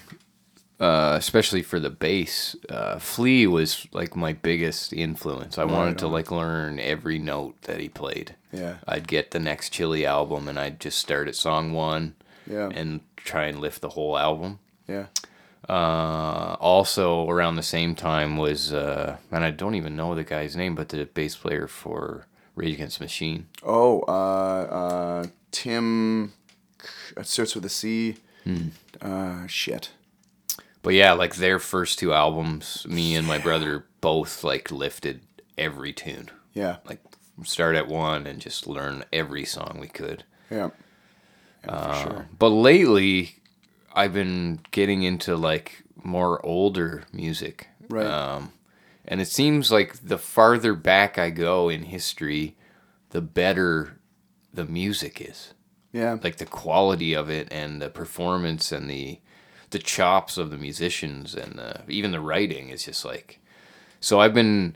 uh, 0.80 1.16
especially 1.18 1.62
for 1.62 1.80
the 1.80 1.90
bass. 1.90 2.56
Uh, 2.70 2.98
Flea 3.00 3.48
was 3.48 3.88
like 3.92 4.16
my 4.16 4.34
biggest 4.34 4.94
influence. 4.94 5.58
I 5.58 5.66
wanted 5.66 5.98
to 6.00 6.06
on. 6.06 6.12
like 6.12 6.32
learn 6.32 6.80
every 6.80 7.20
note 7.20 7.62
that 7.64 7.80
he 7.80 7.90
played. 7.90 8.36
Yeah. 8.52 8.78
I'd 8.88 9.08
get 9.08 9.32
the 9.32 9.40
next 9.40 9.70
Chili 9.72 10.06
album 10.06 10.48
and 10.48 10.60
I'd 10.60 10.80
just 10.80 10.98
start 10.98 11.28
at 11.28 11.36
song 11.36 11.74
one 11.74 12.16
Yeah. 12.50 12.70
and 12.74 13.02
try 13.18 13.46
and 13.46 13.60
lift 13.60 13.82
the 13.82 13.90
whole 13.90 14.18
album. 14.18 14.60
yeah. 14.88 15.08
Uh, 15.68 16.56
also 16.60 17.30
around 17.30 17.56
the 17.56 17.62
same 17.62 17.94
time 17.94 18.38
was, 18.38 18.74
uh, 18.74 19.18
and 19.32 19.44
I 19.44 19.52
don't 19.52 19.76
even 19.76 19.96
know 19.96 20.16
the 20.16 20.24
guy's 20.24 20.56
name, 20.56 20.74
but 20.74 20.90
the 20.90 21.06
bass 21.06 21.36
player 21.36 21.68
for 21.68 22.26
Rage 22.56 22.74
Against 22.74 22.98
the 22.98 23.04
Machine. 23.06 23.46
Oh, 23.62 24.02
uh, 24.08 24.12
uh, 25.22 25.26
Tim. 25.52 26.34
It 27.16 27.28
starts 27.28 27.54
with 27.54 27.66
a 27.66 27.70
C. 27.70 28.16
Hmm. 28.46 28.70
Uh, 29.00 29.46
shit. 29.46 29.92
But 30.82 30.94
yeah, 30.94 31.14
like 31.14 31.36
their 31.36 31.60
first 31.60 32.00
two 32.00 32.14
albums, 32.14 32.86
me 32.88 33.16
and 33.16 33.28
my 33.28 33.38
brother 33.38 33.86
both 34.02 34.44
like 34.44 34.72
lifted 34.72 35.22
every 35.58 35.94
tune. 35.94 36.30
Yeah. 36.54 36.78
Like 36.86 37.02
start 37.44 37.76
at 37.76 37.88
one 37.88 38.26
and 38.26 38.40
just 38.40 38.68
learn 38.68 39.04
every 39.12 39.46
song 39.46 39.78
we 39.80 39.88
could. 39.88 40.24
Yeah. 40.50 40.70
Yeah, 41.66 42.04
for 42.04 42.10
sure. 42.10 42.30
But 42.38 42.50
lately, 42.50 43.36
I've 43.94 44.14
been 44.14 44.62
getting 44.72 45.04
into 45.04 45.36
like 45.36 45.84
more 46.04 46.44
older 46.46 47.04
music. 47.12 47.68
Right. 47.90 48.06
Um, 48.06 48.54
and 49.06 49.20
it 49.20 49.28
seems 49.28 49.72
like 49.72 49.96
the 50.02 50.18
farther 50.18 50.74
back 50.74 51.18
I 51.18 51.30
go 51.30 51.68
in 51.68 51.84
history, 51.84 52.56
the 53.10 53.22
better 53.22 54.00
the 54.54 54.66
music 54.66 55.20
is. 55.20 55.54
Yeah. 55.92 56.18
Like 56.24 56.38
the 56.38 56.46
quality 56.46 57.14
of 57.14 57.30
it 57.30 57.48
and 57.52 57.82
the 57.82 57.90
performance 57.90 58.72
and 58.72 58.90
the 58.90 59.20
the 59.72 59.80
chops 59.80 60.38
of 60.38 60.50
the 60.50 60.58
musicians 60.58 61.36
and 61.36 61.60
uh, 61.60 61.74
even 61.88 62.12
the 62.12 62.20
writing 62.20 62.70
is 62.70 62.86
just 62.86 63.06
like. 63.06 63.40
So 64.00 64.20
I've 64.20 64.34
been. 64.34 64.76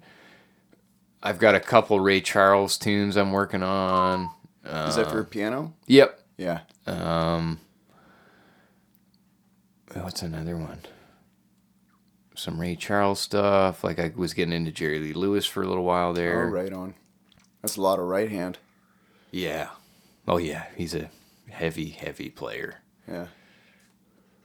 I've 1.26 1.40
got 1.40 1.56
a 1.56 1.60
couple 1.62 2.02
Ray 2.02 2.20
Charles 2.20 2.78
tunes 2.78 3.16
I'm 3.16 3.32
working 3.32 3.64
on. 3.64 4.30
Uh, 4.66 4.88
Is 4.90 4.98
that 4.98 5.10
for 5.10 5.24
piano? 5.24 5.74
Yep. 5.88 6.20
Yeah. 6.38 6.60
Um, 6.86 7.60
what's 9.94 10.22
another 10.22 10.58
one? 10.58 10.80
Some 12.36 12.60
Ray 12.60 12.76
Charles 12.76 13.22
stuff. 13.22 13.84
Like 13.84 14.00
I 14.00 14.12
was 14.16 14.34
getting 14.34 14.54
into 14.54 14.72
Jerry 14.72 15.00
Lee 15.00 15.14
Lewis 15.14 15.46
for 15.46 15.64
a 15.64 15.68
little 15.68 15.86
while 15.86 16.14
there. 16.14 16.34
Oh, 16.34 16.42
there. 16.42 16.50
right 16.50 16.74
on. 16.74 16.96
That's 17.62 17.78
a 17.78 17.82
lot 17.82 18.00
of 18.00 18.06
right 18.06 18.30
hand. 18.30 18.58
Yeah. 19.32 19.70
Oh 20.28 20.38
yeah, 20.38 20.66
he's 20.76 20.94
a 20.94 21.10
heavy, 21.50 21.90
heavy 21.90 22.30
player. 22.30 22.82
Yeah. 23.08 23.28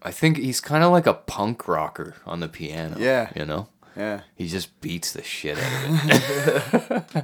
I 0.02 0.10
think 0.12 0.36
he's 0.38 0.60
kind 0.60 0.84
of 0.84 0.92
like 0.92 1.06
a 1.06 1.14
punk 1.14 1.66
rocker 1.68 2.14
on 2.26 2.40
the 2.40 2.48
piano. 2.48 2.96
Yeah. 2.98 3.30
You 3.34 3.44
know, 3.44 3.68
Yeah. 3.96 4.20
he 4.36 4.46
just 4.48 4.80
beats 4.80 5.12
the 5.12 5.22
shit 5.22 5.58
out 5.58 5.84
of 5.84 7.16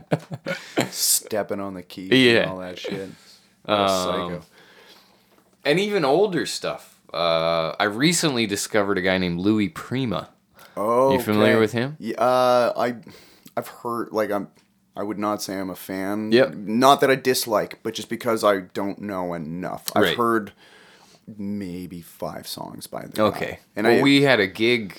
it. 0.48 0.92
Stepping 0.92 1.60
on 1.60 1.74
the 1.74 1.82
keys 1.82 2.10
Yeah. 2.12 2.42
and 2.42 2.50
all 2.50 2.58
that 2.58 2.78
shit. 2.78 3.10
Um, 3.66 3.88
psycho. 3.88 4.42
and 5.64 5.78
even 5.80 6.04
older 6.04 6.44
stuff. 6.46 7.00
Uh, 7.12 7.74
I 7.78 7.84
recently 7.84 8.46
discovered 8.46 8.98
a 8.98 9.02
guy 9.02 9.18
named 9.18 9.40
Louis 9.40 9.68
Prima. 9.68 10.30
Oh, 10.76 11.12
you 11.12 11.20
familiar 11.20 11.52
okay. 11.52 11.60
with 11.60 11.72
him? 11.72 11.96
Yeah, 12.00 12.16
uh, 12.16 12.72
I, 12.76 12.96
I've 13.56 13.68
heard 13.68 14.08
like 14.12 14.30
I'm. 14.32 14.48
I 14.96 15.02
would 15.02 15.18
not 15.18 15.42
say 15.42 15.58
I'm 15.58 15.70
a 15.70 15.74
fan. 15.76 16.30
Yep. 16.32 16.54
Not 16.54 17.00
that 17.00 17.10
I 17.10 17.14
dislike, 17.16 17.80
but 17.82 17.94
just 17.94 18.08
because 18.08 18.44
I 18.44 18.60
don't 18.60 19.00
know 19.00 19.34
enough. 19.34 19.90
I've 19.96 20.02
Right. 20.02 20.16
heard 20.16 20.52
maybe 21.26 22.00
five 22.00 22.46
songs 22.46 22.86
by 22.86 23.06
the. 23.06 23.22
Okay. 23.22 23.58
And 23.76 23.86
well, 23.86 23.98
I 23.98 24.02
we 24.02 24.22
had 24.22 24.40
a 24.40 24.46
gig 24.46 24.98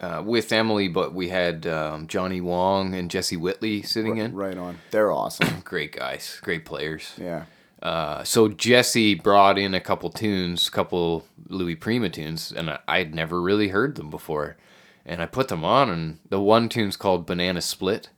uh, 0.00 0.22
with 0.24 0.52
Emily, 0.52 0.88
but 0.88 1.14
we 1.14 1.28
had 1.28 1.66
um, 1.66 2.06
Johnny 2.06 2.40
Wong 2.40 2.94
and 2.94 3.10
Jesse 3.10 3.36
Whitley 3.36 3.82
sitting 3.82 4.18
in. 4.18 4.34
right 4.34 4.56
on. 4.56 4.78
They're 4.90 5.12
awesome. 5.12 5.60
Great 5.64 5.92
guys, 5.92 6.38
great 6.42 6.64
players. 6.64 7.12
yeah. 7.18 7.44
Uh, 7.82 8.24
so 8.24 8.48
Jesse 8.48 9.14
brought 9.14 9.58
in 9.58 9.74
a 9.74 9.80
couple 9.80 10.08
tunes, 10.10 10.70
couple 10.70 11.26
Louis 11.48 11.76
Prima 11.76 12.08
tunes, 12.08 12.50
and 12.50 12.70
I, 12.70 12.78
I'd 12.88 13.14
never 13.14 13.40
really 13.40 13.68
heard 13.68 13.96
them 13.96 14.08
before. 14.10 14.56
And 15.04 15.20
I 15.22 15.26
put 15.26 15.48
them 15.48 15.64
on, 15.64 15.90
and 15.90 16.18
the 16.28 16.40
one 16.40 16.68
tune's 16.68 16.96
called 16.96 17.26
Banana 17.26 17.60
Split. 17.60 18.08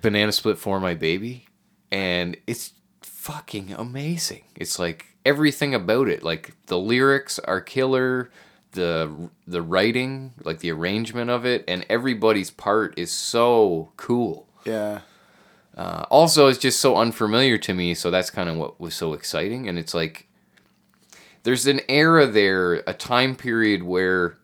Banana 0.00 0.32
Split 0.32 0.58
for 0.58 0.78
My 0.80 0.94
Baby. 0.94 1.48
And 1.90 2.36
it's 2.46 2.72
fucking 3.02 3.72
amazing. 3.76 4.44
It's 4.54 4.78
like 4.78 5.15
everything 5.26 5.74
about 5.74 6.08
it. 6.08 6.22
Like 6.22 6.54
the 6.66 6.78
lyrics 6.78 7.38
are 7.40 7.60
killer, 7.60 8.30
the 8.72 9.30
the 9.46 9.60
writing, 9.60 10.32
like 10.44 10.60
the 10.60 10.70
arrangement 10.70 11.28
of 11.30 11.44
it, 11.44 11.64
and 11.68 11.84
everybody's 11.90 12.50
part 12.50 12.98
is 12.98 13.10
so 13.10 13.90
cool. 13.98 14.46
Yeah. 14.64 15.00
Uh, 15.76 16.06
also, 16.10 16.46
it's 16.48 16.58
just 16.58 16.80
so 16.80 16.96
unfamiliar 16.96 17.58
to 17.58 17.74
me, 17.74 17.92
so 17.92 18.10
that's 18.10 18.30
kind 18.30 18.48
of 18.48 18.56
what 18.56 18.80
was 18.80 18.94
so 18.94 19.12
exciting. 19.12 19.68
And 19.68 19.78
it's 19.78 19.92
like 19.92 20.26
there's 21.42 21.66
an 21.66 21.80
era 21.88 22.26
there, 22.26 22.76
a 22.86 22.94
time 22.94 23.36
period 23.36 23.82
where 23.82 24.38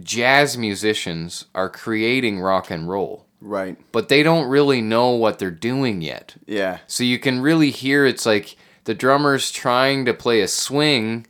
jazz 0.00 0.56
musicians 0.56 1.44
are 1.54 1.68
creating 1.68 2.40
rock 2.40 2.70
and 2.70 2.88
roll, 2.88 3.26
Right. 3.42 3.76
but 3.92 4.08
they 4.08 4.22
don't 4.22 4.48
really 4.48 4.80
know 4.80 5.10
what 5.10 5.38
they're 5.38 5.50
doing 5.50 6.00
yet. 6.00 6.34
Yeah. 6.46 6.78
So 6.86 7.04
you 7.04 7.18
can 7.18 7.40
really 7.42 7.70
hear 7.70 8.06
it's 8.06 8.24
like 8.24 8.56
the 8.84 8.94
drummer's 8.94 9.50
trying 9.50 10.04
to 10.06 10.14
play 10.14 10.40
a 10.40 10.48
swing, 10.48 11.26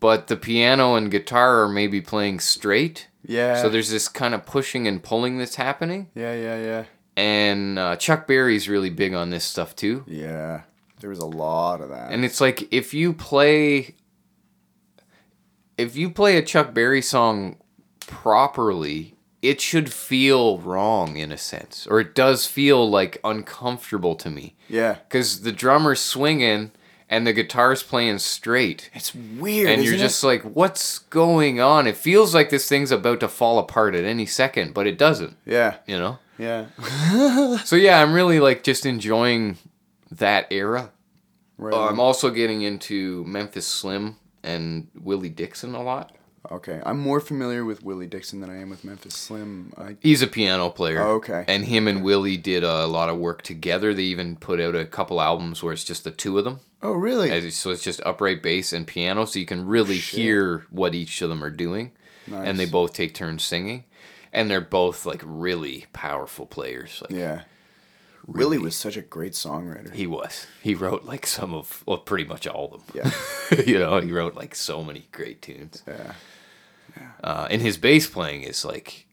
but 0.00 0.26
the 0.28 0.36
piano 0.36 0.94
and 0.94 1.10
guitar 1.10 1.62
are 1.62 1.68
maybe 1.68 2.00
playing 2.00 2.40
straight. 2.40 3.08
Yeah. 3.24 3.60
So 3.60 3.68
there's 3.68 3.90
this 3.90 4.08
kind 4.08 4.34
of 4.34 4.46
pushing 4.46 4.86
and 4.88 5.02
pulling 5.02 5.38
that's 5.38 5.56
happening. 5.56 6.08
Yeah. 6.14 6.34
Yeah. 6.34 6.56
Yeah. 6.58 6.84
And 7.16 7.78
uh, 7.78 7.96
Chuck 7.96 8.26
Berry's 8.26 8.68
really 8.68 8.88
big 8.90 9.12
on 9.14 9.30
this 9.30 9.44
stuff 9.44 9.76
too. 9.76 10.04
Yeah. 10.06 10.62
There 11.00 11.10
was 11.10 11.18
a 11.18 11.26
lot 11.26 11.80
of 11.80 11.88
that. 11.90 12.12
And 12.12 12.24
it's 12.24 12.40
like 12.40 12.72
if 12.72 12.92
you 12.94 13.12
play 13.12 13.94
if 15.78 15.96
you 15.96 16.10
play 16.10 16.36
a 16.36 16.42
Chuck 16.42 16.74
Berry 16.74 17.00
song 17.02 17.56
properly, 18.06 19.14
it 19.42 19.60
should 19.60 19.92
feel 19.92 20.58
wrong 20.58 21.16
in 21.16 21.32
a 21.32 21.38
sense. 21.38 21.86
Or 21.86 22.00
it 22.00 22.14
does 22.14 22.46
feel 22.46 22.88
like 22.88 23.18
uncomfortable 23.24 24.14
to 24.16 24.28
me. 24.30 24.56
yeah. 24.68 24.96
Cuz 25.08 25.40
the 25.40 25.52
drummer's 25.52 26.00
swinging 26.00 26.72
and 27.10 27.26
the 27.26 27.32
guitar's 27.34 27.82
playing 27.82 28.18
straight. 28.20 28.88
It's 28.94 29.14
weird. 29.14 29.68
And 29.68 29.82
you're 29.84 29.94
isn't 29.94 30.04
it? 30.04 30.08
just 30.08 30.24
like, 30.24 30.42
what's 30.42 31.00
going 31.00 31.60
on? 31.60 31.86
It 31.88 31.96
feels 31.96 32.34
like 32.34 32.48
this 32.50 32.68
thing's 32.68 32.92
about 32.92 33.20
to 33.20 33.28
fall 33.28 33.58
apart 33.58 33.94
at 33.96 34.04
any 34.04 34.24
second, 34.24 34.72
but 34.72 34.86
it 34.86 34.96
doesn't, 34.96 35.36
Yeah. 35.44 35.74
you 35.86 35.98
know? 35.98 36.18
Yeah. 36.38 36.66
So 37.64 37.76
yeah, 37.76 38.00
I'm 38.00 38.14
really 38.14 38.40
like 38.40 38.62
just 38.62 38.86
enjoying 38.86 39.58
that 40.12 40.46
era. 40.50 40.92
Right. 41.58 41.74
Uh. 41.74 41.88
I'm 41.88 42.00
also 42.00 42.30
getting 42.30 42.62
into 42.62 43.24
Memphis 43.26 43.66
Slim 43.66 44.16
and 44.42 44.88
Willie 44.98 45.28
Dixon 45.28 45.74
a 45.74 45.82
lot. 45.82 46.14
Okay, 46.50 46.80
I'm 46.86 46.98
more 46.98 47.20
familiar 47.20 47.64
with 47.64 47.82
Willie 47.82 48.06
Dixon 48.06 48.40
than 48.40 48.48
I 48.50 48.60
am 48.60 48.70
with 48.70 48.82
Memphis 48.84 49.14
Slim. 49.14 49.72
I 49.76 49.96
He's 50.00 50.22
a 50.22 50.26
piano 50.26 50.70
player. 50.70 51.02
Oh, 51.02 51.16
okay. 51.16 51.44
And 51.46 51.64
him 51.66 51.86
and 51.86 52.02
Willie 52.02 52.36
did 52.38 52.64
a 52.64 52.86
lot 52.86 53.08
of 53.10 53.18
work 53.18 53.42
together. 53.42 53.92
They 53.92 54.04
even 54.04 54.36
put 54.36 54.58
out 54.60 54.74
a 54.74 54.86
couple 54.86 55.20
albums 55.20 55.62
where 55.62 55.72
it's 55.74 55.84
just 55.84 56.04
the 56.04 56.10
two 56.10 56.38
of 56.38 56.44
them. 56.44 56.60
oh 56.82 56.92
really? 56.92 57.30
As- 57.30 57.54
So 57.56 57.70
it's 57.70 57.82
just 57.82 58.00
upright 58.06 58.42
bass 58.42 58.72
and 58.72 58.86
piano, 58.86 59.26
so 59.26 59.38
you 59.38 59.44
can 59.46 59.66
really 59.66 59.98
hear 59.98 60.64
what 60.70 60.94
each 60.94 61.20
of 61.20 61.28
them 61.28 61.44
are 61.44 61.50
doing. 61.50 61.92
Nice. 62.26 62.46
And 62.48 62.58
they 62.58 62.66
both 62.66 62.94
take 62.94 63.12
turns 63.14 63.44
singing. 63.44 63.84
And 64.32 64.48
they're 64.50 64.60
both 64.60 65.04
like 65.04 65.22
really 65.24 65.86
powerful 65.92 66.46
players. 66.46 67.02
Like 67.02 67.18
yeah. 67.18 67.42
Willie 68.26 68.58
was 68.58 68.76
such 68.76 68.96
a 68.96 69.02
great 69.02 69.32
songwriter. 69.32 69.92
he 69.94 70.06
was. 70.06 70.46
He 70.62 70.74
wrote 70.74 71.04
like 71.04 71.26
some 71.26 71.54
of 71.54 71.82
well 71.86 71.98
pretty 71.98 72.24
much 72.24 72.46
all 72.46 72.72
of 72.74 72.86
them. 72.86 73.02
Yeah. 73.50 73.62
you 73.66 73.78
know, 73.78 74.00
he 74.00 74.12
wrote 74.12 74.34
like 74.34 74.54
so 74.54 74.84
many 74.84 75.08
great 75.12 75.42
tunes. 75.42 75.82
Yeah. 75.86 76.12
Uh, 77.22 77.46
and 77.50 77.62
his 77.62 77.76
bass 77.78 78.06
playing 78.08 78.42
is 78.42 78.64
like, 78.64 79.06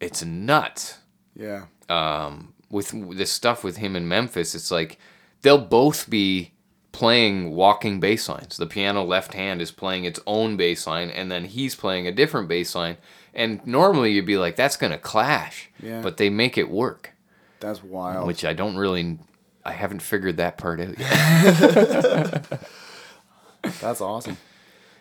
it's 0.00 0.24
nuts. 0.24 0.98
Yeah. 1.34 1.66
Um, 1.88 2.54
with 2.70 3.16
this 3.16 3.30
stuff 3.30 3.62
with 3.62 3.76
him 3.76 3.94
in 3.96 4.08
Memphis, 4.08 4.54
it's 4.54 4.70
like 4.70 4.98
they'll 5.42 5.58
both 5.58 6.08
be 6.10 6.52
playing 6.92 7.50
walking 7.50 8.00
bass 8.00 8.28
lines. 8.28 8.56
The 8.56 8.66
piano 8.66 9.02
left 9.04 9.34
hand 9.34 9.60
is 9.60 9.70
playing 9.70 10.04
its 10.04 10.20
own 10.26 10.56
bass 10.56 10.86
line, 10.86 11.10
and 11.10 11.30
then 11.30 11.44
he's 11.44 11.74
playing 11.74 12.06
a 12.06 12.12
different 12.12 12.48
bass 12.48 12.74
line. 12.74 12.96
And 13.34 13.64
normally 13.66 14.12
you'd 14.12 14.26
be 14.26 14.36
like, 14.38 14.56
that's 14.56 14.76
gonna 14.76 14.98
clash. 14.98 15.70
Yeah. 15.82 16.00
But 16.02 16.16
they 16.18 16.30
make 16.30 16.56
it 16.56 16.70
work, 16.70 17.12
That's 17.64 17.82
wild. 17.82 18.26
which 18.26 18.44
I 18.44 18.52
don't 18.52 18.76
really, 18.76 19.18
I 19.64 19.72
haven't 19.72 20.00
figured 20.02 20.36
that 20.36 20.58
part 20.58 20.80
out 20.80 20.98
yet. 20.98 22.60
That's 23.80 24.00
awesome. 24.00 24.36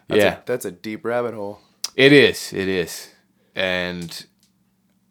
That's 0.07 0.19
yeah. 0.21 0.37
A, 0.37 0.45
that's 0.45 0.63
a 0.65 0.71
deep 0.71 1.03
rabbit 1.05 1.33
hole. 1.33 1.59
It 1.95 2.13
is. 2.13 2.53
It 2.53 2.67
is. 2.69 3.09
And 3.55 4.25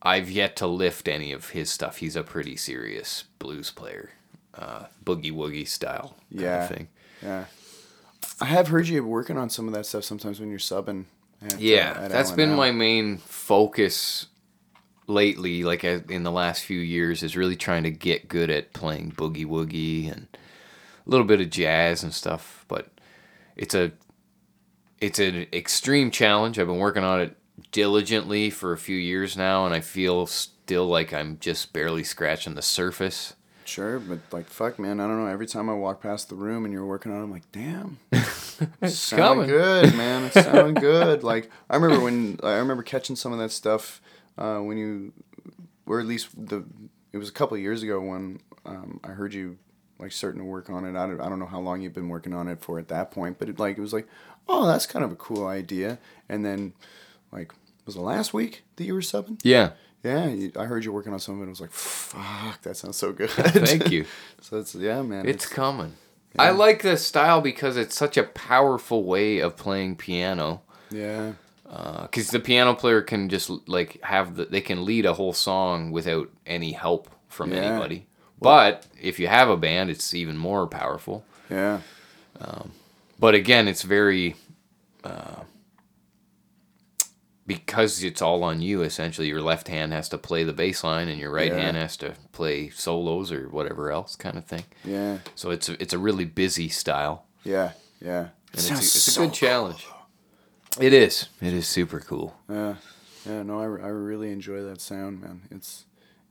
I've 0.03 0.31
yet 0.31 0.57
to 0.57 0.66
lift 0.66 1.07
any 1.07 1.33
of 1.33 1.51
his 1.51 1.70
stuff. 1.70 1.99
He's 1.99 2.16
a 2.16 2.23
pretty 2.23 2.57
serious 2.57 3.24
blues 3.39 3.70
player, 3.70 4.11
uh, 4.55 4.85
boogie 5.05 5.33
woogie 5.33 5.69
style 5.69 6.16
kind 6.31 6.41
Yeah. 6.43 6.62
of 6.65 6.69
thing. 6.70 6.89
Yeah. 7.23 7.45
I 8.41 8.47
have 8.47 8.69
heard 8.69 8.89
you 8.89 9.05
working 9.05 9.37
on 9.37 9.51
some 9.51 9.69
of 9.69 9.74
that 9.74 9.85
stuff 9.87 10.05
sometimes 10.05 10.41
when 10.41 10.49
you're 10.49 10.59
subbing 10.59 11.05
uh, 11.45 11.55
Yeah, 11.59 11.95
at 12.01 12.11
that's 12.11 12.31
been 12.33 12.55
my 12.55 12.70
main 12.73 13.19
focus 13.19 14.27
lately. 15.13 15.63
Like 15.63 15.85
uh, 15.85 16.01
in 16.09 16.23
the 16.23 16.31
last 16.31 16.65
few 16.65 16.81
years, 16.81 17.23
is 17.23 17.37
really 17.37 17.57
trying 17.57 17.85
to 17.85 17.91
get 17.91 18.29
good 18.29 18.51
at 18.51 18.73
playing 18.73 19.13
boogie 19.13 19.47
woogie 19.47 20.11
and 20.11 20.27
a 21.07 21.11
little 21.11 21.27
bit 21.27 21.41
of 21.41 21.51
jazz 21.51 22.03
and 22.03 22.13
stuff. 22.13 22.65
But 22.69 22.89
it's 23.57 23.75
a 23.75 23.93
it's 25.01 25.19
an 25.19 25.47
extreme 25.53 26.11
challenge. 26.11 26.59
I've 26.59 26.67
been 26.67 26.79
working 26.79 27.05
on 27.05 27.21
it 27.21 27.37
diligently 27.71 28.51
for 28.51 28.73
a 28.73 28.79
few 28.79 28.97
years 28.97 29.37
now, 29.37 29.67
and 29.67 29.75
I 29.75 29.81
feel 29.81 30.27
still 30.27 30.87
like 30.87 31.13
I'm 31.13 31.39
just 31.41 31.73
barely 31.73 32.05
scratching 32.05 32.55
the 32.55 32.63
surface. 32.63 33.35
Sure, 33.65 33.99
but 33.99 34.19
like 34.33 34.49
fuck, 34.49 34.79
man, 34.79 35.01
I 35.01 35.07
don't 35.07 35.25
know. 35.25 35.27
Every 35.31 35.47
time 35.47 35.71
I 35.71 35.75
walk 35.75 36.03
past 36.03 36.29
the 36.29 36.35
room 36.35 36.65
and 36.65 36.73
you're 36.75 36.85
working 36.85 37.13
on, 37.13 37.21
it, 37.21 37.23
I'm 37.25 37.31
like, 37.31 37.51
damn, 37.53 37.99
it's 38.13 38.95
sounding 38.99 39.47
coming. 39.47 39.49
good, 39.49 39.95
man. 39.95 40.25
It's 40.25 40.35
sounding 40.35 40.75
good. 40.75 41.23
Like 41.23 41.51
I 41.71 41.77
remember 41.77 42.03
when 42.05 42.39
I 42.43 42.55
remember 42.55 42.83
catching 42.83 43.17
some 43.17 43.33
of 43.33 43.39
that 43.39 43.51
stuff 43.51 44.01
uh, 44.39 44.59
when 44.59 44.77
you, 44.79 45.13
or 45.87 46.01
at 46.01 46.07
least 46.07 46.29
the, 46.37 46.65
it 47.13 47.19
was 47.19 47.29
a 47.29 47.33
couple 47.33 47.57
of 47.57 47.63
years 47.63 47.83
ago 47.83 48.01
when 48.01 48.41
um, 48.65 49.01
I 49.05 49.09
heard 49.09 49.35
you 49.35 49.59
like 49.99 50.13
starting 50.13 50.41
to 50.41 50.45
work 50.45 50.69
on 50.71 50.85
it. 50.85 50.97
I 50.99 51.07
don't, 51.07 51.21
I 51.21 51.29
don't 51.29 51.39
know 51.39 51.47
how 51.47 51.61
long 51.61 51.81
you've 51.81 51.93
been 51.93 52.09
working 52.09 52.35
on 52.35 52.49
it 52.49 52.61
for 52.61 52.79
at 52.79 52.89
that 52.89 53.11
point, 53.11 53.39
but 53.39 53.49
it 53.49 53.59
like 53.59 53.79
it 53.79 53.81
was 53.81 53.93
like, 53.93 54.09
oh, 54.49 54.67
that's 54.67 54.87
kind 54.87 55.05
of 55.05 55.13
a 55.13 55.17
cool 55.17 55.47
idea. 55.47 55.99
And 56.29 56.45
then, 56.45 56.73
like, 57.31 57.53
was 57.87 57.97
it 57.97 58.01
last 58.01 58.33
week 58.35 58.65
that 58.77 58.85
you 58.85 58.95
were 58.95 59.01
subbing? 59.01 59.41
Yeah, 59.45 59.71
Yeah, 60.03 60.27
you, 60.29 60.53
I 60.59 60.65
heard 60.65 60.85
you 60.85 60.93
working 60.93 61.13
on 61.13 61.21
something. 61.21 61.43
it. 61.43 61.47
I 61.47 61.51
was 61.51 61.61
like, 61.61 61.73
fuck, 61.73 62.63
that 62.63 62.77
sounds 62.77 62.97
so 62.97 63.13
good. 63.13 63.31
thank 63.31 63.91
you. 63.91 64.07
so 64.41 64.59
it's 64.59 64.75
yeah, 64.75 65.03
man. 65.03 65.29
It's 65.29 65.47
coming. 65.47 65.95
I 66.39 66.51
like 66.51 66.81
the 66.83 66.97
style 66.97 67.43
because 67.43 67.77
it's 67.77 67.95
such 67.95 68.17
a 68.17 68.23
powerful 68.23 69.05
way 69.05 69.39
of 69.39 69.57
playing 69.57 69.97
piano. 69.97 70.63
yeah, 70.91 71.33
because 72.03 72.28
the 72.28 72.39
piano 72.40 72.74
player 72.74 73.01
can 73.01 73.28
just 73.31 73.51
like 73.66 73.99
have 74.03 74.36
the 74.36 74.44
they 74.44 74.61
can 74.61 74.85
lead 74.85 75.07
a 75.07 75.15
whole 75.15 75.32
song 75.32 75.90
without 75.90 76.28
any 76.47 76.73
help 76.73 77.09
from 77.28 77.53
Yeah. 77.53 77.59
anybody. 77.61 78.07
But 78.40 78.86
if 79.01 79.19
you 79.19 79.28
have 79.28 79.49
a 79.49 79.57
band, 79.57 79.89
it's 79.90 80.12
even 80.15 80.36
more 80.36 80.66
powerful. 80.66 81.24
yeah, 81.49 81.81
But 83.19 83.35
again, 83.35 83.69
it's 83.69 83.82
very 83.82 84.35
uh, 85.05 85.44
because 87.47 88.03
it's 88.03 88.23
all 88.23 88.43
on 88.44 88.61
you. 88.62 88.82
Essentially, 88.82 89.28
your 89.28 89.40
left 89.40 89.69
hand 89.69 89.93
has 89.93 90.09
to 90.11 90.19
play 90.19 90.44
the 90.44 90.53
bass 90.53 90.85
line, 90.85 91.09
and 91.09 91.20
your 91.20 91.31
right 91.31 91.53
Yeah. 91.53 91.59
hand 91.59 91.77
has 91.77 91.97
to 91.99 92.15
play 92.32 92.69
solos 92.70 93.31
or 93.32 93.49
whatever 93.49 93.90
else 93.90 94.16
kind 94.16 94.36
of 94.36 94.44
thing. 94.44 94.65
yeah, 94.85 95.19
So 95.35 95.51
it's 95.51 95.69
a, 95.69 95.81
it's 95.82 95.93
a 95.93 95.99
really 95.99 96.24
busy 96.24 96.69
style, 96.69 97.24
yeah, 97.44 97.73
yeah. 98.01 98.20
and 98.20 98.31
it's 98.55 98.70
a, 98.70 98.74
it's 98.74 99.16
a 99.16 99.20
good 99.20 99.32
challenge. 99.35 99.86
It 100.81 100.93
is. 100.93 101.28
It 101.40 101.53
is 101.53 101.66
super 101.66 102.01
cool. 102.01 102.36
Yeah, 102.49 102.77
yeah. 103.27 103.43
No, 103.43 103.61
I, 103.61 103.65
I 103.65 103.89
really 103.89 104.31
enjoy 104.32 104.62
that 104.62 104.81
sound, 104.81 105.20
man. 105.20 105.43
It's 105.51 105.85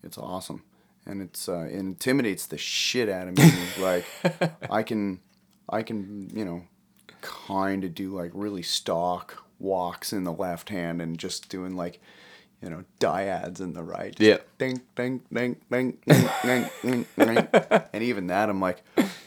it's 0.03 0.17
awesome, 0.17 0.63
and 1.05 1.21
it's 1.21 1.47
uh, 1.47 1.67
it 1.69 1.75
intimidates 1.75 2.47
the 2.47 2.57
shit 2.57 3.07
out 3.07 3.27
of 3.27 3.37
me. 3.37 3.51
like 3.79 4.05
I 4.69 4.83
can 4.83 5.19
I 5.69 5.83
can 5.83 6.31
you 6.33 6.45
know 6.45 6.63
kind 7.21 7.83
of 7.83 7.93
do 7.93 8.09
like 8.09 8.31
really 8.33 8.63
stock 8.63 9.43
walks 9.59 10.11
in 10.11 10.23
the 10.23 10.33
left 10.33 10.69
hand 10.69 11.01
and 11.01 11.19
just 11.19 11.49
doing 11.49 11.75
like 11.75 12.01
you 12.61 12.69
know 12.69 12.83
dyads 12.99 13.59
in 13.59 13.73
the 13.73 13.83
right. 13.83 14.15
Just 14.15 14.21
Yeah. 14.21 14.37
Ding 14.57 14.81
ding 14.95 15.21
ding 15.33 15.55
ding 15.71 15.97
ding 16.07 16.25
ding 16.43 16.69
ding 16.83 17.05
ding. 17.17 17.47
And 17.93 18.03
even 18.03 18.27
that, 18.27 18.49
I'm 18.49 18.61
like, 18.61 18.83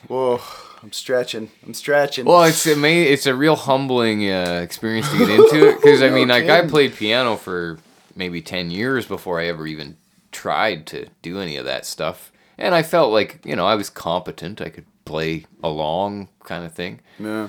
whoa, 0.08 0.40
I'm 0.82 0.92
stretching. 0.92 1.50
I'm 1.66 1.74
stretching. 1.74 2.24
Well, 2.24 2.44
it's 2.44 2.66
ama- 2.66 2.88
It's 2.88 3.26
a 3.26 3.34
real 3.34 3.56
humbling 3.56 4.30
uh, 4.30 4.60
experience 4.62 5.10
to 5.10 5.18
get 5.18 5.28
into 5.30 5.68
it 5.68 5.76
because 5.76 6.02
I 6.02 6.08
No 6.10 6.14
mean, 6.14 6.28
like 6.28 6.48
I 6.48 6.66
played 6.66 6.94
piano 6.94 7.36
for 7.36 7.78
maybe 8.16 8.40
ten 8.40 8.70
years 8.70 9.06
before 9.06 9.40
I 9.40 9.46
ever 9.46 9.66
even 9.66 9.96
tried 10.32 10.86
to 10.88 11.06
do 11.22 11.40
any 11.40 11.56
of 11.56 11.64
that 11.66 11.84
stuff, 11.86 12.32
and 12.58 12.74
I 12.74 12.82
felt 12.82 13.12
like 13.12 13.40
you 13.44 13.54
know 13.56 13.66
I 13.66 13.74
was 13.74 13.90
competent. 13.90 14.60
I 14.60 14.68
could 14.70 14.86
play 15.04 15.44
along, 15.62 16.28
kind 16.44 16.64
of 16.64 16.72
thing. 16.72 17.00
yeah. 17.18 17.48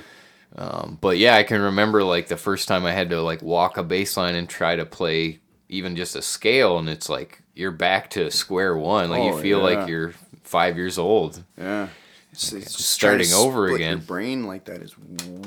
Um, 0.58 0.98
but 1.02 1.18
yeah, 1.18 1.36
I 1.36 1.44
can 1.44 1.62
remember 1.62 2.02
like 2.04 2.28
the 2.30 2.38
first 2.38 2.68
time 2.70 2.86
I 2.86 2.92
had 2.94 3.10
to 3.10 3.22
like 3.22 3.42
walk 3.42 3.76
a 3.78 3.84
bass 3.84 4.16
line 4.16 4.36
and 4.36 4.48
try 4.48 4.76
to 4.78 4.86
play 4.86 5.40
even 5.70 5.96
just 5.96 6.16
a 6.16 6.22
scale, 6.22 6.78
and 6.78 6.90
it's 6.90 7.10
like 7.10 7.42
you're 7.54 7.72
back 7.72 8.10
to 8.12 8.30
square 8.32 8.76
one. 8.78 9.10
Like 9.10 9.22
Oh, 9.22 9.36
you 9.36 9.42
feel 9.42 9.58
yeah. 9.60 9.80
like 9.80 9.88
you're 9.90 10.14
five 10.44 10.78
years 10.78 10.98
old. 10.98 11.44
Yeah. 11.58 11.88
It's, 12.32 12.52
it's 12.52 12.74
just 12.76 12.90
starting 12.90 13.32
over 13.34 13.68
again. 13.68 14.00
brain 14.00 14.46
like 14.46 14.66
that 14.66 14.82
is 14.82 14.94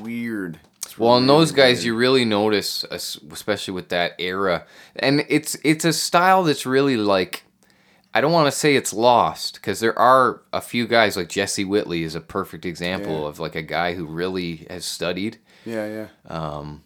weird. 0.01 0.59
It's 0.85 0.97
Well, 0.99 1.17
and 1.19 1.27
really 1.27 1.39
those 1.41 1.53
guys, 1.53 1.85
you 1.85 1.95
really 1.95 2.25
notice, 2.25 2.83
especially 2.91 3.75
with 3.75 3.91
that 3.91 4.13
era, 4.19 4.65
and 4.97 5.25
it's 5.29 5.57
it's 5.65 5.85
a 5.85 5.93
style 5.93 6.45
that's 6.45 6.65
really 6.65 6.97
like, 6.97 7.43
I 8.15 8.23
don't 8.23 8.33
want 8.33 8.51
to 8.51 8.59
say 8.59 8.75
it's 8.75 8.95
lost 8.95 9.57
because 9.57 9.81
there 9.81 9.99
are 9.99 10.41
a 10.53 10.63
few 10.63 10.87
guys 10.87 11.15
like 11.15 11.29
Jesse 11.29 11.65
Whitley 11.67 12.05
is 12.05 12.15
a 12.15 12.21
perfect 12.23 12.65
example 12.65 13.21
Yeah. 13.23 13.29
of 13.29 13.39
like 13.39 13.55
a 13.55 13.63
guy 13.63 13.93
who 13.95 14.07
really 14.07 14.67
has 14.71 14.87
studied. 14.87 15.37
Yeah, 15.67 15.87
yeah. 15.87 16.07
Um, 16.27 16.83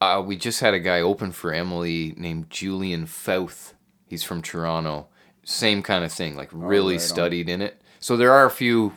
Uh, 0.00 0.22
we 0.24 0.36
just 0.36 0.60
had 0.60 0.74
a 0.74 0.78
guy 0.78 1.00
open 1.00 1.32
for 1.32 1.52
Emily 1.52 2.14
named 2.16 2.50
Julian 2.50 3.06
Fauth. 3.06 3.72
He's 4.06 4.22
from 4.22 4.42
Toronto. 4.42 5.08
Same 5.44 5.82
kind 5.82 6.04
of 6.04 6.12
thing, 6.12 6.36
like 6.36 6.50
really 6.52 6.94
right 6.94 7.02
on. 7.02 7.06
studied 7.06 7.48
in 7.48 7.62
it. 7.62 7.80
So 8.00 8.16
there 8.16 8.32
are 8.32 8.46
a 8.46 8.50
few 8.50 8.92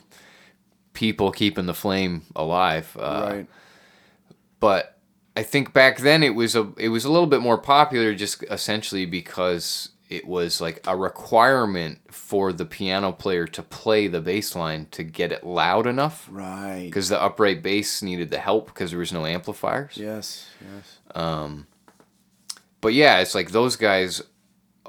people 0.92 1.32
keeping 1.32 1.66
the 1.66 1.74
flame 1.74 2.22
alive. 2.36 2.96
Uh, 2.98 3.28
right. 3.30 3.46
but 4.60 4.98
I 5.36 5.42
think 5.42 5.72
back 5.72 5.98
then 5.98 6.22
it 6.22 6.34
was 6.34 6.54
a 6.54 6.72
it 6.76 6.88
was 6.88 7.04
a 7.04 7.10
little 7.10 7.26
bit 7.26 7.40
more 7.40 7.58
popular 7.58 8.14
just 8.14 8.44
essentially 8.50 9.06
because 9.06 9.90
it 10.16 10.26
was 10.26 10.60
like 10.60 10.80
a 10.86 10.96
requirement 10.96 11.98
for 12.12 12.52
the 12.52 12.64
piano 12.66 13.12
player 13.12 13.46
to 13.46 13.62
play 13.62 14.06
the 14.08 14.20
bass 14.20 14.54
line 14.54 14.86
to 14.90 15.02
get 15.02 15.32
it 15.32 15.44
loud 15.44 15.86
enough 15.86 16.28
Right. 16.30 16.84
because 16.84 17.08
the 17.08 17.20
upright 17.20 17.62
bass 17.62 18.02
needed 18.02 18.30
the 18.30 18.38
help 18.38 18.66
because 18.66 18.90
there 18.90 18.98
was 19.00 19.12
no 19.12 19.24
amplifiers. 19.26 19.96
Yes, 19.96 20.48
yes. 20.74 20.98
But 22.80 22.94
yeah, 22.94 23.20
it's 23.20 23.34
like 23.34 23.50
those 23.52 23.76
guys 23.76 24.22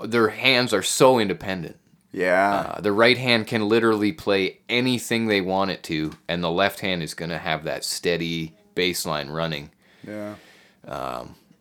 their 0.04 0.30
hands 0.30 0.74
are 0.74 0.82
so 0.82 1.20
independent. 1.20 1.78
Yeah. 2.12 2.74
Uh, 2.78 2.82
the 2.82 2.92
right 2.92 3.18
hand 3.18 3.48
can 3.48 3.70
literally 3.70 4.12
play 4.12 4.60
anything 4.68 5.28
they 5.28 5.42
want 5.42 5.72
it 5.72 5.84
to 5.84 6.14
and 6.28 6.44
the 6.44 6.52
left 6.52 6.80
hand 6.80 7.02
is 7.04 7.14
going 7.14 7.30
to 7.32 7.38
have 7.38 7.64
that 7.64 7.84
steady 7.84 8.56
bass 8.76 9.06
line 9.06 9.30
running. 9.30 9.70
yeah. 10.06 10.36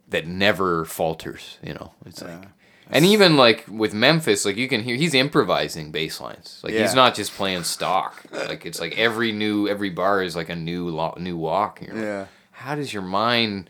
that 0.09 0.27
never 0.27 0.85
falters. 0.85 1.59
You 1.63 1.75
know, 1.75 1.95
it's 2.05 2.21
Yeah. 2.23 2.37
like, 2.39 2.49
and 2.93 3.05
even 3.05 3.37
like 3.37 3.65
with 3.69 3.93
Memphis, 3.95 4.45
like 4.45 4.57
you 4.57 4.69
can 4.69 4.83
hear 4.83 4.97
he's 4.97 5.15
improvising 5.15 5.91
bass 5.91 6.21
lines. 6.21 6.61
Like 6.63 6.73
Yeah. 6.75 6.83
he's 6.83 6.95
not 6.95 7.15
just 7.15 7.33
playing 7.33 7.65
stock. 7.65 8.23
Like 8.33 8.65
it's 8.67 8.81
like 8.81 8.97
every 8.99 9.33
new 9.33 9.67
every 9.69 9.91
bar 9.91 10.23
is 10.23 10.37
like 10.37 10.49
a 10.49 10.57
new 10.57 10.89
lo- 10.89 11.17
new 11.19 11.37
walk. 11.37 11.81
Like, 11.81 11.93
Yeah. 11.95 12.27
How 12.53 12.75
does 12.75 12.93
your 12.93 13.03
mind? 13.03 13.69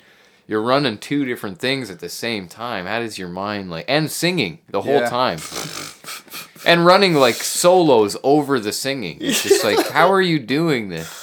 You're 0.48 0.60
running 0.60 0.98
two 0.98 1.24
different 1.24 1.58
things 1.60 1.88
at 1.88 2.00
the 2.00 2.08
same 2.10 2.46
time. 2.48 2.84
How 2.86 2.98
does 2.98 3.16
your 3.18 3.28
mind 3.28 3.70
like 3.70 3.84
and 3.88 4.10
singing 4.10 4.58
the 4.68 4.82
whole 4.82 5.00
Yeah. 5.00 5.08
time? 5.08 5.38
And 6.66 6.84
running 6.84 7.14
like 7.14 7.36
solos 7.36 8.16
over 8.22 8.60
the 8.60 8.72
singing. 8.72 9.18
It's 9.20 9.42
just 9.42 9.64
like, 9.64 9.88
how 9.92 10.12
are 10.12 10.20
you 10.20 10.38
doing 10.38 10.88
this? 10.90 11.18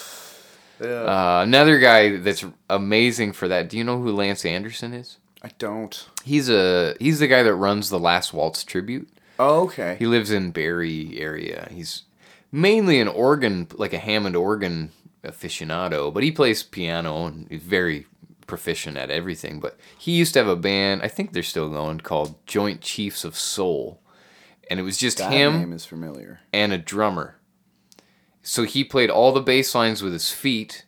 Yeah. 0.82 0.88
Uh, 1.04 1.42
another 1.44 1.78
guy 1.80 2.18
that's 2.18 2.44
amazing 2.70 3.34
for 3.34 3.48
that. 3.50 3.70
Do 3.70 3.78
you 3.78 3.84
know 3.84 4.02
who 4.02 4.12
Lance 4.12 4.46
Anderson 4.46 4.94
is? 4.94 5.18
I 5.42 5.50
don't. 5.58 6.08
He's 6.24 6.50
a 6.50 6.96
he's 7.00 7.20
the 7.20 7.28
guy 7.28 7.44
that 7.44 7.56
runs 7.56 7.90
the 7.90 8.00
Last 8.00 8.34
Waltz 8.34 8.64
tribute. 8.64 9.10
Oh, 9.38 9.64
okay. 9.66 9.96
He 9.98 10.06
lives 10.06 10.32
in 10.32 10.52
Barrie 10.52 11.18
area. 11.20 11.68
He's 11.72 12.04
mainly 12.52 13.00
an 13.00 13.08
organ, 13.08 13.68
like 13.76 13.94
a 13.94 13.98
Hammond 14.00 14.36
organ 14.36 14.92
aficionado, 15.24 16.14
but 16.14 16.24
he 16.24 16.32
plays 16.32 16.62
piano 16.64 17.26
and 17.26 17.48
he's 17.50 17.62
very 17.62 18.06
proficient 18.48 18.98
at 18.98 19.10
everything. 19.10 19.60
But 19.62 19.78
he 19.98 20.12
used 20.12 20.34
to 20.34 20.40
have 20.40 20.48
a 20.50 20.56
band, 20.58 21.04
I 21.04 21.08
think 21.08 21.32
they're 21.32 21.44
still 21.44 21.70
going, 21.70 22.00
called 22.02 22.36
Joint 22.46 22.82
Chiefs 22.82 23.24
of 23.24 23.38
Soul, 23.38 24.02
and 24.70 24.78
it 24.80 24.84
was 24.84 24.98
just 24.98 25.20
that 25.20 25.32
him 25.32 25.54
name 25.60 25.74
is 25.74 25.86
familiar. 25.86 26.42
and 26.52 26.74
a 26.74 26.78
drummer. 26.78 27.36
So 28.42 28.64
he 28.64 28.84
played 28.84 29.10
all 29.10 29.32
the 29.32 29.42
bass 29.42 29.74
lines 29.76 30.02
with 30.02 30.14
his 30.14 30.32
feet, 30.32 30.84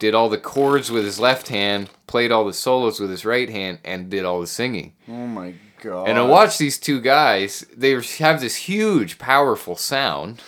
did 0.00 0.14
all 0.16 0.28
the 0.28 0.38
chords 0.38 0.90
with 0.90 1.04
his 1.04 1.20
left 1.20 1.46
hand, 1.48 1.88
played 2.08 2.32
all 2.32 2.44
the 2.44 2.52
solos 2.52 2.98
with 2.98 3.10
his 3.10 3.24
right 3.24 3.48
hand, 3.48 3.78
and 3.84 4.10
did 4.10 4.24
all 4.24 4.40
the 4.40 4.46
singing. 4.48 4.94
Oh 5.08 5.26
my 5.28 5.54
god. 5.80 6.08
And 6.08 6.18
I 6.18 6.22
watch 6.22 6.58
these 6.58 6.76
two 6.78 7.00
guys, 7.00 7.64
they 7.76 7.92
have 8.18 8.40
this 8.40 8.56
huge, 8.56 9.18
powerful 9.18 9.76
sound, 9.76 10.42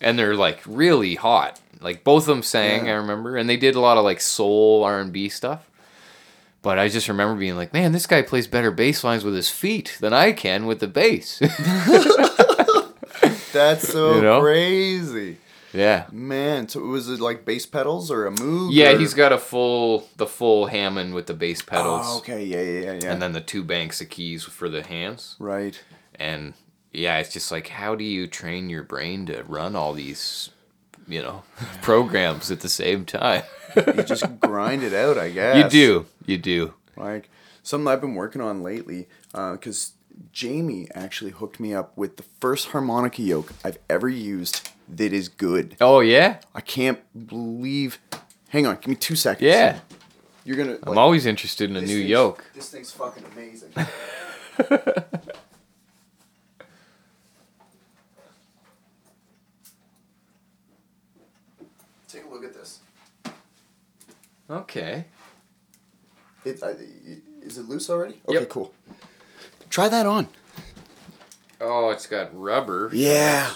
and 0.00 0.16
they're 0.18 0.36
like 0.36 0.60
really 0.64 1.16
hot. 1.16 1.60
Like 1.80 2.04
both 2.04 2.22
of 2.22 2.26
them 2.28 2.42
sang, 2.42 2.86
Yeah. 2.86 2.92
I 2.92 2.94
remember, 2.96 3.36
and 3.36 3.48
they 3.50 3.56
did 3.56 3.74
a 3.74 3.80
lot 3.80 3.98
of 3.98 4.04
like 4.04 4.20
soul 4.20 4.84
R 4.84 5.00
and 5.00 5.12
B 5.12 5.28
stuff. 5.28 5.68
But 6.62 6.78
I 6.78 6.88
just 6.88 7.08
remember 7.08 7.38
being 7.38 7.56
like, 7.56 7.72
man, 7.72 7.92
this 7.92 8.06
guy 8.06 8.22
plays 8.22 8.46
better 8.48 8.70
bass 8.72 9.04
lines 9.04 9.22
with 9.24 9.34
his 9.36 9.48
feet 9.50 9.96
than 10.00 10.12
I 10.12 10.32
can 10.32 10.66
with 10.66 10.80
the 10.80 10.88
bass. 10.88 11.38
That's 13.52 13.88
so 13.88 14.16
You 14.16 14.22
know? 14.22 14.40
crazy. 14.40 15.38
Yeah. 15.76 16.06
Man, 16.10 16.68
so 16.68 16.80
was 16.80 17.08
it 17.08 17.20
like 17.20 17.44
bass 17.44 17.66
pedals 17.66 18.10
or 18.10 18.26
a 18.26 18.30
Moog? 18.32 18.70
Yeah, 18.72 18.92
or- 18.92 18.98
he's 18.98 19.14
got 19.14 19.32
a 19.32 19.38
full 19.38 20.08
the 20.16 20.26
full 20.26 20.66
Hammond 20.66 21.14
with 21.14 21.26
the 21.26 21.34
bass 21.34 21.60
oh, 21.62 21.70
pedals, 21.70 22.06
Oh, 22.06 22.18
okay, 22.18 22.44
yeah, 22.44 22.60
yeah, 22.62 22.80
yeah, 22.92 22.98
yeah. 23.02 23.12
and 23.12 23.20
then 23.20 23.32
the 23.32 23.40
two 23.40 23.62
banks 23.62 24.00
of 24.00 24.08
keys 24.08 24.44
for 24.44 24.68
the 24.68 24.82
hands. 24.82 25.36
right. 25.38 25.80
And 26.18 26.54
yeah, 26.92 27.18
it's 27.18 27.32
just 27.32 27.52
like 27.52 27.68
how 27.68 27.94
do 27.94 28.04
you 28.04 28.26
train 28.26 28.70
your 28.70 28.82
brain 28.82 29.26
to 29.26 29.42
run 29.42 29.76
all 29.76 29.92
these, 29.92 30.48
you 31.06 31.20
know, 31.22 31.42
programs 31.82 32.50
at 32.50 32.60
the 32.60 32.70
same 32.70 33.04
time? 33.04 33.42
You 33.76 34.02
just 34.02 34.40
grind 34.40 34.82
it 34.82 34.94
out, 34.94 35.18
I 35.18 35.28
guess. 35.28 35.56
you 35.62 35.68
do, 35.68 36.06
you 36.24 36.38
do. 36.38 36.72
Like 36.96 37.28
something 37.62 37.86
I've 37.86 38.00
been 38.00 38.14
working 38.14 38.40
on 38.40 38.62
lately, 38.62 39.08
uh, 39.34 39.52
because 39.52 39.92
Jamie 40.32 40.88
actually 40.94 41.30
hooked 41.32 41.60
me 41.60 41.74
up 41.74 41.96
with 41.96 42.16
the 42.16 42.24
first 42.40 42.68
harmonica 42.68 43.22
yoke 43.22 43.52
I've 43.64 43.78
ever 43.88 44.08
used 44.08 44.70
that 44.88 45.12
is 45.12 45.28
good. 45.28 45.76
Oh 45.80 46.00
yeah, 46.00 46.38
I 46.54 46.60
can't 46.60 47.00
believe. 47.28 47.98
Hang 48.48 48.66
on, 48.66 48.76
give 48.76 48.88
me 48.88 48.94
two 48.96 49.16
seconds. 49.16 49.46
yeah. 49.46 49.80
You're 50.44 50.56
gonna. 50.56 50.78
I'm 50.84 50.96
always 50.98 51.26
interested 51.26 51.68
in 51.70 51.76
a 51.76 51.80
new 51.80 51.96
yoke. 51.96 52.44
This 52.54 52.70
thing's 52.70 52.92
fucking 52.92 53.24
amazing. 53.32 53.72
Take 62.08 62.24
a 62.24 62.28
look 62.28 62.44
at 62.44 62.54
this. 62.54 62.80
Okay. 64.48 65.06
It, 66.44 66.62
I, 66.62 66.74
is 67.42 67.58
it 67.58 67.68
loose 67.68 67.90
already? 67.90 68.20
Okay, 68.28 68.40
Yep. 68.40 68.48
cool. 68.48 68.72
Try 69.76 69.90
that 69.90 70.06
on. 70.06 70.28
Oh, 71.60 71.90
it's 71.90 72.06
got 72.06 72.30
rubber. 72.34 72.88
Yeah. 72.94 73.52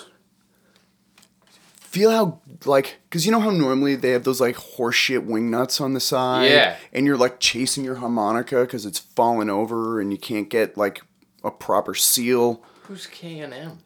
Feel 1.81 2.11
how 2.11 2.43
like 2.67 2.99
because 3.05 3.25
you 3.25 3.33
know 3.33 3.41
how 3.41 3.49
normally 3.49 3.97
they 3.97 4.11
have 4.11 4.25
those 4.25 4.39
like 4.39 4.55
horseshit 4.55 5.25
wing 5.25 5.51
nuts 5.51 5.81
on 5.81 5.95
the 5.95 5.99
side. 5.99 6.51
Yeah. 6.51 6.77
And 6.93 7.07
you're 7.07 7.17
like 7.17 7.41
chasing 7.41 7.85
your 7.85 7.95
harmonica 7.95 8.61
because 8.61 8.85
it's 8.85 8.99
falling 8.99 9.49
over 9.49 9.99
and 9.99 10.13
you 10.13 10.19
can't 10.19 10.51
get 10.51 10.77
like 10.77 11.01
a 11.43 11.51
proper 11.51 11.95
seal. 11.95 12.63
Who's 12.83 13.07
K 13.07 13.39
and 13.39 13.55
M? 13.55 13.79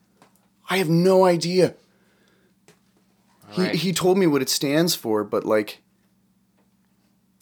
I 0.68 0.78
have 0.78 0.88
no 0.88 1.24
idea. 1.24 1.76
He 3.50 3.62
Alright. 3.62 3.76
he 3.76 3.92
told 3.92 4.18
me 4.18 4.26
what 4.26 4.42
it 4.42 4.48
stands 4.48 4.96
for, 4.96 5.22
but 5.22 5.44
like, 5.44 5.82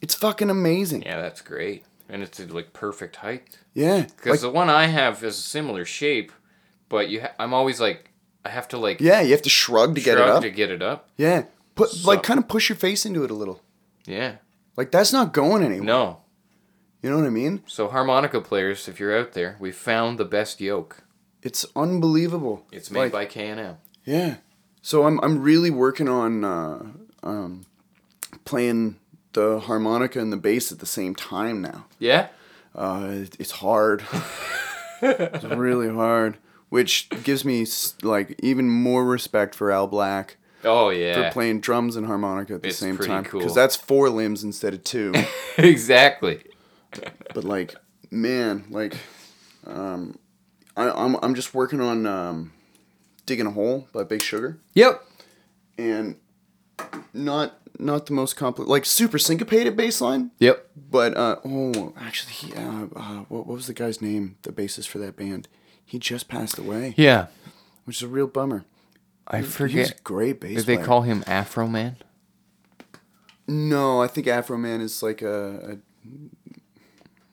it's 0.02 0.14
fucking 0.14 0.50
amazing. 0.50 1.00
Yeah, 1.00 1.18
that's 1.18 1.40
great, 1.40 1.82
and 2.12 2.22
it's 2.22 2.38
like 2.38 2.72
perfect 2.72 3.16
height. 3.16 3.58
Yeah. 3.74 4.02
Because 4.02 4.30
Like, 4.30 4.40
the 4.40 4.50
one 4.50 4.68
I 4.70 4.86
have 4.86 5.24
is 5.24 5.36
a 5.38 5.42
similar 5.42 5.84
shape, 5.84 6.30
but 6.88 7.08
you, 7.08 7.22
ha- 7.22 7.32
I'm 7.40 7.52
always 7.54 7.80
like, 7.80 8.10
I 8.44 8.50
have 8.50 8.68
to 8.68 8.78
like 8.78 9.00
yeah, 9.00 9.20
you 9.22 9.32
have 9.32 9.42
to 9.42 9.48
shrug 9.50 9.94
to 9.96 10.00
get 10.00 10.18
it 10.18 10.28
up. 10.28 10.42
to 10.42 10.50
get 10.50 10.70
it 10.70 10.82
up. 10.82 11.08
yeah. 11.16 11.44
Put 11.74 11.88
So- 11.90 12.08
like 12.08 12.22
kind 12.22 12.38
of 12.38 12.46
push 12.48 12.68
your 12.68 12.76
face 12.76 13.04
into 13.06 13.24
it 13.24 13.30
a 13.30 13.34
little. 13.34 13.60
Yeah. 14.06 14.36
Like 14.76 14.90
that's 14.92 15.12
not 15.12 15.32
going 15.32 15.62
anywhere. 15.64 15.84
No. 15.84 16.18
You 17.02 17.10
know 17.10 17.16
what 17.16 17.26
I 17.26 17.30
mean? 17.30 17.62
So 17.66 17.88
harmonica 17.88 18.40
players, 18.40 18.86
if 18.88 19.00
you're 19.00 19.18
out 19.18 19.32
there, 19.32 19.56
we 19.58 19.72
found 19.72 20.18
the 20.18 20.24
best 20.24 20.60
yoke. 20.60 21.02
It's 21.42 21.64
unbelievable. 21.74 22.64
It's 22.70 22.90
made 22.90 23.00
Like, 23.00 23.12
by 23.12 23.24
K 23.26 23.48
and 23.48 23.58
M. 23.60 23.76
Yeah. 24.04 24.36
So 24.82 25.06
I'm 25.06 25.18
I'm 25.20 25.42
really 25.42 25.70
working 25.70 26.08
on 26.08 26.44
uh, 26.44 26.82
um, 27.24 27.64
playing 28.44 28.96
the 29.32 29.60
harmonica 29.60 30.20
and 30.20 30.32
the 30.32 30.36
bass 30.36 30.70
at 30.72 30.78
the 30.78 30.86
same 30.86 31.14
time 31.14 31.60
now. 31.62 31.86
Yeah. 31.98 32.28
Uh, 32.74 33.08
it- 33.22 33.36
it's 33.38 33.50
hard. 33.52 34.04
it's 35.02 35.44
really 35.44 35.88
hard, 35.92 36.38
which 36.68 37.08
gives 37.24 37.44
me 37.44 37.66
like 38.02 38.34
even 38.42 38.68
more 38.68 39.04
respect 39.04 39.54
for 39.54 39.70
Al 39.70 39.86
Black 39.86 40.36
Oh 40.64 40.90
yeah. 40.90 41.28
for 41.28 41.32
playing 41.32 41.60
drums 41.60 41.96
and 41.96 42.06
harmonica 42.06 42.54
at 42.54 42.62
the 42.62 42.68
It's 42.68 42.78
same 42.78 42.96
time 42.98 43.24
cool. 43.24 43.40
because 43.40 43.54
that's 43.54 43.74
four 43.76 44.08
limbs 44.10 44.44
instead 44.44 44.74
of 44.74 44.84
two. 44.84 45.12
exactly. 45.58 46.42
but 47.34 47.42
like, 47.44 47.74
man, 48.10 48.64
like, 48.70 48.96
um, 49.66 50.16
I, 50.76 50.88
I'm 50.90 51.16
I'm 51.22 51.34
just 51.34 51.52
working 51.54 51.80
on 51.80 52.06
um, 52.06 52.52
digging 53.26 53.46
a 53.46 53.50
hole 53.50 53.88
by 53.92 54.04
Big 54.04 54.22
Sugar. 54.22 54.58
Yep. 54.74 55.02
and 55.78 56.16
not 57.12 57.54
not 57.78 58.06
the 58.06 58.12
most 58.12 58.34
complex, 58.36 58.68
like 58.68 58.84
super 58.84 59.18
syncopated 59.18 59.76
bass 59.76 60.00
line. 60.00 60.30
Yep. 60.38 60.66
But 60.90 61.16
uh, 61.16 61.36
oh, 61.44 61.92
actually, 61.98 62.32
he, 62.32 62.52
uh, 62.54 62.86
uh, 62.94 63.18
what, 63.28 63.46
what 63.46 63.54
was 63.54 63.66
the 63.66 63.74
guy's 63.74 64.00
name? 64.02 64.36
The 64.42 64.52
bassist 64.52 64.88
for 64.88 64.98
that 64.98 65.16
band. 65.16 65.48
He 65.84 65.98
just 65.98 66.28
passed 66.28 66.58
away, 66.58 66.94
Yeah. 66.96 67.26
which 67.84 67.96
is 67.98 68.02
a 68.02 68.08
real 68.08 68.26
bummer. 68.26 68.64
I 69.26 69.38
He 69.38 69.44
forget. 69.44 70.02
great 70.04 70.40
bass. 70.40 70.58
Did 70.58 70.66
they 70.66 70.74
player. 70.76 70.86
call 70.86 71.02
him 71.02 71.22
Afro 71.26 71.66
Man? 71.66 71.96
No, 73.48 74.00
I 74.02 74.06
think 74.06 74.26
Afro 74.26 74.56
Man 74.56 74.80
is 74.80 75.02
like 75.02 75.20
a, 75.22 75.78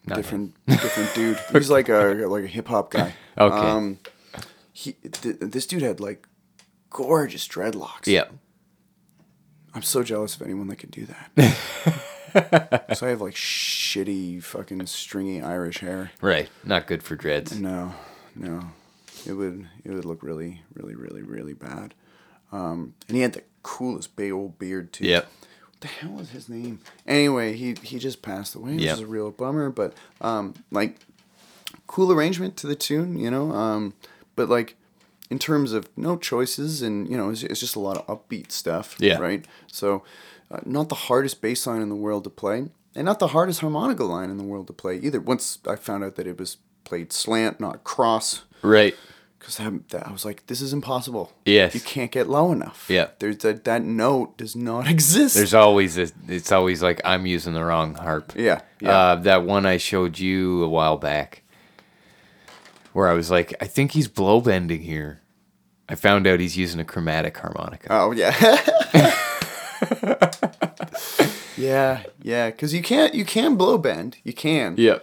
a 0.07 0.13
different 0.15 0.53
different 0.67 1.13
dude. 1.15 1.37
He's 1.51 1.69
like 1.69 1.89
a 1.89 2.25
like 2.27 2.43
a 2.43 2.47
hip 2.47 2.67
hop 2.67 2.91
guy. 2.91 3.13
Okay. 3.37 3.55
Um, 3.55 3.99
he 4.73 4.93
th- 4.93 5.37
this 5.39 5.65
dude 5.67 5.81
had 5.81 5.99
like 5.99 6.27
gorgeous 6.89 7.47
dreadlocks. 7.47 8.07
Yep. 8.07 8.33
I'm 9.73 9.81
so 9.83 10.03
jealous 10.03 10.35
of 10.35 10.41
anyone 10.41 10.67
that 10.67 10.77
can 10.77 10.89
do 10.89 11.05
that. 11.05 12.87
so 12.97 13.05
I 13.05 13.09
have 13.09 13.21
like 13.21 13.35
shitty 13.35 14.41
fucking 14.43 14.85
stringy 14.87 15.41
Irish 15.41 15.79
hair. 15.79 16.11
Right. 16.21 16.49
Not 16.63 16.87
good 16.87 17.03
for 17.03 17.15
dreads. 17.15 17.59
No, 17.59 17.93
no, 18.35 18.71
it 19.25 19.33
would 19.33 19.67
it 19.83 19.91
would 19.91 20.05
look 20.05 20.23
really, 20.23 20.61
really, 20.73 20.95
really, 20.95 21.21
really 21.21 21.53
bad. 21.53 21.93
Um, 22.51 22.93
and 23.07 23.15
he 23.15 23.21
had 23.21 23.33
the 23.33 23.43
coolest 23.63 24.15
big 24.15 24.31
old 24.31 24.57
beard 24.57 24.91
too. 24.91 25.05
Yep. 25.05 25.25
What 25.71 25.81
the 25.81 25.87
hell 25.87 26.11
was 26.11 26.31
his 26.31 26.49
name? 26.49 26.79
Anyway, 27.07 27.53
he 27.55 27.75
he 27.83 27.99
just 27.99 28.21
passed 28.21 28.55
away, 28.55 28.71
which 28.73 28.81
Yep. 28.81 28.93
is 28.95 28.99
a 29.01 29.07
real 29.07 29.31
bummer. 29.31 29.69
But 29.69 29.93
um, 30.21 30.55
like, 30.71 30.97
cool 31.87 32.11
arrangement 32.11 32.57
to 32.57 32.67
the 32.67 32.75
tune, 32.75 33.17
you 33.19 33.29
know. 33.31 33.51
Um, 33.51 33.93
but 34.35 34.49
like, 34.49 34.75
in 35.29 35.39
terms 35.39 35.73
of 35.73 35.89
no 35.95 36.17
choices 36.17 36.81
and 36.81 37.07
you 37.09 37.15
know, 37.17 37.29
it's, 37.29 37.43
it's 37.43 37.59
just 37.59 37.75
a 37.75 37.79
lot 37.79 37.97
of 37.97 38.07
upbeat 38.07 38.51
stuff. 38.51 38.95
Yeah. 38.99 39.17
Right. 39.19 39.45
So, 39.67 40.03
uh, 40.51 40.59
not 40.65 40.89
the 40.89 40.95
hardest 40.95 41.41
bass 41.41 41.67
line 41.67 41.81
in 41.81 41.89
the 41.89 41.95
world 41.95 42.23
to 42.23 42.29
play, 42.29 42.69
and 42.95 43.05
not 43.05 43.19
the 43.19 43.27
hardest 43.27 43.61
harmonica 43.61 44.03
line 44.03 44.29
in 44.29 44.37
the 44.37 44.43
world 44.43 44.67
to 44.67 44.73
play 44.73 44.97
either. 44.97 45.19
Once 45.19 45.59
I 45.67 45.75
found 45.75 46.03
out 46.03 46.15
that 46.15 46.25
it 46.27 46.39
was 46.39 46.57
played 46.83 47.13
slant, 47.13 47.59
not 47.59 47.83
cross, 47.83 48.43
Right. 48.63 48.95
because 49.37 49.59
I, 49.59 49.67
I 50.03 50.11
was 50.11 50.25
like, 50.25 50.47
this 50.47 50.59
is 50.59 50.73
impossible. 50.73 51.31
Yes. 51.45 51.75
You 51.75 51.81
can't 51.81 52.11
get 52.11 52.27
low 52.27 52.51
enough. 52.51 52.87
Yeah. 52.89 53.09
There's 53.19 53.37
that 53.37 53.63
that 53.65 53.83
note 53.83 54.37
does 54.37 54.55
not 54.55 54.89
exist. 54.95 55.35
There's 55.35 55.53
always 55.53 55.99
a, 55.99 56.07
it's 56.27 56.51
always 56.51 56.81
like 56.81 56.99
I'm 57.05 57.27
using 57.27 57.53
the 57.53 57.63
wrong 57.63 57.93
harp. 57.93 58.33
yeah. 58.35 58.61
Yeah. 58.81 58.97
Uh, 58.97 59.15
that 59.17 59.43
one 59.45 59.67
I 59.67 59.77
showed 59.77 60.17
you 60.17 60.63
a 60.63 60.67
while 60.69 60.97
back, 60.97 61.43
where 62.93 63.07
I 63.07 63.13
was 63.13 63.29
like, 63.31 63.53
I 63.61 63.65
think 63.65 63.91
he's 63.91 64.07
blow 64.07 64.41
bending 64.41 64.81
here. 64.81 65.21
I 65.87 65.95
found 65.95 66.27
out 66.27 66.39
he's 66.39 66.57
using 66.57 66.79
a 66.79 66.85
chromatic 66.85 67.37
harmonica. 67.37 67.87
Oh 67.89 68.11
yeah. 68.11 68.35
yeah, 71.57 72.03
yeah. 72.21 72.49
Because 72.49 72.73
you 72.73 72.81
can't 72.81 73.13
you 73.13 73.25
can 73.25 73.55
blow 73.55 73.77
bend. 73.77 74.17
You 74.23 74.33
can. 74.33 74.75
Yeah. 74.77 74.99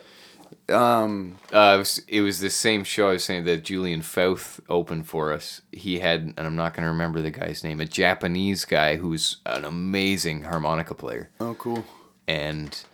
Um, 0.68 1.38
uh, 1.52 1.74
it 1.76 1.78
was, 1.78 1.98
it 2.08 2.20
was 2.22 2.40
the 2.40 2.50
same 2.50 2.82
show 2.82 3.08
I 3.08 3.12
was 3.12 3.24
saying 3.24 3.44
that 3.44 3.62
Julian 3.62 4.00
Fauth 4.02 4.58
opened 4.68 5.06
for 5.06 5.32
us. 5.32 5.60
He 5.70 6.00
had, 6.00 6.22
and 6.22 6.40
I'm 6.40 6.56
not 6.56 6.74
going 6.74 6.82
to 6.82 6.88
remember 6.90 7.22
the 7.22 7.30
guy's 7.30 7.62
name, 7.62 7.80
a 7.80 7.84
Japanese 7.84 8.64
guy 8.64 8.96
who's 8.96 9.36
an 9.46 9.64
amazing 9.64 10.42
harmonica 10.42 10.94
player. 10.94 11.30
Oh, 11.38 11.54
cool. 11.54 11.84
and 12.26 12.84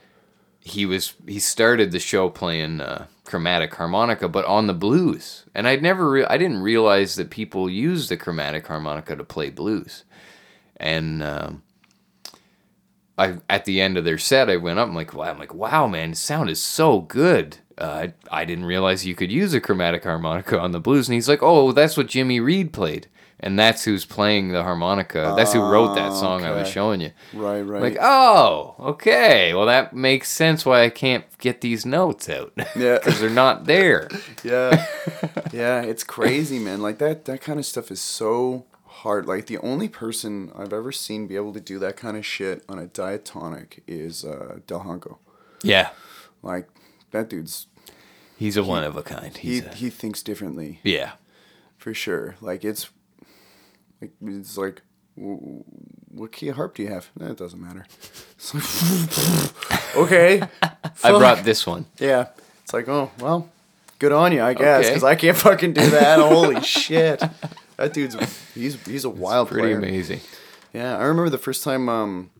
he 0.64 0.86
was 0.86 1.14
he 1.26 1.38
started 1.38 1.90
the 1.90 1.98
show 1.98 2.28
playing 2.28 2.80
uh, 2.80 3.06
chromatic 3.24 3.74
harmonica, 3.74 4.28
but 4.28 4.44
on 4.44 4.68
the 4.68 4.74
blues. 4.74 5.44
And 5.54 5.66
I'd 5.66 5.82
never 5.82 6.08
re- 6.08 6.24
I 6.24 6.38
didn't 6.38 6.62
realize 6.62 7.16
that 7.16 7.30
people 7.30 7.68
use 7.68 8.08
the 8.08 8.16
chromatic 8.16 8.66
harmonica 8.66 9.16
to 9.16 9.24
play 9.24 9.50
blues. 9.50 10.04
And 10.76 11.22
um, 11.22 11.62
I 13.18 13.38
at 13.50 13.64
the 13.64 13.80
end 13.80 13.98
of 13.98 14.04
their 14.04 14.18
set, 14.18 14.48
I 14.48 14.56
went 14.56 14.78
up. 14.78 14.88
I'm 14.88 14.94
like, 14.94 15.14
wow, 15.14 15.30
I'm 15.30 15.38
like, 15.38 15.54
wow, 15.54 15.88
man, 15.88 16.14
sound 16.14 16.48
is 16.48 16.62
so 16.62 17.00
good. 17.00 17.58
Uh, 17.76 18.08
I, 18.30 18.42
I 18.42 18.44
didn't 18.44 18.66
realize 18.66 19.04
you 19.04 19.16
could 19.16 19.32
use 19.32 19.54
a 19.54 19.60
chromatic 19.60 20.04
harmonica 20.04 20.60
on 20.60 20.70
the 20.70 20.80
blues. 20.80 21.08
And 21.08 21.14
he's 21.14 21.28
like, 21.28 21.42
oh, 21.42 21.72
that's 21.72 21.96
what 21.96 22.06
Jimmy 22.06 22.38
Reed 22.38 22.72
played. 22.72 23.08
And 23.44 23.58
that's 23.58 23.84
who's 23.84 24.04
playing 24.04 24.48
the 24.52 24.62
harmonica. 24.62 25.34
That's 25.36 25.52
who 25.52 25.60
wrote 25.60 25.96
that 25.96 26.12
song 26.12 26.44
I 26.44 26.52
was 26.52 26.68
showing 26.68 27.00
you. 27.00 27.10
Right, 27.32 27.62
right. 27.62 27.82
Like, 27.82 27.98
oh, 28.00 28.76
okay. 28.78 29.52
Well, 29.52 29.66
that 29.66 29.92
makes 29.94 30.28
sense 30.30 30.64
why 30.64 30.84
I 30.84 30.90
can't 30.90 31.24
get 31.38 31.60
these 31.60 31.84
notes 31.84 32.28
out. 32.28 32.52
Yeah. 32.76 32.98
Because 33.02 33.18
they're 33.20 33.30
not 33.30 33.64
there. 33.64 34.08
yeah, 34.44 34.86
yeah. 35.52 35.82
It's 35.82 36.04
crazy, 36.04 36.58
man. 36.60 36.80
Like 36.82 36.98
that 36.98 37.24
that 37.24 37.40
kind 37.40 37.58
of 37.58 37.66
stuff 37.66 37.90
is 37.90 38.00
so 38.00 38.64
hard. 38.86 39.26
Like 39.26 39.46
the 39.46 39.58
only 39.58 39.88
person 39.88 40.52
I've 40.56 40.72
ever 40.72 40.92
seen 40.92 41.26
be 41.26 41.34
able 41.34 41.52
to 41.54 41.60
do 41.60 41.80
that 41.80 41.96
kind 41.96 42.16
of 42.16 42.24
shit 42.24 42.62
on 42.68 42.78
a 42.78 42.86
diatonic 42.86 43.82
is 43.88 44.24
uh, 44.24 44.58
Del 44.68 44.84
Junco. 44.84 45.18
Yeah. 45.64 45.90
Like 46.42 46.68
that 47.10 47.28
dude's 47.28 47.66
He's 48.36 48.56
a 48.56 48.62
one 48.64 48.84
of 48.84 48.96
a 48.96 49.02
kind. 49.02 49.36
he 49.36 49.58
a, 49.60 49.68
he 49.74 49.90
thinks 49.90 50.22
differently. 50.22 50.80
yeah. 50.84 51.12
for 51.76 51.92
sure. 51.94 52.36
Like 52.40 52.64
it's 52.64 52.90
like 54.02 54.10
it's 54.22 54.58
like 54.58 54.82
what 55.16 56.32
key 56.32 56.48
of 56.48 56.56
harp 56.56 56.74
do 56.74 56.82
you 56.82 56.88
have? 56.90 57.10
Eh, 57.20 57.30
it 57.30 57.36
doesn't 57.38 57.60
matter. 57.60 57.86
It's 58.36 58.54
like, 58.54 59.96
okay. 59.96 60.42
I 61.04 61.10
brought 61.10 61.44
this 61.44 61.66
one. 61.66 61.86
Yeah. 61.98 62.28
It's 62.64 62.72
like, 62.72 62.88
oh, 62.88 63.10
well, 63.20 63.48
good 63.98 64.12
on 64.12 64.32
you, 64.32 64.42
I 64.42 64.54
guess, 64.54 64.80
Okay. 64.80 64.88
because 64.90 65.04
I 65.04 65.14
can't 65.14 65.36
fucking 65.36 65.72
do 65.74 65.90
that. 65.90 66.18
Holy 66.18 66.60
shit. 66.62 67.22
That 67.76 67.92
dude's, 67.92 68.16
he's, 68.54 68.82
he's 68.86 69.04
a 69.04 69.10
wild 69.10 69.48
Pretty 69.48 69.62
player. 69.68 69.78
amazing. 69.78 70.20
Yeah, 70.72 70.96
I 70.96 71.02
remember 71.04 71.28
the 71.30 71.38
first 71.38 71.62
time 71.62 71.88
um, 71.88 72.30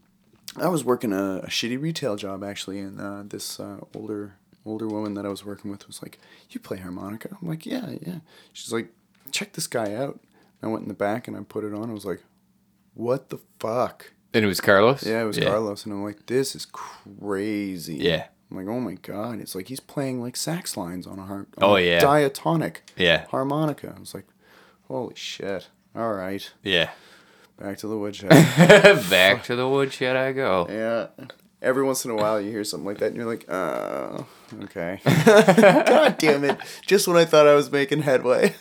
I 0.56 0.68
was 0.68 0.84
working 0.84 1.12
a, 1.12 1.40
a 1.44 1.48
shitty 1.48 1.80
retail 1.80 2.16
job 2.16 2.43
actually, 2.43 2.78
and 2.78 3.01
uh, 3.01 3.22
this 3.26 3.60
uh, 3.60 3.78
older 3.94 4.36
older 4.64 4.86
woman 4.86 5.14
that 5.14 5.26
I 5.26 5.28
was 5.28 5.44
working 5.44 5.70
with 5.70 5.86
was 5.86 6.01
like, 6.02 6.18
"You 6.51 6.60
play 6.60 6.78
harmonica?" 6.78 7.36
I'm 7.43 7.47
like, 7.48 7.66
"Yeah, 7.66 7.90
yeah." 8.01 8.20
She's 8.55 8.72
like, 8.72 8.89
"Check 9.32 9.52
this 9.52 9.66
guy 9.66 9.94
out." 9.94 10.18
I 10.62 10.66
went 10.68 10.82
in 10.82 10.89
the 10.89 10.94
back 10.94 11.26
and 11.28 11.36
I 11.36 11.40
put 11.40 11.64
it 11.64 11.74
on. 11.74 11.90
I 11.90 11.93
was 11.93 12.05
like, 12.05 12.22
"What 12.94 13.30
the 13.30 13.39
fuck?" 13.59 14.12
And 14.34 14.44
it 14.44 14.48
was 14.48 14.60
Carlos. 14.60 15.05
Yeah, 15.06 15.22
it 15.22 15.26
was 15.26 15.39
Carlos, 15.39 15.84
and 15.84 15.93
I'm 15.93 16.02
like, 16.05 16.26
"This 16.26 16.55
is 16.55 16.66
crazy." 16.66 17.97
Yeah. 17.97 18.26
I'm 18.51 18.56
like, 18.56 18.66
"Oh 18.68 18.80
my 18.80 18.94
god!" 18.94 19.40
It's 19.40 19.55
like 19.55 19.68
he's 19.68 19.80
playing 19.80 20.20
like 20.20 20.36
sax 20.36 20.76
lines 20.76 21.06
on 21.06 21.18
a 21.18 21.24
har- 21.26 21.47
on 21.59 21.62
Oh, 21.62 21.76
yeah. 21.76 22.01
diatonic 22.01 22.82
Yeah. 22.97 23.26
harmonica. 23.30 23.94
I 23.97 24.01
was 24.01 24.14
like, 24.14 24.26
"Holy 24.89 25.14
shit!" 25.16 25.68
All 25.94 26.12
right, 26.12 26.51
Yeah. 26.62 26.90
back 27.59 27.78
to 27.78 27.86
the 27.89 27.98
woodshed. 27.98 28.30
Back 29.10 29.44
to 29.44 29.56
the 29.56 29.68
woodshed 29.68 30.16
I 30.16 30.32
go. 30.32 30.66
Yeah. 30.70 31.09
Every 31.60 31.84
once 31.84 32.05
in 32.05 32.10
a 32.10 32.16
while, 32.16 32.40
you 32.40 32.51
hear 32.51 32.64
something 32.64 32.86
like 32.86 32.98
that, 32.98 33.06
and 33.09 33.16
you're 33.16 33.26
like, 33.26 33.44
"Oh, 33.48 34.26
okay." 34.64 35.01
God 35.26 36.16
damn 36.18 36.44
it! 36.44 36.59
Just 36.86 37.06
when 37.06 37.16
I 37.16 37.24
thought 37.24 37.47
I 37.47 37.55
was 37.55 37.70
making 37.70 38.02
headway, 38.02 38.55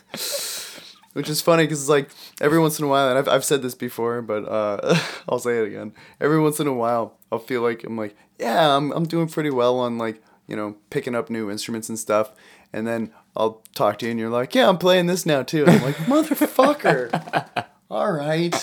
which 1.14 1.30
is 1.30 1.42
funny 1.42 1.64
because 1.64 1.82
it's 1.82 1.90
like 1.90 2.10
every 2.40 2.60
once 2.60 2.80
in 2.80 2.86
a 2.86 2.88
while, 2.88 3.10
and 3.10 3.18
I've 3.18 3.28
I've 3.28 3.46
said 3.46 3.62
this 3.62 3.76
before, 3.76 4.22
but 4.22 4.48
uh, 4.48 4.98
I'll 5.30 5.40
say 5.40 5.60
it 5.60 5.68
again. 5.68 5.94
Every 6.20 6.40
once 6.40 6.60
in 6.60 6.68
a 6.68 6.74
while, 6.74 7.18
I'll 7.32 7.40
feel 7.40 7.62
like 7.62 7.84
I'm 7.84 7.98
like, 7.98 8.16
"Yeah, 8.40 8.76
I'm 8.76 8.92
I'm 8.92 9.06
doing 9.06 9.28
pretty 9.28 9.50
well 9.50 9.80
on 9.80 9.98
like 9.98 10.22
you 10.48 10.56
know 10.56 10.78
picking 10.90 11.16
up 11.16 11.30
new 11.30 11.50
instruments 11.50 11.90
and 11.90 12.00
stuff," 12.00 12.32
and 12.74 12.88
then 12.88 13.12
I'll 13.36 13.62
talk 13.76 14.00
to 14.00 14.06
you, 14.06 14.12
and 14.12 14.20
you're 14.20 14.30
like, 14.30 14.56
"Yeah, 14.56 14.70
I'm 14.70 14.78
playing 14.78 15.08
this 15.08 15.26
now 15.26 15.44
too." 15.44 15.66
And 15.66 15.72
I'm 15.72 15.84
like, 15.84 15.96
"Motherfucker." 15.96 17.66
all 17.92 18.12
right. 18.12 18.54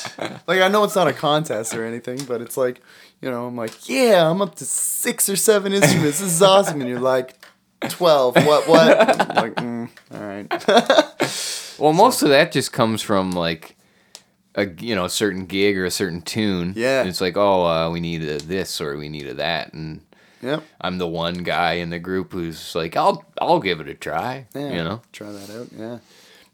Like 0.47 0.61
I 0.61 0.69
know 0.69 0.85
it's 0.85 0.97
not 0.97 1.07
a 1.07 1.13
contest 1.13 1.75
or 1.75 1.85
anything, 1.85 2.25
but 2.27 2.41
it's 2.41 2.57
like, 2.57 2.81
you 3.21 3.31
know, 3.31 3.47
I'm 3.47 3.57
like, 3.57 3.89
yeah, 3.89 4.29
I'm 4.29 4.41
up 4.41 4.55
to 4.57 4.65
six 4.65 5.29
or 5.29 5.37
seven 5.37 5.73
instruments. 5.75 6.21
This 6.21 6.33
is 6.33 6.43
awesome, 6.43 6.81
and 6.81 6.89
you're 6.89 6.99
like, 6.99 7.35
twelve. 7.83 8.37
What? 8.37 8.69
What? 8.69 8.99
Like, 9.39 9.55
mm, 9.57 9.89
all 10.13 10.21
right. 10.21 11.15
Well, 11.79 11.93
most 11.93 12.23
of 12.23 12.31
that 12.31 12.51
just 12.51 12.73
comes 12.73 13.03
from 13.03 13.31
like 13.31 13.77
a 14.57 14.67
you 14.67 14.97
know 14.97 15.05
a 15.05 15.11
certain 15.11 15.47
gig 15.47 15.79
or 15.79 15.85
a 15.85 15.91
certain 15.93 16.23
tune. 16.23 16.73
Yeah. 16.75 17.05
It's 17.05 17.21
like 17.21 17.37
oh 17.37 17.65
uh, 17.65 17.91
we 17.91 18.01
need 18.01 18.23
a 18.25 18.39
this 18.39 18.81
or 18.81 18.97
we 18.97 19.09
need 19.09 19.29
a 19.29 19.35
that, 19.35 19.73
and 19.73 20.01
Yep. 20.43 20.63
I'm 20.81 20.99
the 20.99 21.07
one 21.09 21.43
guy 21.45 21.75
in 21.75 21.91
the 21.91 21.99
group 22.01 22.33
who's 22.33 22.75
like 22.75 22.97
I'll 22.97 23.25
I'll 23.41 23.61
give 23.61 23.81
it 23.81 23.89
a 23.89 23.95
try. 23.95 24.47
Yeah. 24.55 24.69
You 24.71 24.85
know. 24.85 25.03
Try 25.13 25.31
that 25.31 25.51
out. 25.51 25.69
Yeah. 25.77 25.99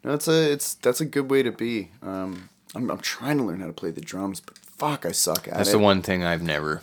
No, 0.05 0.13
it's 0.13 0.29
a 0.29 0.53
it's 0.53 0.75
that's 0.75 1.01
a 1.01 1.07
good 1.07 1.31
way 1.31 1.43
to 1.43 1.51
be. 1.53 1.91
Um, 2.03 2.51
I'm 2.75 2.91
I'm 2.91 2.99
trying 3.01 3.39
to 3.39 3.45
learn 3.45 3.61
how 3.61 3.67
to 3.67 3.73
play 3.73 3.91
the 3.93 4.03
drums, 4.03 4.41
but 4.41 4.59
fuck, 4.59 5.07
I 5.07 5.13
suck 5.13 5.39
at 5.39 5.45
That's 5.45 5.53
it. 5.55 5.57
That's 5.57 5.71
the 5.73 5.79
one 5.79 6.03
thing 6.03 6.23
I've 6.23 6.43
never 6.43 6.83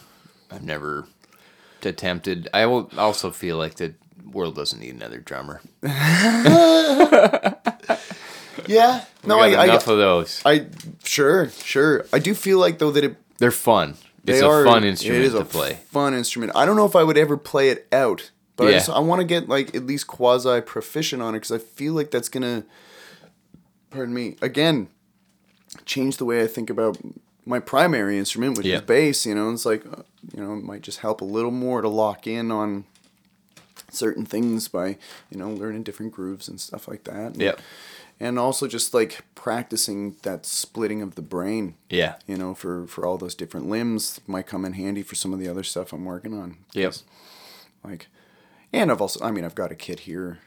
I've 0.50 0.64
never 0.64 1.06
attempted. 1.84 2.50
I 2.54 2.66
will 2.66 2.90
also 2.98 3.30
feel 3.30 3.58
like 3.58 3.76
the 3.76 3.94
world 4.26 4.56
doesn't 4.56 4.80
need 4.80 4.96
another 4.96 5.20
drummer. 5.20 5.62
Yeah. 8.68 9.06
No, 9.26 9.38
we 9.38 9.44
I, 9.44 9.52
got 9.52 9.60
I, 9.60 9.64
enough 9.66 9.88
of 9.88 9.98
those. 9.98 10.42
I 10.46 10.68
sure 11.04 11.50
sure. 11.50 12.06
I 12.14 12.20
do 12.20 12.34
feel 12.36 12.60
like 12.60 12.80
though 12.80 12.92
that 12.92 13.04
it 13.04 13.16
They're 13.40 13.50
fun. 13.52 13.92
It's 14.26 14.40
They 14.40 14.46
a 14.46 14.48
are- 14.50 14.64
fun 14.66 14.84
instrument 14.84 15.24
is 15.24 15.32
to 15.34 15.40
a 15.40 15.46
play. 15.46 15.80
fun 15.88 16.14
instrument. 16.14 16.52
I 16.56 16.66
don't 16.66 16.76
know 16.76 16.86
if 16.86 16.96
I 16.96 17.04
would 17.04 17.18
ever 17.18 17.38
play 17.38 17.70
it 17.70 17.88
out, 17.92 18.30
but 18.56 18.68
I, 18.68 18.72
Yeah. 18.72 18.78
just, 18.78 18.90
I 18.90 19.00
want 19.00 19.20
to 19.20 19.26
get 19.26 19.50
like 19.50 19.74
at 19.76 19.86
least 19.86 20.08
quasi 20.08 20.62
proficient 20.62 21.22
on 21.22 21.34
it 21.34 21.40
because 21.40 21.52
I 21.52 21.58
feel 21.58 21.94
like 21.94 22.12
that's 22.12 22.30
gonna, 22.30 22.64
pardon 23.90 24.14
me, 24.14 24.36
again, 24.42 24.90
change 25.86 26.18
the 26.18 26.26
way 26.26 26.44
I 26.44 26.48
think 26.48 26.70
about 26.70 26.98
my 27.46 27.60
primary 27.60 28.20
instrument, 28.20 28.58
which 28.58 28.68
Yeah. 28.68 28.76
is 28.76 28.82
bass. 28.82 29.26
You 29.26 29.34
know, 29.36 29.50
it's 29.52 29.66
like, 29.66 29.84
uh, 29.86 30.04
you 30.36 30.44
know, 30.44 30.54
it 30.54 30.64
might 30.64 30.82
just 30.84 31.00
help 31.00 31.22
a 31.22 31.26
little 31.26 31.52
more 31.52 31.82
to 31.82 31.90
lock 31.90 32.28
in 32.28 32.52
on 32.52 32.86
certain 33.94 34.26
things 34.26 34.68
by 34.68 34.98
you 35.30 35.38
know 35.38 35.50
learning 35.50 35.84
different 35.84 36.12
grooves 36.12 36.48
and 36.48 36.60
stuff 36.60 36.88
like 36.88 37.04
that. 37.06 37.34
And, 37.34 37.42
Yep. 37.42 37.62
And 38.20 38.38
also 38.38 38.68
just 38.68 38.94
like 38.94 39.22
practicing 39.34 40.16
that 40.22 40.46
splitting 40.46 41.02
of 41.02 41.16
the 41.16 41.24
brain 41.24 41.74
Yeah. 41.90 42.16
you 42.28 42.38
know, 42.38 42.54
for 42.54 42.86
for 42.86 43.06
all 43.06 43.18
those 43.18 43.34
different 43.34 43.68
limbs 43.68 44.22
might 44.28 44.46
come 44.46 44.64
in 44.64 44.74
handy 44.74 45.02
for 45.02 45.16
some 45.16 45.34
of 45.34 45.40
the 45.40 45.48
other 45.48 45.64
stuff 45.64 45.92
I'm 45.92 46.06
working 46.06 46.34
on. 46.36 46.58
Yes. 46.74 47.04
Like, 47.84 48.08
and 48.72 48.92
I've 48.92 49.02
also, 49.02 49.26
I 49.26 49.32
mean, 49.32 49.44
I've 49.44 49.56
got 49.56 49.72
a 49.72 49.76
kit 49.76 50.02
here. 50.02 50.38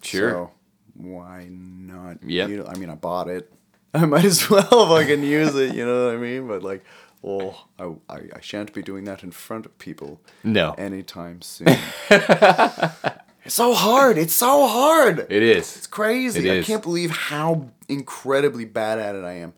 Sure. 0.00 0.30
So 0.30 0.50
why 0.94 1.48
not? 1.50 2.22
Know, 2.22 2.66
I 2.66 2.74
mean, 2.76 2.88
I 2.90 2.94
bought 2.94 3.28
it. 3.28 3.52
I 3.94 4.06
might 4.06 4.24
as 4.24 4.48
well 4.48 4.62
if 4.84 4.90
I 4.90 5.04
can 5.04 5.22
use 5.24 5.54
it. 5.56 5.74
You 5.74 5.84
know 5.84 6.06
what 6.06 6.14
I 6.14 6.18
mean? 6.18 6.46
But 6.46 6.62
like, 6.62 6.84
well, 7.24 7.68
I, 7.78 7.84
I, 8.14 8.18
I 8.36 8.40
shan't 8.40 8.72
be 8.74 8.82
doing 8.82 9.04
that 9.04 9.22
in 9.22 9.30
front 9.30 9.64
of 9.66 9.76
people 9.78 10.20
No. 10.42 10.72
anytime 10.76 11.40
soon. 11.42 11.68
it's 12.10 13.54
so 13.54 13.72
hard. 13.74 14.18
It's 14.18 14.34
so 14.34 14.66
hard. 14.66 15.20
It 15.30 15.42
is. 15.42 15.76
It's 15.76 15.86
crazy. 15.86 16.48
It 16.48 16.60
I 16.60 16.62
can't 16.62 16.82
believe 16.82 17.10
how 17.10 17.70
incredibly 17.88 18.64
bad 18.64 18.98
at 18.98 19.14
it 19.14 19.24
I 19.24 19.32
am. 19.34 19.54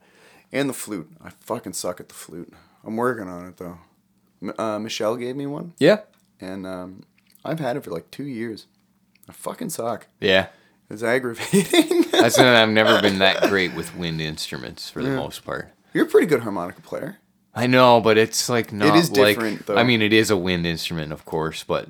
And 0.52 0.68
the 0.68 0.74
flute. 0.74 1.10
I 1.22 1.30
fucking 1.30 1.72
suck 1.72 2.00
at 2.00 2.08
the 2.08 2.14
flute. 2.14 2.52
I'm 2.84 2.96
working 2.96 3.28
on 3.28 3.46
it 3.48 3.56
though. 3.56 3.78
Uh, 4.58 4.78
Michelle 4.78 5.16
gave 5.16 5.34
me 5.34 5.46
one, 5.46 5.72
Yeah. 5.78 6.00
and 6.40 6.66
um, 6.66 7.02
I've 7.44 7.58
had 7.58 7.76
it 7.76 7.84
for 7.84 7.90
like 7.90 8.10
two 8.10 8.24
years. 8.26 8.66
I 9.28 9.32
fucking 9.32 9.70
suck. 9.70 10.06
Yeah. 10.20 10.48
It's 10.88 11.02
aggravating. 11.02 12.04
That's 12.12 12.38
I've 12.38 12.68
never 12.68 13.00
been 13.02 13.18
that 13.18 13.48
great 13.48 13.74
with 13.74 13.96
wind 13.96 14.20
instruments 14.20 14.88
for 14.88 15.02
the 15.02 15.10
most 15.10 15.44
part. 15.44 15.70
You're 15.92 16.04
a 16.04 16.08
pretty 16.08 16.26
good 16.28 16.40
harmonica 16.42 16.80
player. 16.82 17.18
I 17.56 17.66
know, 17.66 18.00
but 18.00 18.18
it's 18.18 18.48
like 18.48 18.72
not 18.72 18.96
is 18.96 19.10
like 19.10 19.36
different, 19.36 19.66
though. 19.66 19.76
I 19.76 19.82
mean, 19.82 20.02
it 20.02 20.12
is 20.12 20.30
a 20.30 20.36
wind 20.36 20.66
instrument, 20.66 21.12
of 21.12 21.24
course, 21.24 21.64
but 21.64 21.88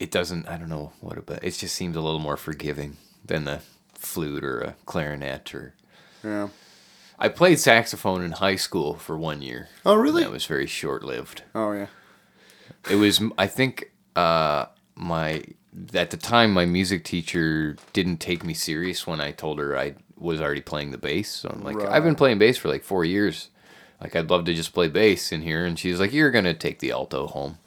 it 0.00 0.10
doesn't. 0.10 0.48
I 0.48 0.56
don't 0.56 0.70
know 0.70 0.92
what 1.00 1.18
about. 1.18 1.44
It 1.44 1.52
just 1.52 1.74
seems 1.74 1.94
a 1.94 2.00
little 2.00 2.18
more 2.18 2.38
forgiving 2.38 2.96
than 3.24 3.44
the 3.44 3.60
flute 3.94 4.42
or 4.42 4.60
a 4.60 4.76
clarinet 4.86 5.54
or. 5.54 5.74
Yeah. 6.24 6.48
I 7.18 7.28
played 7.28 7.58
saxophone 7.58 8.22
in 8.22 8.32
high 8.32 8.56
school 8.56 8.94
for 8.94 9.16
one 9.16 9.40
year. 9.40 9.68
Oh, 9.86 9.94
really? 9.94 10.22
That 10.22 10.32
was 10.32 10.44
very 10.46 10.66
short 10.66 11.02
lived. 11.02 11.42
Oh 11.54 11.72
yeah. 11.72 11.86
It 12.90 12.96
was, 12.96 13.22
I 13.38 13.46
think, 13.46 13.92
uh, 14.14 14.66
my 14.94 15.44
at 15.92 16.10
the 16.10 16.16
time 16.16 16.52
my 16.52 16.64
music 16.64 17.04
teacher 17.04 17.76
didn't 17.92 18.18
take 18.18 18.44
me 18.44 18.54
serious 18.54 19.06
when 19.06 19.20
I 19.20 19.32
told 19.32 19.58
her 19.58 19.76
I 19.78 19.94
was 20.16 20.40
already 20.40 20.62
playing 20.62 20.90
the 20.90 20.98
bass. 20.98 21.30
So 21.30 21.50
I'm 21.50 21.62
like, 21.62 21.78
I've 21.82 22.04
been 22.04 22.14
playing 22.14 22.38
bass 22.38 22.56
for 22.56 22.68
like 22.68 22.82
four 22.82 23.04
years. 23.04 23.50
Like 24.00 24.14
I'd 24.14 24.30
love 24.30 24.44
to 24.44 24.54
just 24.54 24.74
play 24.74 24.88
bass 24.88 25.32
in 25.32 25.42
here, 25.42 25.64
and 25.64 25.78
she's 25.78 26.00
like, 26.00 26.12
"You're 26.12 26.30
gonna 26.30 26.54
take 26.54 26.80
the 26.80 26.90
alto 26.92 27.26
home," 27.26 27.58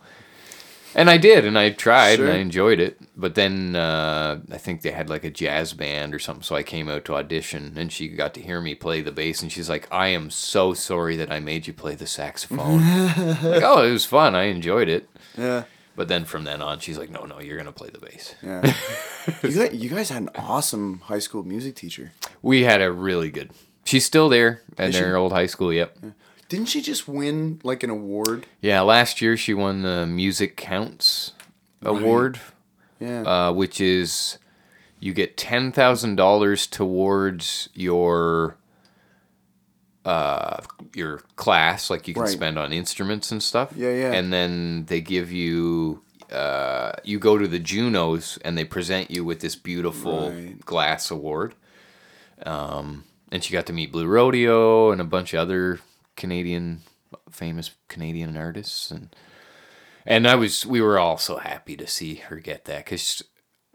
and 0.94 1.10
I 1.10 1.18
did, 1.18 1.46
and 1.46 1.58
I 1.58 1.72
tried, 1.72 2.20
and 2.20 2.30
I 2.30 2.36
enjoyed 2.36 2.80
it. 2.80 3.00
But 3.18 3.36
then 3.36 3.76
uh, 3.76 4.40
I 4.52 4.58
think 4.58 4.82
they 4.82 4.92
had 4.92 5.10
like 5.10 5.24
a 5.24 5.32
jazz 5.32 5.74
band 5.74 6.14
or 6.14 6.20
something, 6.20 6.44
so 6.44 6.56
I 6.56 6.64
came 6.64 6.88
out 6.88 7.06
to 7.06 7.16
audition, 7.16 7.74
and 7.78 7.92
she 7.92 8.08
got 8.08 8.34
to 8.36 8.42
hear 8.42 8.62
me 8.62 8.76
play 8.76 9.02
the 9.02 9.12
bass, 9.12 9.42
and 9.42 9.52
she's 9.52 9.70
like, 9.70 9.88
"I 9.92 10.10
am 10.10 10.30
so 10.30 10.74
sorry 10.74 11.16
that 11.16 11.32
I 11.32 11.40
made 11.40 11.68
you 11.68 11.74
play 11.74 11.96
the 11.96 12.08
saxophone." 12.08 12.80
like, 13.44 13.64
oh, 13.64 13.84
it 13.84 13.92
was 13.92 14.06
fun. 14.06 14.36
I 14.36 14.44
enjoyed 14.44 14.88
it. 14.88 15.10
Yeah. 15.38 15.64
But 16.00 16.08
then 16.08 16.24
from 16.24 16.46
then 16.46 16.62
on, 16.62 16.80
she's 16.80 16.98
like, 16.98 17.10
no, 17.10 17.26
no, 17.26 17.42
you're 17.42 17.58
gonna 17.58 17.74
play 17.74 17.90
the 17.90 18.00
bass. 18.00 18.34
Yeah. 18.42 18.74
you 19.44 19.52
guys, 19.52 19.74
you 19.74 19.90
guys 19.90 20.10
had 20.10 20.22
an 20.22 20.30
awesome 20.34 21.02
high 21.02 21.20
school 21.20 21.44
music 21.44 21.76
teacher. 21.76 22.14
We 22.42 22.64
had 22.64 22.82
a 22.82 22.90
really 22.90 23.30
good. 23.30 23.52
She's 23.90 24.06
still 24.06 24.30
there 24.30 24.62
at 24.78 24.90
Is 24.90 24.96
she? 24.96 25.02
their 25.02 25.18
old 25.18 25.32
high 25.32 25.48
school. 25.48 25.74
Yep. 25.74 25.98
Didn't 26.48 26.68
she 26.68 26.80
just 26.82 27.08
win 27.08 27.60
like 27.64 27.82
an 27.82 27.90
award? 27.90 28.46
Yeah. 28.62 28.82
Last 28.82 29.20
year 29.20 29.36
she 29.36 29.54
won 29.56 29.82
the 29.82 30.06
Music 30.06 30.56
Counts 30.56 31.32
award, 31.82 32.40
Yeah. 33.00 33.22
uh, 33.22 33.52
which 33.52 33.82
is 33.82 34.38
you 35.00 35.12
get 35.14 35.38
ten 35.38 35.72
thousand 35.72 36.18
dollars 36.18 36.68
towards 36.68 37.70
your 37.74 38.58
uh 40.06 40.62
your 40.96 41.18
class 41.36 41.90
like 41.90 42.08
you 42.08 42.14
can 42.14 42.24
Right. 42.24 42.32
spend 42.32 42.58
on 42.60 42.72
instruments 42.72 43.32
and 43.32 43.44
stuff 43.44 43.74
Yeah, 43.76 43.92
yeah. 43.94 44.12
and 44.14 44.32
then 44.32 44.86
they 44.86 45.02
give 45.02 45.32
you 45.32 46.02
uh 46.32 46.94
you 47.04 47.20
go 47.20 47.38
to 47.38 47.48
the 47.48 47.60
junos 47.60 48.38
and 48.46 48.58
they 48.58 48.64
present 48.64 49.12
you 49.12 49.26
with 49.26 49.42
this 49.42 49.56
beautiful 49.58 50.30
Right. 50.32 50.60
glass 50.66 51.12
award 51.12 51.54
um 52.46 53.04
and 53.32 53.44
she 53.44 53.54
got 53.54 53.66
to 53.66 53.74
meet 53.74 53.92
blue 53.92 54.08
rodeo 54.08 54.92
and 54.92 55.00
a 55.02 55.06
bunch 55.06 55.34
of 55.34 55.40
other 55.40 55.80
canadian 56.16 56.82
famous 57.32 57.72
canadian 57.88 58.36
artists 58.38 58.92
and 58.92 59.16
and 60.06 60.28
i 60.28 60.36
was 60.36 60.66
we 60.66 60.82
were 60.82 61.00
all 61.00 61.18
so 61.18 61.38
happy 61.38 61.76
to 61.78 61.88
see 61.88 62.16
her 62.16 62.38
get 62.38 62.66
that 62.66 62.86
because 62.86 63.24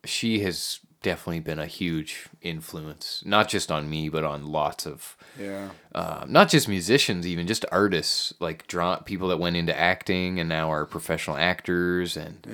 she 0.04 0.40
has 0.40 0.80
definitely 1.02 1.40
been 1.40 1.58
a 1.58 1.66
huge 1.66 2.28
influence, 2.40 3.22
not 3.26 3.46
just 3.46 3.70
on 3.70 3.90
me, 3.90 4.08
but 4.08 4.24
on 4.24 4.46
lots 4.46 4.86
of 4.86 5.16
Yeah. 5.38 5.68
uh, 5.94 6.24
not 6.26 6.48
just 6.48 6.66
musicians, 6.66 7.26
even 7.26 7.46
just 7.46 7.66
artists, 7.70 8.32
like 8.40 8.66
draw 8.66 8.96
people 8.96 9.28
that 9.28 9.38
went 9.38 9.56
into 9.56 9.78
acting 9.78 10.40
and 10.40 10.48
now 10.48 10.70
are 10.72 10.86
professional 10.86 11.36
actors, 11.36 12.16
and 12.16 12.46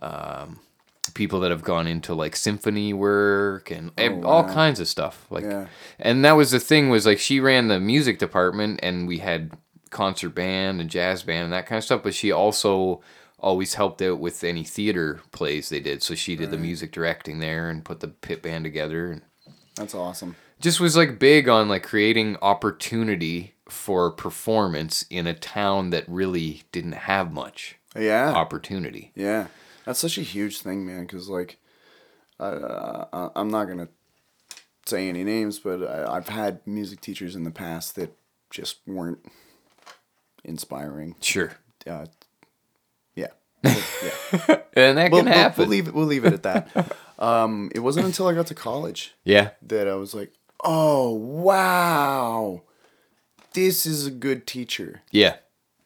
Yeah. 0.00 0.08
People 1.16 1.40
that 1.40 1.50
have 1.50 1.62
gone 1.64 1.86
into 1.88 2.14
like 2.14 2.36
symphony 2.36 2.92
work 2.92 3.70
and, 3.72 3.90
oh, 3.98 4.02
and 4.02 4.24
all 4.24 4.44
kinds 4.44 4.78
of 4.78 4.86
stuff. 4.86 5.26
Like, 5.30 5.44
Yeah. 5.44 5.66
and 5.98 6.24
that 6.24 6.32
was 6.32 6.52
the 6.52 6.60
thing 6.60 6.90
was 6.90 7.06
like 7.06 7.18
she 7.18 7.40
ran 7.40 7.66
the 7.68 7.80
music 7.80 8.18
department, 8.20 8.78
and 8.82 9.08
we 9.08 9.18
had 9.18 9.50
concert 9.90 10.30
band 10.34 10.80
and 10.80 10.90
jazz 10.90 11.22
band 11.24 11.44
and 11.44 11.52
that 11.52 11.66
kind 11.66 11.78
of 11.78 11.84
stuff, 11.84 12.02
but 12.02 12.14
she 12.14 12.30
also 12.30 13.00
always 13.38 13.74
helped 13.74 14.00
out 14.02 14.18
with 14.18 14.42
any 14.44 14.62
theater 14.64 15.20
plays 15.32 15.68
they 15.68 15.80
did. 15.80 16.02
So 16.02 16.14
she 16.14 16.36
did 16.36 16.50
the 16.50 16.58
music 16.58 16.92
directing 16.92 17.38
there 17.38 17.68
and 17.70 17.84
put 17.84 18.00
the 18.00 18.08
pit 18.08 18.42
band 18.42 18.64
together 18.64 19.10
and 19.12 19.22
That's 19.76 19.94
awesome. 19.94 20.36
just 20.60 20.80
was 20.80 20.96
like 20.96 21.18
big 21.18 21.48
on 21.48 21.68
like 21.68 21.82
creating 21.82 22.36
opportunity 22.42 23.54
for 23.68 24.10
performance 24.10 25.04
in 25.10 25.26
a 25.26 25.34
town 25.34 25.90
that 25.90 26.04
really 26.08 26.62
didn't 26.72 26.92
have 26.92 27.32
much 27.32 27.76
Yeah. 27.98 28.32
opportunity. 28.32 29.12
Yeah, 29.14 29.46
that's 29.86 29.98
such 29.98 30.18
a 30.18 30.22
huge 30.22 30.60
thing, 30.60 30.84
man. 30.84 31.02
Because 31.02 31.28
like, 31.30 31.58
uh, 32.38 33.06
I- 33.12 33.30
I'm 33.34 33.48
not 33.48 33.64
gonna 33.66 33.88
say 34.84 35.08
any 35.08 35.24
names, 35.24 35.58
but 35.58 35.82
I, 35.82 36.16
I've 36.16 36.28
had 36.28 36.60
music 36.66 37.00
teachers 37.00 37.34
in 37.34 37.44
the 37.44 37.50
past 37.50 37.96
that 37.96 38.14
just 38.50 38.76
weren't 38.86 39.24
inspiring. 40.44 41.16
Sure. 41.20 41.52
Uh, 41.86 42.06
yeah, 43.14 43.28
yeah. 43.62 43.70
And 44.76 44.98
that 44.98 45.10
we'll, 45.10 45.20
can 45.22 45.30
we'll- 45.30 45.34
happen. 45.34 45.58
We'll, 45.62 45.68
leave 45.68 45.88
it. 45.88 45.94
We'll 45.94 46.04
leave 46.06 46.24
it 46.26 46.32
at 46.34 46.42
that. 46.42 46.96
Um, 47.18 47.70
it 47.74 47.78
wasn't 47.78 48.04
until 48.04 48.26
I 48.28 48.34
got 48.34 48.46
to 48.48 48.54
college 48.54 49.14
yeah. 49.24 49.52
that 49.62 49.88
I 49.88 49.94
was 49.94 50.14
like, 50.14 50.34
oh 50.62 51.14
wow, 51.14 52.60
this 53.54 53.86
is 53.86 54.06
a 54.06 54.10
good 54.10 54.46
teacher. 54.46 55.00
Yeah. 55.10 55.36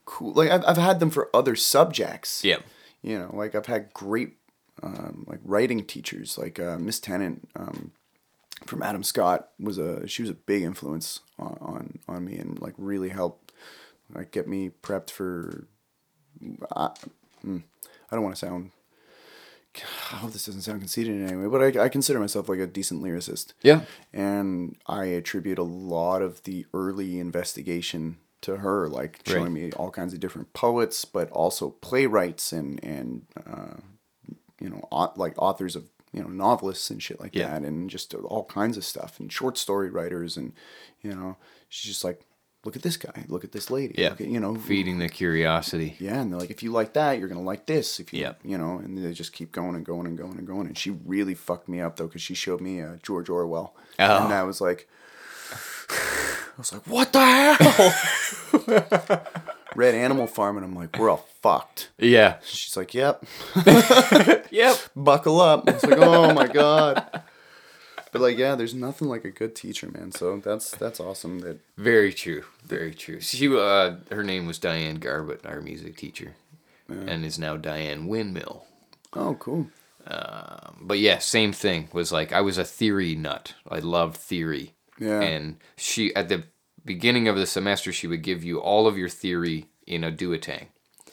Cool. 0.06 0.32
Like 0.32 0.50
I've, 0.50 0.64
I've 0.66 0.76
had 0.76 0.98
them 0.98 1.08
for 1.10 1.30
other 1.32 1.54
subjects. 1.54 2.42
Yeah. 2.42 2.56
You 3.02 3.18
know 3.18 3.30
like 3.32 3.54
i've 3.54 3.66
had 3.66 3.92
great 3.92 4.36
um, 4.82 5.24
like 5.28 5.40
writing 5.44 5.84
teachers 5.84 6.38
like 6.38 6.58
uh, 6.58 6.78
miss 6.78 7.00
tennant 7.00 7.48
um, 7.56 7.92
from 8.66 8.82
adam 8.82 9.02
scott 9.02 9.50
was 9.58 9.78
a 9.78 10.06
she 10.06 10.22
was 10.22 10.30
a 10.30 10.34
big 10.34 10.62
influence 10.62 11.20
on, 11.38 11.56
on 11.60 11.98
on 12.08 12.24
me 12.24 12.36
and 12.36 12.60
like 12.60 12.74
really 12.78 13.10
helped 13.10 13.52
like 14.14 14.30
get 14.30 14.48
me 14.48 14.70
prepped 14.82 15.10
for 15.10 15.66
I, 16.74 16.90
mm, 17.44 17.62
I 18.10 18.16
don't 18.16 18.24
want 18.24 18.34
to 18.34 18.46
sound 18.46 18.70
I 20.12 20.16
hope 20.16 20.32
this 20.32 20.46
doesn't 20.46 20.62
sound 20.62 20.80
conceited 20.80 21.14
in 21.14 21.28
any 21.28 21.36
way, 21.36 21.46
but 21.46 21.76
I, 21.76 21.84
I 21.84 21.88
consider 21.88 22.18
myself 22.18 22.48
like 22.48 22.58
a 22.58 22.66
decent 22.66 23.02
lyricist. 23.02 23.52
Yeah. 23.62 23.82
And 24.12 24.76
I 24.86 25.04
attribute 25.04 25.58
a 25.58 25.62
lot 25.62 26.22
of 26.22 26.42
the 26.42 26.66
early 26.74 27.20
investigation 27.20 28.18
to 28.42 28.56
her, 28.58 28.88
like 28.88 29.20
showing 29.26 29.52
me 29.52 29.72
all 29.72 29.90
kinds 29.90 30.12
of 30.14 30.20
different 30.20 30.52
poets, 30.52 31.04
but 31.04 31.30
also 31.30 31.70
playwrights 31.80 32.52
and 32.52 32.82
and 32.84 33.26
uh, 33.46 33.76
you 34.60 34.68
know 34.70 34.86
au- 34.92 35.12
like 35.16 35.34
authors 35.36 35.76
of 35.76 35.84
you 36.12 36.22
know 36.22 36.28
novelists 36.28 36.90
and 36.90 37.02
shit 37.02 37.20
like 37.20 37.34
Yeah. 37.34 37.50
that, 37.50 37.62
and 37.62 37.88
just 37.90 38.14
all 38.14 38.44
kinds 38.44 38.76
of 38.76 38.84
stuff 38.84 39.20
and 39.20 39.32
short 39.32 39.56
story 39.58 39.90
writers 39.90 40.36
and 40.36 40.52
you 41.02 41.14
know 41.14 41.36
she's 41.68 41.92
just 41.92 42.02
like, 42.04 42.20
look 42.64 42.76
at 42.76 42.82
this 42.82 42.96
guy, 42.96 43.24
look 43.28 43.44
at 43.44 43.52
this 43.52 43.70
lady, 43.70 43.94
Yeah. 43.96 44.08
at, 44.12 44.20
you 44.20 44.40
know 44.40 44.54
Feeding 44.56 44.98
the 44.98 45.08
curiosity. 45.08 45.96
yeah, 46.00 46.20
and 46.20 46.32
they're 46.32 46.40
like, 46.40 46.50
if 46.50 46.62
you 46.62 46.72
like 46.72 46.94
that, 46.94 47.18
you're 47.18 47.28
gonna 47.28 47.40
like 47.42 47.66
this. 47.66 48.00
If 48.00 48.12
you, 48.12 48.20
Yep. 48.20 48.40
you 48.44 48.58
know, 48.58 48.78
and 48.78 48.98
they 48.98 49.12
just 49.12 49.32
keep 49.32 49.52
going 49.52 49.74
and 49.76 49.84
going 49.86 50.06
and 50.06 50.18
going 50.18 50.36
and 50.36 50.46
going. 50.46 50.66
And 50.66 50.76
she 50.76 50.90
really 50.90 51.34
fucked 51.34 51.68
me 51.68 51.80
up 51.80 51.96
though, 51.96 52.06
because 52.06 52.22
she 52.22 52.34
showed 52.34 52.60
me 52.60 52.80
uh, 52.82 52.96
George 53.02 53.28
Orwell, 53.30 53.74
Oh. 53.98 54.24
and 54.24 54.34
I 54.34 54.42
was 54.42 54.60
like, 54.60 54.88
was 56.60 56.72
like, 56.72 56.86
what 56.86 57.12
the 57.12 57.20
hell? 58.80 59.22
Read 59.76 59.94
Animal 59.94 60.26
Farm, 60.26 60.56
and 60.56 60.64
I'm 60.66 60.74
like, 60.74 60.98
we're 60.98 61.08
all 61.10 61.26
fucked. 61.42 61.90
Yeah. 61.98 62.36
She's 62.44 62.76
like, 62.76 62.92
yep, 62.94 63.24
Yep. 64.50 64.76
buckle 64.96 65.40
up. 65.40 65.68
I 65.68 65.72
was 65.72 65.84
like, 65.84 65.98
oh 66.00 66.34
my 66.34 66.46
god. 66.48 67.22
But 68.12 68.20
like, 68.22 68.36
yeah, 68.38 68.56
there's 68.56 68.74
nothing 68.74 69.06
like 69.08 69.24
a 69.24 69.30
good 69.30 69.54
teacher, 69.54 69.88
man. 69.88 70.10
So 70.10 70.38
that's 70.38 70.72
that's 70.72 70.98
awesome. 70.98 71.38
That 71.40 71.60
Very 71.76 72.12
true. 72.12 72.42
Very 72.64 72.92
true. 72.92 73.20
She 73.20 73.46
uh 73.46 73.94
her 74.10 74.24
name 74.24 74.46
was 74.46 74.58
Diane 74.58 74.98
Garbutt, 74.98 75.46
our 75.46 75.60
music 75.60 75.96
teacher. 75.96 76.34
And 76.88 77.24
is 77.24 77.38
now 77.38 77.56
Diane 77.56 78.08
Windmill. 78.08 78.64
oh, 79.12 79.34
cool. 79.38 79.68
But 80.80 80.98
yeah, 80.98 81.18
same 81.18 81.52
thing. 81.52 81.88
Was 81.92 82.10
like 82.10 82.32
I 82.32 82.40
was 82.40 82.58
a 82.58 82.64
theory 82.64 83.14
nut. 83.14 83.54
I 83.68 83.78
loved 83.78 84.16
theory. 84.16 84.74
Yeah. 85.00 85.20
And 85.20 85.56
she 85.76 86.14
at 86.14 86.28
the 86.28 86.44
beginning 86.84 87.26
of 87.26 87.36
the 87.36 87.46
semester 87.46 87.92
she 87.92 88.06
would 88.06 88.22
give 88.22 88.44
you 88.44 88.60
all 88.60 88.86
of 88.86 88.96
your 88.96 89.08
theory 89.08 89.66
in 89.86 90.04
a 90.04 90.12
duotang. 90.12 90.66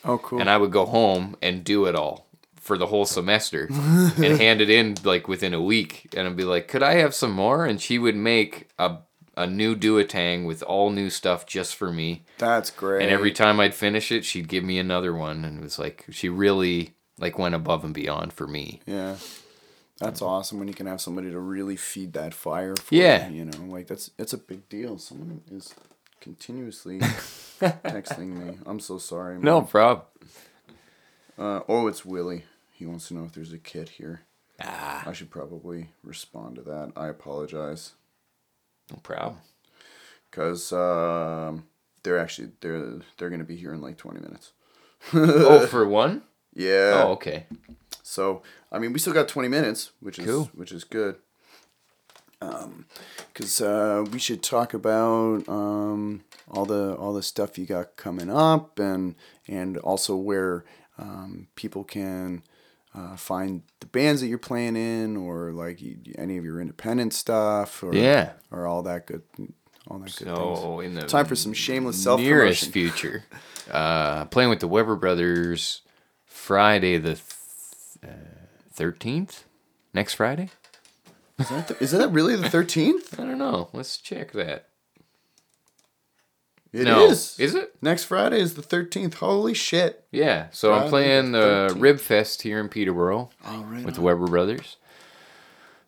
Oh, 0.06 0.18
cool. 0.20 0.40
And 0.40 0.50
I 0.50 0.58
would 0.58 0.72
go 0.72 0.86
home 0.86 1.36
and 1.42 1.64
do 1.64 1.86
it 1.86 1.96
all 1.96 2.28
for 2.56 2.78
the 2.78 2.88
whole 2.88 3.06
semester 3.06 3.68
and 3.72 4.38
hand 4.38 4.62
it 4.62 4.70
in 4.70 4.96
like 5.04 5.28
within 5.28 5.54
a 5.54 5.62
week 5.62 6.14
and 6.16 6.28
I'd 6.28 6.36
be 6.36 6.44
like, 6.44 6.68
"Could 6.68 6.84
I 6.84 6.96
have 6.96 7.16
some 7.16 7.32
more?" 7.32 7.66
And 7.66 7.82
she 7.82 7.98
would 7.98 8.16
make 8.16 8.70
a 8.78 8.98
a 9.36 9.46
new 9.48 9.76
duotang 9.76 10.46
with 10.48 10.64
all 10.64 10.90
new 10.90 11.10
stuff 11.12 11.46
just 11.46 11.76
for 11.76 11.92
me. 11.92 12.24
that's 12.40 12.72
great. 12.72 13.04
And 13.04 13.12
every 13.12 13.32
time 13.32 13.60
I'd 13.60 13.76
finish 13.76 14.12
it, 14.12 14.26
she'd 14.26 14.48
give 14.48 14.64
me 14.64 14.80
another 14.80 15.14
one 15.14 15.46
and 15.46 15.60
it 15.60 15.64
was 15.64 15.78
like 15.78 16.06
she 16.10 16.28
really 16.28 16.96
like 17.20 17.38
went 17.38 17.56
above 17.56 17.84
and 17.86 17.94
beyond 17.94 18.34
for 18.34 18.48
me. 18.48 18.82
Yeah. 18.86 19.18
That's 20.00 20.22
awesome 20.22 20.60
when 20.60 20.68
you 20.68 20.74
can 20.74 20.86
have 20.86 21.02
somebody 21.02 21.32
to 21.32 21.40
really 21.40 21.76
feed 21.76 22.14
that 22.14 22.34
fire 22.34 22.76
for 22.76 22.94
Yeah. 22.94 23.30
you, 23.30 23.38
you 23.38 23.46
know, 23.46 23.66
like 23.66 23.88
that's 23.88 24.12
it's 24.20 24.34
a 24.34 24.38
big 24.38 24.70
deal. 24.70 24.98
Someone 25.00 25.42
is 25.52 25.74
continuously 26.22 27.00
texting 27.60 28.36
me. 28.46 28.58
I'm 28.66 28.80
so 28.80 28.98
sorry. 29.00 29.36
man. 29.36 29.44
No 29.44 29.62
problem. 29.62 30.06
Uh, 31.38 31.62
oh, 31.68 31.88
it's 31.88 32.04
Willie. 32.06 32.44
He 32.72 32.86
wants 32.86 33.08
to 33.08 33.14
know 33.16 33.24
if 33.26 33.34
there's 33.34 33.54
a 33.54 33.58
kit 33.58 33.90
here. 33.90 34.22
Ah, 34.62 35.04
I 35.08 35.14
should 35.14 35.30
probably 35.30 35.90
respond 36.04 36.56
to 36.56 36.62
that. 36.64 36.92
I 36.96 37.08
apologize 37.08 37.94
no 38.92 38.98
problem. 39.04 39.38
cuz 40.32 40.72
um 40.72 41.66
they're 42.04 42.18
actually 42.20 42.52
they're 42.62 43.00
they're 43.18 43.30
going 43.30 43.40
to 43.40 43.46
be 43.46 43.56
here 43.58 43.74
in 43.74 43.82
like 43.82 43.98
20 43.98 44.20
minutes. 44.20 44.54
oh, 45.14 45.66
for 45.72 45.88
one? 45.88 46.24
Yeah. 46.56 47.04
Oh, 47.06 47.12
okay. 47.14 47.46
So 48.08 48.42
I 48.72 48.80
mean, 48.80 48.94
we 48.94 49.00
still 49.00 49.14
got 49.14 49.28
twenty 49.28 49.50
minutes, 49.50 49.92
which 50.00 50.18
is 50.18 50.26
Cool. 50.26 50.50
which 50.56 50.72
is 50.72 50.84
good. 50.84 51.18
Um, 52.40 52.86
because 53.34 53.62
uh, 53.62 54.06
we 54.12 54.20
should 54.20 54.44
talk 54.44 54.74
about 54.74 55.48
um 55.50 56.24
all 56.50 56.66
the 56.66 56.96
all 56.96 57.14
the 57.14 57.24
stuff 57.24 57.58
you 57.58 57.66
got 57.66 57.96
coming 57.98 58.30
up, 58.30 58.80
and 58.80 59.16
and 59.48 59.78
also 59.80 60.16
where 60.16 60.64
um 60.98 61.48
people 61.56 61.84
can 61.84 62.44
uh, 62.96 63.16
find 63.18 63.64
the 63.82 63.88
bands 63.88 64.22
that 64.22 64.28
you're 64.28 64.38
playing 64.38 64.76
in, 64.76 65.18
or 65.18 65.52
like 65.52 65.82
you, 65.82 65.98
any 66.18 66.38
of 66.38 66.46
your 66.46 66.62
independent 66.62 67.14
stuff, 67.14 67.84
or 67.84 67.94
Yeah. 67.94 68.34
or 68.52 68.66
all 68.68 68.84
that 68.84 69.06
good, 69.06 69.24
all 69.88 70.00
that 70.00 70.16
good 70.16 70.28
things. 70.36 70.86
In 70.86 70.94
the 70.96 71.02
Time 71.08 71.26
for 71.26 71.36
some 71.36 71.54
shameless 71.54 72.02
self 72.02 72.22
nearest 72.22 72.72
future, 72.72 73.26
uh, 73.70 74.26
playing 74.26 74.50
with 74.50 74.60
the 74.62 74.68
Weber 74.68 74.96
brothers 74.96 75.82
Friday 76.26 76.98
the 76.98 77.16
thirteenth. 78.72 79.46
Next 79.94 80.14
Friday? 80.16 80.50
Is 81.40 81.50
that, 81.50 81.68
the, 81.68 81.84
is 81.84 81.92
that 81.92 82.10
really 82.10 82.36
the 82.36 82.50
thirteenth? 82.50 83.20
I 83.20 83.24
don't 83.24 83.38
know. 83.38 83.70
Let's 83.74 83.98
check 83.98 84.32
that. 84.34 84.68
It 86.74 86.84
no, 86.84 87.06
is. 87.06 87.40
Is 87.40 87.56
it? 87.56 87.76
Next 87.82 88.04
Friday 88.06 88.40
is 88.40 88.56
the 88.56 88.62
thirteenth. 88.62 89.16
Holy 89.16 89.54
shit! 89.54 90.06
Yeah. 90.12 90.48
So 90.52 90.74
I'm 90.74 90.90
playing 90.90 91.32
the 91.32 91.70
13th. 91.72 91.82
Rib 91.82 92.00
Fest 92.00 92.42
here 92.42 92.60
in 92.60 92.70
Peterborough 92.70 93.30
All 93.46 93.64
right. 93.64 93.86
with 93.86 93.96
the 93.96 94.02
Weber 94.02 94.28
brothers. 94.28 94.78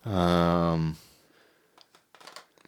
Um, 0.06 0.96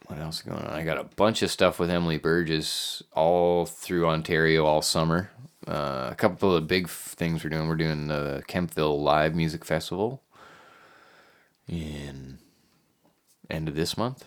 what 0.06 0.18
else 0.18 0.36
is 0.36 0.42
going 0.42 0.62
on? 0.62 0.72
I 0.72 0.84
got 0.84 0.98
a 0.98 1.04
bunch 1.04 1.42
of 1.42 1.50
stuff 1.50 1.78
with 1.78 1.90
Emily 1.90 2.18
Burgess 2.18 3.02
all 3.12 3.64
through 3.64 4.06
Ontario 4.06 4.66
all 4.66 4.82
summer. 4.82 5.30
Uh, 5.66 6.08
a 6.10 6.14
couple 6.16 6.54
of 6.56 6.66
big 6.66 6.84
f- 6.84 7.14
things 7.16 7.44
we're 7.44 7.50
doing. 7.50 7.68
We're 7.68 7.76
doing 7.76 8.08
the 8.08 8.42
Kemptville 8.48 9.00
Live 9.00 9.34
Music 9.34 9.64
Festival 9.64 10.22
in 11.68 12.38
end 13.48 13.68
of 13.68 13.74
this 13.76 13.96
month, 13.96 14.24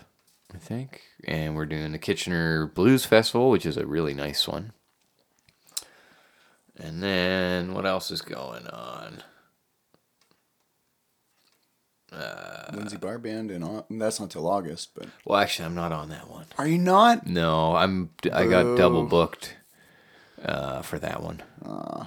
I 0.53 0.57
think, 0.57 1.01
and 1.25 1.55
we're 1.55 1.65
doing 1.65 1.91
the 1.91 1.97
Kitchener 1.97 2.67
Blues 2.67 3.03
Festival, 3.05 3.49
which 3.49 3.65
is 3.65 3.75
a 3.75 3.85
really 3.85 4.13
nice 4.13 4.47
one. 4.47 4.71
And 6.77 7.03
then 7.03 7.73
what 7.73 7.85
else 7.85 8.11
is 8.11 8.21
going 8.21 8.67
on? 8.67 9.23
Lindsay 12.73 12.97
Bar 12.97 13.17
Band, 13.17 13.51
and 13.51 13.83
that's 14.01 14.19
not 14.19 14.29
till 14.31 14.47
August. 14.47 14.91
But 14.95 15.07
Well, 15.25 15.39
actually, 15.39 15.65
I'm 15.65 15.75
not 15.75 15.91
on 15.91 16.09
that 16.09 16.29
one. 16.29 16.45
are 16.57 16.67
you 16.67 16.77
not? 16.77 17.27
No, 17.27 17.75
I'm. 17.75 18.09
I 18.31 18.45
got 18.45 18.77
double 18.77 19.03
booked 19.05 19.55
uh, 20.43 20.81
for 20.81 20.99
that 20.99 21.21
one. 21.21 21.41
Uh, 21.65 22.05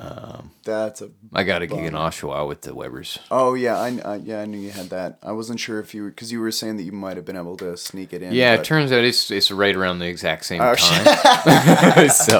um, 0.00 0.52
That's 0.64 1.02
a. 1.02 1.10
I 1.32 1.42
got 1.42 1.62
a 1.62 1.66
gig 1.66 1.84
in 1.84 1.94
Oshawa 1.94 2.46
with 2.46 2.60
the 2.60 2.72
Webers. 2.72 3.18
Oh 3.32 3.54
yeah, 3.54 3.76
I, 3.78 3.98
I 4.04 4.14
yeah 4.16 4.42
I 4.42 4.44
knew 4.44 4.58
you 4.58 4.70
had 4.70 4.90
that. 4.90 5.18
I 5.24 5.32
wasn't 5.32 5.58
sure 5.58 5.80
if 5.80 5.92
you 5.92 6.04
were 6.04 6.10
because 6.10 6.30
you 6.30 6.38
were 6.38 6.52
saying 6.52 6.76
that 6.76 6.84
you 6.84 6.92
might 6.92 7.16
have 7.16 7.24
been 7.26 7.36
able 7.36 7.56
to 7.56 7.76
sneak 7.76 8.12
it 8.12 8.22
in. 8.22 8.32
Yeah, 8.32 8.54
but- 8.54 8.60
it 8.60 8.64
turns 8.64 8.92
out 8.92 9.02
it's 9.02 9.28
it's 9.32 9.50
right 9.50 9.74
around 9.74 9.98
the 9.98 10.06
exact 10.06 10.44
same 10.44 10.60
Oh, 10.60 10.76
time. 10.76 12.08
so, 12.10 12.38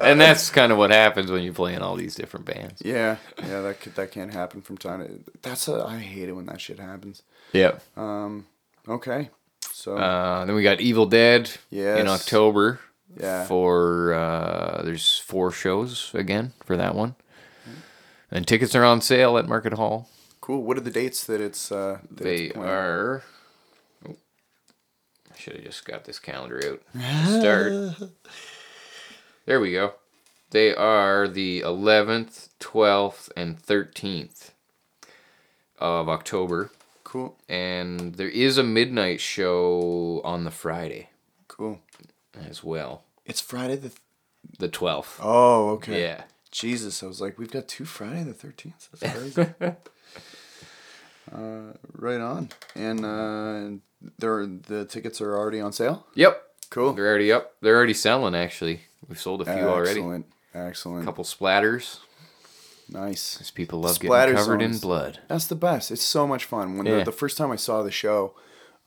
and 0.00 0.20
that's 0.20 0.48
kind 0.50 0.70
of 0.70 0.78
what 0.78 0.90
happens 0.92 1.28
when 1.28 1.42
you 1.42 1.52
play 1.52 1.74
in 1.74 1.82
all 1.82 1.96
these 1.96 2.14
different 2.14 2.46
bands. 2.46 2.80
Yeah, 2.84 3.16
yeah, 3.38 3.62
that 3.62 3.80
could, 3.80 3.96
that 3.96 4.12
can't 4.12 4.32
happen 4.32 4.62
from 4.62 4.78
time 4.78 5.00
to. 5.04 5.32
That's 5.42 5.66
a. 5.66 5.84
I 5.84 5.98
hate 5.98 6.28
it 6.28 6.32
when 6.34 6.46
that 6.46 6.60
shit 6.60 6.78
happens. 6.78 7.22
Yep. 7.52 7.82
Um. 7.98 8.46
Okay, 8.88 9.30
so 9.72 9.96
Uh, 9.96 10.44
then 10.44 10.54
we 10.54 10.62
got 10.62 10.80
Evil 10.80 11.06
Dead 11.06 11.50
Yes. 11.70 11.98
in 11.98 12.06
October. 12.06 12.78
Yeah. 13.18 13.44
For 13.46 14.12
uh, 14.14 14.82
there's 14.82 15.18
four 15.18 15.50
shows 15.50 16.10
again 16.14 16.52
for 16.64 16.76
that 16.76 16.94
one, 16.94 17.14
and 18.30 18.46
tickets 18.46 18.74
are 18.74 18.84
on 18.84 19.00
sale 19.00 19.38
at 19.38 19.48
Market 19.48 19.72
Hall. 19.74 20.08
cool. 20.40 20.62
What 20.62 20.76
are 20.76 20.82
the 20.82 20.90
dates 20.90 21.24
that 21.24 21.40
it's? 21.40 21.72
Uh, 21.72 21.98
that 22.10 22.24
They 22.24 22.36
it's 22.46 22.56
are. 22.56 23.22
Oh, 24.06 24.16
I 25.32 25.36
should 25.38 25.54
have 25.56 25.64
just 25.64 25.84
got 25.86 26.04
this 26.04 26.18
calendar 26.18 26.60
out. 26.66 26.82
Start. 27.40 28.10
there 29.46 29.60
we 29.60 29.72
go. 29.72 29.94
They 30.50 30.74
are 30.74 31.26
the 31.26 31.62
11th, 31.62 32.50
12th, 32.60 33.30
and 33.36 33.60
13th 33.60 34.50
of 35.78 36.08
October. 36.08 36.70
Cool, 37.02 37.36
And 37.48 38.14
there 38.16 38.28
is 38.28 38.56
a 38.58 38.62
midnight 38.62 39.20
show 39.20 40.20
on 40.24 40.44
the 40.44 40.50
Friday 40.50 41.08
cool. 41.48 41.80
as 42.48 42.62
well. 42.62 43.02
It's 43.26 43.40
Friday 43.40 43.76
the. 43.76 43.88
Th- 43.90 44.00
The 44.58 44.68
12th. 44.68 45.18
oh, 45.22 45.70
okay. 45.70 46.02
Yeah. 46.02 46.22
Jesus, 46.52 47.02
I 47.02 47.06
was 47.06 47.20
like, 47.20 47.38
we've 47.38 47.50
got 47.50 47.68
two 47.68 47.84
Friday 47.84 48.22
the 48.22 48.32
thirteenth. 48.32 48.88
That's 49.00 49.12
crazy. 49.34 49.74
uh, 51.34 51.72
right 51.92 52.20
on, 52.20 52.48
and 52.74 53.04
uh, 53.04 54.10
there 54.18 54.46
the 54.46 54.84
tickets 54.86 55.20
are 55.20 55.36
already 55.36 55.60
on 55.60 55.72
sale. 55.72 56.06
Yep. 56.14 56.42
Cool. 56.70 56.92
They're 56.94 57.06
already 57.08 57.32
up. 57.32 57.54
They're 57.60 57.76
already 57.76 57.94
selling, 57.94 58.34
actually. 58.34 58.82
We've 59.08 59.20
sold 59.20 59.42
a 59.42 59.44
few 59.44 59.64
already. 59.68 60.00
Excellent, 60.00 60.26
excellent, 60.54 61.02
A 61.02 61.04
couple 61.04 61.24
splatters. 61.24 61.98
nice. 62.88 63.34
Because 63.34 63.50
people 63.50 63.80
love 63.80 63.94
Splatter 63.96 64.32
getting 64.32 64.44
covered 64.46 64.62
in 64.62 64.78
blood. 64.78 65.18
That's 65.28 65.46
the 65.46 65.54
best. 65.56 65.90
It's 65.90 66.02
so 66.02 66.26
much 66.26 66.44
fun. 66.44 66.76
When 66.76 66.86
Yeah. 66.86 66.98
the, 66.98 67.04
the 67.06 67.12
first 67.12 67.36
time 67.36 67.50
I 67.52 67.56
saw 67.56 67.82
the 67.82 67.90
show, 67.92 68.34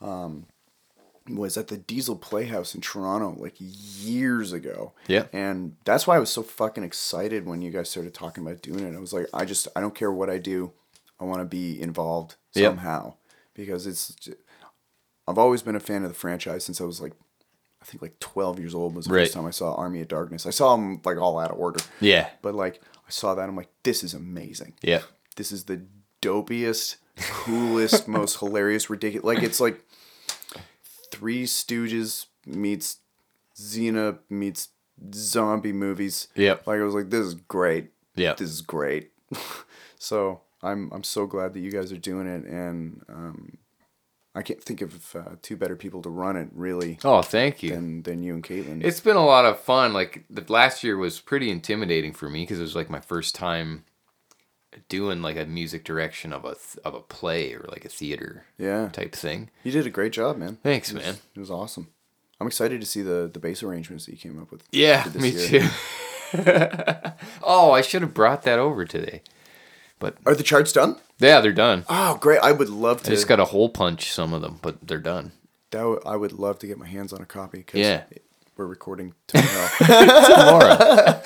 um, 0.02 0.48
was 1.36 1.58
at 1.58 1.68
the 1.68 1.78
Diesel 1.78 2.16
Playhouse 2.16 2.74
in 2.76 2.82
Toronto, 2.82 3.36
like 3.40 3.56
years 3.60 4.52
ago. 4.54 4.94
Yeah. 5.08 5.26
And 5.34 5.76
that's 5.86 6.06
why 6.08 6.16
I 6.16 6.20
was 6.20 6.30
so 6.30 6.44
fucking 6.44 6.84
excited 6.84 7.46
when 7.46 7.62
you 7.62 7.72
guys 7.72 7.90
started 7.90 8.14
talking 8.14 8.46
about 8.46 8.62
doing 8.62 8.86
it. 8.86 8.96
I 8.96 9.00
was 9.00 9.14
like, 9.14 9.28
I 9.34 9.46
just, 9.46 9.68
I 9.76 9.82
don't 9.82 9.96
care 9.96 10.12
what 10.12 10.30
I 10.30 10.38
do, 10.38 10.72
I 11.20 11.24
want 11.26 11.42
to 11.42 11.46
be 11.46 11.80
involved 11.82 12.36
Yep. 12.56 12.66
somehow 12.72 13.14
because 13.54 13.86
it's. 13.88 14.30
I've 15.28 15.38
always 15.38 15.62
been 15.62 15.76
a 15.76 15.80
fan 15.80 16.04
of 16.04 16.10
the 16.10 16.16
franchise 16.16 16.66
since 16.66 16.82
I 16.82 16.86
was 16.86 17.00
like, 17.00 17.14
I 17.82 17.86
think 17.86 18.02
like 18.02 18.20
twelve 18.20 18.58
years 18.60 18.74
old 18.74 18.96
was 18.96 19.06
the 19.06 19.14
Right. 19.14 19.22
first 19.22 19.34
time 19.34 19.46
I 19.46 19.52
saw 19.52 19.76
Army 19.76 20.02
of 20.02 20.08
Darkness. 20.08 20.46
I 20.46 20.50
saw 20.50 20.76
them 20.76 21.00
like 21.06 21.18
all 21.18 21.38
out 21.40 21.52
of 21.52 21.60
order. 21.60 21.80
Yeah. 22.02 22.30
But 22.42 22.56
like 22.56 22.82
I 23.08 23.10
saw 23.12 23.36
that, 23.36 23.48
I'm 23.48 23.56
like, 23.56 23.70
this 23.84 24.04
is 24.04 24.14
amazing 24.16 24.74
Yeah. 24.82 25.02
this 25.36 25.52
is 25.52 25.66
the 25.66 25.82
dopiest, 26.22 26.96
coolest, 27.18 28.08
most 28.08 28.40
hilarious, 28.40 28.90
ridiculous. 28.90 29.24
Like 29.26 29.44
it's 29.44 29.60
like 29.60 29.86
Three 31.20 31.44
Stooges 31.44 32.28
meets 32.46 33.00
Xena 33.58 34.20
meets 34.30 34.70
zombie 35.14 35.74
movies. 35.74 36.30
Yep. 36.36 36.66
Like 36.66 36.80
I 36.80 36.84
was 36.84 36.94
like, 36.94 37.10
this 37.10 37.26
is 37.26 37.34
great. 37.36 37.92
Yeah. 38.16 38.34
This 38.36 38.50
is 38.50 38.62
great. 38.62 39.12
so 39.98 40.42
I'm 40.64 40.90
I'm 40.94 41.04
so 41.04 41.26
glad 41.26 41.54
that 41.54 41.60
you 41.60 41.72
guys 41.72 41.92
are 41.92 41.98
doing 41.98 42.26
it, 42.28 42.46
and 42.46 43.02
um, 43.10 43.58
I 44.34 44.42
can't 44.42 44.64
think 44.64 44.82
of 44.82 45.16
uh, 45.16 45.36
two 45.42 45.58
better 45.58 45.76
people 45.76 46.02
to 46.04 46.10
run 46.10 46.38
it 46.38 46.48
really 46.54 47.00
Oh, 47.04 47.22
thank 47.22 47.62
you. 47.64 47.72
than 47.72 48.04
than 48.04 48.24
you 48.24 48.34
and 48.34 48.44
Caitlin. 48.44 48.84
It's 48.84 49.02
been 49.02 49.18
a 49.18 49.26
lot 49.26 49.46
of 49.46 49.60
fun. 49.60 49.92
Like 49.94 50.24
the 50.30 50.46
last 50.52 50.84
year 50.84 50.98
was 50.98 51.20
pretty 51.20 51.50
intimidating 51.52 52.14
for 52.14 52.30
me 52.30 52.44
because 52.44 52.60
it 52.60 52.64
was 52.64 52.76
like 52.76 52.90
my 52.90 53.02
first 53.02 53.36
time 53.36 53.84
doing 54.88 55.22
like 55.22 55.38
a 55.38 55.46
music 55.46 55.84
direction 55.84 56.32
of 56.34 56.46
a 56.46 56.50
th- 56.56 56.78
of 56.86 56.94
a 56.94 57.00
play 57.02 57.54
or 57.54 57.66
like 57.70 57.86
a 57.86 57.90
theater 57.90 58.46
yeah, 58.58 58.90
type 58.90 59.14
thing. 59.16 59.50
you 59.64 59.72
did 59.72 59.86
a 59.88 59.90
great 59.90 60.12
job, 60.14 60.38
man. 60.38 60.58
Thanks, 60.64 60.92
It 60.92 60.96
was- 60.96 61.04
man. 61.06 61.16
It 61.36 61.40
was 61.40 61.52
awesome. 61.52 61.88
I'm 62.42 62.48
excited 62.48 62.80
to 62.80 62.88
see 62.88 63.02
the 63.02 63.30
the 63.32 63.40
bass 63.40 63.64
arrangements 63.64 64.06
that 64.06 64.12
you 64.14 64.18
came 64.18 64.40
up 64.42 64.52
with. 64.52 64.64
Yeah, 64.72 65.06
me 65.16 65.30
year. 65.30 65.62
too. 65.62 65.68
oh, 67.44 67.72
I 67.72 67.82
should 67.82 68.02
have 68.02 68.14
brought 68.14 68.44
that 68.44 68.60
over 68.60 68.86
today. 68.86 69.22
But 70.00 70.16
are 70.26 70.36
the 70.36 70.44
charts 70.44 70.72
done? 70.72 70.96
Yeah, 71.20 71.42
they're 71.42 71.52
done. 71.52 71.84
Oh, 71.90 72.16
great! 72.18 72.40
I 72.42 72.52
would 72.54 72.70
love 72.70 73.04
to. 73.04 73.12
I 73.12 73.16
just 73.16 73.28
got 73.28 73.38
to 73.38 73.46
hole 73.46 73.68
punch 73.70 74.12
some 74.14 74.34
of 74.34 74.42
them, 74.42 74.60
but 74.62 74.88
they're 74.88 75.00
done. 75.00 75.34
that 75.72 75.84
would, 75.86 76.00
I 76.06 76.16
would 76.16 76.32
love 76.32 76.60
to 76.60 76.68
get 76.68 76.78
my 76.78 76.88
hands 76.88 77.12
on 77.12 77.22
a 77.22 77.26
copy. 77.26 77.64
Cause 77.64 77.80
Yeah. 77.82 78.04
We're 78.60 78.66
recording 78.66 79.14
tomorrow. 79.28 79.70
Tomorrow. 79.80 81.22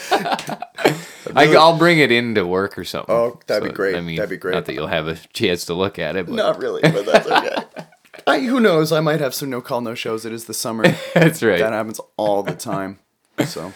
I, 1.36 1.56
I'll 1.58 1.80
bring 1.80 1.98
it 1.98 2.12
into 2.12 2.46
work 2.46 2.78
or 2.78 2.84
something. 2.86 3.14
Oh, 3.14 3.40
that'd 3.48 3.68
be 3.68 3.74
great. 3.74 3.96
I 3.96 4.02
mean, 4.02 4.18
That'd 4.18 4.30
be 4.30 4.38
great. 4.38 4.54
Not 4.54 4.66
that 4.66 4.74
you'll 4.74 4.86
have 4.86 5.08
a 5.08 5.16
chance 5.34 5.66
to 5.66 5.74
look 5.74 5.98
at 5.98 6.16
it, 6.16 6.28
but 6.28 6.36
Not 6.36 6.60
really, 6.60 6.82
but 6.84 7.08
that's 7.08 7.28
okay. 7.28 7.86
I, 8.28 8.42
who 8.42 8.60
knows? 8.60 8.92
I 8.92 9.00
might 9.00 9.20
have 9.20 9.34
some 9.34 9.50
no 9.50 9.62
call 9.62 9.82
no 9.82 9.96
shows. 9.96 10.28
It 10.28 10.32
is 10.32 10.46
the 10.46 10.54
summer. 10.54 10.84
that's 11.16 11.42
right. 11.42 11.58
that 11.58 11.74
happens 11.74 12.00
all 12.18 12.44
the 12.44 12.54
time. 12.54 13.00
So 13.48 13.74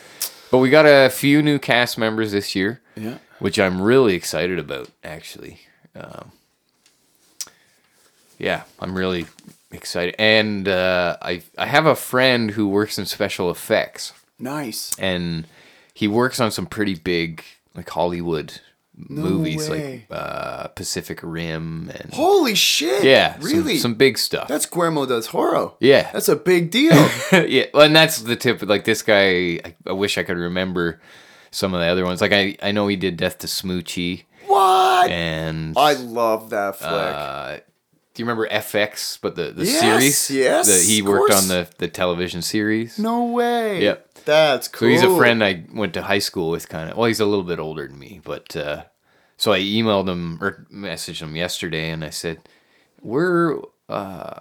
But 0.52 0.60
we 0.60 0.70
got 0.70 0.86
a 0.86 1.10
few 1.10 1.42
new 1.42 1.58
cast 1.58 1.98
members 1.98 2.34
this 2.34 2.54
year, 2.56 2.82
yeah, 2.96 3.18
which 3.40 3.60
I'm 3.60 3.82
really 3.82 4.14
excited 4.14 4.60
about, 4.60 4.90
actually. 5.04 5.62
Um, 5.96 6.32
yeah, 8.38 8.64
I'm 8.80 8.96
really 8.96 9.26
excited. 9.78 10.16
And 10.20 10.68
uh, 10.68 11.18
I, 11.22 11.42
I 11.58 11.66
have 11.68 11.86
a 11.86 11.96
friend 11.96 12.52
who 12.52 12.68
works 12.68 12.98
in 12.98 13.06
special 13.06 13.50
effects, 13.50 14.14
nice. 14.40 14.98
and 15.00 15.48
he 15.94 16.08
works 16.08 16.40
on 16.40 16.52
some 16.52 16.66
pretty 16.66 16.96
big, 16.96 17.44
like 17.76 17.90
Hollywood 17.90 18.60
movies, 18.96 19.70
way. 19.70 20.06
like 20.10 20.20
uh, 20.20 20.68
Pacific 20.70 21.20
Rim, 21.24 21.92
and 21.94 22.14
Holy 22.14 22.56
shit! 22.56 23.04
yeah, 23.04 23.38
really? 23.40 23.78
some, 23.78 23.94
big 23.96 24.18
stuff. 24.18 24.48
That's 24.48 24.66
Guillermo 24.66 25.06
del 25.06 25.22
Toro. 25.22 25.78
Yeah. 25.80 26.12
that's 26.12 26.30
a 26.30 26.36
big 26.36 26.72
deal. 26.72 26.94
yeah, 27.32 27.66
well, 27.74 27.84
and 27.84 27.96
that's 27.96 28.22
the 28.22 28.36
tip. 28.36 28.62
Like 28.62 28.86
this 28.86 29.02
guy, 29.02 29.60
I, 29.64 29.76
I 29.86 29.92
wish 29.94 30.18
I 30.18 30.24
could 30.24 30.38
remember 30.38 31.00
some 31.52 31.74
of 31.74 31.80
the 31.80 31.88
other 31.88 32.06
ones. 32.06 32.22
Like 32.22 32.34
I, 32.34 32.58
I 32.62 32.72
know 32.72 32.88
he 32.88 32.96
did 32.96 33.18
Death 33.18 33.38
to 33.40 33.48
Smoochy, 33.48 34.24
what? 34.46 35.10
and 35.10 35.78
I 35.78 35.94
love 35.94 36.50
that 36.52 36.78
flick. 36.78 36.92
uh, 36.92 37.58
do 38.18 38.24
you 38.24 38.26
remember 38.26 38.48
FX? 38.50 39.20
But 39.22 39.36
the 39.36 39.52
the 39.52 39.64
Yes, 39.64 39.80
series, 39.80 40.32
yes, 40.32 40.66
the, 40.68 40.92
he 40.92 41.04
worked 41.04 41.30
course. 41.30 41.44
on 41.44 41.48
the 41.50 41.68
the 41.78 41.88
television 41.88 42.42
series. 42.42 42.98
no 42.98 43.26
way. 43.26 43.84
Yep. 43.84 44.10
That's 44.26 44.68
cool. 44.68 44.80
So 44.80 44.80
cool. 44.80 44.90
he's 44.90 45.04
a 45.04 45.16
friend 45.18 45.44
I 45.44 45.64
went 45.72 45.94
to 45.94 46.02
high 46.02 46.18
school 46.20 46.50
with, 46.50 46.68
kind 46.68 46.90
of. 46.90 46.98
Well, 46.98 47.06
he's 47.06 47.20
a 47.20 47.28
little 47.28 47.46
bit 47.46 47.60
older 47.60 47.88
than 47.88 48.00
me, 48.00 48.20
but 48.24 48.56
uh, 48.56 48.86
so 49.38 49.54
I 49.54 49.60
emailed 49.60 50.10
him 50.10 50.40
or 50.42 50.66
messaged 50.74 51.22
him 51.22 51.36
yesterday, 51.36 51.92
and 51.92 52.04
I 52.04 52.10
said, 52.10 52.40
"We're 53.04 53.60
uh, 53.88 54.40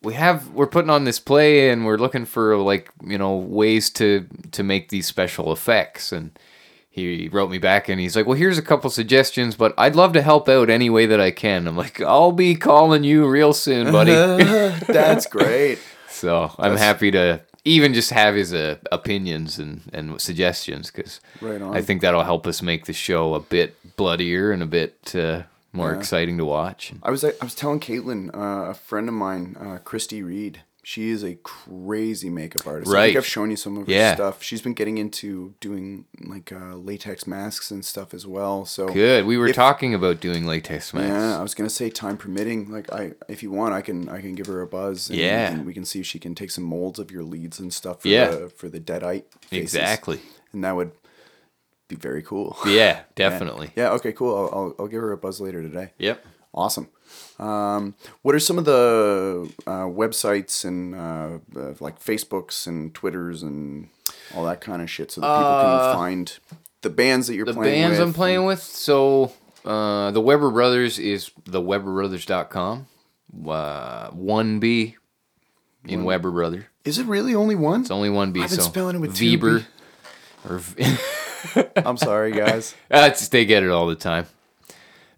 we 0.00 0.14
have 0.14 0.48
we're 0.50 0.68
putting 0.68 0.88
on 0.90 1.02
this 1.04 1.18
play, 1.18 1.70
and 1.70 1.84
we're 1.84 1.98
looking 1.98 2.24
for 2.24 2.56
like 2.58 2.90
you 3.04 3.18
know 3.18 3.34
ways 3.36 3.90
to 3.94 4.28
to 4.52 4.62
make 4.62 4.90
these 4.90 5.06
special 5.08 5.52
effects." 5.52 6.12
And 6.12 6.38
he 7.06 7.28
wrote 7.28 7.50
me 7.50 7.58
back, 7.58 7.88
and 7.88 8.00
he's 8.00 8.14
like, 8.16 8.26
"Well, 8.26 8.36
here's 8.36 8.58
a 8.58 8.62
couple 8.62 8.90
suggestions, 8.90 9.56
but 9.56 9.74
I'd 9.78 9.96
love 9.96 10.12
to 10.14 10.22
help 10.22 10.48
out 10.48 10.70
any 10.70 10.90
way 10.90 11.06
that 11.06 11.20
I 11.20 11.30
can." 11.30 11.66
I'm 11.66 11.76
like, 11.76 12.00
"I'll 12.00 12.32
be 12.32 12.54
calling 12.54 13.04
you 13.04 13.26
real 13.28 13.52
soon, 13.52 13.90
buddy." 13.92 14.12
That's 14.92 15.26
great. 15.26 15.78
So 16.08 16.52
I'm 16.58 16.76
happy 16.76 17.10
to 17.12 17.40
even 17.64 17.92
just 17.94 18.10
have 18.10 18.34
his 18.34 18.52
uh, 18.54 18.76
opinions 18.90 19.58
and, 19.58 19.82
and 19.92 20.20
suggestions 20.20 20.90
because 20.90 21.20
Right. 21.40 21.60
I 21.60 21.82
think 21.82 22.00
that'll 22.00 22.24
help 22.24 22.46
us 22.46 22.62
make 22.62 22.86
the 22.86 22.92
show 22.92 23.34
a 23.34 23.40
bit 23.40 23.76
bloodier 23.96 24.50
and 24.52 24.62
a 24.62 24.66
bit 24.66 25.14
uh, 25.14 25.42
more 25.72 25.92
Yeah. 25.92 25.98
exciting 25.98 26.38
to 26.38 26.44
watch. 26.44 26.92
I 27.02 27.10
was 27.10 27.24
I 27.24 27.32
was 27.42 27.54
telling 27.54 27.78
Caitlin, 27.80 28.34
uh, 28.34 28.70
a 28.70 28.74
friend 28.74 29.08
of 29.08 29.14
mine, 29.14 29.56
uh, 29.60 29.78
Christy 29.84 30.22
Reed. 30.22 30.62
She 30.84 31.10
is 31.10 31.22
a 31.22 31.34
crazy 31.34 32.30
makeup 32.30 32.66
artist. 32.66 32.90
Right. 32.90 33.02
I 33.02 33.06
think 33.08 33.18
I've 33.18 33.26
shown 33.26 33.50
you 33.50 33.56
some 33.56 33.76
of 33.76 33.86
her 33.86 33.92
Yeah. 33.92 34.14
stuff. 34.14 34.42
She's 34.42 34.62
been 34.62 34.72
getting 34.74 34.96
into 34.96 35.54
doing 35.60 36.06
like 36.24 36.50
uh, 36.50 36.76
latex 36.76 37.26
masks 37.26 37.70
and 37.70 37.84
stuff 37.84 38.14
as 38.14 38.26
well. 38.26 38.64
So 38.64 38.88
Good. 38.88 39.26
We 39.26 39.36
were 39.36 39.48
If- 39.48 39.56
talking 39.56 39.92
about 39.92 40.20
doing 40.20 40.46
latex 40.46 40.94
masks. 40.94 41.08
Yeah, 41.10 41.38
I 41.38 41.42
was 41.42 41.54
gonna 41.54 41.68
say 41.68 41.90
time 41.90 42.16
permitting. 42.16 42.70
Like 42.70 42.90
I, 42.92 43.12
if 43.28 43.42
you 43.42 43.50
want, 43.50 43.74
I 43.74 43.82
can 43.82 44.08
I 44.08 44.20
can 44.22 44.34
give 44.34 44.46
her 44.46 44.62
a 44.62 44.66
buzz. 44.66 45.10
And 45.10 45.18
Yeah. 45.18 45.50
we 45.50 45.56
can, 45.56 45.66
we 45.66 45.74
can 45.74 45.84
see 45.84 46.00
if 46.00 46.06
she 46.06 46.18
can 46.18 46.34
take 46.34 46.50
some 46.50 46.64
molds 46.64 46.98
of 46.98 47.10
your 47.10 47.22
leads 47.24 47.58
and 47.60 47.72
stuff. 47.74 48.02
For 48.02 48.08
Yeah. 48.08 48.30
the, 48.30 48.48
for 48.48 48.68
the 48.70 48.80
deadite. 48.80 49.24
faces. 49.42 49.74
Exactly. 49.74 50.20
And 50.52 50.64
that 50.64 50.74
would 50.74 50.92
be 51.88 51.96
very 51.96 52.22
cool. 52.22 52.56
Yeah, 52.66 53.00
definitely. 53.14 53.72
Yeah. 53.76 53.90
Okay. 53.92 54.12
Cool. 54.12 54.34
I'll, 54.34 54.50
I'll 54.58 54.74
I'll 54.78 54.88
give 54.88 55.02
her 55.02 55.12
a 55.12 55.18
buzz 55.18 55.40
later 55.40 55.60
today. 55.60 55.90
Yep. 55.98 56.24
Awesome. 56.54 56.88
Um, 57.38 57.94
what 58.22 58.34
are 58.34 58.40
some 58.40 58.58
of 58.58 58.64
the 58.64 59.50
uh, 59.66 59.84
websites 59.84 60.64
and 60.64 60.94
uh, 60.94 61.38
uh, 61.58 61.74
like 61.80 62.00
Facebooks 62.02 62.66
and 62.66 62.92
Twitters 62.94 63.42
and 63.42 63.88
all 64.34 64.44
that 64.44 64.60
kind 64.60 64.82
of 64.82 64.90
shit 64.90 65.10
so 65.12 65.20
that 65.20 65.26
people 65.36 65.46
Uh, 65.52 65.82
can 65.92 65.94
find 65.96 66.38
the 66.82 66.90
bands 66.90 67.26
that 67.28 67.34
you're 67.34 67.46
the 67.46 67.54
playing 67.54 67.82
bands 67.82 67.98
with. 67.98 68.08
I'm 68.08 68.14
playing 68.14 68.44
with. 68.44 68.62
So 68.62 69.32
uh, 69.64 70.10
the 70.10 70.20
Weber 70.20 70.50
Brothers 70.50 70.98
is 70.98 71.30
the 71.44 71.60
WeberBrothers.com. 71.60 72.86
Uh, 73.46 74.08
one 74.10 74.58
B 74.58 74.96
in 75.86 76.04
Weber 76.04 76.30
Brother. 76.30 76.66
Is 76.84 76.98
it 76.98 77.06
really 77.06 77.34
only 77.34 77.54
one? 77.54 77.82
It's 77.82 77.90
only 77.90 78.10
one 78.10 78.32
B. 78.32 78.42
I've 78.42 78.48
been 78.50 78.58
so 78.58 78.64
spelling 78.64 78.96
it 78.96 79.00
with 79.00 79.20
Weber. 79.20 79.60
B. 79.60 79.64
Or 80.48 80.58
V- 80.58 80.96
I'm 81.76 81.96
sorry, 81.96 82.32
guys. 82.32 82.74
Uh, 82.90 83.10
they 83.30 83.44
get 83.44 83.62
it 83.62 83.70
all 83.70 83.86
the 83.86 83.94
time. 83.94 84.26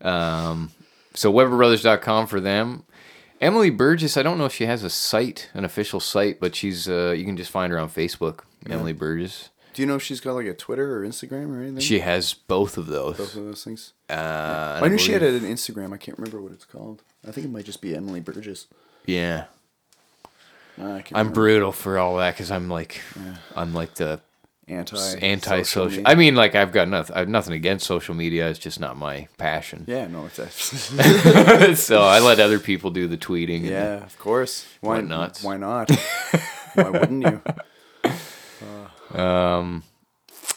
Um, 0.02 0.72
so 1.14 1.32
WeberBrothers.com 1.32 2.26
for 2.26 2.40
them. 2.40 2.84
Emily 3.40 3.70
Burgess, 3.70 4.16
I 4.18 4.22
don't 4.22 4.36
know 4.36 4.44
if 4.44 4.52
she 4.52 4.66
has 4.66 4.84
a 4.84 4.90
site, 4.90 5.48
an 5.54 5.64
official 5.64 5.98
site, 6.00 6.40
but 6.40 6.54
she's 6.54 6.88
uh, 6.88 7.14
you 7.16 7.24
can 7.24 7.36
just 7.36 7.50
find 7.50 7.72
her 7.72 7.78
on 7.78 7.88
Facebook. 7.88 8.40
Emily 8.68 8.92
Burgess. 8.92 9.48
Do 9.72 9.80
you 9.82 9.86
know 9.88 9.94
if 9.96 10.02
she's 10.02 10.20
got 10.20 10.34
like 10.34 10.46
a 10.46 10.52
Twitter 10.52 10.96
or 10.98 11.06
Instagram 11.06 11.56
or 11.56 11.62
anything? 11.62 11.78
She 11.78 12.00
has 12.00 12.34
both 12.34 12.76
of 12.76 12.86
those. 12.88 13.16
both 13.16 13.34
of 13.36 13.44
those 13.44 13.64
things. 13.64 13.94
Uh, 14.10 14.80
I 14.82 14.84
I 14.84 14.88
knew 14.88 14.98
she 14.98 15.12
had 15.12 15.22
an 15.22 15.40
Instagram. 15.42 15.94
I 15.94 15.96
can't 15.96 16.18
remember 16.18 16.42
what 16.42 16.52
it's 16.52 16.64
called. 16.66 17.02
I 17.26 17.30
think 17.30 17.46
it 17.46 17.50
might 17.50 17.64
just 17.64 17.80
be 17.80 17.94
Emily 17.94 18.20
Burgess. 18.20 18.66
Yeah, 19.06 19.44
Uh, 20.78 20.82
I'm 20.84 21.02
remember. 21.10 21.32
brutal 21.32 21.72
for 21.72 21.98
all 21.98 22.16
that 22.18 22.34
because 22.34 22.50
I'm 22.50 22.68
like, 22.68 23.00
I'm 23.56 23.72
like 23.72 23.94
the 23.94 24.20
anti 24.70 24.96
anti 25.20 25.62
social. 25.62 26.02
I 26.06 26.14
mean, 26.14 26.34
like 26.34 26.54
I've 26.54 26.72
got 26.72 26.88
nothing. 26.88 27.16
I 27.16 27.20
have 27.20 27.28
nothing 27.28 27.54
against 27.54 27.86
social 27.86 28.14
media. 28.14 28.48
It's 28.48 28.58
just 28.58 28.80
not 28.80 28.96
my 28.96 29.28
passion. 29.36 29.84
yeah, 29.86 30.06
no, 30.06 30.26
it's 30.26 30.38
so 31.82 32.02
I 32.02 32.20
let 32.20 32.40
other 32.40 32.58
people 32.58 32.90
do 32.90 33.08
the 33.08 33.16
tweeting. 33.18 33.58
and- 33.58 33.66
yeah, 33.66 34.04
of 34.04 34.18
course. 34.18 34.66
Why 34.80 35.00
Whatnots. 35.00 35.42
Why 35.44 35.56
not? 35.56 35.90
why 36.74 36.90
wouldn't 36.90 37.22
you? 37.24 37.42
Um, 39.12 39.82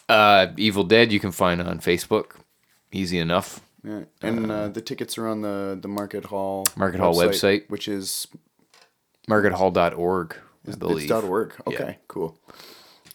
uh, 0.07 0.47
Evil 0.57 0.83
Dead 0.83 1.11
you 1.11 1.19
can 1.19 1.31
find 1.31 1.59
on 1.59 1.79
Facebook. 1.79 2.35
Easy 2.91 3.17
enough. 3.17 3.61
Yeah. 3.83 4.03
And 4.21 4.51
uh, 4.51 4.67
the 4.67 4.79
tickets 4.81 5.17
are 5.17 5.27
on 5.27 5.41
the 5.41 5.77
the 5.81 5.87
Market 5.87 6.25
Hall 6.25 6.67
Market 6.75 6.99
Hall 6.99 7.15
website. 7.15 7.67
which 7.69 7.87
is 7.87 8.27
MarketHall.org. 9.27 10.35
I 10.71 10.75
believe. 10.75 11.09
dot 11.09 11.23
.org. 11.23 11.53
Okay, 11.67 11.97
cool. 12.07 12.37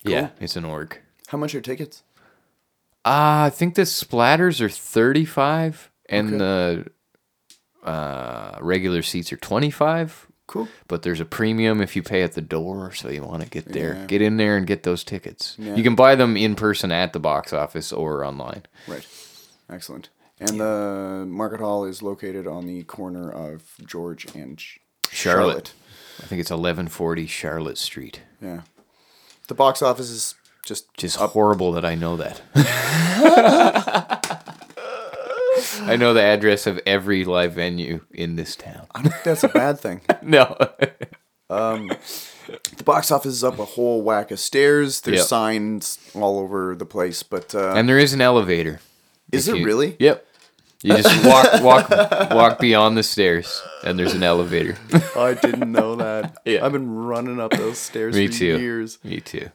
Yeah, 0.03 0.31
it's 0.41 0.57
an 0.57 0.65
org. 0.65 0.99
How 1.29 1.39
much 1.39 1.55
are 1.55 1.61
tickets? 1.61 2.03
Uh, 3.05 3.47
I 3.47 3.51
think 3.51 3.75
the 3.75 3.83
splatters 3.83 4.61
are 4.61 4.69
35 4.69 5.91
and 6.09 6.29
Okay. 6.29 6.39
the 6.39 7.89
uh, 7.89 8.59
regular 8.61 9.03
seats 9.03 9.33
are 9.33 9.37
25. 9.37 10.27
Cool. 10.47 10.69
But 10.89 11.03
there's 11.03 11.21
a 11.21 11.25
premium 11.27 11.81
if 11.83 11.95
you 11.95 12.03
pay 12.03 12.23
at 12.23 12.33
the 12.33 12.41
door, 12.41 12.93
so 12.95 13.09
you 13.11 13.23
want 13.23 13.43
to 13.43 13.49
get 13.51 13.67
there. 13.73 13.95
Yeah. 13.95 14.07
Get 14.07 14.23
in 14.23 14.37
there 14.39 14.57
and 14.57 14.67
get 14.67 14.83
those 14.83 15.05
tickets. 15.05 15.55
Yeah. 15.59 15.75
You 15.75 15.83
can 15.83 15.95
buy 15.95 16.15
them 16.15 16.37
in 16.37 16.55
person 16.55 16.91
at 16.91 17.13
the 17.13 17.21
box 17.21 17.53
office 17.53 17.93
or 17.93 18.25
online. 18.25 18.63
Right. 18.87 19.07
Excellent. 19.71 20.09
And 20.41 20.59
the 20.61 21.25
Market 21.29 21.61
Hall 21.61 21.85
is 21.85 22.03
located 22.03 22.47
on 22.47 22.67
the 22.67 22.83
corner 22.85 23.31
of 23.31 23.75
George 23.85 24.35
and 24.35 24.57
Ch- 24.57 24.81
Charlotte. 25.11 25.73
I 26.23 26.27
think 26.27 26.41
it's 26.41 26.51
1140 26.51 27.27
Charlotte 27.27 27.77
Street. 27.79 28.23
Yeah. 28.41 28.63
The 29.49 29.55
box 29.55 29.83
office 29.83 30.11
is 30.11 30.35
just 30.65 30.93
Just 30.97 31.21
up. 31.21 31.31
horrible 31.33 31.73
that 31.73 31.85
I 31.85 31.95
know 31.95 32.17
that. 32.17 32.41
I 35.83 35.97
know 35.97 36.15
the 36.15 36.23
address 36.23 36.67
of 36.67 36.79
every 36.87 37.25
live 37.25 37.55
venue 37.55 38.01
in 38.13 38.37
this 38.37 38.55
town. 38.57 38.87
I 38.95 39.03
don't 39.03 39.11
think 39.13 39.25
that's 39.25 39.45
a 39.45 39.49
bad 39.49 39.81
thing. 39.81 40.01
No. 40.23 40.57
The 41.49 42.85
box 42.85 43.11
office 43.11 43.33
is 43.33 43.43
up 43.45 43.59
a 43.59 43.65
whole 43.65 44.03
whack 44.03 44.31
of 44.31 44.39
stairs. 44.39 45.01
There's 45.01 45.19
Yep. 45.19 45.27
signs 45.27 45.99
all 46.15 46.39
over 46.39 46.75
the 46.77 46.85
place, 46.87 47.23
but 47.23 47.55
uh, 47.55 47.73
and 47.75 47.89
there 47.89 47.99
is 47.99 48.13
an 48.13 48.21
elevator. 48.21 48.81
is 49.33 49.49
If 49.49 49.55
it 49.55 49.59
you- 49.61 49.65
really? 49.67 49.97
Yep. 49.99 50.27
You 50.83 50.97
just 50.97 51.25
walk 51.27 51.61
walk 51.63 51.91
walk 52.31 52.59
beyond 52.61 52.97
the 52.97 53.03
stairs 53.03 53.63
and 53.85 53.99
there's 53.99 54.15
an 54.15 54.23
elevator. 54.23 54.77
I 55.17 55.35
didn't 55.35 55.73
know 55.73 55.97
that. 55.97 56.37
Yeah. 56.45 56.65
I've 56.65 56.73
been 56.73 56.95
running 56.95 57.41
up 57.41 57.51
those 57.53 57.79
stairs 57.79 58.15
Me 58.15 58.29
for 58.29 58.33
too. 58.35 58.59
years. 58.59 58.99
Me 59.03 59.21
too. 59.21 59.51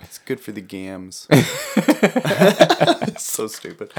It's 0.00 0.18
good 0.18 0.40
for 0.40 0.50
the 0.50 0.60
gams. 0.60 1.28
It's 1.30 3.22
so 3.24 3.46
stupid. 3.46 3.92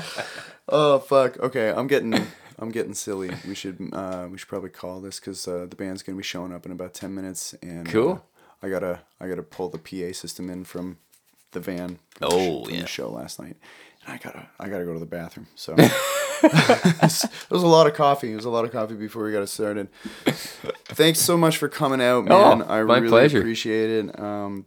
Oh 0.68 1.00
fuck. 1.00 1.40
Okay, 1.40 1.70
I'm 1.70 1.88
getting 1.88 2.28
I'm 2.60 2.72
getting 2.72 2.94
silly. 2.94 3.32
We 3.48 3.56
should 3.56 3.90
uh, 3.94 4.28
we 4.30 4.38
should 4.38 4.50
probably 4.50 4.70
call 4.70 5.00
this 5.00 5.20
because 5.22 5.48
uh, 5.48 5.66
the 5.70 5.76
band's 5.78 6.04
gonna 6.04 6.18
be 6.18 6.24
showing 6.24 6.54
up 6.54 6.66
in 6.66 6.72
about 6.74 6.94
ten 6.94 7.16
minutes, 7.16 7.56
and 7.64 7.88
Cool. 7.88 8.22
uh, 8.62 8.66
I 8.66 8.70
gotta 8.70 9.00
I 9.22 9.28
gotta 9.30 9.44
pull 9.44 9.70
the 9.70 9.78
PA 9.80 10.14
system 10.14 10.50
in 10.50 10.66
from 10.66 10.98
the 11.54 11.60
van. 11.60 12.00
Oh, 12.22 12.68
yeah. 12.68 12.82
the 12.82 12.88
show 12.88 13.10
last 13.10 13.40
night, 13.40 13.56
and 14.06 14.14
I 14.14 14.18
gotta 14.18 14.48
I 14.60 14.70
gotta 14.70 14.86
go 14.86 14.94
to 14.94 15.00
the 15.00 15.06
bathroom. 15.06 15.48
So 15.56 15.76
it 16.44 17.30
was 17.50 17.64
a 17.64 17.68
lot 17.68 17.88
of 17.88 17.94
coffee. 17.94 18.32
It 18.34 18.36
was 18.36 18.46
a 18.46 18.50
lot 18.50 18.66
of 18.66 18.72
coffee 18.72 18.96
before 18.96 19.24
we 19.24 19.32
got 19.32 19.48
started. 19.50 19.88
Thanks 20.26 21.20
so 21.20 21.38
much 21.38 21.58
for 21.58 21.70
coming 21.70 22.02
out, 22.02 22.26
man. 22.26 22.62
Oh, 22.62 22.66
I 22.68 22.84
my 22.84 22.98
really 22.98 23.10
pleasure. 23.10 23.40
appreciate 23.40 23.90
it. 23.90 24.20
Um, 24.20 24.66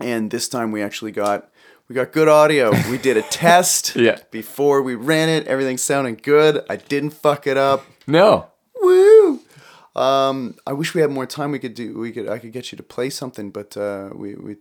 and 0.00 0.30
this 0.30 0.48
time 0.48 0.72
we 0.72 0.82
actually 0.82 1.12
got 1.12 1.50
we 1.88 1.94
got 1.94 2.12
good 2.12 2.28
audio. 2.28 2.70
We 2.90 2.98
did 2.98 3.16
a 3.16 3.22
test 3.30 3.94
Yeah. 3.96 4.18
before 4.30 4.82
we 4.82 4.94
ran 4.94 5.28
it. 5.28 5.46
Everything 5.46 5.76
sounded 5.78 6.22
good. 6.22 6.64
I 6.70 6.76
didn't 6.76 7.10
fuck 7.10 7.46
it 7.46 7.56
up. 7.56 7.84
No. 8.06 8.48
Woo! 8.80 9.40
Um, 9.96 10.56
I 10.66 10.72
wish 10.72 10.94
we 10.94 11.00
had 11.00 11.10
more 11.10 11.26
time. 11.26 11.52
We 11.52 11.58
could 11.58 11.74
do. 11.74 11.98
We 11.98 12.10
could. 12.12 12.28
I 12.28 12.38
could 12.38 12.52
get 12.52 12.72
you 12.72 12.76
to 12.76 12.82
play 12.82 13.10
something, 13.10 13.50
but 13.50 13.76
uh, 13.76 14.10
we 14.14 14.34
we. 14.34 14.56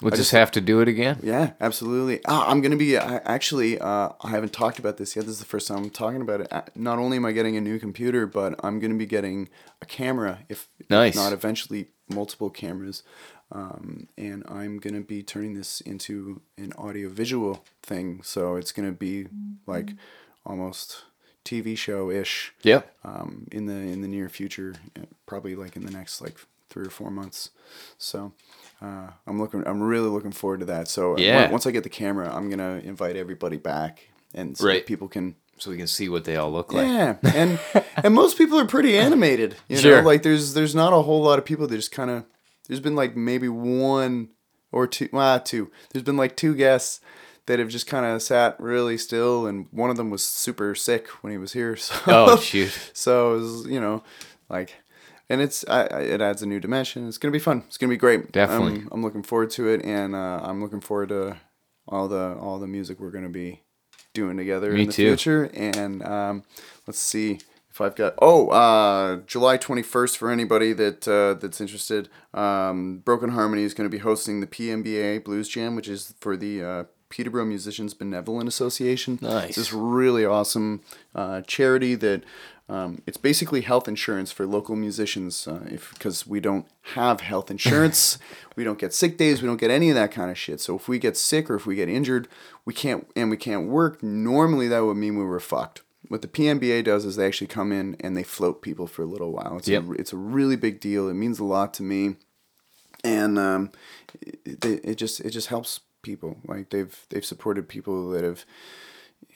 We'll 0.00 0.10
just, 0.10 0.20
just- 0.22 0.30
have 0.32 0.50
to 0.52 0.60
do 0.60 0.80
it 0.80 0.88
again. 0.88 1.18
Yeah, 1.22 1.52
absolutely. 1.60 2.20
Ah, 2.26 2.48
I'm 2.50 2.60
gonna 2.60 2.76
be. 2.76 2.96
I, 2.98 3.16
actually, 3.18 3.78
uh, 3.78 4.10
I 4.20 4.30
haven't 4.30 4.52
talked 4.52 4.78
about 4.78 4.96
this 4.96 5.14
yet. 5.14 5.26
This 5.26 5.34
is 5.34 5.38
the 5.40 5.44
first 5.44 5.68
time 5.68 5.78
I'm 5.78 5.90
talking 5.90 6.20
about 6.22 6.40
it. 6.40 6.52
Uh, 6.52 6.62
Not 6.74 6.98
only 6.98 7.18
am 7.18 7.24
I 7.24 7.32
getting 7.32 7.56
a 7.56 7.60
new 7.60 7.78
computer, 7.78 8.26
but 8.26 8.54
I'm 8.64 8.80
gonna 8.80 8.94
be 8.96 9.06
getting 9.06 9.48
a 9.80 9.86
camera. 9.86 10.40
If, 10.48 10.68
Nice. 10.90 11.14
not 11.14 11.32
eventually 11.32 11.88
multiple 12.08 12.50
cameras, 12.50 13.02
um, 13.52 14.08
and 14.18 14.42
I'm 14.48 14.78
gonna 14.78 15.02
be 15.02 15.22
turning 15.22 15.54
this 15.54 15.80
into 15.82 16.40
an 16.58 16.72
audio 16.76 17.08
visual 17.08 17.62
thing. 17.82 18.22
So 18.24 18.56
it's 18.56 18.72
gonna 18.72 18.92
be 18.92 19.28
like 19.66 19.90
almost 20.44 21.02
TV 21.44 21.76
show 21.76 22.10
ish 22.10 22.52
Yep. 22.62 22.92
um, 23.04 23.46
in 23.52 23.66
the 23.66 23.74
in 23.74 24.00
the 24.00 24.08
near 24.08 24.28
future, 24.28 24.74
uh, 24.98 25.02
probably 25.26 25.54
like 25.54 25.76
in 25.76 25.84
the 25.84 25.92
next 25.92 26.20
like 26.20 26.38
three 26.70 26.86
or 26.86 26.90
four 26.90 27.10
months. 27.10 27.50
So 27.98 28.32
uh, 28.82 29.10
I'm 29.26 29.38
looking, 29.40 29.62
I'm 29.66 29.82
really 29.82 30.08
looking 30.08 30.32
forward 30.32 30.60
to 30.60 30.66
that. 30.66 30.88
So 30.88 31.14
uh, 31.14 31.18
Yeah. 31.20 31.50
once 31.50 31.66
I 31.66 31.70
get 31.70 31.82
the 31.84 31.88
camera, 31.90 32.34
I'm 32.34 32.50
gonna 32.50 32.80
invite 32.84 33.16
everybody 33.16 33.56
back, 33.56 34.08
and 34.34 34.56
so 34.56 34.66
Right. 34.66 34.84
people 34.86 35.08
can. 35.08 35.36
So 35.58 35.70
we 35.70 35.76
can 35.76 35.86
see 35.86 36.08
what 36.08 36.24
they 36.24 36.34
all 36.36 36.50
look 36.50 36.72
like. 36.72 36.88
Yeah, 36.88 37.16
and 37.22 37.60
and 38.02 38.14
most 38.14 38.36
people 38.36 38.58
are 38.58 38.66
pretty 38.66 38.98
animated. 38.98 39.54
You 39.68 39.76
know, 39.76 39.82
Sure. 39.82 40.02
like 40.02 40.22
there's 40.24 40.54
there's 40.54 40.74
not 40.74 40.92
a 40.92 41.02
whole 41.02 41.22
lot 41.22 41.38
of 41.38 41.44
people 41.44 41.66
that 41.68 41.76
just 41.76 41.92
kind 41.92 42.10
of. 42.10 42.24
There's 42.68 42.80
been 42.80 42.96
like 42.96 43.16
maybe 43.16 43.48
one 43.48 44.30
or 44.72 44.86
two, 44.88 45.08
well, 45.12 45.38
two. 45.40 45.70
There's 45.92 46.02
been 46.04 46.16
like 46.16 46.36
two 46.36 46.54
guests 46.54 47.00
that 47.46 47.58
have 47.58 47.68
just 47.68 47.86
kind 47.86 48.06
of 48.06 48.22
sat 48.22 48.58
really 48.58 48.96
still, 48.98 49.46
and 49.46 49.66
one 49.70 49.90
of 49.90 49.96
them 49.96 50.10
was 50.10 50.24
super 50.24 50.74
sick 50.74 51.06
when 51.22 51.30
he 51.32 51.38
was 51.38 51.52
here. 51.52 51.76
So 51.80 51.94
Oh 52.06 52.36
shoot. 52.38 52.72
so 52.92 53.34
it 53.34 53.40
was, 53.40 53.66
you 53.66 53.80
know, 53.80 54.02
like, 54.48 54.74
and 55.28 55.40
it's 55.40 55.64
I, 55.68 55.82
I, 55.84 56.00
it 56.00 56.20
adds 56.20 56.42
a 56.42 56.46
new 56.46 56.60
dimension. 56.60 57.08
It's 57.08 57.18
gonna 57.18 57.32
be 57.32 57.38
fun. 57.38 57.64
It's 57.66 57.78
gonna 57.78 57.90
be 57.90 57.96
great. 57.96 58.32
Definitely. 58.32 58.80
I'm, 58.80 58.88
I'm 58.92 59.02
looking 59.02 59.22
forward 59.22 59.50
to 59.52 59.68
it, 59.68 59.84
and 59.84 60.14
uh, 60.14 60.40
I'm 60.42 60.62
looking 60.62 60.80
forward 60.80 61.08
to 61.10 61.36
all 61.88 62.08
the 62.08 62.36
all 62.40 62.58
the 62.58 62.66
music 62.66 63.00
we're 63.00 63.10
gonna 63.10 63.28
be 63.28 63.62
doing 64.14 64.36
together 64.36 64.72
Me 64.72 64.82
in 64.82 64.86
the 64.88 64.92
too. 64.92 65.08
future. 65.08 65.44
And 65.54 66.02
um, 66.02 66.42
let's 66.86 66.98
see 66.98 67.40
if 67.70 67.80
I've 67.80 67.96
got 67.96 68.14
oh 68.20 68.48
uh, 68.48 69.16
July 69.26 69.58
21st 69.58 70.16
for 70.16 70.30
anybody 70.30 70.72
that 70.74 71.08
uh, 71.08 71.34
that's 71.34 71.60
interested. 71.60 72.08
Um, 72.34 72.98
Broken 72.98 73.30
Harmony 73.30 73.62
is 73.62 73.74
gonna 73.74 73.88
be 73.88 73.98
hosting 73.98 74.40
the 74.40 74.46
PMBA 74.46 75.24
Blues 75.24 75.48
Jam, 75.48 75.76
which 75.76 75.88
is 75.88 76.14
for 76.20 76.36
the 76.36 76.62
uh, 76.62 76.84
Peterborough 77.08 77.44
Musicians 77.44 77.92
Benevolent 77.94 78.48
Association. 78.48 79.18
Nice. 79.20 79.48
It's 79.48 79.56
this 79.56 79.72
really 79.72 80.24
awesome 80.24 80.80
uh, 81.14 81.42
charity 81.42 81.94
that 81.96 82.24
um, 82.72 83.02
it's 83.06 83.16
basically 83.18 83.60
health 83.60 83.86
insurance 83.88 84.32
for 84.32 84.46
local 84.46 84.76
musicians. 84.76 85.46
Uh, 85.46 85.64
if 85.70 85.92
because 85.94 86.26
we 86.26 86.40
don't 86.40 86.66
have 86.94 87.20
health 87.20 87.50
insurance, 87.50 88.18
we 88.56 88.64
don't 88.64 88.78
get 88.78 88.94
sick 88.94 89.18
days, 89.18 89.42
we 89.42 89.48
don't 89.48 89.60
get 89.60 89.70
any 89.70 89.90
of 89.90 89.94
that 89.96 90.10
kind 90.12 90.30
of 90.30 90.38
shit. 90.38 90.60
So 90.60 90.76
if 90.76 90.88
we 90.88 90.98
get 90.98 91.16
sick 91.16 91.50
or 91.50 91.56
if 91.56 91.66
we 91.66 91.74
get 91.74 91.88
injured, 91.88 92.28
we 92.64 92.72
can't 92.72 93.06
and 93.14 93.30
we 93.30 93.36
can't 93.36 93.68
work. 93.68 94.02
Normally 94.02 94.68
that 94.68 94.84
would 94.84 94.96
mean 94.96 95.16
we 95.18 95.24
were 95.24 95.40
fucked. 95.40 95.82
What 96.08 96.22
the 96.22 96.28
PMBA 96.28 96.84
does 96.84 97.04
is 97.04 97.16
they 97.16 97.26
actually 97.26 97.46
come 97.46 97.72
in 97.72 97.96
and 98.00 98.16
they 98.16 98.22
float 98.24 98.60
people 98.62 98.86
for 98.86 99.02
a 99.02 99.06
little 99.06 99.32
while. 99.32 99.56
It's 99.58 99.68
Yep. 99.68 99.84
a, 99.84 99.92
it's 99.92 100.12
a 100.12 100.16
really 100.16 100.56
big 100.56 100.80
deal. 100.80 101.08
It 101.08 101.14
means 101.14 101.38
a 101.38 101.44
lot 101.44 101.72
to 101.74 101.82
me 101.82 102.16
and 103.04 103.38
um, 103.38 103.70
it, 104.22 104.64
it 104.64 104.94
just 104.96 105.20
it 105.20 105.30
just 105.30 105.48
helps 105.48 105.80
people 106.02 106.38
like 106.46 106.70
they've 106.70 107.06
they've 107.10 107.24
supported 107.24 107.68
people 107.68 108.10
that 108.10 108.24
have 108.24 108.44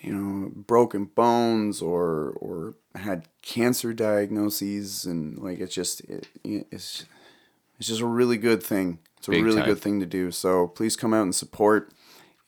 you 0.07 0.13
know 0.15 0.51
broken 0.55 1.05
bones 1.05 1.83
or 1.83 2.31
or 2.41 2.75
had 2.95 3.29
cancer 3.43 3.93
diagnoses 3.93 5.05
and 5.05 5.37
like 5.39 5.59
it's 5.59 5.75
just 5.75 6.01
it, 6.03 6.29
it's 6.45 7.05
it's 7.79 7.89
just 7.89 8.01
a 8.01 8.07
really 8.07 8.39
good 8.39 8.63
thing 8.63 8.99
it's 9.19 9.29
a 9.29 9.33
Big 9.33 9.45
really 9.45 9.59
time. 9.59 9.69
good 9.69 9.81
thing 9.81 10.01
to 10.01 10.07
do 10.07 10.31
so 10.31 10.69
please 10.69 10.97
come 10.97 11.13
out 11.13 11.23
and 11.23 11.35
support 11.35 11.93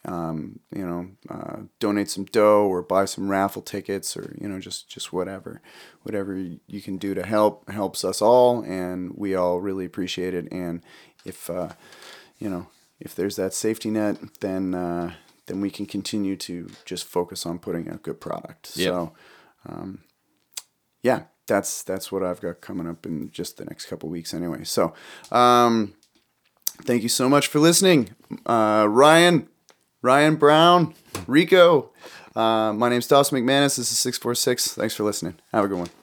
um, 0.05 0.61
you 0.75 0.87
know, 0.87 1.09
uh, 1.29 1.63
donate 1.81 2.09
some 2.09 2.25
dough 2.25 2.67
or 2.67 2.83
buy 2.83 3.05
some 3.05 3.29
raffle 3.29 3.61
tickets 3.61 4.17
or 4.17 4.35
you 4.41 4.49
know 4.49 4.61
just 4.61 4.89
just 4.89 5.13
whatever, 5.13 5.61
whatever 6.03 6.37
you 6.37 6.81
can 6.81 6.99
do 6.99 7.15
to 7.15 7.27
help 7.27 7.69
helps 7.69 8.05
us 8.05 8.23
all, 8.23 8.63
and 8.63 9.13
we 9.17 9.35
all 9.35 9.61
really 9.61 9.85
appreciate 9.85 10.35
it. 10.35 10.51
And 10.53 10.83
if 11.25 11.51
uh, 11.51 11.71
you 12.39 12.49
know 12.49 12.69
if 13.01 13.15
there's 13.15 13.37
that 13.37 13.53
safety 13.53 13.91
net, 13.91 14.19
then 14.41 14.75
uh, 14.75 15.15
then 15.49 15.61
we 15.61 15.71
can 15.71 15.87
continue 15.87 16.37
to 16.37 16.71
just 16.85 17.05
focus 17.05 17.45
on 17.45 17.59
putting 17.59 17.89
out 17.91 18.03
good 18.03 18.21
product. 18.21 18.77
Yep. 18.77 18.87
So, 18.87 19.13
um, 19.69 20.05
yeah, 21.03 21.23
that's 21.47 21.83
that's 21.83 22.13
what 22.13 22.23
I've 22.23 22.41
got 22.41 22.61
coming 22.61 22.89
up 22.89 23.05
in 23.05 23.31
just 23.33 23.57
the 23.57 23.65
next 23.65 23.87
couple 23.87 24.09
weeks 24.09 24.33
anyway. 24.33 24.65
So, 24.65 24.95
um, 25.33 25.95
thank 26.83 27.03
you 27.03 27.09
so 27.09 27.29
much 27.29 27.49
for 27.49 27.59
listening, 27.59 28.11
uh, 28.47 28.87
Ryan, 28.89 29.49
Ryan 30.03 30.37
Brown, 30.37 30.95
Rico. 31.27 31.91
Uh, 32.37 32.73
my 32.73 32.89
name's 32.89 33.09
Dawson 33.09 33.37
McManus. 33.39 33.77
This 33.77 33.91
is 33.91 33.99
six 33.99 34.17
four 34.17 34.35
six. 34.35 34.73
Thanks 34.73 34.95
for 34.95 35.03
listening. 35.03 35.35
Have 35.53 35.65
a 35.65 35.69
good 35.69 35.79
one. 35.79 35.98